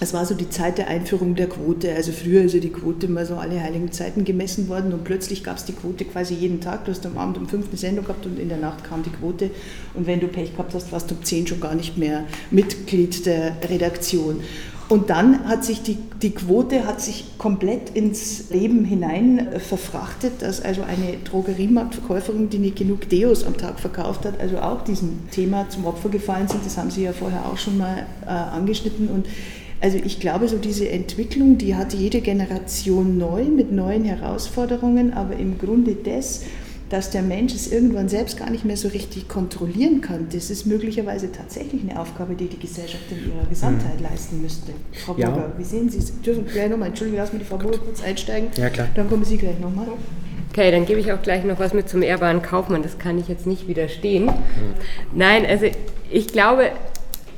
es 0.02 0.14
war 0.16 0.26
so 0.26 0.34
die 0.34 0.50
Zeit 0.50 0.80
der 0.80 0.88
Einführung 0.88 1.36
der 1.36 1.48
Quote. 1.48 1.94
Also 1.94 2.12
früher 2.12 2.42
ist 2.42 2.56
ja 2.56 2.60
die 2.60 2.72
Quote 2.72 3.08
mal 3.08 3.24
so 3.24 3.36
alle 3.36 3.62
heiligen 3.62 3.92
Zeiten 3.92 4.26
gemessen 4.26 4.68
worden 4.68 4.94
und 4.94 5.04
plötzlich 5.04 5.44
gab 5.44 5.58
es 5.58 5.66
die 5.66 5.74
Quote 5.74 6.06
quasi 6.06 6.34
jeden 6.34 6.60
Tag. 6.60 6.86
Du 6.86 6.92
hast 6.92 7.06
am 7.06 7.20
Abend 7.20 7.38
um 7.38 7.48
fünf 7.48 7.68
eine 7.68 7.78
Sendung 7.78 8.06
gehabt 8.06 8.26
und 8.26 8.40
in 8.40 8.50
der 8.50 8.58
Nacht 8.58 8.84
kam 8.84 9.04
die 9.04 9.12
Quote. 9.12 9.52
Und 9.94 10.08
wenn 10.08 10.20
du 10.20 10.28
Pech 10.28 10.54
gehabt 10.54 10.74
hast, 10.74 10.92
warst 10.92 11.12
du 11.12 11.16
um 11.16 11.24
zehn 11.24 11.46
schon 11.46 11.60
gar 11.60 11.76
nicht 11.76 12.00
mehr 12.00 12.24
Mitglied 12.50 13.28
der 13.28 13.58
Redaktion. 13.70 14.42
Und 14.90 15.12
dann 15.12 15.48
hat 15.48 15.64
sich 15.64 15.84
die, 15.84 16.00
die 16.22 16.32
Quote 16.32 16.86
hat 16.86 17.00
sich 17.00 17.38
komplett 17.38 17.92
ins 17.92 18.50
Leben 18.50 18.84
hinein 18.84 19.50
verfrachtet, 19.60 20.42
dass 20.42 20.62
also 20.62 20.82
eine 20.82 21.18
Drogeriemarktverkäuferin, 21.24 22.50
die 22.50 22.58
nicht 22.58 22.76
genug 22.76 23.08
Deos 23.08 23.46
am 23.46 23.56
Tag 23.56 23.80
verkauft 23.80 24.26
hat, 24.26 24.42
also 24.42 24.58
auch 24.58 24.84
diesem 24.84 25.30
Thema 25.30 25.70
zum 25.70 25.86
Opfer 25.86 26.10
gefallen 26.10 26.48
sind. 26.48 26.66
Das 26.66 26.78
haben 26.78 26.90
Sie 26.90 27.04
ja 27.04 27.14
vorher 27.14 27.46
auch 27.46 27.58
schon 27.58 27.78
mal 27.78 28.06
äh, 28.26 28.30
angeschnitten. 28.30 29.08
Und 29.08 29.28
also 29.82 29.98
ich 29.98 30.20
glaube, 30.20 30.48
so 30.48 30.58
diese 30.58 30.88
Entwicklung, 30.90 31.58
die 31.58 31.76
hat 31.76 31.94
jede 31.94 32.22
Generation 32.22 33.18
neu 33.18 33.46
mit 33.46 33.72
neuen 33.72 34.06
Herausforderungen, 34.06 35.14
aber 35.14 35.36
im 35.38 35.58
Grunde 35.58 35.96
das, 35.96 36.44
dass 36.90 37.10
der 37.10 37.24
Mensch 37.24 37.56
es 37.56 37.72
irgendwann 37.72 38.08
selbst 38.08 38.38
gar 38.38 38.52
nicht 38.52 38.64
mehr 38.64 38.78
so 38.78 38.90
richtig 38.90 39.28
kontrollieren 39.28 40.02
kann, 40.02 40.28
das 40.32 40.52
ist 40.52 40.68
möglicherweise 40.68 41.32
tatsächlich 41.32 41.82
eine 41.82 42.00
Aufgabe, 42.00 42.36
die 42.36 42.48
die 42.48 42.60
Gesellschaft 42.60 43.06
in 43.10 43.32
ihrer 43.32 43.48
Gesamtheit 43.50 43.98
mhm. 43.98 44.04
leisten 44.04 44.42
müsste. 44.42 44.74
Frau 45.06 45.16
ja. 45.18 45.30
Burger, 45.30 45.54
wie 45.58 45.64
sehen 45.64 45.90
Sie 45.90 45.98
es? 45.98 46.22
Dürfen 46.22 46.46
gleich 46.46 46.70
nochmal, 46.70 46.90
Entschuldigung, 46.90 47.20
lassen 47.20 47.34
wir 47.34 47.40
die 47.40 47.46
Frau 47.46 47.58
Burger 47.58 47.80
kurz 47.80 48.04
einsteigen. 48.04 48.50
Ja, 48.58 48.70
klar. 48.70 48.88
Dann 48.94 49.10
kommen 49.10 49.26
Sie 49.26 49.38
gleich 49.38 49.60
nochmal. 49.60 49.88
Okay, 50.52 50.70
dann 50.70 50.86
gebe 50.86 51.00
ich 51.00 51.12
auch 51.14 51.22
gleich 51.22 51.46
noch 51.46 51.60
was 51.60 51.74
mit 51.74 51.88
zum 51.88 52.04
ehrbaren 52.04 52.42
Kaufmann, 52.42 52.84
das 52.84 53.00
kann 53.00 53.18
ich 53.18 53.30
jetzt 53.30 53.48
nicht 53.48 53.68
widerstehen. 53.68 54.26
Mhm. 54.26 54.34
Nein, 55.16 55.46
also 55.46 55.68
ich 56.12 56.28
glaube, 56.28 56.72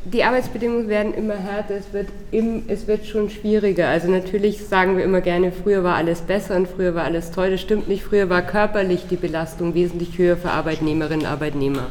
die 0.06 0.24
Arbeitsbedingungen 0.24 0.90
werden 0.90 1.14
immer 1.14 1.36
härter, 1.36 1.76
es 1.76 1.94
wird, 1.94 2.08
im, 2.32 2.64
es 2.68 2.88
wird 2.88 3.06
schon 3.06 3.30
schwieriger. 3.30 3.88
Also 3.88 4.10
natürlich 4.10 4.66
sagen 4.66 4.98
wir 4.98 5.04
immer 5.04 5.22
gerne, 5.22 5.52
früher 5.52 5.84
war 5.84 5.96
alles 5.96 6.22
besser 6.22 6.58
und 6.58 6.68
früher 6.68 6.94
war 6.94 7.06
alles 7.06 7.32
toll. 7.32 7.52
Das 7.52 7.62
stimmt 7.62 7.88
nicht. 7.88 8.04
Früher 8.04 8.30
war 8.30 8.42
körperlich 8.42 9.06
die 9.10 9.16
Belastung 9.16 9.74
wesentlich 9.76 10.18
höher 10.18 10.36
für 10.36 10.52
Arbeitnehmerinnen 10.52 11.22
und 11.22 11.32
Arbeitnehmer. 11.32 11.88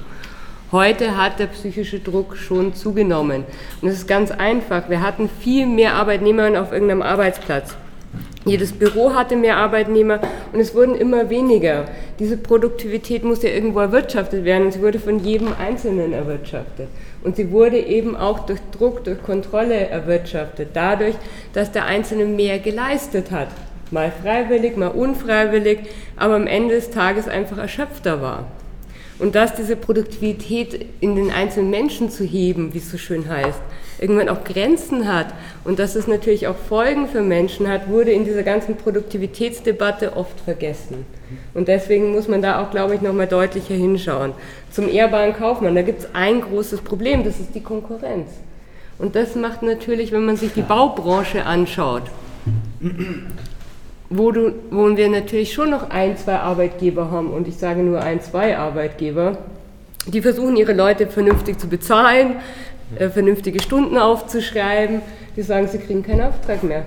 Heute 0.73 1.17
hat 1.17 1.39
der 1.39 1.47
psychische 1.47 2.01
Druck 2.01 2.37
schon 2.37 2.75
zugenommen. 2.75 3.45
Und 3.81 3.89
es 3.89 3.95
ist 3.95 4.09
ganz 4.09 4.31
einfach. 4.31 4.89
Wir 4.91 5.01
hatten 5.01 5.31
viel 5.41 5.67
mehr 5.67 5.95
Arbeitnehmerinnen 5.95 6.61
auf 6.61 6.73
irgendeinem 6.73 7.03
Arbeitsplatz. 7.03 7.77
Jedes 8.45 8.73
Büro 8.73 9.15
hatte 9.15 9.37
mehr 9.37 9.57
Arbeitnehmer 9.57 10.21
und 10.53 10.59
es 10.59 10.75
wurden 10.75 10.97
immer 10.97 11.31
weniger. 11.31 11.85
Diese 12.19 12.37
Produktivität 12.37 13.23
muss 13.23 13.43
ja 13.43 13.51
irgendwo 13.51 13.79
erwirtschaftet 13.79 14.45
werden 14.45 14.67
und 14.67 14.73
sie 14.73 14.83
wurde 14.83 14.99
von 14.99 15.21
jedem 15.21 15.49
Einzelnen 15.57 16.13
erwirtschaftet. 16.13 16.89
Und 17.23 17.37
sie 17.37 17.51
wurde 17.51 17.79
eben 17.79 18.17
auch 18.17 18.47
durch 18.47 18.61
Druck, 18.77 19.05
durch 19.05 19.23
Kontrolle 19.23 19.89
erwirtschaftet, 19.89 20.71
dadurch, 20.75 21.15
dass 21.53 21.71
der 21.71 21.87
Einzelne 21.87 22.25
mehr 22.25 22.59
geleistet 22.59 23.31
hat. 23.31 23.49
Mal 23.91 24.11
freiwillig, 24.23 24.77
mal 24.77 24.89
unfreiwillig, 24.89 25.81
aber 26.17 26.35
am 26.35 26.47
Ende 26.47 26.75
des 26.75 26.91
Tages 26.91 27.29
einfach 27.29 27.59
erschöpfter 27.59 28.21
war. 28.23 28.47
Und 29.19 29.35
dass 29.35 29.55
diese 29.55 29.77
Produktivität 29.77 30.87
in 31.01 31.15
den 31.15 31.31
einzelnen 31.31 31.71
Menschen 31.71 32.11
zu 32.11 32.25
heben, 32.25 32.75
wie 32.75 32.79
es 32.79 32.91
so 32.91 32.99
schön 32.99 33.29
heißt, 33.29 33.61
irgendwann 34.03 34.29
auch 34.29 34.45
Grenzen 34.45 35.11
hat 35.11 35.29
und 35.65 35.79
dass 35.79 35.95
es 35.95 36.07
natürlich 36.07 36.49
auch 36.49 36.57
Folgen 36.57 37.07
für 37.07 37.23
Menschen 37.23 37.69
hat, 37.69 37.89
wurde 37.89 38.11
in 38.11 38.25
dieser 38.25 38.43
ganzen 38.43 38.77
Produktivitätsdebatte 38.77 40.17
oft 40.17 40.39
vergessen. 40.41 41.07
Und 41.55 41.69
deswegen 41.69 42.13
muss 42.13 42.29
man 42.29 42.43
da 42.43 42.61
auch, 42.61 42.71
glaube 42.71 42.97
ich, 42.97 43.01
nochmal 43.01 43.29
deutlicher 43.29 43.75
hinschauen. 43.75 44.33
Zum 44.71 44.89
ehrbaren 44.89 45.35
Kaufmann, 45.35 45.75
da 45.75 45.83
gibt 45.83 46.01
es 46.01 46.09
ein 46.15 46.41
großes 46.41 46.81
Problem, 46.81 47.25
das 47.25 47.39
ist 47.39 47.55
die 47.55 47.63
Konkurrenz. 47.63 48.29
Und 48.99 49.15
das 49.15 49.37
macht 49.37 49.63
natürlich, 49.63 50.13
wenn 50.13 50.27
man 50.27 50.37
sich 50.37 50.53
die 50.53 50.63
Baubranche 50.63 51.47
anschaut, 51.47 52.03
wo, 54.11 54.33
du, 54.33 54.53
wo 54.71 54.97
wir 54.97 55.09
natürlich 55.09 55.53
schon 55.53 55.71
noch 55.71 55.91
ein, 55.91 56.17
zwei 56.17 56.37
Arbeitgeber 56.37 57.11
haben, 57.11 57.31
und 57.31 57.49
ich 57.49 57.57
sage 57.57 57.83
nur 57.83 58.03
ein, 58.03 58.21
zwei 58.21 58.59
Arbeitgeber, 58.59 59.39
die 60.07 60.21
versuchen 60.21 60.57
ihre 60.57 60.73
Leute 60.73 61.07
vernünftig 61.07 61.59
zu 61.59 61.69
bezahlen, 61.69 62.37
äh, 62.99 63.09
vernünftige 63.09 63.61
Stunden 63.63 63.99
aufzuschreiben, 63.99 65.01
die 65.37 65.43
sagen, 65.43 65.69
sie 65.69 65.79
kriegen 65.79 66.03
keinen 66.03 66.23
Auftrag 66.23 66.63
mehr. 66.63 66.85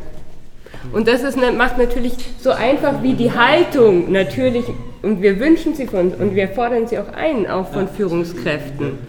Und 0.93 1.07
das 1.07 1.23
ist, 1.23 1.37
macht 1.37 1.77
natürlich 1.77 2.13
so 2.39 2.51
einfach 2.51 3.01
wie 3.01 3.13
die 3.13 3.31
Haltung 3.31 4.11
natürlich, 4.11 4.65
und 5.01 5.21
wir 5.21 5.39
wünschen 5.39 5.73
sie 5.73 5.87
von, 5.87 6.13
und 6.13 6.35
wir 6.35 6.47
fordern 6.49 6.87
sie 6.87 6.99
auch 6.99 7.11
ein, 7.13 7.47
auch 7.47 7.71
von 7.71 7.87
Führungskräften, 7.87 8.99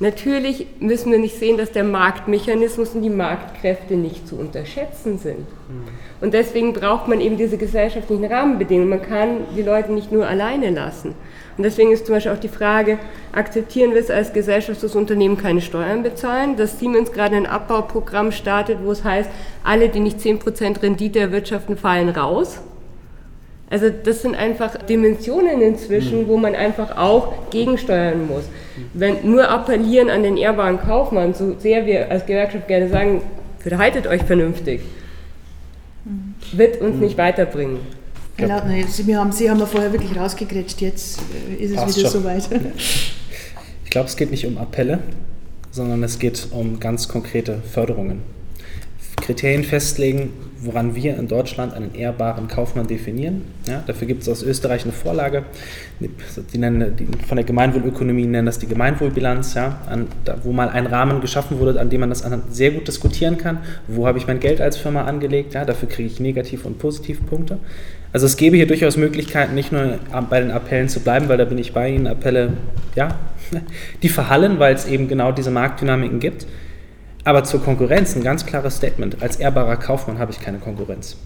Natürlich 0.00 0.66
müssen 0.78 1.10
wir 1.10 1.18
nicht 1.18 1.36
sehen, 1.36 1.58
dass 1.58 1.72
der 1.72 1.82
Marktmechanismus 1.82 2.94
und 2.94 3.02
die 3.02 3.10
Marktkräfte 3.10 3.94
nicht 3.94 4.28
zu 4.28 4.36
unterschätzen 4.36 5.18
sind. 5.18 5.44
Und 6.20 6.34
deswegen 6.34 6.72
braucht 6.72 7.08
man 7.08 7.20
eben 7.20 7.36
diese 7.36 7.58
gesellschaftlichen 7.58 8.24
Rahmenbedingungen. 8.24 8.90
Man 8.90 9.02
kann 9.02 9.40
die 9.56 9.62
Leute 9.62 9.92
nicht 9.92 10.12
nur 10.12 10.26
alleine 10.26 10.70
lassen. 10.70 11.16
Und 11.58 11.64
deswegen 11.64 11.90
ist 11.90 12.06
zum 12.06 12.14
Beispiel 12.14 12.32
auch 12.32 12.38
die 12.38 12.48
Frage, 12.48 12.98
akzeptieren 13.32 13.92
wir 13.92 14.00
es 14.00 14.10
als 14.10 14.32
Gesellschaft, 14.32 14.80
dass 14.80 14.94
Unternehmen 14.94 15.36
keine 15.36 15.60
Steuern 15.60 16.04
bezahlen, 16.04 16.56
dass 16.56 16.78
Siemens 16.78 17.10
gerade 17.10 17.34
ein 17.34 17.46
Abbauprogramm 17.46 18.30
startet, 18.30 18.78
wo 18.84 18.92
es 18.92 19.02
heißt, 19.02 19.28
alle, 19.64 19.88
die 19.88 19.98
nicht 19.98 20.20
10% 20.20 20.80
Rendite 20.80 21.18
erwirtschaften, 21.18 21.76
fallen 21.76 22.10
raus. 22.10 22.60
Also 23.70 23.90
das 23.90 24.22
sind 24.22 24.36
einfach 24.36 24.76
Dimensionen 24.76 25.60
inzwischen, 25.60 26.28
wo 26.28 26.36
man 26.36 26.54
einfach 26.54 26.96
auch 26.96 27.50
gegensteuern 27.50 28.28
muss. 28.28 28.44
Wenn 28.94 29.28
nur 29.28 29.50
appellieren 29.50 30.10
an 30.10 30.22
den 30.22 30.36
ehrbaren 30.36 30.78
Kaufmann, 30.78 31.34
so 31.34 31.56
sehr 31.58 31.84
wir 31.86 32.10
als 32.10 32.24
Gewerkschaft 32.24 32.68
gerne 32.68 32.88
sagen, 32.88 33.22
verhaltet 33.58 34.06
euch 34.06 34.22
vernünftig, 34.22 34.82
wird 36.52 36.80
uns 36.80 37.00
nicht 37.00 37.18
weiterbringen. 37.18 37.80
Herr 38.38 38.48
Lautner, 38.48 38.76
jetzt, 38.76 39.04
wir 39.04 39.18
haben, 39.18 39.32
Sie 39.32 39.50
haben 39.50 39.58
ja 39.58 39.66
vorher 39.66 39.92
wirklich 39.92 40.16
rausgegrätscht, 40.16 40.80
jetzt 40.80 41.20
äh, 41.50 41.64
ist 41.64 41.72
es 41.76 41.96
wieder 41.96 42.10
schon. 42.10 42.22
soweit. 42.22 42.48
Ich 43.84 43.90
glaube, 43.90 44.06
es 44.06 44.16
geht 44.16 44.30
nicht 44.30 44.44
um 44.44 44.58
Appelle, 44.58 44.98
sondern 45.70 46.02
es 46.02 46.18
geht 46.18 46.48
um 46.50 46.78
ganz 46.78 47.08
konkrete 47.08 47.62
Förderungen. 47.72 48.20
Kriterien 49.16 49.64
festlegen, 49.64 50.30
woran 50.60 50.94
wir 50.94 51.16
in 51.16 51.26
Deutschland 51.26 51.72
einen 51.72 51.94
ehrbaren 51.94 52.48
Kaufmann 52.48 52.86
definieren. 52.86 53.46
Ja, 53.66 53.82
dafür 53.86 54.06
gibt 54.06 54.22
es 54.22 54.28
aus 54.28 54.42
Österreich 54.42 54.84
eine 54.84 54.92
Vorlage, 54.92 55.44
die 56.00 56.58
nennen, 56.58 56.96
die 56.96 57.06
von 57.26 57.36
der 57.36 57.44
Gemeinwohlökonomie 57.46 58.26
nennen 58.26 58.44
das 58.44 58.58
die 58.58 58.66
Gemeinwohlbilanz, 58.66 59.54
ja, 59.54 59.80
an, 59.88 60.08
da, 60.26 60.36
wo 60.42 60.52
mal 60.52 60.68
ein 60.68 60.86
Rahmen 60.86 61.22
geschaffen 61.22 61.58
wurde, 61.58 61.80
an 61.80 61.88
dem 61.88 62.00
man 62.00 62.10
das 62.10 62.24
sehr 62.50 62.72
gut 62.72 62.86
diskutieren 62.88 63.38
kann. 63.38 63.60
Wo 63.86 64.06
habe 64.06 64.18
ich 64.18 64.26
mein 64.26 64.38
Geld 64.38 64.60
als 64.60 64.76
Firma 64.76 65.04
angelegt? 65.04 65.54
Ja, 65.54 65.64
dafür 65.64 65.88
kriege 65.88 66.08
ich 66.08 66.20
Negativ- 66.20 66.66
und 66.66 66.78
Positivpunkte. 66.78 67.58
Also 68.12 68.26
es 68.26 68.36
gäbe 68.36 68.56
hier 68.56 68.66
durchaus 68.66 68.96
Möglichkeiten, 68.96 69.54
nicht 69.54 69.70
nur 69.70 69.98
bei 70.30 70.40
den 70.40 70.50
Appellen 70.50 70.88
zu 70.88 71.00
bleiben, 71.00 71.28
weil 71.28 71.36
da 71.36 71.44
bin 71.44 71.58
ich 71.58 71.72
bei 71.72 71.90
Ihnen, 71.90 72.06
Appelle, 72.06 72.54
ja, 72.94 73.18
die 74.02 74.08
verhallen, 74.08 74.58
weil 74.58 74.74
es 74.74 74.86
eben 74.86 75.08
genau 75.08 75.32
diese 75.32 75.50
Marktdynamiken 75.50 76.20
gibt. 76.20 76.46
Aber 77.24 77.44
zur 77.44 77.62
Konkurrenz 77.62 78.16
ein 78.16 78.22
ganz 78.22 78.46
klares 78.46 78.76
Statement. 78.76 79.20
Als 79.20 79.36
ehrbarer 79.36 79.76
Kaufmann 79.76 80.18
habe 80.18 80.32
ich 80.32 80.40
keine 80.40 80.58
Konkurrenz. 80.58 81.16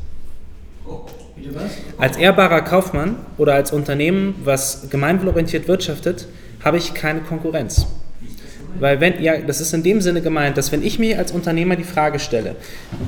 Als 1.99 2.17
ehrbarer 2.17 2.63
Kaufmann 2.63 3.17
oder 3.39 3.55
als 3.55 3.73
Unternehmen, 3.73 4.35
was 4.45 4.89
gemeinwohlorientiert 4.91 5.69
wirtschaftet, 5.69 6.27
habe 6.65 6.77
ich 6.79 6.95
keine 6.95 7.21
Konkurrenz. 7.21 7.87
Weil 8.79 9.01
wenn, 9.01 9.23
ja, 9.23 9.39
das 9.39 9.61
ist 9.61 9.73
in 9.75 9.83
dem 9.83 10.01
Sinne 10.01 10.23
gemeint, 10.23 10.57
dass 10.57 10.73
wenn 10.73 10.83
ich 10.83 10.99
mir 10.99 11.19
als 11.19 11.33
Unternehmer 11.33 11.77
die 11.77 11.85
Frage 11.85 12.19
stelle, 12.19 12.57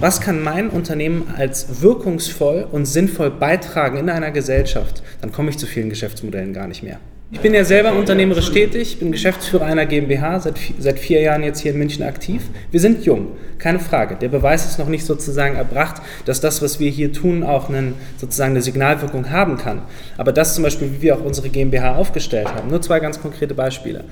was 0.00 0.20
kann 0.20 0.42
mein 0.42 0.70
Unternehmen 0.70 1.32
als 1.36 1.82
wirkungsvoll 1.82 2.66
und 2.70 2.86
sinnvoll 2.86 3.30
beitragen 3.30 3.98
in 3.98 4.10
einer 4.10 4.30
Gesellschaft, 4.30 5.02
dann 5.20 5.32
komme 5.32 5.50
ich 5.50 5.58
zu 5.58 5.66
vielen 5.66 5.90
Geschäftsmodellen 5.90 6.52
gar 6.52 6.68
nicht 6.68 6.82
mehr. 6.82 6.98
Ich 7.34 7.40
bin 7.40 7.52
ja 7.52 7.64
selber 7.64 7.94
unternehmerisch 7.94 8.52
tätig, 8.52 9.00
bin 9.00 9.10
Geschäftsführer 9.10 9.64
einer 9.64 9.86
GmbH, 9.86 10.38
seit, 10.38 10.54
seit 10.78 11.00
vier 11.00 11.20
Jahren 11.20 11.42
jetzt 11.42 11.58
hier 11.58 11.72
in 11.72 11.78
München 11.78 12.04
aktiv. 12.04 12.42
Wir 12.70 12.78
sind 12.78 13.04
jung, 13.04 13.32
keine 13.58 13.80
Frage. 13.80 14.14
Der 14.14 14.28
Beweis 14.28 14.66
ist 14.66 14.78
noch 14.78 14.88
nicht 14.88 15.04
sozusagen 15.04 15.56
erbracht, 15.56 16.00
dass 16.26 16.40
das, 16.40 16.62
was 16.62 16.78
wir 16.78 16.90
hier 16.90 17.12
tun, 17.12 17.42
auch 17.42 17.68
einen, 17.68 17.94
sozusagen 18.18 18.52
eine 18.52 18.62
Signalwirkung 18.62 19.30
haben 19.30 19.56
kann. 19.56 19.82
Aber 20.16 20.32
das 20.32 20.54
zum 20.54 20.62
Beispiel, 20.62 20.92
wie 20.92 21.02
wir 21.02 21.16
auch 21.16 21.24
unsere 21.24 21.48
GmbH 21.48 21.96
aufgestellt 21.96 22.54
haben, 22.54 22.68
nur 22.68 22.82
zwei 22.82 23.00
ganz 23.00 23.20
konkrete 23.20 23.54
Beispiele. 23.54 24.04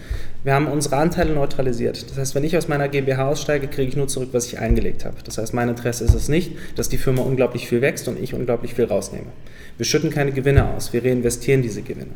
Wir 0.45 0.55
haben 0.55 0.67
unsere 0.67 0.97
Anteile 0.97 1.35
neutralisiert. 1.35 2.11
Das 2.11 2.19
heißt, 2.19 2.35
wenn 2.35 2.43
ich 2.43 2.57
aus 2.57 2.67
meiner 2.67 2.89
GmbH 2.89 3.29
aussteige, 3.29 3.69
kriege 3.69 3.89
ich 3.89 3.97
nur 3.97 4.09
zurück, 4.09 4.31
was 4.33 4.47
ich 4.47 4.59
eingelegt 4.59 5.05
habe. 5.05 5.17
Das 5.25 5.39
heißt, 5.39 5.55
mein 5.55 5.69
Interesse 5.69 6.03
ist 6.03 6.15
es 6.15 6.29
nicht, 6.29 6.53
dass 6.75 6.89
die 6.89 6.99
Firma 6.99 7.23
unglaublich 7.23 7.69
viel 7.69 7.81
wächst 7.81 8.09
und 8.09 8.21
ich 8.21 8.35
unglaublich 8.35 8.75
viel 8.75 8.87
rausnehme. 8.87 9.27
Wir 9.77 9.87
schütten 9.87 10.11
keine 10.11 10.33
Gewinne 10.33 10.69
aus, 10.75 10.93
wir 10.93 11.05
reinvestieren 11.05 11.63
diese 11.63 11.83
Gewinne. 11.83 12.11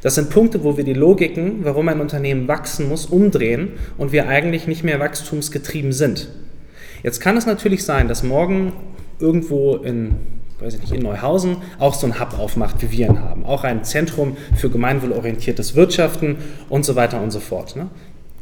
Das 0.00 0.14
sind 0.14 0.30
Punkte, 0.30 0.62
wo 0.62 0.76
wir 0.76 0.84
die 0.84 0.94
Logiken, 0.94 1.64
warum 1.64 1.88
ein 1.88 2.00
Unternehmen 2.00 2.46
wachsen 2.46 2.88
muss, 2.88 3.06
umdrehen 3.06 3.72
und 3.98 4.12
wir 4.12 4.28
eigentlich 4.28 4.68
nicht 4.68 4.84
mehr 4.84 5.00
wachstumsgetrieben 5.00 5.92
sind. 5.92 6.28
Jetzt 7.02 7.20
kann 7.20 7.36
es 7.36 7.46
natürlich 7.46 7.84
sein, 7.84 8.06
dass 8.06 8.22
morgen 8.22 8.72
irgendwo 9.18 9.76
in 9.76 10.14
weiß 10.60 10.74
ich 10.74 10.80
nicht, 10.80 10.92
in 10.92 11.02
Neuhausen 11.02 11.58
auch 11.78 11.94
so 11.94 12.06
ein 12.06 12.18
Hub 12.18 12.38
aufmacht, 12.38 12.76
wie 12.80 12.90
wir 12.90 13.08
ihn 13.08 13.20
haben. 13.20 13.44
Auch 13.44 13.64
ein 13.64 13.84
Zentrum 13.84 14.36
für 14.54 14.70
gemeinwohlorientiertes 14.70 15.74
Wirtschaften 15.74 16.36
und 16.68 16.84
so 16.84 16.96
weiter 16.96 17.20
und 17.22 17.30
so 17.30 17.40
fort. 17.40 17.76
Ne? 17.76 17.88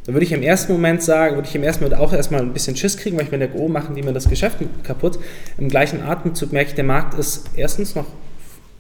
Da 0.07 0.13
würde 0.13 0.25
ich 0.25 0.33
im 0.33 0.43
ersten 0.43 0.73
Moment 0.73 1.03
sagen, 1.03 1.37
würde 1.37 1.49
ich 1.49 1.55
im 1.55 1.63
ersten 1.63 1.83
Moment 1.83 2.01
auch 2.01 2.13
erstmal 2.13 2.41
ein 2.41 2.53
bisschen 2.53 2.77
Schiss 2.77 2.97
kriegen, 2.99 3.17
weil 3.17 3.25
ich 3.25 3.33
mir 3.33 3.39
denke, 3.39 3.59
oh, 3.59 3.69
machen 3.69 3.95
die 3.95 4.03
mir 4.03 4.13
das 4.13 4.29
Geschäft 4.29 4.59
kaputt. 4.83 5.19
Im 5.57 5.69
gleichen 5.69 6.03
Atemzug 6.03 6.53
merke 6.53 6.71
ich, 6.71 6.75
der 6.75 6.85
Markt 6.85 7.19
ist 7.19 7.51
erstens 7.57 7.95
noch 7.95 8.07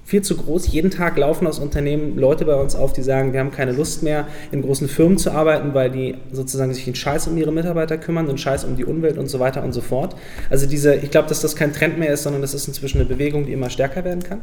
viel 0.04 0.22
zu 0.22 0.36
groß. 0.36 0.68
Jeden 0.68 0.90
Tag 0.90 1.16
laufen 1.16 1.46
aus 1.46 1.58
Unternehmen 1.58 2.18
Leute 2.18 2.44
bei 2.44 2.54
uns 2.54 2.74
auf, 2.74 2.92
die 2.92 3.02
sagen, 3.02 3.32
wir 3.32 3.40
haben 3.40 3.50
keine 3.50 3.72
Lust 3.72 4.02
mehr, 4.02 4.26
in 4.52 4.62
großen 4.62 4.88
Firmen 4.88 5.18
zu 5.18 5.30
arbeiten, 5.30 5.74
weil 5.74 5.90
die 5.90 6.16
sozusagen 6.30 6.72
sich 6.74 6.84
den 6.84 6.94
Scheiß 6.94 7.26
um 7.26 7.36
ihre 7.36 7.52
Mitarbeiter 7.52 7.96
kümmern, 7.96 8.26
den 8.26 8.38
Scheiß 8.38 8.64
um 8.64 8.76
die 8.76 8.84
Umwelt 8.84 9.16
und 9.16 9.28
so 9.28 9.40
weiter 9.40 9.64
und 9.64 9.72
so 9.72 9.80
fort. 9.80 10.14
Also 10.50 10.66
diese, 10.66 10.94
ich 10.94 11.10
glaube, 11.10 11.28
dass 11.28 11.40
das 11.40 11.56
kein 11.56 11.72
Trend 11.72 11.98
mehr 11.98 12.12
ist, 12.12 12.22
sondern 12.22 12.42
das 12.42 12.54
ist 12.54 12.68
inzwischen 12.68 12.98
eine 12.98 13.08
Bewegung, 13.08 13.46
die 13.46 13.52
immer 13.52 13.70
stärker 13.70 14.04
werden 14.04 14.22
kann. 14.22 14.40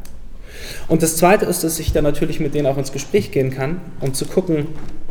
Und 0.88 1.04
das 1.04 1.16
Zweite 1.16 1.46
ist, 1.46 1.64
dass 1.64 1.80
ich 1.80 1.94
dann 1.94 2.04
natürlich 2.04 2.40
mit 2.40 2.54
denen 2.54 2.66
auch 2.66 2.78
ins 2.78 2.92
Gespräch 2.92 3.32
gehen 3.32 3.52
kann, 3.52 3.82
um 4.00 4.14
zu 4.14 4.26
gucken, 4.26 4.68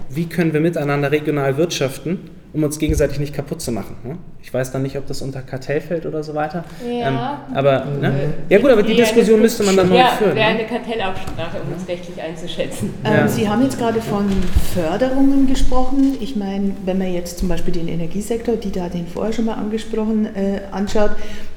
wie 0.08 0.26
können 0.26 0.52
wir 0.52 0.60
miteinander 0.60 1.12
regional 1.12 1.56
wirtschaften, 1.56 2.18
um 2.52 2.64
uns 2.64 2.78
gegenseitig 2.78 3.18
nicht 3.18 3.34
kaputt 3.34 3.60
zu 3.60 3.72
machen. 3.72 3.96
ne? 4.04 4.18
Ich 4.42 4.52
weiß 4.52 4.72
dann 4.72 4.82
nicht, 4.82 4.96
ob 4.96 5.06
das 5.06 5.22
unter 5.22 5.42
Kartell 5.42 5.80
fällt 5.80 6.06
oder 6.06 6.22
so 6.22 6.34
weiter. 6.34 6.64
Ja. 6.84 7.38
Ähm, 7.50 7.56
aber, 7.56 7.84
ne? 7.84 8.12
ja 8.48 8.58
gut, 8.58 8.70
aber 8.70 8.82
die 8.82 8.96
Diskussion 8.96 9.40
müsste 9.40 9.62
man 9.62 9.76
dann 9.76 9.88
neu 9.88 9.98
ja, 9.98 10.06
führen. 10.08 10.34
wäre 10.34 10.54
Ne? 10.54 10.58
eine 10.58 10.66
Kartellabsprache, 10.66 11.58
um 11.60 11.74
es 11.76 11.86
rechtlich 11.86 12.20
einzuschätzen. 12.20 12.94
Ähm, 13.04 13.28
Sie 13.28 13.48
haben 13.48 13.62
jetzt 13.62 13.78
gerade 13.78 14.00
von 14.00 14.26
Förderungen 14.74 15.46
gesprochen. 15.46 16.16
Ich 16.20 16.36
meine, 16.36 16.72
wenn 16.84 16.98
man 16.98 17.12
jetzt 17.12 17.38
zum 17.38 17.48
Beispiel 17.48 17.74
den 17.74 17.88
Energiesektor, 17.88 18.56
die 18.56 18.72
da 18.72 18.88
den 18.88 19.06
vorher 19.06 19.32
schon 19.32 19.44
mal 19.44 19.54
angesprochen, 19.54 20.26
äh, 20.34 20.60
anschaut, 20.72 21.10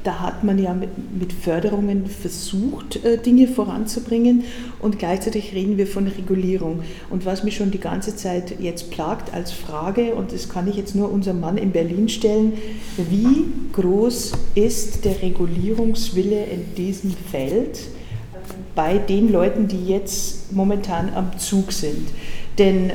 da 0.03 0.19
hat 0.19 0.43
man 0.43 0.59
ja 0.59 0.73
mit, 0.73 0.89
mit 1.17 1.31
Förderungen 1.31 2.05
versucht, 2.07 3.03
äh, 3.05 3.17
Dinge 3.17 3.47
voranzubringen 3.47 4.43
und 4.81 4.99
gleichzeitig 4.99 5.53
reden 5.53 5.77
wir 5.77 5.87
von 5.87 6.07
Regulierung. 6.07 6.83
Und 7.09 7.25
was 7.25 7.43
mich 7.43 7.55
schon 7.55 7.71
die 7.71 7.79
ganze 7.79 8.15
Zeit 8.15 8.59
jetzt 8.59 8.91
plagt 8.91 9.33
als 9.33 9.51
Frage, 9.53 10.13
und 10.15 10.33
das 10.33 10.49
kann 10.49 10.67
ich 10.67 10.75
jetzt 10.75 10.82
nur 10.95 11.11
unserem 11.11 11.39
Mann 11.39 11.57
in 11.57 11.71
Berlin 11.71 12.09
stellen, 12.09 12.53
wie 12.97 13.45
groß 13.71 14.33
ist 14.55 15.05
der 15.05 15.21
Regulierungswille 15.21 16.45
in 16.45 16.75
diesem 16.75 17.11
Feld? 17.11 17.79
bei 18.75 18.97
den 18.97 19.31
Leuten, 19.31 19.67
die 19.67 19.87
jetzt 19.87 20.51
momentan 20.51 21.13
am 21.13 21.37
Zug 21.37 21.71
sind. 21.71 22.09
Denn 22.57 22.91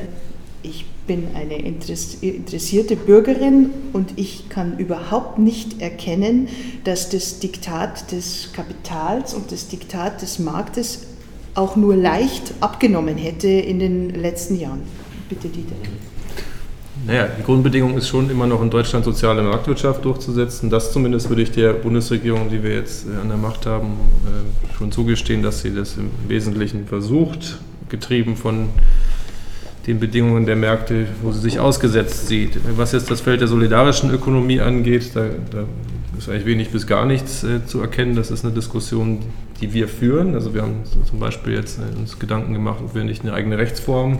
ich 0.63 0.87
bin 1.07 1.29
eine 1.35 1.59
interessierte 1.59 2.97
Bürgerin 2.97 3.71
und 3.93 4.13
ich 4.17 4.49
kann 4.49 4.79
überhaupt 4.79 5.39
nicht 5.39 5.81
erkennen, 5.81 6.49
dass 6.85 7.09
das 7.09 7.39
Diktat 7.39 8.13
des 8.13 8.53
Kapitals 8.53 9.35
und 9.35 9.51
das 9.53 9.69
Diktat 9.69 10.21
des 10.21 10.39
Marktes 10.39 11.07
auch 11.55 11.77
nur 11.77 11.97
leicht 11.97 12.55
abgenommen 12.61 13.17
hätte 13.17 13.49
in 13.49 13.79
den 13.79 14.11
letzten 14.11 14.61
Jahren. 14.61 14.83
Bitte, 15.29 15.49
Dieter. 15.49 15.75
Naja, 17.07 17.29
die 17.39 17.43
Grundbedingung 17.43 17.97
ist 17.97 18.09
schon 18.09 18.29
immer 18.31 18.47
noch 18.47 18.61
in 18.61 18.71
Deutschland 18.71 19.05
soziale 19.05 19.43
Marktwirtschaft 19.43 20.05
durchzusetzen. 20.05 20.69
Das 20.69 20.93
zumindest 20.93 21.29
würde 21.29 21.43
ich 21.43 21.53
der 21.53 21.73
Bundesregierung, 21.73 22.51
die 22.51 22.63
wir 22.63 22.75
jetzt 22.75 23.07
äh, 23.07 23.21
an 23.21 23.29
der 23.29 23.37
Macht 23.37 23.67
haben, 23.67 23.93
äh, 24.27 24.77
schon 24.77 24.93
zugestehen, 24.93 25.43
dass 25.43 25.63
sie 25.63 25.75
das 25.75 25.97
im 25.97 26.11
Wesentlichen 26.29 26.87
versucht, 26.87 27.59
getrieben 27.89 28.37
von 28.37 28.69
den 29.87 30.01
Bedingungen 30.01 30.45
der 30.45 30.57
Märkte, 30.57 31.07
wo 31.23 31.33
sie 31.33 31.41
sich 31.41 31.61
ausgesetzt 31.61 32.29
sieht. 32.29 32.59
Was 32.77 32.93
jetzt 32.93 33.11
das 33.11 33.23
Feld 33.23 33.41
der 33.41 33.49
solidarischen 33.49 34.11
Ökonomie 34.11 34.61
angeht, 34.61 35.13
da, 35.15 35.25
da 35.51 35.65
ist 36.19 36.29
eigentlich 36.29 36.45
wenig 36.45 36.71
bis 36.71 36.87
gar 36.87 37.07
nichts 37.07 37.45
äh, 37.45 37.65
zu 37.65 37.81
erkennen. 37.81 38.17
Das 38.17 38.31
ist 38.31 38.45
eine 38.45 38.53
Diskussion, 38.53 39.21
die 39.61 39.73
wir 39.73 39.89
führen. 39.89 40.35
Also 40.35 40.53
wir 40.53 40.63
haben 40.63 40.83
zum 41.09 41.19
Beispiel 41.21 41.55
jetzt 41.55 41.79
äh, 41.79 41.99
uns 41.99 42.19
Gedanken 42.19 42.53
gemacht, 42.53 42.81
ob 42.85 42.95
wir 42.95 43.05
nicht 43.05 43.23
eine 43.23 43.33
eigene 43.33 43.57
Rechtsform 43.57 44.19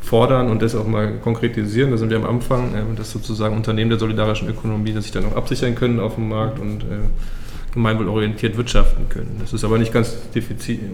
fordern 0.00 0.50
und 0.50 0.62
das 0.62 0.74
auch 0.74 0.86
mal 0.86 1.12
konkretisieren. 1.22 1.90
Da 1.90 1.96
sind 1.96 2.10
wir 2.10 2.16
am 2.16 2.26
Anfang, 2.26 2.74
äh, 2.74 2.96
dass 2.96 3.10
sozusagen 3.10 3.56
Unternehmen 3.56 3.90
der 3.90 3.98
solidarischen 3.98 4.48
Ökonomie 4.48 4.92
dass 4.92 5.04
sich 5.04 5.12
dann 5.12 5.26
auch 5.26 5.36
absichern 5.36 5.74
können 5.74 6.00
auf 6.00 6.14
dem 6.16 6.28
Markt 6.28 6.58
und 6.58 6.82
äh, 6.82 7.08
gemeinwohlorientiert 7.72 8.56
wirtschaften 8.56 9.08
können. 9.08 9.36
Das 9.40 9.52
ist 9.52 9.64
aber 9.64 9.78
nicht 9.78 9.92
ganz 9.92 10.16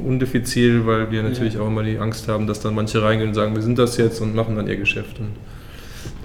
undifizil, 0.04 0.86
weil 0.86 1.10
wir 1.10 1.22
natürlich 1.22 1.54
ja. 1.54 1.60
auch 1.60 1.68
immer 1.68 1.82
die 1.82 1.98
Angst 1.98 2.28
haben, 2.28 2.46
dass 2.46 2.60
dann 2.60 2.74
manche 2.74 3.02
reingehen 3.02 3.30
und 3.30 3.34
sagen, 3.34 3.54
wir 3.54 3.62
sind 3.62 3.78
das 3.78 3.96
jetzt 3.96 4.20
und 4.20 4.34
machen 4.34 4.56
dann 4.56 4.68
ihr 4.68 4.76
Geschäft. 4.76 5.18
Und 5.18 5.30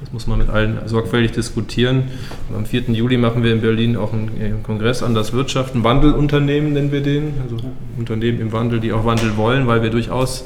das 0.02 0.12
muss 0.12 0.28
man 0.28 0.40
mit 0.40 0.50
allen 0.50 0.80
sorgfältig 0.88 1.32
diskutieren. 1.32 2.06
Und 2.50 2.56
am 2.56 2.66
4. 2.66 2.90
Juli 2.90 3.18
machen 3.18 3.44
wir 3.44 3.54
in 3.54 3.62
Berlin 3.62 3.96
auch 3.96 4.14
einen 4.14 4.64
Kongress 4.64 5.04
an 5.04 5.14
das 5.14 5.32
Wirtschaften. 5.32 5.84
Wandelunternehmen 5.84 6.74
nennen 6.74 6.92
wir 6.92 7.02
den, 7.02 7.34
also 7.44 7.58
Unternehmen 7.98 8.42
im 8.42 8.52
Wandel, 8.52 8.80
die 8.80 8.92
auch 8.92 9.06
Wandel 9.06 9.38
wollen, 9.38 9.68
weil 9.68 9.84
wir 9.84 9.90
durchaus 9.90 10.46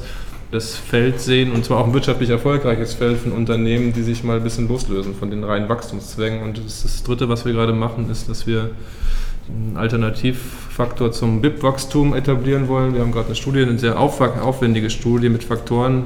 das 0.51 0.75
Feld 0.75 1.19
sehen, 1.19 1.51
und 1.51 1.65
zwar 1.65 1.79
auch 1.79 1.87
ein 1.87 1.93
wirtschaftlich 1.93 2.29
erfolgreiches 2.29 2.93
Feld 2.93 3.17
von 3.17 3.31
Unternehmen, 3.31 3.93
die 3.93 4.03
sich 4.03 4.23
mal 4.23 4.37
ein 4.37 4.43
bisschen 4.43 4.67
loslösen 4.67 5.15
von 5.15 5.29
den 5.29 5.43
reinen 5.43 5.69
Wachstumszwängen. 5.69 6.43
Und 6.43 6.57
das, 6.63 6.83
das 6.83 7.03
Dritte, 7.03 7.29
was 7.29 7.45
wir 7.45 7.53
gerade 7.53 7.73
machen, 7.73 8.09
ist, 8.09 8.29
dass 8.29 8.47
wir 8.47 8.69
einen 9.47 9.77
Alternativfaktor 9.77 11.11
zum 11.11 11.41
BIP-Wachstum 11.41 12.13
etablieren 12.15 12.67
wollen. 12.67 12.93
Wir 12.93 13.01
haben 13.01 13.11
gerade 13.11 13.27
eine 13.27 13.35
Studie, 13.35 13.61
eine 13.61 13.77
sehr 13.77 13.99
aufwendige 13.99 14.89
Studie 14.89 15.29
mit 15.29 15.43
Faktoren 15.43 16.05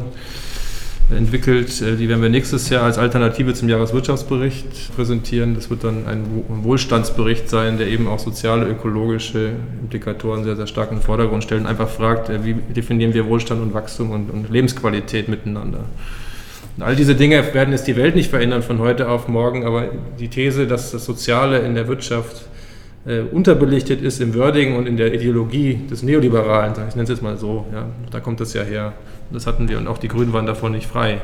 entwickelt. 1.15 1.81
Äh, 1.81 1.95
die 1.95 2.09
werden 2.09 2.21
wir 2.21 2.29
nächstes 2.29 2.69
Jahr 2.69 2.83
als 2.83 2.97
Alternative 2.97 3.53
zum 3.53 3.69
Jahreswirtschaftsbericht 3.69 4.95
präsentieren. 4.95 5.55
Das 5.55 5.69
wird 5.69 5.83
dann 5.83 6.07
ein 6.07 6.23
Wohlstandsbericht 6.63 7.49
sein, 7.49 7.77
der 7.77 7.87
eben 7.87 8.07
auch 8.07 8.19
soziale, 8.19 8.67
ökologische 8.67 9.51
Implikatoren 9.81 10.43
sehr, 10.43 10.55
sehr 10.55 10.67
stark 10.67 10.91
in 10.91 10.97
den 10.97 11.03
Vordergrund 11.03 11.43
stellt 11.43 11.61
und 11.61 11.67
einfach 11.67 11.89
fragt, 11.89 12.29
äh, 12.29 12.43
wie 12.45 12.53
definieren 12.53 13.13
wir 13.13 13.27
Wohlstand 13.27 13.61
und 13.61 13.73
Wachstum 13.73 14.11
und, 14.11 14.29
und 14.29 14.49
Lebensqualität 14.49 15.27
miteinander. 15.27 15.85
Und 16.77 16.83
all 16.83 16.95
diese 16.95 17.15
Dinge 17.15 17.53
werden 17.53 17.71
jetzt 17.71 17.87
die 17.87 17.95
Welt 17.95 18.15
nicht 18.15 18.29
verändern 18.29 18.61
von 18.61 18.79
heute 18.79 19.09
auf 19.09 19.27
morgen, 19.27 19.65
aber 19.65 19.89
die 20.19 20.29
These, 20.29 20.65
dass 20.65 20.91
das 20.91 21.05
Soziale 21.05 21.59
in 21.59 21.75
der 21.75 21.87
Wirtschaft 21.87 22.43
äh, 23.05 23.21
unterbelichtet 23.21 24.01
ist 24.01 24.21
im 24.21 24.35
Wording 24.35 24.75
und 24.75 24.87
in 24.87 24.97
der 24.97 25.13
Ideologie 25.13 25.79
des 25.89 26.03
Neoliberalen, 26.03 26.73
ich 26.89 26.95
nenne 26.95 27.03
es 27.03 27.09
jetzt 27.09 27.21
mal 27.21 27.37
so, 27.37 27.65
ja, 27.73 27.87
da 28.11 28.19
kommt 28.19 28.39
das 28.39 28.53
ja 28.53 28.63
her. 28.63 28.93
Das 29.31 29.45
hatten 29.47 29.69
wir 29.69 29.77
und 29.77 29.87
auch 29.87 29.99
die 29.99 30.07
Grünen 30.07 30.33
waren 30.33 30.45
davon 30.45 30.71
nicht 30.71 30.87
frei 30.87 31.21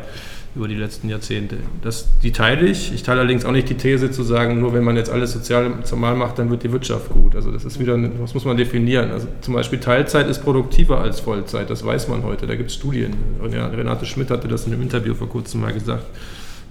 über 0.56 0.70
die 0.70 0.76
letzten 0.76 1.10
Jahrzehnte. 1.10 1.58
Das, 1.82 2.08
die 2.24 2.32
teile 2.32 2.66
ich. 2.66 2.94
Ich 2.94 3.04
teile 3.04 3.20
allerdings 3.20 3.44
auch 3.44 3.52
nicht 3.52 3.68
die 3.70 3.76
These 3.76 4.10
zu 4.10 4.24
sagen, 4.24 4.60
nur 4.62 4.74
wenn 4.74 4.86
man 4.86 4.96
jetzt 4.96 5.10
alles 5.10 5.34
sozial 5.34 5.70
normal 5.90 6.16
macht, 6.16 6.40
dann 6.40 6.50
wird 6.50 6.64
die 6.64 6.72
Wirtschaft 6.72 7.10
gut. 7.10 7.36
Also 7.36 7.52
das 7.52 7.66
ist 7.66 7.78
wieder, 7.78 7.98
was 8.22 8.34
muss 8.34 8.46
man 8.46 8.56
definieren. 8.56 9.12
Also 9.12 9.28
zum 9.42 9.54
Beispiel 9.54 9.80
Teilzeit 9.80 10.28
ist 10.30 10.44
produktiver 10.44 11.02
als 11.02 11.20
Vollzeit, 11.20 11.70
das 11.70 11.86
weiß 11.86 12.08
man 12.08 12.24
heute. 12.24 12.48
Da 12.48 12.56
gibt 12.56 12.70
es 12.70 12.76
Studien. 12.76 13.14
Renate 13.42 14.06
Schmidt 14.06 14.32
hatte 14.32 14.48
das 14.48 14.66
in 14.66 14.74
einem 14.74 14.82
Interview 14.82 15.14
vor 15.14 15.28
kurzem 15.28 15.60
mal 15.60 15.74
gesagt. 15.74 16.06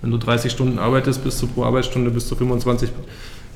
Wenn 0.01 0.11
du 0.11 0.17
30 0.17 0.51
Stunden 0.51 0.79
arbeitest, 0.79 1.23
bist 1.23 1.41
du 1.43 1.47
pro 1.47 1.65
Arbeitsstunde 1.65 2.11
bis 2.11 2.27
zu 2.27 2.37
25 2.37 2.91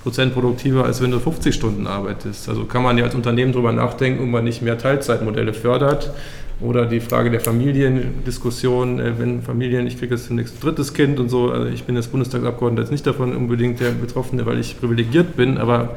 Prozent 0.02 0.32
produktiver, 0.32 0.84
als 0.84 1.02
wenn 1.02 1.10
du 1.10 1.18
50 1.18 1.54
Stunden 1.54 1.86
arbeitest. 1.86 2.48
Also 2.48 2.64
kann 2.64 2.82
man 2.82 2.96
ja 2.98 3.04
als 3.04 3.14
Unternehmen 3.14 3.52
darüber 3.52 3.72
nachdenken, 3.72 4.22
ob 4.22 4.28
man 4.28 4.44
nicht 4.44 4.62
mehr 4.62 4.78
Teilzeitmodelle 4.78 5.52
fördert 5.52 6.12
oder 6.60 6.86
die 6.86 7.00
Frage 7.00 7.30
der 7.30 7.40
Familiendiskussion, 7.40 9.00
äh, 9.00 9.18
wenn 9.18 9.42
Familien, 9.42 9.86
ich 9.86 9.98
kriege 9.98 10.14
jetzt 10.14 10.28
demnächst 10.28 10.56
ein 10.56 10.60
drittes 10.60 10.92
Kind 10.94 11.20
und 11.20 11.28
so, 11.28 11.50
also 11.50 11.68
ich 11.68 11.84
bin 11.84 11.94
jetzt 11.94 12.10
Bundestagsabgeordneter, 12.10 12.82
jetzt 12.82 12.90
nicht 12.90 13.06
davon 13.06 13.36
unbedingt 13.36 13.80
der 13.80 13.90
Betroffene, 13.90 14.44
weil 14.46 14.58
ich 14.58 14.78
privilegiert 14.78 15.36
bin, 15.36 15.58
aber 15.58 15.96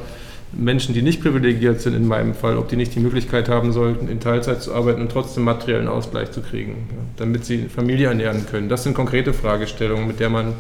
Menschen, 0.54 0.94
die 0.94 1.02
nicht 1.02 1.22
privilegiert 1.22 1.82
sind 1.82 1.96
in 1.96 2.08
meinem 2.08 2.34
Fall, 2.34 2.58
ob 2.58 2.68
die 2.68 2.76
nicht 2.76 2.94
die 2.94 3.00
Möglichkeit 3.00 3.48
haben 3.48 3.72
sollten, 3.72 4.10
in 4.10 4.20
Teilzeit 4.20 4.62
zu 4.62 4.74
arbeiten 4.74 5.02
und 5.02 5.12
trotzdem 5.12 5.44
materiellen 5.44 5.88
Ausgleich 5.88 6.32
zu 6.32 6.42
kriegen, 6.42 6.90
damit 7.16 7.46
sie 7.46 7.70
Familie 7.74 8.08
ernähren 8.08 8.46
können. 8.46 8.68
Das 8.68 8.84
sind 8.84 8.94
konkrete 8.94 9.34
Fragestellungen, 9.34 10.08
mit 10.08 10.20
der 10.20 10.30
man 10.30 10.54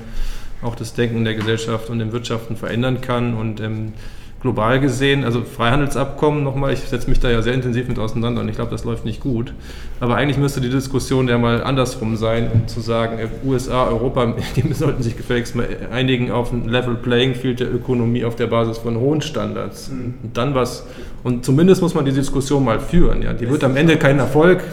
auch 0.62 0.76
das 0.76 0.94
Denken 0.94 1.24
der 1.24 1.36
Gesellschaft 1.36 1.90
und 1.90 2.00
den 2.00 2.12
Wirtschaften 2.12 2.56
verändern 2.56 3.02
kann 3.02 3.34
und 3.34 3.60
ähm, 3.60 3.94
global 4.42 4.80
gesehen, 4.80 5.24
also 5.24 5.44
Freihandelsabkommen 5.44 6.44
nochmal, 6.44 6.74
ich 6.74 6.80
setze 6.80 7.10
mich 7.10 7.20
da 7.20 7.30
ja 7.30 7.42
sehr 7.44 7.54
intensiv 7.54 7.88
mit 7.88 8.00
auseinander 8.00 8.42
und 8.42 8.50
ich 8.50 8.56
glaube, 8.56 8.72
das 8.72 8.84
läuft 8.84 9.06
nicht 9.06 9.20
gut. 9.20 9.54
Aber 10.00 10.16
eigentlich 10.16 10.38
müsste 10.38 10.62
die 10.62 10.70
Diskussion 10.70 11.28
ja 11.28 11.38
mal 11.38 11.64
andersrum 11.64 12.16
sein, 12.16 12.50
um 12.52 12.68
zu 12.68 12.82
sagen, 12.82 13.20
äh, 13.20 13.28
USA, 13.46 13.86
Europa, 13.86 14.34
die 14.56 14.74
sollten 14.74 15.04
sich 15.04 15.16
gefälligst 15.16 15.56
mal 15.56 15.68
einigen 15.92 16.32
auf 16.32 16.52
ein 16.52 16.68
Level 16.68 16.96
Playing 16.96 17.36
Field 17.36 17.60
der 17.60 17.72
Ökonomie 17.74 18.26
auf 18.26 18.36
der 18.36 18.48
Basis 18.48 18.80
von 18.80 18.98
hohen 18.98 19.22
Standards. 19.22 19.90
Mhm. 19.92 20.16
Und 20.24 20.38
dann 20.38 20.56
was, 20.56 20.88
und 21.24 21.46
zumindest 21.46 21.84
muss 21.84 21.94
man 21.94 22.06
die 22.06 22.12
Diskussion 22.12 22.66
mal 22.66 22.80
führen. 22.80 23.22
Ja. 23.22 23.34
Die 23.34 23.48
wird 23.48 23.64
am 23.64 23.76
Ende 23.76 23.98
keinen 23.98 24.20
Erfolg 24.20 24.64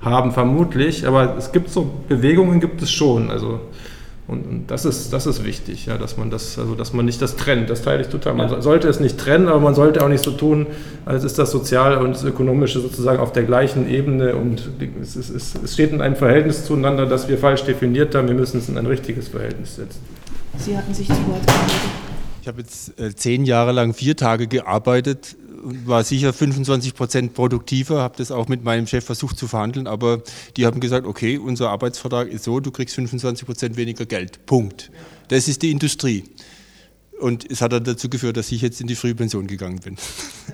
haben, 0.00 0.30
vermutlich, 0.30 1.06
aber 1.06 1.36
es 1.36 1.50
gibt 1.50 1.68
so 1.68 1.90
Bewegungen, 2.08 2.60
gibt 2.60 2.80
es 2.80 2.90
schon. 2.90 3.28
Also 3.28 3.60
und, 4.30 4.46
und, 4.46 4.70
das, 4.70 4.84
ist, 4.84 5.12
das 5.12 5.26
ist 5.26 5.44
wichtig, 5.44 5.86
ja, 5.86 5.98
dass 5.98 6.16
man 6.16 6.30
das, 6.30 6.56
also 6.56 6.76
dass 6.76 6.92
man 6.92 7.04
nicht 7.04 7.20
das 7.20 7.34
trennt. 7.34 7.68
Das 7.68 7.82
teile 7.82 8.02
ich 8.02 8.08
total. 8.08 8.34
Man 8.34 8.48
ja. 8.48 8.62
sollte 8.62 8.88
es 8.88 9.00
nicht 9.00 9.18
trennen, 9.18 9.48
aber 9.48 9.58
man 9.58 9.74
sollte 9.74 10.04
auch 10.04 10.08
nicht 10.08 10.22
so 10.22 10.30
tun, 10.30 10.68
als 11.04 11.24
ist 11.24 11.36
das 11.38 11.50
Soziale 11.50 11.98
und 11.98 12.14
das 12.14 12.22
Ökonomische 12.22 12.80
sozusagen 12.80 13.18
auf 13.18 13.32
der 13.32 13.42
gleichen 13.42 13.90
Ebene 13.90 14.36
und 14.36 14.70
es, 15.02 15.16
ist, 15.16 15.30
es, 15.30 15.54
es 15.64 15.74
steht 15.74 15.90
in 15.90 16.00
einem 16.00 16.14
Verhältnis 16.14 16.64
zueinander, 16.64 17.06
das 17.06 17.28
wir 17.28 17.38
falsch 17.38 17.64
definiert 17.64 18.14
haben. 18.14 18.28
Wir 18.28 18.36
müssen 18.36 18.58
es 18.58 18.68
in 18.68 18.78
ein 18.78 18.86
richtiges 18.86 19.26
Verhältnis 19.26 19.74
setzen. 19.76 19.98
Sie 20.58 20.76
hatten 20.76 20.94
sich 20.94 21.08
zu 21.08 21.14
Wort 21.26 21.44
gemeldet. 21.46 21.74
Ich 22.42 22.48
habe 22.48 22.60
jetzt 22.60 23.00
äh, 23.00 23.12
zehn 23.14 23.44
Jahre 23.44 23.72
lang 23.72 23.94
vier 23.94 24.16
Tage 24.16 24.46
gearbeitet 24.46 25.36
war 25.62 26.04
sicher 26.04 26.32
25 26.32 26.94
Prozent 26.94 27.34
produktiver, 27.34 28.00
habe 28.00 28.16
das 28.16 28.30
auch 28.30 28.48
mit 28.48 28.64
meinem 28.64 28.86
Chef 28.86 29.04
versucht 29.04 29.38
zu 29.38 29.46
verhandeln, 29.46 29.86
aber 29.86 30.22
die 30.56 30.66
haben 30.66 30.80
gesagt, 30.80 31.06
okay, 31.06 31.38
unser 31.38 31.70
Arbeitsvertrag 31.70 32.28
ist 32.28 32.44
so, 32.44 32.60
du 32.60 32.70
kriegst 32.70 32.94
25 32.94 33.46
Prozent 33.46 33.76
weniger 33.76 34.06
Geld. 34.06 34.46
Punkt. 34.46 34.90
Das 35.28 35.48
ist 35.48 35.62
die 35.62 35.70
Industrie. 35.70 36.24
Und 37.20 37.50
es 37.50 37.60
hat 37.60 37.72
dann 37.72 37.84
dazu 37.84 38.08
geführt, 38.08 38.36
dass 38.36 38.50
ich 38.50 38.62
jetzt 38.62 38.80
in 38.80 38.86
die 38.86 38.94
Frühpension 38.94 39.46
gegangen 39.46 39.80
bin. 39.80 39.96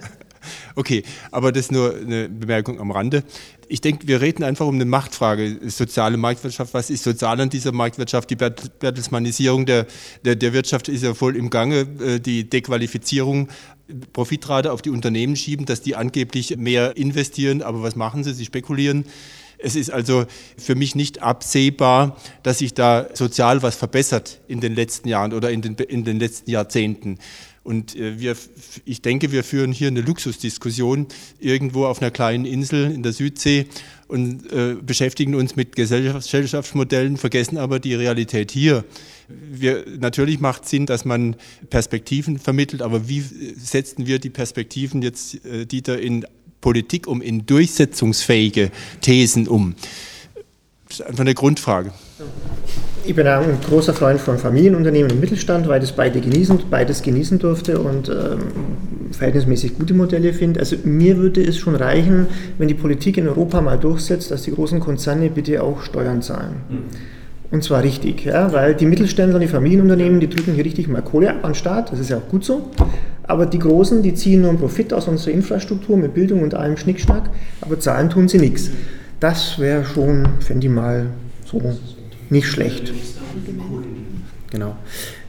okay, 0.75 1.05
aber 1.31 1.53
das 1.53 1.67
ist 1.67 1.73
nur 1.73 1.95
eine 1.95 2.29
Bemerkung 2.29 2.81
am 2.81 2.91
Rande. 2.91 3.23
Ich 3.69 3.81
denke, 3.81 4.07
wir 4.09 4.21
reden 4.21 4.43
einfach 4.43 4.67
um 4.67 4.75
eine 4.75 4.85
Machtfrage, 4.85 5.59
soziale 5.71 6.17
Marktwirtschaft. 6.17 6.75
Was 6.75 6.91
ist 6.91 7.05
sozial 7.05 7.41
an 7.41 7.51
dieser 7.51 7.73
Marktwirtschaft? 7.73 8.31
Die 8.31 8.37
Bertelsmannisierung 8.37 9.67
der, 9.67 9.87
der, 10.25 10.35
der 10.37 10.53
Wirtschaft 10.53 10.89
ist 10.89 11.03
ja 11.03 11.15
voll 11.15 11.37
im 11.37 11.51
Gange. 11.51 11.87
Äh, 12.01 12.21
die 12.21 12.49
Dequalifizierung 12.49 13.49
Profitrate 14.13 14.73
auf 14.73 14.83
die 14.83 14.91
Unternehmen 14.91 15.37
schieben, 15.37 15.67
dass 15.67 15.81
die 15.81 15.97
angeblich 15.97 16.57
mehr 16.57 16.97
investieren, 16.97 17.63
aber 17.63 17.83
was 17.83 17.97
machen 17.97 18.25
sie? 18.25 18.35
Sie 18.35 18.45
spekulieren. 18.45 19.05
Es 19.59 19.75
ist 19.75 19.91
also 19.91 20.27
für 20.59 20.75
mich 20.75 20.95
nicht 20.95 21.23
absehbar, 21.23 22.17
dass 22.43 22.59
sich 22.59 22.75
da 22.75 23.09
sozial 23.15 23.63
was 23.63 23.77
verbessert 23.77 24.41
in 24.49 24.61
den 24.61 24.75
letzten 24.75 25.09
Jahren 25.09 25.33
oder 25.33 25.51
in 25.51 25.63
den, 25.63 25.75
in 25.77 26.05
den 26.05 26.19
letzten 26.19 26.51
Jahrzehnten. 26.51 27.19
Und 27.67 27.97
äh, 27.97 28.21
wir, 28.21 28.37
ich 28.85 29.03
denke, 29.03 29.33
wir 29.33 29.43
führen 29.43 29.73
hier 29.73 29.89
eine 29.89 30.01
Luxusdiskussion 30.01 31.09
irgendwo 31.41 31.87
auf 31.87 32.01
einer 32.01 32.13
kleinen 32.13 32.45
Insel 32.45 32.93
in 32.93 33.03
der 33.03 33.13
Südsee 33.13 33.67
und 34.07 34.53
äh, 34.53 34.77
beschäftigen 34.81 35.35
uns 35.35 35.57
mit 35.57 35.75
Gesellschaftsmodellen, 35.75 37.17
vergessen 37.17 37.59
aber 37.59 37.81
die 37.81 37.95
Realität 37.95 38.53
hier. 38.53 38.85
Wir, 39.29 39.85
natürlich 39.99 40.39
macht 40.39 40.69
Sinn, 40.69 40.87
dass 40.87 41.05
man 41.05 41.35
Perspektiven 41.69 42.39
vermittelt, 42.39 42.83
aber 42.83 43.09
wie 43.09 43.21
setzen 43.21 44.07
wir 44.07 44.21
die 44.21 44.31
Perspektiven 44.31 45.03
jetzt, 45.03 45.45
äh, 45.45 45.67
Dieter, 45.67 45.99
in 45.99 46.25
Politik 46.61 47.09
um, 47.09 47.21
in 47.21 47.47
durchsetzungsfähige 47.47 48.71
Thesen 49.01 49.49
um? 49.49 49.75
Das 50.87 51.01
ist 51.01 51.07
einfach 51.07 51.23
eine 51.23 51.35
Grundfrage. 51.35 51.93
Ich 53.07 53.15
bin 53.15 53.29
auch 53.29 53.43
ein 53.43 53.59
großer 53.65 53.95
Freund 53.95 54.21
von 54.21 54.37
Familienunternehmen 54.37 55.13
und 55.13 55.21
Mittelstand, 55.21 55.69
weil 55.69 55.79
das 55.79 55.93
beide 55.93 56.21
genießen, 56.21 56.59
beides 56.69 57.03
genießen 57.03 57.39
durfte 57.39 57.79
und 57.79 58.09
ähm, 58.09 59.13
verhältnismäßig 59.13 59.79
gute 59.79 59.95
Modelle 59.95 60.33
finde. 60.33 60.59
Also 60.59 60.77
mir 60.83 61.17
würde 61.17 61.41
es 61.41 61.57
schon 61.57 61.77
reichen, 61.77 62.27
wenn 62.59 62.67
die 62.67 62.75
Politik 62.75 63.17
in 63.17 63.29
Europa 63.29 63.61
mal 63.61 63.79
durchsetzt, 63.79 64.33
dass 64.33 64.43
die 64.43 64.51
großen 64.51 64.81
Konzerne 64.81 65.31
bitte 65.31 65.63
auch 65.63 65.83
Steuern 65.83 66.21
zahlen. 66.21 66.57
Mhm. 66.69 66.79
Und 67.53 67.63
zwar 67.63 67.85
richtig, 67.85 68.25
ja, 68.25 68.53
weil 68.53 68.75
die 68.75 68.87
Mittelständler, 68.87 69.39
die 69.39 69.47
Familienunternehmen, 69.47 70.19
die 70.19 70.29
drücken 70.29 70.55
hier 70.55 70.65
richtig 70.65 70.89
mal 70.89 71.01
Kohle 71.01 71.31
ab 71.31 71.37
an 71.43 71.53
den 71.53 71.55
Staat, 71.55 71.93
das 71.93 72.01
ist 72.01 72.11
ja 72.11 72.17
auch 72.17 72.29
gut 72.29 72.45
so. 72.45 72.71
Aber 73.23 73.47
die 73.47 73.61
Großen, 73.61 74.03
die 74.03 74.15
ziehen 74.15 74.41
nur 74.41 74.51
einen 74.51 74.59
Profit 74.59 74.93
aus 74.93 75.07
unserer 75.07 75.33
Infrastruktur 75.33 75.97
mit 75.97 76.13
Bildung 76.15 76.43
und 76.43 76.55
allem 76.55 76.77
Schnickschnack, 76.77 77.31
aber 77.61 77.79
zahlen 77.79 78.11
tun 78.11 78.27
sie 78.27 78.39
nichts. 78.39 78.71
Das 79.21 79.61
wäre 79.61 79.85
schon, 79.85 80.29
fände 80.41 80.67
ich 80.67 80.73
mal 80.73 81.07
so 81.45 81.61
nicht 82.31 82.47
schlecht. 82.47 82.93
Genau. 84.51 84.77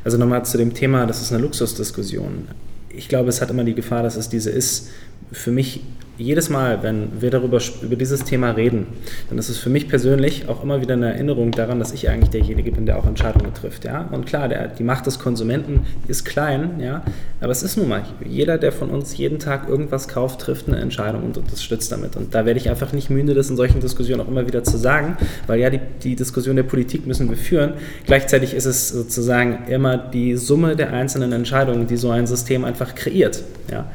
Also 0.04 0.18
nochmal 0.18 0.46
zu 0.46 0.58
dem 0.58 0.74
Thema, 0.74 1.06
das 1.06 1.22
ist 1.22 1.32
eine 1.32 1.42
Luxusdiskussion. 1.42 2.48
Ich 2.90 3.10
glaube, 3.10 3.30
es 3.30 3.42
hat 3.42 3.50
immer 3.50 3.64
die 3.64 3.76
Gefahr, 3.76 4.04
dass 4.04 4.16
es 4.16 4.30
diese 4.30 4.50
ist. 4.50 4.90
Für 5.32 5.52
mich 5.52 5.82
jedes 6.18 6.50
Mal, 6.50 6.82
wenn 6.84 7.22
wir 7.22 7.30
darüber 7.30 7.60
über 7.82 7.96
dieses 7.96 8.24
Thema 8.24 8.52
reden, 8.52 8.88
dann 9.30 9.38
ist 9.38 9.50
es 9.50 9.58
für 9.58 9.70
mich 9.70 9.88
persönlich 9.88 10.50
auch 10.50 10.64
immer 10.64 10.82
wieder 10.82 10.94
eine 10.94 11.14
Erinnerung 11.14 11.52
daran, 11.52 11.80
dass 11.80 11.92
ich 11.92 12.10
eigentlich 12.10 12.30
derjenige 12.30 12.72
bin, 12.72 12.86
der 12.86 12.98
auch 12.98 13.06
Entscheidungen 13.06 13.54
trifft. 13.54 13.86
Ja? 13.86 14.08
Und 14.12 14.26
klar, 14.26 14.48
der, 14.48 14.68
die 14.68 14.84
Macht 14.84 15.06
des 15.06 15.20
Konsumenten 15.20 15.82
ist 16.08 16.26
klein, 16.26 16.80
ja? 16.80 17.04
aber 17.40 17.52
es 17.52 17.62
ist 17.62 17.78
nun 17.78 17.88
mal, 17.88 18.04
jeder, 18.26 18.58
der 18.58 18.72
von 18.72 18.90
uns 18.90 19.18
jeden 19.18 19.40
Tag 19.40 19.70
irgendwas 19.70 20.08
kauft, 20.08 20.42
trifft 20.42 20.68
eine 20.68 20.78
Entscheidung 20.78 21.24
und 21.24 21.38
unterstützt 21.38 21.92
damit. 21.92 22.16
Und 22.16 22.34
da 22.34 22.46
werde 22.46 22.60
ich 22.60 22.70
einfach 22.70 22.94
nicht 22.94 23.10
müde, 23.10 23.34
das 23.34 23.50
in 23.50 23.58
solchen 23.58 23.80
Diskussionen 23.80 24.22
auch 24.22 24.28
immer 24.28 24.48
wieder 24.48 24.64
zu 24.64 24.78
sagen, 24.78 25.18
weil 25.46 25.60
ja, 25.60 25.70
die, 25.70 25.80
die 26.04 26.16
Diskussion 26.16 26.56
der 26.56 26.64
Politik 26.64 27.06
müssen 27.06 27.30
wir 27.30 27.38
führen. 27.38 27.74
Gleichzeitig 28.06 28.54
ist 28.54 28.66
es 28.66 28.90
sozusagen 28.90 29.66
immer 29.68 29.98
die 29.98 30.36
Summe 30.36 30.76
der 30.76 30.94
einzelnen 30.94 31.32
Entscheidungen, 31.32 31.86
die 31.86 31.98
so 31.98 32.10
ein 32.10 32.26
System 32.26 32.66
einfach 32.66 32.96
kreiert. 32.96 33.44
Ja? 33.72 33.86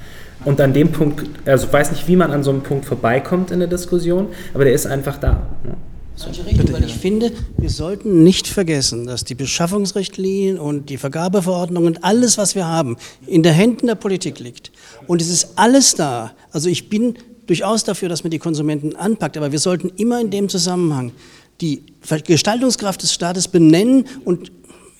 Und 0.44 0.60
an 0.60 0.73
dem 0.73 0.90
Punkt, 0.90 1.24
also 1.47 1.66
ich 1.66 1.73
weiß 1.73 1.93
nicht, 1.93 2.09
wie 2.09 2.16
man 2.16 2.32
an 2.32 2.43
so 2.43 2.51
einem 2.51 2.62
Punkt 2.62 2.85
vorbeikommt 2.85 3.51
in 3.51 3.60
der 3.60 3.69
Diskussion, 3.69 4.28
aber 4.55 4.64
der 4.64 4.73
ist 4.73 4.86
einfach 4.86 5.19
da. 5.19 5.47
Ne? 5.64 5.77
So. 6.14 6.28
Weil 6.73 6.85
ich 6.85 6.94
finde, 6.94 7.32
wir 7.56 7.70
sollten 7.70 8.23
nicht 8.23 8.47
vergessen, 8.47 9.06
dass 9.06 9.24
die 9.24 9.35
Beschaffungsrichtlinien 9.35 10.59
und 10.59 10.90
die 10.90 10.98
Vergabeverordnungen 10.98 11.94
und 11.94 12.05
alles, 12.05 12.36
was 12.36 12.55
wir 12.55 12.66
haben, 12.66 12.97
in 13.27 13.43
den 13.43 13.55
Händen 13.55 13.86
der 13.86 13.94
Politik 13.94 14.39
liegt. 14.39 14.73
Und 15.06 15.23
es 15.23 15.31
ist 15.31 15.52
alles 15.56 15.94
da. 15.94 16.32
Also 16.51 16.69
ich 16.69 16.90
bin 16.90 17.14
durchaus 17.47 17.85
dafür, 17.85 18.09
dass 18.09 18.24
man 18.24 18.31
die 18.31 18.39
Konsumenten 18.39 18.94
anpackt, 18.94 19.36
aber 19.36 19.52
wir 19.52 19.59
sollten 19.59 19.90
immer 19.97 20.20
in 20.20 20.31
dem 20.31 20.48
Zusammenhang 20.48 21.12
die 21.60 21.82
Gestaltungskraft 22.27 23.02
des 23.02 23.12
Staates 23.12 23.48
benennen 23.48 24.06
und 24.24 24.51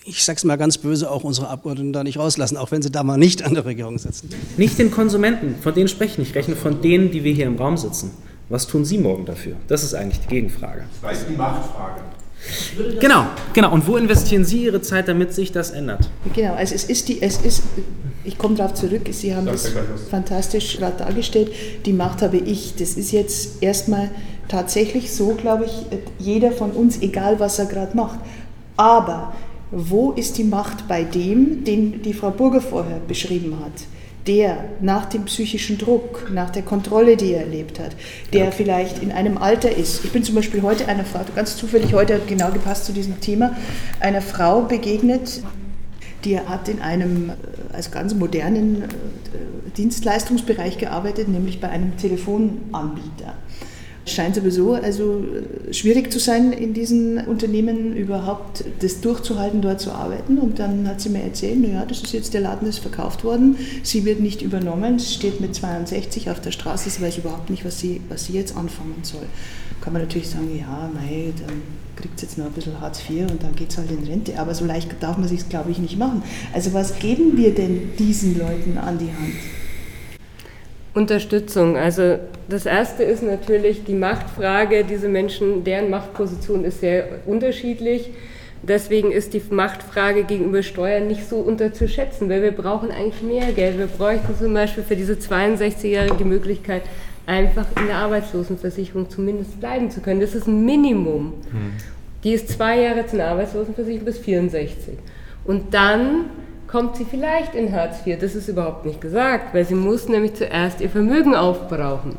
ich 0.05 0.23
sage 0.23 0.37
es 0.37 0.43
mal 0.43 0.57
ganz 0.57 0.77
böse, 0.77 1.09
auch 1.09 1.23
unsere 1.23 1.47
Abgeordneten 1.47 1.93
da 1.93 2.03
nicht 2.03 2.17
rauslassen, 2.17 2.57
auch 2.57 2.71
wenn 2.71 2.81
sie 2.81 2.91
da 2.91 3.03
mal 3.03 3.17
nicht 3.17 3.43
an 3.43 3.53
der 3.53 3.65
Regierung 3.65 3.97
sitzen. 3.97 4.29
Nicht 4.57 4.77
den 4.77 4.91
Konsumenten, 4.91 5.55
von 5.61 5.73
denen 5.73 5.87
spreche 5.87 6.13
ich 6.13 6.17
nicht, 6.17 6.29
ich 6.31 6.35
rechne 6.35 6.55
von 6.55 6.81
denen, 6.81 7.11
die 7.11 7.23
wir 7.23 7.33
hier 7.33 7.45
im 7.45 7.57
Raum 7.57 7.77
sitzen. 7.77 8.11
Was 8.49 8.67
tun 8.67 8.83
Sie 8.83 8.97
morgen 8.97 9.25
dafür? 9.25 9.55
Das 9.67 9.83
ist 9.83 9.93
eigentlich 9.93 10.19
die 10.19 10.27
Gegenfrage. 10.27 10.83
Das 11.01 11.19
ist 11.19 11.29
die 11.29 11.35
Machtfrage. 11.35 12.01
Genau, 12.99 13.25
genau. 13.53 13.71
Und 13.71 13.87
wo 13.87 13.95
investieren 13.95 14.43
Sie 14.43 14.65
Ihre 14.65 14.81
Zeit, 14.81 15.07
damit 15.07 15.33
sich 15.33 15.53
das 15.53 15.71
ändert? 15.71 16.09
Genau, 16.35 16.53
also 16.55 16.75
es 16.75 16.83
ist 16.83 17.07
die, 17.07 17.21
es 17.21 17.37
ist, 17.37 17.63
ich 18.25 18.37
komme 18.37 18.55
darauf 18.55 18.73
zurück, 18.73 19.03
Sie 19.11 19.33
haben 19.33 19.45
das 19.45 19.71
fantastisch 20.09 20.77
gerade 20.77 20.97
dargestellt. 20.97 21.53
Die 21.85 21.93
Macht 21.93 22.21
habe 22.21 22.37
ich. 22.37 22.75
Das 22.75 22.93
ist 22.93 23.13
jetzt 23.13 23.63
erstmal 23.63 24.11
tatsächlich 24.49 25.13
so, 25.13 25.35
glaube 25.35 25.65
ich, 25.65 25.71
jeder 26.19 26.51
von 26.51 26.71
uns, 26.71 27.01
egal 27.01 27.39
was 27.39 27.59
er 27.59 27.65
gerade 27.65 27.95
macht. 27.95 28.19
Aber 28.75 29.33
wo 29.75 30.11
ist 30.11 30.37
die 30.37 30.43
Macht 30.43 30.87
bei 30.87 31.03
dem, 31.03 31.63
den 31.63 32.01
die 32.01 32.13
Frau 32.13 32.31
Burger 32.31 32.61
vorher 32.61 32.99
beschrieben 33.07 33.57
hat? 33.63 33.73
der 34.27 34.63
nach 34.79 35.05
dem 35.05 35.25
psychischen 35.25 35.77
Druck, 35.77 36.31
nach 36.31 36.49
der 36.49 36.61
Kontrolle, 36.61 37.17
die 37.17 37.33
er 37.33 37.41
erlebt 37.41 37.79
hat, 37.79 37.95
der 38.31 38.51
vielleicht 38.51 39.03
in 39.03 39.11
einem 39.11 39.37
Alter 39.37 39.75
ist. 39.75 40.05
Ich 40.05 40.11
bin 40.11 40.23
zum 40.23 40.35
Beispiel 40.35 40.61
heute 40.61 40.87
einer 40.87 41.03
Frau, 41.03 41.19
ganz 41.35 41.57
zufällig 41.57 41.93
heute 41.93 42.21
genau 42.25 42.51
gepasst 42.51 42.85
zu 42.85 42.93
diesem 42.93 43.19
Thema, 43.19 43.55
einer 43.99 44.21
Frau 44.21 44.61
begegnet, 44.61 45.41
die 46.23 46.39
hat 46.39 46.69
in 46.69 46.81
einem 46.81 47.31
äh, 47.31 47.75
als 47.75 47.91
ganz 47.91 48.13
modernen 48.13 48.83
äh, 48.83 49.71
Dienstleistungsbereich 49.75 50.77
gearbeitet, 50.77 51.27
nämlich 51.27 51.59
bei 51.59 51.67
einem 51.67 51.97
Telefonanbieter 51.97 53.33
scheint 54.05 54.35
sowieso 54.35 54.73
also 54.73 55.23
schwierig 55.71 56.11
zu 56.11 56.19
sein, 56.19 56.51
in 56.51 56.73
diesen 56.73 57.19
Unternehmen 57.25 57.95
überhaupt 57.95 58.65
das 58.79 59.01
durchzuhalten, 59.01 59.61
dort 59.61 59.79
zu 59.79 59.91
arbeiten. 59.91 60.37
Und 60.37 60.59
dann 60.59 60.87
hat 60.87 61.01
sie 61.01 61.09
mir 61.09 61.23
erzählt, 61.23 61.61
naja, 61.61 61.85
das 61.85 62.01
ist 62.01 62.13
jetzt 62.13 62.33
der 62.33 62.41
Laden, 62.41 62.67
ist 62.67 62.79
verkauft 62.79 63.23
worden, 63.23 63.57
sie 63.81 64.05
wird 64.05 64.19
nicht 64.19 64.41
übernommen, 64.41 64.99
sie 64.99 65.13
steht 65.13 65.39
mit 65.39 65.55
62 65.55 66.29
auf 66.29 66.41
der 66.41 66.51
Straße, 66.51 66.89
sie 66.89 67.01
weiß 67.01 67.17
überhaupt 67.17 67.49
nicht, 67.49 67.63
was 67.65 67.79
sie, 67.79 68.01
was 68.09 68.25
sie 68.25 68.33
jetzt 68.33 68.55
anfangen 68.57 68.99
soll. 69.03 69.25
Kann 69.81 69.93
man 69.93 70.01
natürlich 70.01 70.29
sagen, 70.29 70.49
ja, 70.57 70.89
mei, 70.93 71.33
dann 71.45 71.61
kriegt 71.95 72.21
jetzt 72.21 72.37
noch 72.37 72.45
ein 72.45 72.53
bisschen 72.53 72.79
Hartz 72.81 73.01
IV 73.09 73.31
und 73.31 73.43
dann 73.43 73.55
geht 73.55 73.69
es 73.69 73.77
halt 73.77 73.91
in 73.91 74.03
Rente. 74.03 74.39
Aber 74.39 74.53
so 74.53 74.65
leicht 74.65 74.89
darf 74.99 75.17
man 75.17 75.27
sich 75.27 75.47
glaube 75.49 75.71
ich, 75.71 75.77
nicht 75.77 75.97
machen. 75.97 76.23
Also 76.53 76.73
was 76.73 76.99
geben 76.99 77.37
wir 77.37 77.53
denn 77.53 77.91
diesen 77.99 78.37
Leuten 78.37 78.77
an 78.77 78.97
die 78.97 79.05
Hand? 79.05 79.62
Unterstützung. 80.93 81.75
Also 81.75 82.19
das 82.49 82.65
erste 82.65 83.03
ist 83.03 83.23
natürlich 83.23 83.83
die 83.83 83.95
Machtfrage. 83.95 84.83
Diese 84.83 85.09
Menschen, 85.09 85.63
deren 85.63 85.89
Machtposition 85.89 86.63
ist 86.65 86.81
sehr 86.81 87.05
unterschiedlich. 87.25 88.11
Deswegen 88.61 89.11
ist 89.11 89.33
die 89.33 89.41
Machtfrage 89.49 90.23
gegenüber 90.23 90.63
Steuern 90.63 91.07
nicht 91.07 91.27
so 91.27 91.37
unterzuschätzen, 91.37 92.29
weil 92.29 92.41
wir 92.41 92.53
brauchen 92.53 92.91
eigentlich 92.91 93.21
mehr 93.21 93.51
Geld. 93.51 93.77
Wir 93.77 93.87
bräuchten 93.87 94.35
zum 94.37 94.53
Beispiel 94.53 94.83
für 94.83 94.95
diese 94.95 95.13
62-Jährigen 95.15 96.17
die 96.17 96.23
Möglichkeit, 96.23 96.83
einfach 97.25 97.65
in 97.77 97.87
der 97.87 97.97
Arbeitslosenversicherung 97.97 99.09
zumindest 99.09 99.59
bleiben 99.59 99.91
zu 99.91 99.99
können. 99.99 100.21
Das 100.21 100.33
ist 100.33 100.47
ein 100.47 100.63
Minimum. 100.63 101.33
Hm. 101.51 101.73
Die 102.23 102.31
ist 102.31 102.49
zwei 102.49 102.81
Jahre 102.81 103.05
zu 103.05 103.17
einer 103.17 103.31
Arbeitslosenversicherung 103.31 104.05
bis 104.05 104.19
64. 104.19 104.93
Und 105.43 105.73
dann 105.73 106.25
kommt 106.73 106.95
sie 106.95 107.05
vielleicht 107.05 107.53
in 107.53 107.71
Hartz 107.71 107.99
IV. 108.03 108.17
Das 108.19 108.33
ist 108.33 108.47
überhaupt 108.47 108.83
nicht 108.83 108.99
gesagt, 108.99 109.53
weil 109.53 109.63
sie 109.63 109.75
muss 109.75 110.09
nämlich 110.09 110.33
zuerst 110.33 110.81
ihr 110.81 110.89
Vermögen 110.89 111.35
aufbrauchen. 111.35 112.17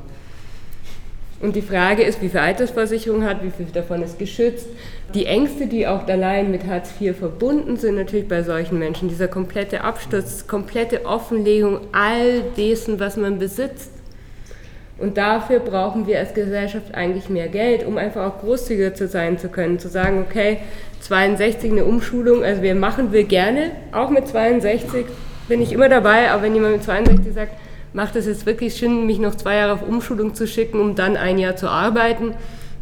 Und 1.40 1.56
die 1.56 1.60
Frage 1.60 2.04
ist, 2.04 2.22
wie 2.22 2.28
viel 2.28 2.38
Altersversicherung 2.38 3.24
hat, 3.24 3.42
wie 3.42 3.50
viel 3.50 3.66
davon 3.66 4.00
ist 4.00 4.16
geschützt. 4.16 4.68
Die 5.12 5.26
Ängste, 5.26 5.66
die 5.66 5.88
auch 5.88 6.06
allein 6.06 6.52
mit 6.52 6.68
Hartz 6.68 6.92
IV 7.00 7.18
verbunden 7.18 7.76
sind, 7.76 7.96
natürlich 7.96 8.28
bei 8.28 8.44
solchen 8.44 8.78
Menschen, 8.78 9.08
dieser 9.08 9.26
komplette 9.26 9.80
Absturz, 9.80 10.46
komplette 10.46 11.04
Offenlegung 11.04 11.80
all 11.90 12.42
dessen, 12.56 13.00
was 13.00 13.16
man 13.16 13.40
besitzt. 13.40 13.90
Und 14.98 15.16
dafür 15.16 15.58
brauchen 15.58 16.06
wir 16.06 16.20
als 16.20 16.32
Gesellschaft 16.32 16.94
eigentlich 16.94 17.28
mehr 17.28 17.48
Geld, 17.48 17.84
um 17.84 17.98
einfach 17.98 18.24
auch 18.24 18.40
großzügiger 18.40 18.94
zu 18.94 19.08
sein 19.08 19.36
zu 19.36 19.48
können, 19.48 19.80
zu 19.80 19.88
sagen, 19.88 20.24
okay, 20.24 20.58
62 21.04 21.70
eine 21.70 21.84
Umschulung, 21.84 22.42
also 22.42 22.62
wir 22.62 22.74
machen 22.74 23.12
wir 23.12 23.24
gerne, 23.24 23.72
auch 23.92 24.08
mit 24.08 24.26
62 24.26 25.04
bin 25.48 25.60
ich 25.60 25.72
immer 25.72 25.90
dabei, 25.90 26.30
aber 26.30 26.44
wenn 26.44 26.54
jemand 26.54 26.76
mit 26.76 26.82
62 26.82 27.34
sagt, 27.34 27.52
macht 27.92 28.16
es 28.16 28.26
jetzt 28.26 28.46
wirklich 28.46 28.74
Sinn, 28.74 29.04
mich 29.04 29.18
noch 29.18 29.34
zwei 29.34 29.56
Jahre 29.56 29.74
auf 29.74 29.86
Umschulung 29.86 30.34
zu 30.34 30.46
schicken, 30.46 30.80
um 30.80 30.94
dann 30.94 31.18
ein 31.18 31.36
Jahr 31.36 31.56
zu 31.56 31.68
arbeiten, 31.68 32.34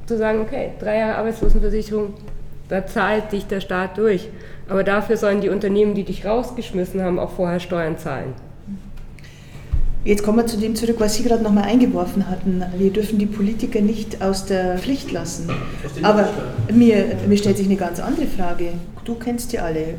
zu 0.07 0.16
sagen, 0.16 0.40
okay, 0.40 0.70
drei 0.78 0.99
Jahre 0.99 1.16
Arbeitslosenversicherung, 1.16 2.15
da 2.69 2.86
zahlt 2.86 3.32
dich 3.32 3.47
der 3.47 3.61
Staat 3.61 3.99
durch. 3.99 4.28
Aber 4.69 4.85
dafür 4.85 5.16
sollen 5.16 5.40
die 5.40 5.49
Unternehmen, 5.49 5.94
die 5.94 6.05
dich 6.05 6.24
rausgeschmissen 6.24 7.03
haben, 7.03 7.19
auch 7.19 7.31
vorher 7.31 7.59
Steuern 7.59 7.99
zahlen. 7.99 8.35
Jetzt 10.05 10.24
kommen 10.24 10.39
wir 10.39 10.47
zu 10.47 10.57
dem 10.57 10.74
zurück, 10.74 10.97
was 10.99 11.15
Sie 11.15 11.23
gerade 11.23 11.45
nochmal 11.45 11.65
eingeworfen 11.65 12.29
hatten. 12.29 12.62
Wir 12.77 12.91
dürfen 12.91 13.19
die 13.19 13.27
Politiker 13.27 13.81
nicht 13.81 14.20
aus 14.20 14.47
der 14.47 14.79
Pflicht 14.79 15.12
lassen. 15.12 15.49
Aber 16.03 16.29
mir, 16.73 17.16
mir 17.29 17.39
stellt 17.39 17.57
sich 17.57 17.66
eine 17.66 17.77
ganz 17.77 18.01
andere 18.01 18.27
Frage. 18.27 18.73
Du 19.05 19.15
kennst 19.15 19.53
die 19.53 19.61
alle. 19.61 19.95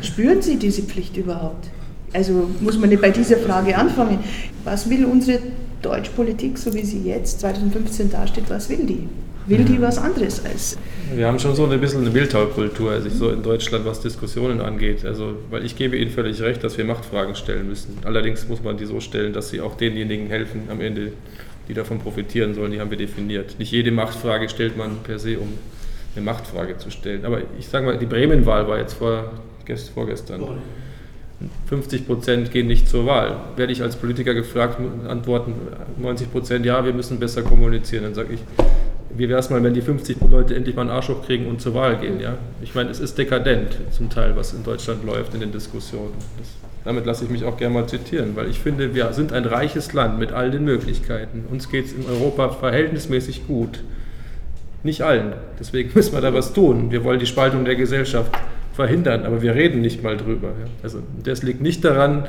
Spüren 0.00 0.40
Sie 0.40 0.56
diese 0.56 0.82
Pflicht 0.82 1.16
überhaupt? 1.16 1.68
Also 2.14 2.48
muss 2.60 2.78
man 2.78 2.88
nicht 2.88 3.02
bei 3.02 3.10
dieser 3.10 3.36
Frage 3.36 3.76
anfangen. 3.76 4.20
Was 4.64 4.88
will 4.88 5.04
unsere 5.04 5.40
Deutschpolitik, 5.82 6.56
so 6.56 6.72
wie 6.72 6.84
sie 6.84 7.02
jetzt 7.02 7.40
2015 7.40 8.10
dasteht, 8.10 8.48
was 8.48 8.70
will 8.70 8.86
die? 8.86 9.08
will 9.46 9.64
die 9.64 9.80
was 9.80 9.98
anderes 9.98 10.44
als. 10.44 10.76
Wir 11.12 11.26
haben 11.26 11.38
schon 11.38 11.54
so 11.54 11.66
ein 11.66 11.80
bisschen 11.80 12.00
eine 12.00 12.14
Wildtaukultur, 12.14 12.92
also 12.92 13.08
so 13.08 13.30
in 13.30 13.42
Deutschland, 13.42 13.84
was 13.84 14.00
Diskussionen 14.00 14.60
angeht. 14.60 15.04
Also, 15.04 15.36
weil 15.50 15.64
ich 15.64 15.76
gebe 15.76 15.96
Ihnen 15.96 16.10
völlig 16.10 16.40
recht, 16.40 16.64
dass 16.64 16.78
wir 16.78 16.84
Machtfragen 16.84 17.34
stellen 17.34 17.68
müssen. 17.68 17.98
Allerdings 18.04 18.48
muss 18.48 18.62
man 18.62 18.76
die 18.76 18.86
so 18.86 19.00
stellen, 19.00 19.32
dass 19.32 19.50
sie 19.50 19.60
auch 19.60 19.76
denjenigen 19.76 20.28
helfen 20.28 20.62
am 20.70 20.80
Ende, 20.80 21.12
die 21.68 21.74
davon 21.74 21.98
profitieren 21.98 22.54
sollen. 22.54 22.72
Die 22.72 22.80
haben 22.80 22.90
wir 22.90 22.98
definiert. 22.98 23.58
Nicht 23.58 23.72
jede 23.72 23.90
Machtfrage 23.90 24.48
stellt 24.48 24.76
man 24.76 24.98
per 25.02 25.18
se, 25.18 25.38
um 25.38 25.48
eine 26.16 26.24
Machtfrage 26.24 26.78
zu 26.78 26.90
stellen. 26.90 27.24
Aber 27.24 27.42
ich 27.58 27.68
sage 27.68 27.86
mal, 27.86 27.98
die 27.98 28.06
Bremen-Wahl 28.06 28.66
war 28.68 28.78
jetzt 28.78 28.94
vor, 28.94 29.32
vorgestern. 29.94 30.42
50 31.66 32.06
Prozent 32.06 32.50
gehen 32.50 32.66
nicht 32.66 32.88
zur 32.88 33.06
Wahl. 33.06 33.36
Werde 33.56 33.72
ich 33.72 33.82
als 33.82 33.96
Politiker 33.96 34.34
gefragt, 34.34 34.78
antworten 35.08 35.54
90 35.98 36.32
Prozent, 36.32 36.64
ja, 36.64 36.84
wir 36.84 36.92
müssen 36.92 37.18
besser 37.18 37.42
kommunizieren. 37.42 38.04
Dann 38.04 38.14
sage 38.14 38.34
ich, 38.34 38.40
wie 39.16 39.28
wäre 39.28 39.38
es 39.38 39.50
mal, 39.50 39.62
wenn 39.62 39.74
die 39.74 39.82
50 39.82 40.16
Leute 40.30 40.54
endlich 40.54 40.74
mal 40.74 40.82
einen 40.82 40.90
Arsch 40.90 41.08
hochkriegen 41.08 41.46
und 41.46 41.60
zur 41.60 41.74
Wahl 41.74 41.98
gehen? 41.98 42.20
Ja? 42.20 42.36
Ich 42.62 42.74
meine, 42.74 42.90
es 42.90 43.00
ist 43.00 43.16
dekadent 43.16 43.76
zum 43.90 44.10
Teil, 44.10 44.36
was 44.36 44.52
in 44.52 44.64
Deutschland 44.64 45.04
läuft 45.04 45.34
in 45.34 45.40
den 45.40 45.52
Diskussionen. 45.52 46.14
Das, 46.38 46.48
damit 46.84 47.06
lasse 47.06 47.24
ich 47.24 47.30
mich 47.30 47.44
auch 47.44 47.56
gerne 47.56 47.74
mal 47.74 47.86
zitieren, 47.86 48.36
weil 48.36 48.48
ich 48.48 48.58
finde, 48.58 48.94
wir 48.94 49.12
sind 49.12 49.32
ein 49.32 49.44
reiches 49.44 49.92
Land 49.92 50.18
mit 50.18 50.32
all 50.32 50.50
den 50.50 50.64
Möglichkeiten. 50.64 51.44
Uns 51.50 51.70
geht 51.70 51.86
es 51.86 51.92
in 51.92 52.06
Europa 52.06 52.50
verhältnismäßig 52.50 53.46
gut. 53.46 53.82
Nicht 54.82 55.02
allen. 55.02 55.32
Deswegen 55.58 55.92
müssen 55.94 56.12
wir 56.12 56.20
da 56.20 56.34
was 56.34 56.52
tun. 56.52 56.90
Wir 56.90 57.04
wollen 57.04 57.20
die 57.20 57.26
Spaltung 57.26 57.64
der 57.64 57.76
Gesellschaft 57.76 58.32
verhindern, 58.74 59.24
aber 59.24 59.40
wir 59.40 59.54
reden 59.54 59.80
nicht 59.80 60.02
mal 60.02 60.16
drüber. 60.16 60.48
Ja? 60.48 60.66
Also 60.82 60.98
das 61.22 61.42
liegt 61.42 61.60
nicht 61.60 61.84
daran, 61.84 62.26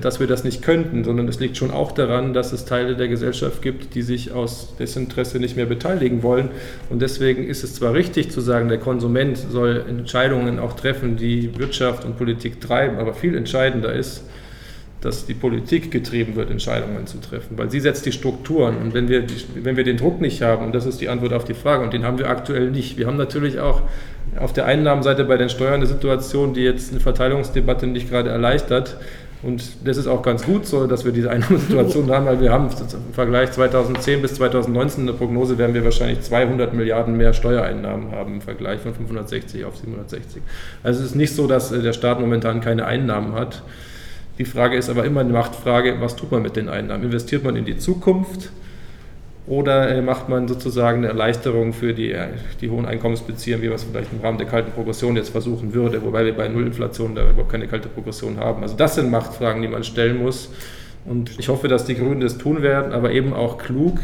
dass 0.00 0.20
wir 0.20 0.26
das 0.26 0.44
nicht 0.44 0.62
könnten, 0.62 1.02
sondern 1.02 1.26
es 1.26 1.40
liegt 1.40 1.56
schon 1.56 1.70
auch 1.70 1.92
daran, 1.92 2.32
dass 2.34 2.52
es 2.52 2.64
Teile 2.64 2.94
der 2.94 3.08
Gesellschaft 3.08 3.62
gibt, 3.62 3.94
die 3.94 4.02
sich 4.02 4.32
aus 4.32 4.76
Desinteresse 4.78 5.38
nicht 5.40 5.56
mehr 5.56 5.66
beteiligen 5.66 6.22
wollen. 6.22 6.50
Und 6.88 7.02
deswegen 7.02 7.48
ist 7.48 7.64
es 7.64 7.74
zwar 7.74 7.92
richtig 7.92 8.30
zu 8.30 8.40
sagen, 8.40 8.68
der 8.68 8.78
Konsument 8.78 9.36
soll 9.36 9.84
Entscheidungen 9.88 10.58
auch 10.60 10.74
treffen, 10.74 11.16
die 11.16 11.58
Wirtschaft 11.58 12.04
und 12.04 12.16
Politik 12.16 12.60
treiben, 12.60 12.98
aber 12.98 13.12
viel 13.12 13.36
entscheidender 13.36 13.92
ist, 13.92 14.22
dass 15.00 15.26
die 15.26 15.34
Politik 15.34 15.90
getrieben 15.90 16.36
wird, 16.36 16.50
Entscheidungen 16.50 17.06
zu 17.06 17.18
treffen, 17.18 17.58
weil 17.58 17.70
sie 17.70 17.80
setzt 17.80 18.06
die 18.06 18.12
Strukturen. 18.12 18.76
Und 18.78 18.94
wenn 18.94 19.08
wir, 19.08 19.24
wenn 19.54 19.76
wir 19.76 19.84
den 19.84 19.98
Druck 19.98 20.20
nicht 20.20 20.42
haben, 20.42 20.64
und 20.64 20.74
das 20.74 20.86
ist 20.86 21.00
die 21.00 21.08
Antwort 21.08 21.32
auf 21.32 21.44
die 21.44 21.54
Frage, 21.54 21.84
und 21.84 21.92
den 21.92 22.04
haben 22.04 22.18
wir 22.18 22.28
aktuell 22.28 22.70
nicht. 22.70 22.96
Wir 22.98 23.06
haben 23.06 23.16
natürlich 23.16 23.60
auch 23.60 23.82
auf 24.38 24.52
der 24.52 24.66
Einnahmenseite 24.66 25.24
bei 25.24 25.36
den 25.36 25.48
Steuern 25.48 25.74
eine 25.74 25.86
Situation, 25.86 26.54
die 26.54 26.62
jetzt 26.62 26.92
eine 26.92 27.00
Verteilungsdebatte 27.00 27.86
nicht 27.86 28.10
gerade 28.10 28.30
erleichtert. 28.30 28.96
Und 29.42 29.86
das 29.86 29.96
ist 29.96 30.06
auch 30.06 30.22
ganz 30.22 30.44
gut 30.44 30.66
so, 30.66 30.86
dass 30.86 31.04
wir 31.04 31.12
diese 31.12 31.30
Einnahmensituation 31.30 32.10
haben, 32.10 32.26
weil 32.26 32.40
wir 32.40 32.50
haben 32.50 32.68
im 32.68 33.14
Vergleich 33.14 33.52
2010 33.52 34.22
bis 34.22 34.34
2019 34.34 35.00
in 35.02 35.06
der 35.06 35.14
Prognose 35.14 35.58
werden 35.58 35.74
wir 35.74 35.84
wahrscheinlich 35.84 36.22
200 36.22 36.72
Milliarden 36.72 37.16
mehr 37.16 37.32
Steuereinnahmen 37.32 38.12
haben 38.12 38.34
im 38.34 38.40
Vergleich 38.40 38.80
von 38.80 38.94
560 38.94 39.64
auf 39.64 39.76
760. 39.76 40.42
Also 40.82 41.00
es 41.00 41.10
ist 41.10 41.14
nicht 41.14 41.34
so, 41.34 41.46
dass 41.46 41.70
äh, 41.70 41.82
der 41.82 41.92
Staat 41.92 42.18
momentan 42.20 42.60
keine 42.60 42.86
Einnahmen 42.86 43.34
hat. 43.34 43.62
Die 44.38 44.44
Frage 44.44 44.76
ist 44.76 44.88
aber 44.88 45.04
immer 45.04 45.20
eine 45.20 45.32
Machtfrage, 45.32 46.00
was 46.00 46.16
tut 46.16 46.30
man 46.32 46.42
mit 46.42 46.56
den 46.56 46.68
Einnahmen? 46.68 47.04
Investiert 47.04 47.44
man 47.44 47.56
in 47.56 47.64
die 47.64 47.78
Zukunft? 47.78 48.50
Oder 49.46 49.88
äh, 49.88 50.02
macht 50.02 50.28
man 50.28 50.48
sozusagen 50.48 50.98
eine 50.98 51.08
Erleichterung 51.08 51.72
für 51.72 51.94
die, 51.94 52.10
äh, 52.10 52.28
die 52.60 52.68
hohen 52.68 52.84
Einkommensbezieher, 52.84 53.62
wie 53.62 53.66
man 53.66 53.76
es 53.76 53.84
vielleicht 53.84 54.12
im 54.12 54.20
Rahmen 54.20 54.38
der 54.38 54.46
kalten 54.48 54.72
Progression 54.72 55.14
jetzt 55.14 55.28
versuchen 55.28 55.72
würde, 55.72 56.02
wobei 56.02 56.24
wir 56.24 56.36
bei 56.36 56.48
Nullinflation 56.48 57.14
da 57.14 57.30
überhaupt 57.30 57.52
keine 57.52 57.68
kalte 57.68 57.88
Progression 57.88 58.38
haben. 58.38 58.62
Also 58.62 58.76
das 58.76 58.96
sind 58.96 59.10
Machtfragen, 59.10 59.62
die 59.62 59.68
man 59.68 59.84
stellen 59.84 60.20
muss. 60.20 60.50
Und 61.04 61.38
ich 61.38 61.48
hoffe, 61.48 61.68
dass 61.68 61.84
die 61.84 61.94
Grünen 61.94 62.20
das 62.20 62.38
tun 62.38 62.62
werden, 62.62 62.92
aber 62.92 63.12
eben 63.12 63.32
auch 63.32 63.58
klug, 63.58 64.00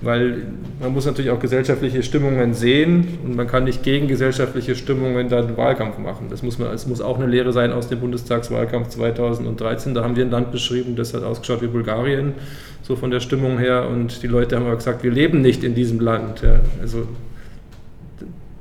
weil 0.00 0.42
man 0.80 0.92
muss 0.92 1.04
natürlich 1.04 1.30
auch 1.30 1.38
gesellschaftliche 1.38 2.02
Stimmungen 2.02 2.54
sehen 2.54 3.18
und 3.24 3.36
man 3.36 3.46
kann 3.46 3.64
nicht 3.64 3.82
gegen 3.82 4.08
gesellschaftliche 4.08 4.74
Stimmungen 4.74 5.28
dann 5.28 5.56
Wahlkampf 5.58 5.98
machen. 5.98 6.28
Das 6.30 6.42
muss, 6.42 6.58
man, 6.58 6.72
es 6.72 6.86
muss 6.86 7.02
auch 7.02 7.18
eine 7.18 7.26
Lehre 7.26 7.52
sein 7.52 7.72
aus 7.72 7.88
dem 7.88 8.00
Bundestagswahlkampf 8.00 8.88
2013. 8.88 9.94
Da 9.94 10.02
haben 10.02 10.16
wir 10.16 10.24
ein 10.24 10.30
Land 10.30 10.50
beschrieben, 10.50 10.96
das 10.96 11.12
hat 11.12 11.22
ausgeschaut 11.22 11.60
wie 11.62 11.68
Bulgarien, 11.68 12.34
so 12.86 12.96
von 12.96 13.10
der 13.10 13.20
Stimmung 13.20 13.58
her. 13.58 13.88
Und 13.88 14.22
die 14.22 14.26
Leute 14.26 14.56
haben 14.56 14.66
aber 14.66 14.76
gesagt, 14.76 15.02
wir 15.02 15.10
leben 15.10 15.40
nicht 15.40 15.64
in 15.64 15.74
diesem 15.74 16.00
Land. 16.00 16.42
Ja, 16.42 16.60
also 16.80 17.08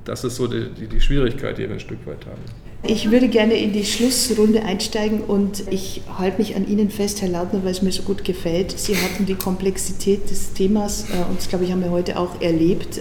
das 0.05 0.23
ist 0.23 0.37
so 0.37 0.47
die, 0.47 0.69
die, 0.69 0.87
die 0.87 0.99
Schwierigkeit, 0.99 1.57
die 1.57 1.63
wir 1.63 1.71
ein 1.71 1.79
Stück 1.79 2.05
weit 2.07 2.25
haben. 2.25 2.41
Ich 2.85 3.11
würde 3.11 3.29
gerne 3.29 3.53
in 3.53 3.71
die 3.71 3.85
Schlussrunde 3.85 4.63
einsteigen 4.63 5.21
und 5.21 5.63
ich 5.71 6.01
halte 6.17 6.39
mich 6.39 6.57
an 6.57 6.67
Ihnen 6.67 6.89
fest, 6.89 7.21
Herr 7.21 7.29
Lautner, 7.29 7.63
weil 7.63 7.71
es 7.71 7.81
mir 7.81 7.93
so 7.93 8.03
gut 8.03 8.25
gefällt. 8.25 8.77
Sie 8.77 8.97
hatten 8.97 9.25
die 9.25 9.35
Komplexität 9.35 10.29
des 10.29 10.51
Themas 10.51 11.05
äh, 11.09 11.29
und 11.29 11.37
das, 11.37 11.47
glaube 11.47 11.63
ich, 11.63 11.71
haben 11.71 11.81
wir 11.81 11.91
heute 11.91 12.17
auch 12.17 12.41
erlebt 12.41 12.99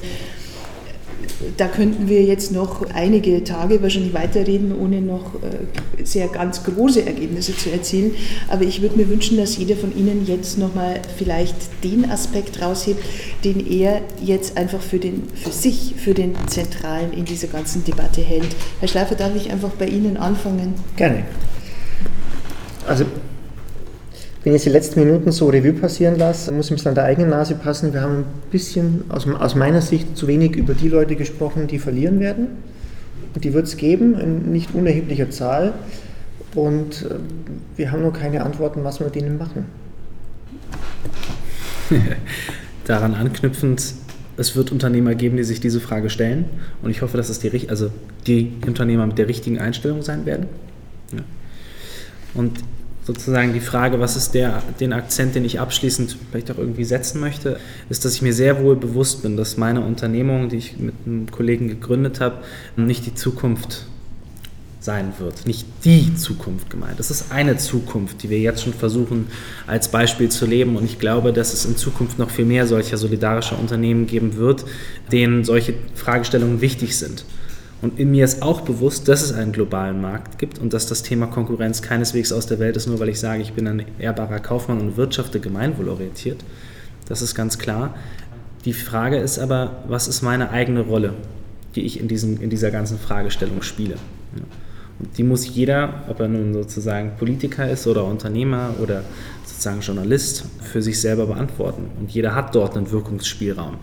da 1.57 1.67
könnten 1.67 2.09
wir 2.09 2.23
jetzt 2.23 2.53
noch 2.53 2.83
einige 2.95 3.45
Tage 3.45 3.83
wahrscheinlich 3.83 4.15
weiterreden, 4.15 4.75
ohne 4.79 5.01
noch 5.01 5.35
äh, 5.37 6.05
sehr 6.05 6.29
ganz 6.29 6.65
große 6.65 7.05
Ergebnisse 7.05 7.57
zu 7.57 7.71
erzielen. 7.71 8.13
Aber 8.49 8.63
ich 8.63 8.83
würde 8.83 8.97
mir 8.97 9.09
wünschen, 9.09 9.37
dass 9.37 9.57
jeder 9.57 9.77
von 9.77 9.97
Ihnen 9.97 10.27
jetzt 10.27 10.59
nochmal 10.59 11.01
vielleicht 11.17 11.57
den 11.85 12.11
Aspekt 12.11 12.61
raushebt, 12.61 13.03
den 13.45 13.67
er 13.67 14.01
jetzt 14.23 14.57
einfach 14.57 14.81
für, 14.81 14.99
den, 14.99 15.25
für 15.35 15.53
sich, 15.53 15.95
für 15.97 16.15
den 16.15 16.35
Zentralen 16.47 17.13
in 17.13 17.25
dieser 17.25 17.49
ganzen 17.49 17.85
Debatte 17.85 18.21
hält. 18.21 18.49
Herr 18.81 18.89
Schleifer, 18.89 19.15
darf 19.15 19.35
ich 19.37 19.51
einfach 19.51 19.71
bei 19.71 19.87
Ihnen 19.87 20.17
anfangen? 20.17 20.75
Gerne. 20.97 21.25
Also 22.87 23.05
wenn 24.45 24.53
ich 24.53 24.59
jetzt 24.59 24.67
die 24.67 24.71
letzten 24.71 25.01
Minuten 25.01 25.31
so 25.31 25.49
Revue 25.49 25.73
passieren 25.73 26.19
lasse, 26.19 26.51
muss 26.51 26.67
ich 26.67 26.73
bisschen 26.73 26.89
an 26.89 26.95
der 26.97 27.05
eigenen 27.05 27.31
Nase 27.31 27.55
passen. 27.55 27.93
Wir 27.93 28.03
haben 28.03 28.19
ein 28.19 28.25
bisschen 28.51 29.05
aus, 29.09 29.27
aus 29.29 29.55
meiner 29.55 29.81
Sicht 29.81 30.17
zu 30.17 30.27
wenig 30.27 30.57
über 30.57 30.75
die 30.75 30.89
Leute 30.89 31.15
gesprochen, 31.15 31.69
die 31.69 31.79
verlieren 31.79 32.19
werden. 32.19 32.49
Und 33.35 33.45
die 33.45 33.55
wird 33.55 33.67
es 33.67 33.77
geben, 33.77 34.19
in 34.19 34.51
nicht 34.51 34.75
unerheblicher 34.75 35.31
Zahl. 35.31 35.75
Und 36.57 37.03
äh, 37.03 37.15
wir 37.77 37.93
haben 37.93 38.03
noch 38.03 38.13
keine 38.13 38.45
Antworten, 38.45 38.83
was 38.83 38.99
wir 38.99 39.07
mit 39.07 39.15
denen 39.15 39.39
machen. 39.39 39.67
Daran 42.85 43.15
anknüpfend, 43.15 43.95
es 44.37 44.57
wird 44.57 44.73
Unternehmer 44.73 45.15
geben, 45.15 45.37
die 45.37 45.45
sich 45.45 45.61
diese 45.61 45.79
Frage 45.79 46.11
stellen. 46.11 46.47
Und 46.83 46.91
ich 46.91 47.01
hoffe, 47.03 47.17
dass 47.17 47.29
es 47.29 47.39
die, 47.39 47.69
also 47.69 47.91
die 48.27 48.55
Unternehmer 48.67 49.07
mit 49.07 49.19
der 49.19 49.29
richtigen 49.29 49.61
Einstellung 49.61 50.03
sein 50.03 50.27
werden. 50.27 50.47
Ja. 51.13 51.21
Und 52.35 52.59
sozusagen 53.05 53.53
die 53.53 53.61
Frage, 53.61 54.01
was 54.01 54.17
ist 54.17 54.33
der, 54.33 54.63
den 54.81 54.93
Akzent, 54.93 55.35
den 55.35 55.45
ich 55.45 55.61
abschließend 55.61 56.17
vielleicht 56.31 56.51
auch 56.51 56.59
irgendwie 56.59 56.85
setzen 56.85 57.21
möchte, 57.21 57.59
ist, 57.89 58.05
dass 58.05 58.15
ich 58.15 58.23
mir 58.23 58.33
sehr 58.33 58.63
wohl 58.63 58.77
bewusst 58.77 59.23
bin, 59.23 59.37
dass 59.37 59.57
meine 59.57 59.81
Unternehmung, 59.81 60.49
die 60.49 60.57
ich 60.57 60.79
mit 60.79 60.95
einem 61.05 61.31
Kollegen 61.31 61.69
gegründet 61.69 62.21
habe, 62.21 62.39
nicht 62.77 63.07
die 63.07 63.15
Zukunft 63.15 63.87
sein 64.83 65.13
wird. 65.19 65.47
Nicht 65.47 65.67
die 65.85 66.15
Zukunft 66.17 66.69
gemeint. 66.71 66.99
Das 66.99 67.11
ist 67.11 67.31
eine 67.31 67.57
Zukunft, 67.57 68.23
die 68.23 68.31
wir 68.31 68.41
jetzt 68.41 68.63
schon 68.63 68.75
versuchen 68.75 69.29
als 69.67 69.89
Beispiel 69.89 70.29
zu 70.29 70.45
leben. 70.45 70.77
Und 70.77 70.85
ich 70.85 70.99
glaube, 70.99 71.33
dass 71.33 71.53
es 71.53 71.65
in 71.65 71.77
Zukunft 71.77 72.19
noch 72.19 72.31
viel 72.31 72.45
mehr 72.45 72.67
solcher 72.67 72.97
solidarischer 72.97 73.59
Unternehmen 73.59 74.07
geben 74.07 74.37
wird, 74.37 74.65
denen 75.13 75.45
solche 75.45 75.75
Fragestellungen 75.95 76.61
wichtig 76.61 76.97
sind. 76.97 77.25
Und 77.83 77.99
in 77.99 78.13
mir 78.13 78.25
ist 78.25 78.43
auch 78.43 78.61
bewusst, 78.61 79.09
dass 79.09 79.23
es 79.23 79.33
einen 79.33 79.51
globalen 79.51 80.01
Markt 80.01 80.39
gibt 80.39 80.61
und 80.61 80.73
dass 80.73 80.87
das 80.87 81.03
Thema 81.03 81.27
Konkurrenz 81.27 81.83
keineswegs 81.83 82.33
aus 82.33 82.47
der 82.47 82.61
Welt 82.61 82.77
ist, 82.77 82.87
nur 82.87 83.01
weil 83.01 83.09
ich 83.09 83.19
sage, 83.19 83.43
ich 83.43 83.53
bin 83.55 83.67
ein 83.67 83.85
ehrbarer 83.99 84.39
Kaufmann 84.39 84.81
und 84.81 84.97
wirtschafte 84.97 85.41
gemeinwohlorientiert. 85.41 86.45
Das 87.09 87.23
ist 87.23 87.35
ganz 87.35 87.59
klar. 87.59 87.97
Die 88.65 88.73
Frage 88.73 89.17
ist 89.17 89.41
aber, 89.41 89.83
was 89.89 90.07
ist 90.07 90.23
meine 90.23 90.51
eigene 90.51 90.83
Rolle, 90.83 91.15
die 91.75 91.83
ich 91.83 91.99
in, 91.99 92.07
diesem, 92.07 92.41
in 92.41 92.51
dieser 92.51 92.71
ganzen 92.71 92.99
Fragestellung 92.99 93.63
spiele? 93.63 93.97
Und 95.01 95.19
die 95.19 95.25
muss 95.25 95.53
jeder, 95.53 96.05
ob 96.09 96.21
er 96.21 96.29
nun 96.29 96.55
sozusagen 96.55 97.17
Politiker 97.19 97.69
ist 97.69 97.89
oder 97.89 98.05
Unternehmer 98.05 98.75
oder 98.81 99.03
sozusagen 99.45 99.81
Journalist, 99.81 100.45
für 100.61 100.81
sich 100.81 101.01
selber 101.01 101.27
beantworten. 101.27 101.91
Und 101.99 102.13
jeder 102.13 102.37
hat 102.37 102.55
dort 102.55 102.77
einen 102.77 102.93
Wirkungsspielraum. 102.93 103.79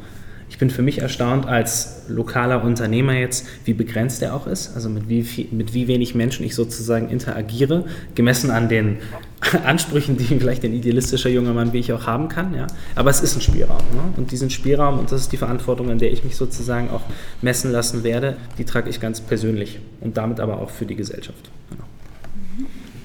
Ich 0.59 0.67
bin 0.67 0.71
für 0.71 0.81
mich 0.81 0.99
erstaunt 0.99 1.45
als 1.45 2.01
lokaler 2.09 2.65
Unternehmer 2.65 3.13
jetzt, 3.13 3.47
wie 3.63 3.71
begrenzt 3.71 4.21
er 4.21 4.35
auch 4.35 4.45
ist, 4.45 4.75
also 4.75 4.89
mit 4.89 5.07
wie, 5.07 5.23
viel, 5.23 5.47
mit 5.51 5.73
wie 5.73 5.87
wenig 5.87 6.15
Menschen 6.15 6.45
ich 6.45 6.53
sozusagen 6.53 7.07
interagiere, 7.07 7.85
gemessen 8.13 8.51
an 8.51 8.67
den 8.67 8.97
Ansprüchen, 9.65 10.17
die 10.17 10.25
vielleicht 10.25 10.65
ein 10.65 10.73
idealistischer 10.73 11.29
junger 11.29 11.53
Mann 11.53 11.71
wie 11.71 11.77
ich 11.77 11.93
auch 11.93 12.07
haben 12.07 12.27
kann. 12.27 12.53
Ja? 12.53 12.67
Aber 12.95 13.09
es 13.09 13.21
ist 13.21 13.37
ein 13.37 13.41
Spielraum. 13.41 13.77
Ne? 13.95 14.01
Und 14.17 14.31
diesen 14.31 14.49
Spielraum, 14.49 14.99
und 14.99 15.09
das 15.09 15.21
ist 15.21 15.31
die 15.31 15.37
Verantwortung, 15.37 15.91
in 15.91 15.97
der 15.97 16.11
ich 16.11 16.25
mich 16.25 16.35
sozusagen 16.35 16.89
auch 16.89 17.03
messen 17.41 17.71
lassen 17.71 18.03
werde, 18.03 18.35
die 18.57 18.65
trage 18.65 18.89
ich 18.89 18.99
ganz 18.99 19.21
persönlich 19.21 19.79
und 20.01 20.17
damit 20.17 20.41
aber 20.41 20.59
auch 20.59 20.71
für 20.71 20.85
die 20.85 20.97
Gesellschaft. 20.97 21.49
Genau. 21.69 21.85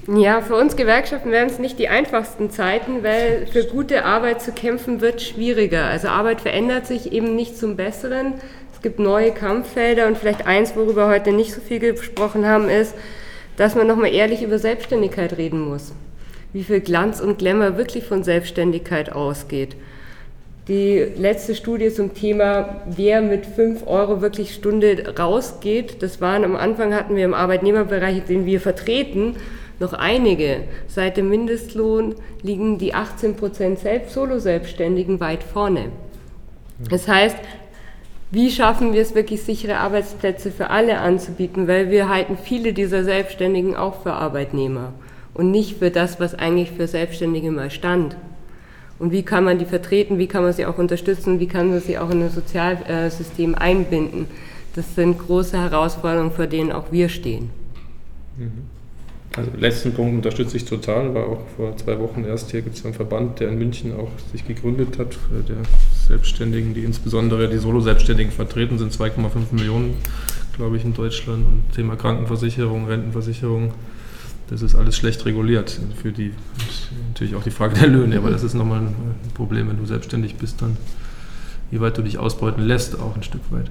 Ja, 0.07 0.43
für 0.43 0.55
uns 0.55 0.77
Gewerkschaften 0.77 1.31
werden 1.31 1.49
es 1.49 1.59
nicht 1.59 1.79
die 1.79 1.89
einfachsten 1.89 2.51
Zeiten, 2.51 3.03
weil 3.03 3.47
für 3.47 3.65
gute 3.65 4.05
Arbeit 4.05 4.43
zu 4.43 4.53
kämpfen 4.53 5.01
wird 5.01 5.23
schwieriger. 5.23 5.85
Also 5.85 6.09
Arbeit 6.09 6.43
verändert 6.43 6.87
sich 6.87 7.13
eben 7.13 7.35
nicht 7.35 7.57
zum 7.57 7.77
Besseren. 7.77 8.35
Es 8.75 8.83
gibt 8.83 8.99
neue 8.99 9.33
Kampffelder 9.33 10.07
und 10.07 10.19
vielleicht 10.19 10.47
eins, 10.47 10.77
worüber 10.77 11.09
heute 11.09 11.33
nicht 11.33 11.55
so 11.55 11.61
viel 11.63 11.79
gesprochen 11.79 12.45
haben, 12.45 12.69
ist, 12.69 12.95
dass 13.57 13.75
man 13.77 13.87
nochmal 13.87 14.13
ehrlich 14.13 14.43
über 14.43 14.59
Selbstständigkeit 14.59 15.39
reden 15.39 15.61
muss. 15.61 15.95
Wie 16.53 16.65
viel 16.65 16.81
Glanz 16.81 17.21
und 17.21 17.39
Glamour 17.39 17.79
wirklich 17.79 18.05
von 18.05 18.25
Selbstständigkeit 18.25 19.11
ausgeht. 19.11 19.75
Die 20.69 20.99
letzte 21.17 21.55
Studie 21.55 21.91
zum 21.91 22.15
Thema, 22.15 22.83
wer 22.87 23.23
mit 23.23 23.47
5 23.47 23.87
Euro 23.87 24.21
wirklich 24.21 24.55
Stunde 24.55 25.15
rausgeht, 25.19 26.03
das 26.03 26.21
waren 26.21 26.45
am 26.45 26.57
Anfang 26.57 26.95
hatten 26.95 27.17
wir 27.17 27.25
im 27.25 27.35
Arbeitnehmerbereich, 27.35 28.25
den 28.25 28.45
wir 28.45 28.61
vertreten, 28.61 29.37
noch 29.81 29.93
einige. 29.93 30.63
Seit 30.87 31.17
dem 31.17 31.29
Mindestlohn 31.29 32.15
liegen 32.43 32.79
die 32.79 32.95
18 32.95 33.37
Prozent 33.37 33.79
Selbst 33.79 34.15
Solo-Selbstständigen 34.15 35.21
weit 35.21 35.43
vorne. 35.43 35.91
Das 36.91 37.09
heißt, 37.09 37.37
wie 38.31 38.51
schaffen 38.51 38.93
wir 38.93 39.03
es 39.03 39.15
wirklich, 39.15 39.43
sichere 39.43 39.79
Arbeitsplätze 39.79 40.51
für 40.51 40.71
alle 40.71 40.99
anzubieten, 40.99 41.69
weil 41.69 41.91
wir 41.91 42.09
halten 42.09 42.37
viele 42.37 42.73
dieser 42.73 43.05
Selbstständigen 43.05 43.77
auch 43.77 44.03
für 44.03 44.13
Arbeitnehmer 44.13 44.93
und 45.35 45.51
nicht 45.51 45.79
für 45.79 45.91
das, 45.91 46.19
was 46.19 46.35
eigentlich 46.35 46.73
für 46.73 46.89
Selbstständige 46.89 47.51
mal 47.51 47.71
stand. 47.71 48.17
Und 48.99 49.13
wie 49.13 49.23
kann 49.23 49.45
man 49.45 49.59
die 49.59 49.65
vertreten, 49.65 50.19
wie 50.19 50.29
kann 50.29 50.45
man 50.45 50.53
sie 50.53 50.67
auch 50.67 50.79
unterstützen, 50.79 51.41
wie 51.41 51.49
kann 51.49 51.71
man 51.71 51.81
sie 51.81 51.99
auch 51.99 52.11
in 52.11 52.21
das 52.21 52.35
Sozialsystem 52.35 53.55
einbinden. 53.55 54.27
Das 54.75 54.95
sind 54.95 55.19
große 55.19 55.61
Herausforderungen, 55.61 56.33
vor 56.33 56.47
denen 56.47 56.73
auch 56.73 56.91
wir 56.91 57.09
stehen. 57.09 57.51
Mhm. 58.37 58.74
Also 59.37 59.51
letzten 59.59 59.93
Punkt 59.93 60.15
unterstütze 60.15 60.57
ich 60.57 60.65
total, 60.65 61.13
war 61.13 61.27
auch 61.27 61.43
vor 61.57 61.77
zwei 61.77 61.99
Wochen 61.99 62.25
erst 62.25 62.53
hier 62.53 62.63
gibt 62.63 62.77
es 62.77 62.85
einen 62.85 62.95
Verband, 62.95 63.41
der 63.41 63.49
in 63.49 63.59
München 63.59 63.93
auch 63.95 64.11
sich 64.31 64.47
gegründet 64.47 64.99
hat, 64.99 65.15
äh, 65.15 65.43
der 65.49 65.57
Selbstständigen, 66.07 66.73
die 66.73 66.85
insbesondere 66.85 67.49
die 67.49 67.59
Solo-Selbstständigen 67.59 68.33
vertreten 68.33 68.79
sind, 68.79 68.93
2,5 68.93 69.53
Millionen, 69.53 69.97
glaube 70.55 70.77
ich, 70.77 70.85
in 70.85 70.95
Deutschland. 70.95 71.45
Und 71.45 71.75
Thema 71.75 71.97
Krankenversicherung, 71.97 72.87
Rentenversicherung, 72.87 73.73
das 74.51 74.63
ist 74.63 74.77
alles 74.77 74.97
schlecht 74.97 75.25
reguliert 75.25 75.81
für 76.01 76.13
die. 76.13 76.33
Natürlich 77.09 77.35
auch 77.35 77.43
die 77.43 77.51
Frage 77.51 77.75
der 77.75 77.89
Löhne, 77.89 78.19
aber 78.19 78.31
das 78.31 78.45
ist 78.45 78.55
nochmal 78.55 78.81
ein 78.81 78.95
Problem, 79.35 79.69
wenn 79.69 79.79
du 79.79 79.87
selbstständig 79.87 80.37
bist, 80.37 80.63
dann 80.63 80.77
wie 81.71 81.81
weit 81.81 81.99
du 81.99 82.03
dich 82.03 82.19
ausbeuten 82.19 82.63
lässt, 82.63 83.01
auch 83.01 83.17
ein 83.17 83.25
Stück 83.25 83.41
weit. 83.51 83.69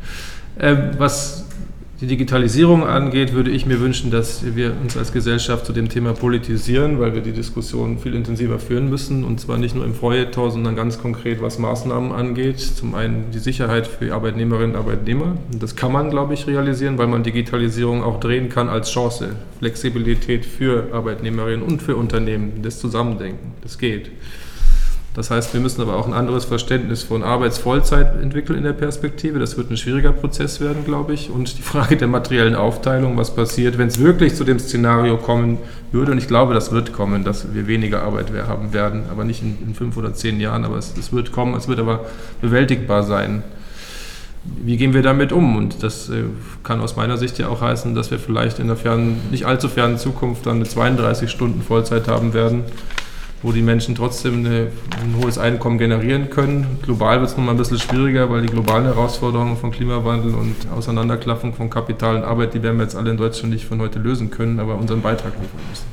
Ähm, 0.60 0.92
was 0.98 1.46
die 2.04 2.08
Digitalisierung 2.08 2.86
angeht, 2.86 3.34
würde 3.34 3.50
ich 3.50 3.66
mir 3.66 3.80
wünschen, 3.80 4.12
dass 4.12 4.58
wir 4.58 4.76
uns 4.82 4.98
als 4.98 5.14
Gesellschaft 5.14 5.66
zu 5.66 5.72
dem 5.72 5.88
Thema 5.88 6.12
politisieren, 6.12 7.00
weil 7.00 7.14
wir 7.14 7.22
die 7.22 7.32
Diskussion 7.32 7.98
viel 7.98 8.14
intensiver 8.14 8.60
führen 8.60 8.90
müssen 8.90 9.24
und 9.24 9.40
zwar 9.40 9.58
nicht 9.58 9.74
nur 9.74 9.86
im 9.86 9.94
Feuilleton, 9.94 10.52
sondern 10.52 10.76
ganz 10.76 11.00
konkret, 11.00 11.42
was 11.42 11.60
Maßnahmen 11.60 12.12
angeht. 12.12 12.60
Zum 12.60 12.94
einen 12.94 13.32
die 13.34 13.40
Sicherheit 13.40 13.88
für 13.88 14.14
Arbeitnehmerinnen 14.14 14.72
und 14.72 14.82
Arbeitnehmer. 14.82 15.38
Das 15.58 15.78
kann 15.78 15.94
man, 15.94 16.10
glaube 16.10 16.34
ich, 16.34 16.46
realisieren, 16.46 16.98
weil 16.98 17.08
man 17.08 17.24
Digitalisierung 17.24 18.04
auch 18.04 18.20
drehen 18.20 18.50
kann 18.50 18.68
als 18.68 18.92
Chance. 18.92 19.38
Flexibilität 19.60 20.46
für 20.46 20.90
Arbeitnehmerinnen 20.92 21.62
und 21.66 21.82
für 21.82 21.96
Unternehmen, 21.96 22.64
das 22.64 22.80
Zusammendenken, 22.80 23.54
das 23.62 23.78
geht. 23.78 24.12
Das 25.14 25.30
heißt, 25.30 25.54
wir 25.54 25.62
müssen 25.62 25.80
aber 25.82 25.96
auch 25.96 26.08
ein 26.08 26.14
anderes 26.14 26.46
Verständnis 26.46 27.04
von 27.04 27.22
Arbeitsvollzeit 27.22 28.20
entwickeln 28.20 28.58
in 28.58 28.64
der 28.64 28.74
Perspektive. 28.74 29.38
Das 29.38 29.58
wird 29.58 29.70
ein 29.70 29.78
schwieriger 29.78 30.12
Prozess 30.12 30.60
werden, 30.60 30.86
glaube 30.86 31.14
ich. 31.14 31.30
Und 31.30 31.60
die 31.60 31.62
Frage 31.62 31.98
der 31.98 32.08
materiellen 32.08 32.56
Aufteilung, 32.56 33.16
was 33.16 33.36
passiert, 33.36 33.78
wenn 33.78 33.90
es 33.90 34.00
wirklich 34.00 34.34
zu 34.34 34.44
dem 34.44 34.58
Szenario 34.58 35.18
kommen 35.18 35.60
würde. 35.92 36.14
Und 36.14 36.18
ich 36.18 36.28
glaube, 36.28 36.56
das 36.56 36.72
wird 36.72 36.94
kommen, 36.94 37.24
dass 37.24 37.54
wir 37.54 37.68
weniger 37.68 38.02
Arbeit 38.02 38.32
haben 38.48 38.74
werden, 38.74 39.04
aber 39.12 39.24
nicht 39.24 39.44
in, 39.44 39.58
in 39.64 39.76
fünf 39.76 39.98
oder 39.98 40.16
zehn 40.16 40.40
Jahren. 40.40 40.66
Aber 40.66 40.78
es, 40.78 40.96
es, 40.98 41.14
wird 41.14 41.32
kommen, 41.32 41.54
es 41.54 41.68
wird 41.68 41.80
aber 41.80 42.06
bewältigbar 42.42 43.04
sein. 43.04 43.44
Wie 44.44 44.78
gehen 44.78 44.96
wir 44.96 45.04
damit 45.04 45.32
um? 45.32 45.56
Und 45.56 45.84
das 45.84 46.10
äh, 46.10 46.24
kann 46.64 46.82
aus 46.82 46.96
meiner 46.96 47.18
Sicht 47.18 47.38
ja 47.38 47.50
auch 47.50 47.62
heißen, 47.62 47.94
dass 47.94 48.10
wir 48.10 48.18
vielleicht 48.18 48.58
in 48.58 48.66
der 48.66 48.78
fernen, 48.78 49.22
nicht 49.30 49.46
allzu 49.46 49.70
fernen 49.70 50.00
Zukunft 50.00 50.48
dann 50.48 50.56
eine 50.56 50.66
32 50.66 51.30
Stunden 51.30 51.62
Vollzeit 51.62 52.08
haben 52.08 52.34
werden 52.34 52.64
wo 53.44 53.52
die 53.52 53.62
Menschen 53.62 53.94
trotzdem 53.94 54.46
eine, 54.46 54.72
ein 55.02 55.22
hohes 55.22 55.38
Einkommen 55.38 55.78
generieren 55.78 56.30
können. 56.30 56.80
Global 56.82 57.20
wird 57.20 57.30
es 57.30 57.38
nochmal 57.38 57.54
ein 57.54 57.58
bisschen 57.58 57.78
schwieriger, 57.78 58.30
weil 58.30 58.42
die 58.42 58.48
globalen 58.48 58.86
Herausforderungen 58.86 59.58
von 59.58 59.72
Klimawandel 59.72 60.34
und 60.34 60.56
Auseinanderklaffung 60.76 61.54
von 61.54 61.70
Kapital 61.70 62.16
und 62.16 62.24
Arbeit, 62.24 62.54
die 62.54 62.64
werden 62.64 62.78
wir 62.78 62.84
jetzt 62.84 62.96
alle 62.96 63.12
in 63.12 63.18
Deutschland 63.18 63.54
nicht 63.54 63.66
von 63.66 63.82
heute 63.82 64.00
lösen 64.00 64.32
können, 64.32 64.60
aber 64.60 64.76
unseren 64.76 65.02
Beitrag 65.02 65.34
liefern 65.34 65.60
müssen. 65.70 65.86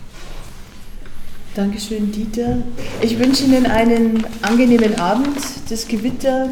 Dankeschön, 1.54 2.12
Dieter. 2.12 2.58
Ich 3.02 3.18
wünsche 3.18 3.44
Ihnen 3.44 3.66
einen 3.66 4.24
angenehmen 4.40 5.00
Abend. 5.00 5.36
Das 5.68 5.88
Gewitter 5.88 6.50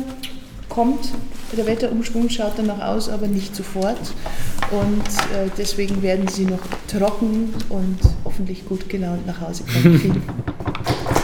kommt. 0.68 1.12
Der 1.56 1.66
Wetterumschwung 1.66 2.28
schaut 2.28 2.52
danach 2.56 2.80
aus, 2.80 3.08
aber 3.08 3.26
nicht 3.26 3.56
sofort. 3.56 3.98
Und 4.70 5.08
äh, 5.34 5.48
deswegen 5.56 6.02
werden 6.02 6.28
Sie 6.28 6.44
noch 6.44 6.60
trocken 6.88 7.54
und 7.70 7.98
hoffentlich 8.24 8.66
gut 8.66 8.88
gelaunt 8.88 9.26
nach 9.26 9.40
Hause 9.40 9.64
kommen. 9.64 10.22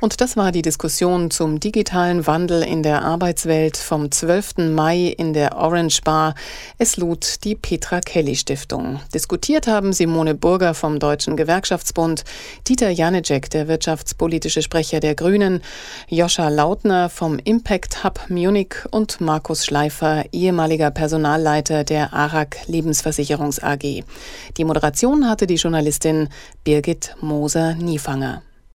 Und 0.00 0.22
das 0.22 0.34
war 0.38 0.50
die 0.50 0.62
Diskussion 0.62 1.30
zum 1.30 1.60
digitalen 1.60 2.26
Wandel 2.26 2.62
in 2.62 2.82
der 2.82 3.02
Arbeitswelt 3.02 3.76
vom 3.76 4.10
12. 4.10 4.70
Mai 4.70 5.14
in 5.18 5.34
der 5.34 5.58
Orange 5.58 6.00
Bar. 6.02 6.34
Es 6.78 6.96
lud 6.96 7.44
die 7.44 7.54
Petra 7.54 8.00
Kelly 8.00 8.34
Stiftung. 8.34 9.00
Diskutiert 9.12 9.66
haben 9.66 9.92
Simone 9.92 10.34
Burger 10.34 10.72
vom 10.72 10.98
Deutschen 10.98 11.36
Gewerkschaftsbund, 11.36 12.24
Dieter 12.66 12.88
Janecek, 12.88 13.50
der 13.50 13.68
wirtschaftspolitische 13.68 14.62
Sprecher 14.62 15.00
der 15.00 15.14
Grünen, 15.14 15.60
Joscha 16.08 16.48
Lautner 16.48 17.10
vom 17.10 17.38
Impact 17.38 18.02
Hub 18.02 18.20
Munich 18.30 18.76
und 18.90 19.20
Markus 19.20 19.66
Schleifer, 19.66 20.24
ehemaliger 20.32 20.90
Personalleiter 20.90 21.84
der 21.84 22.14
ARAG 22.14 22.56
Lebensversicherungs 22.68 23.62
AG. 23.62 24.02
Die 24.56 24.64
Moderation 24.64 25.28
hatte 25.28 25.46
die 25.46 25.56
Journalistin 25.56 26.30
Birgit 26.64 27.16
Moser-Niefanger. 27.20 28.42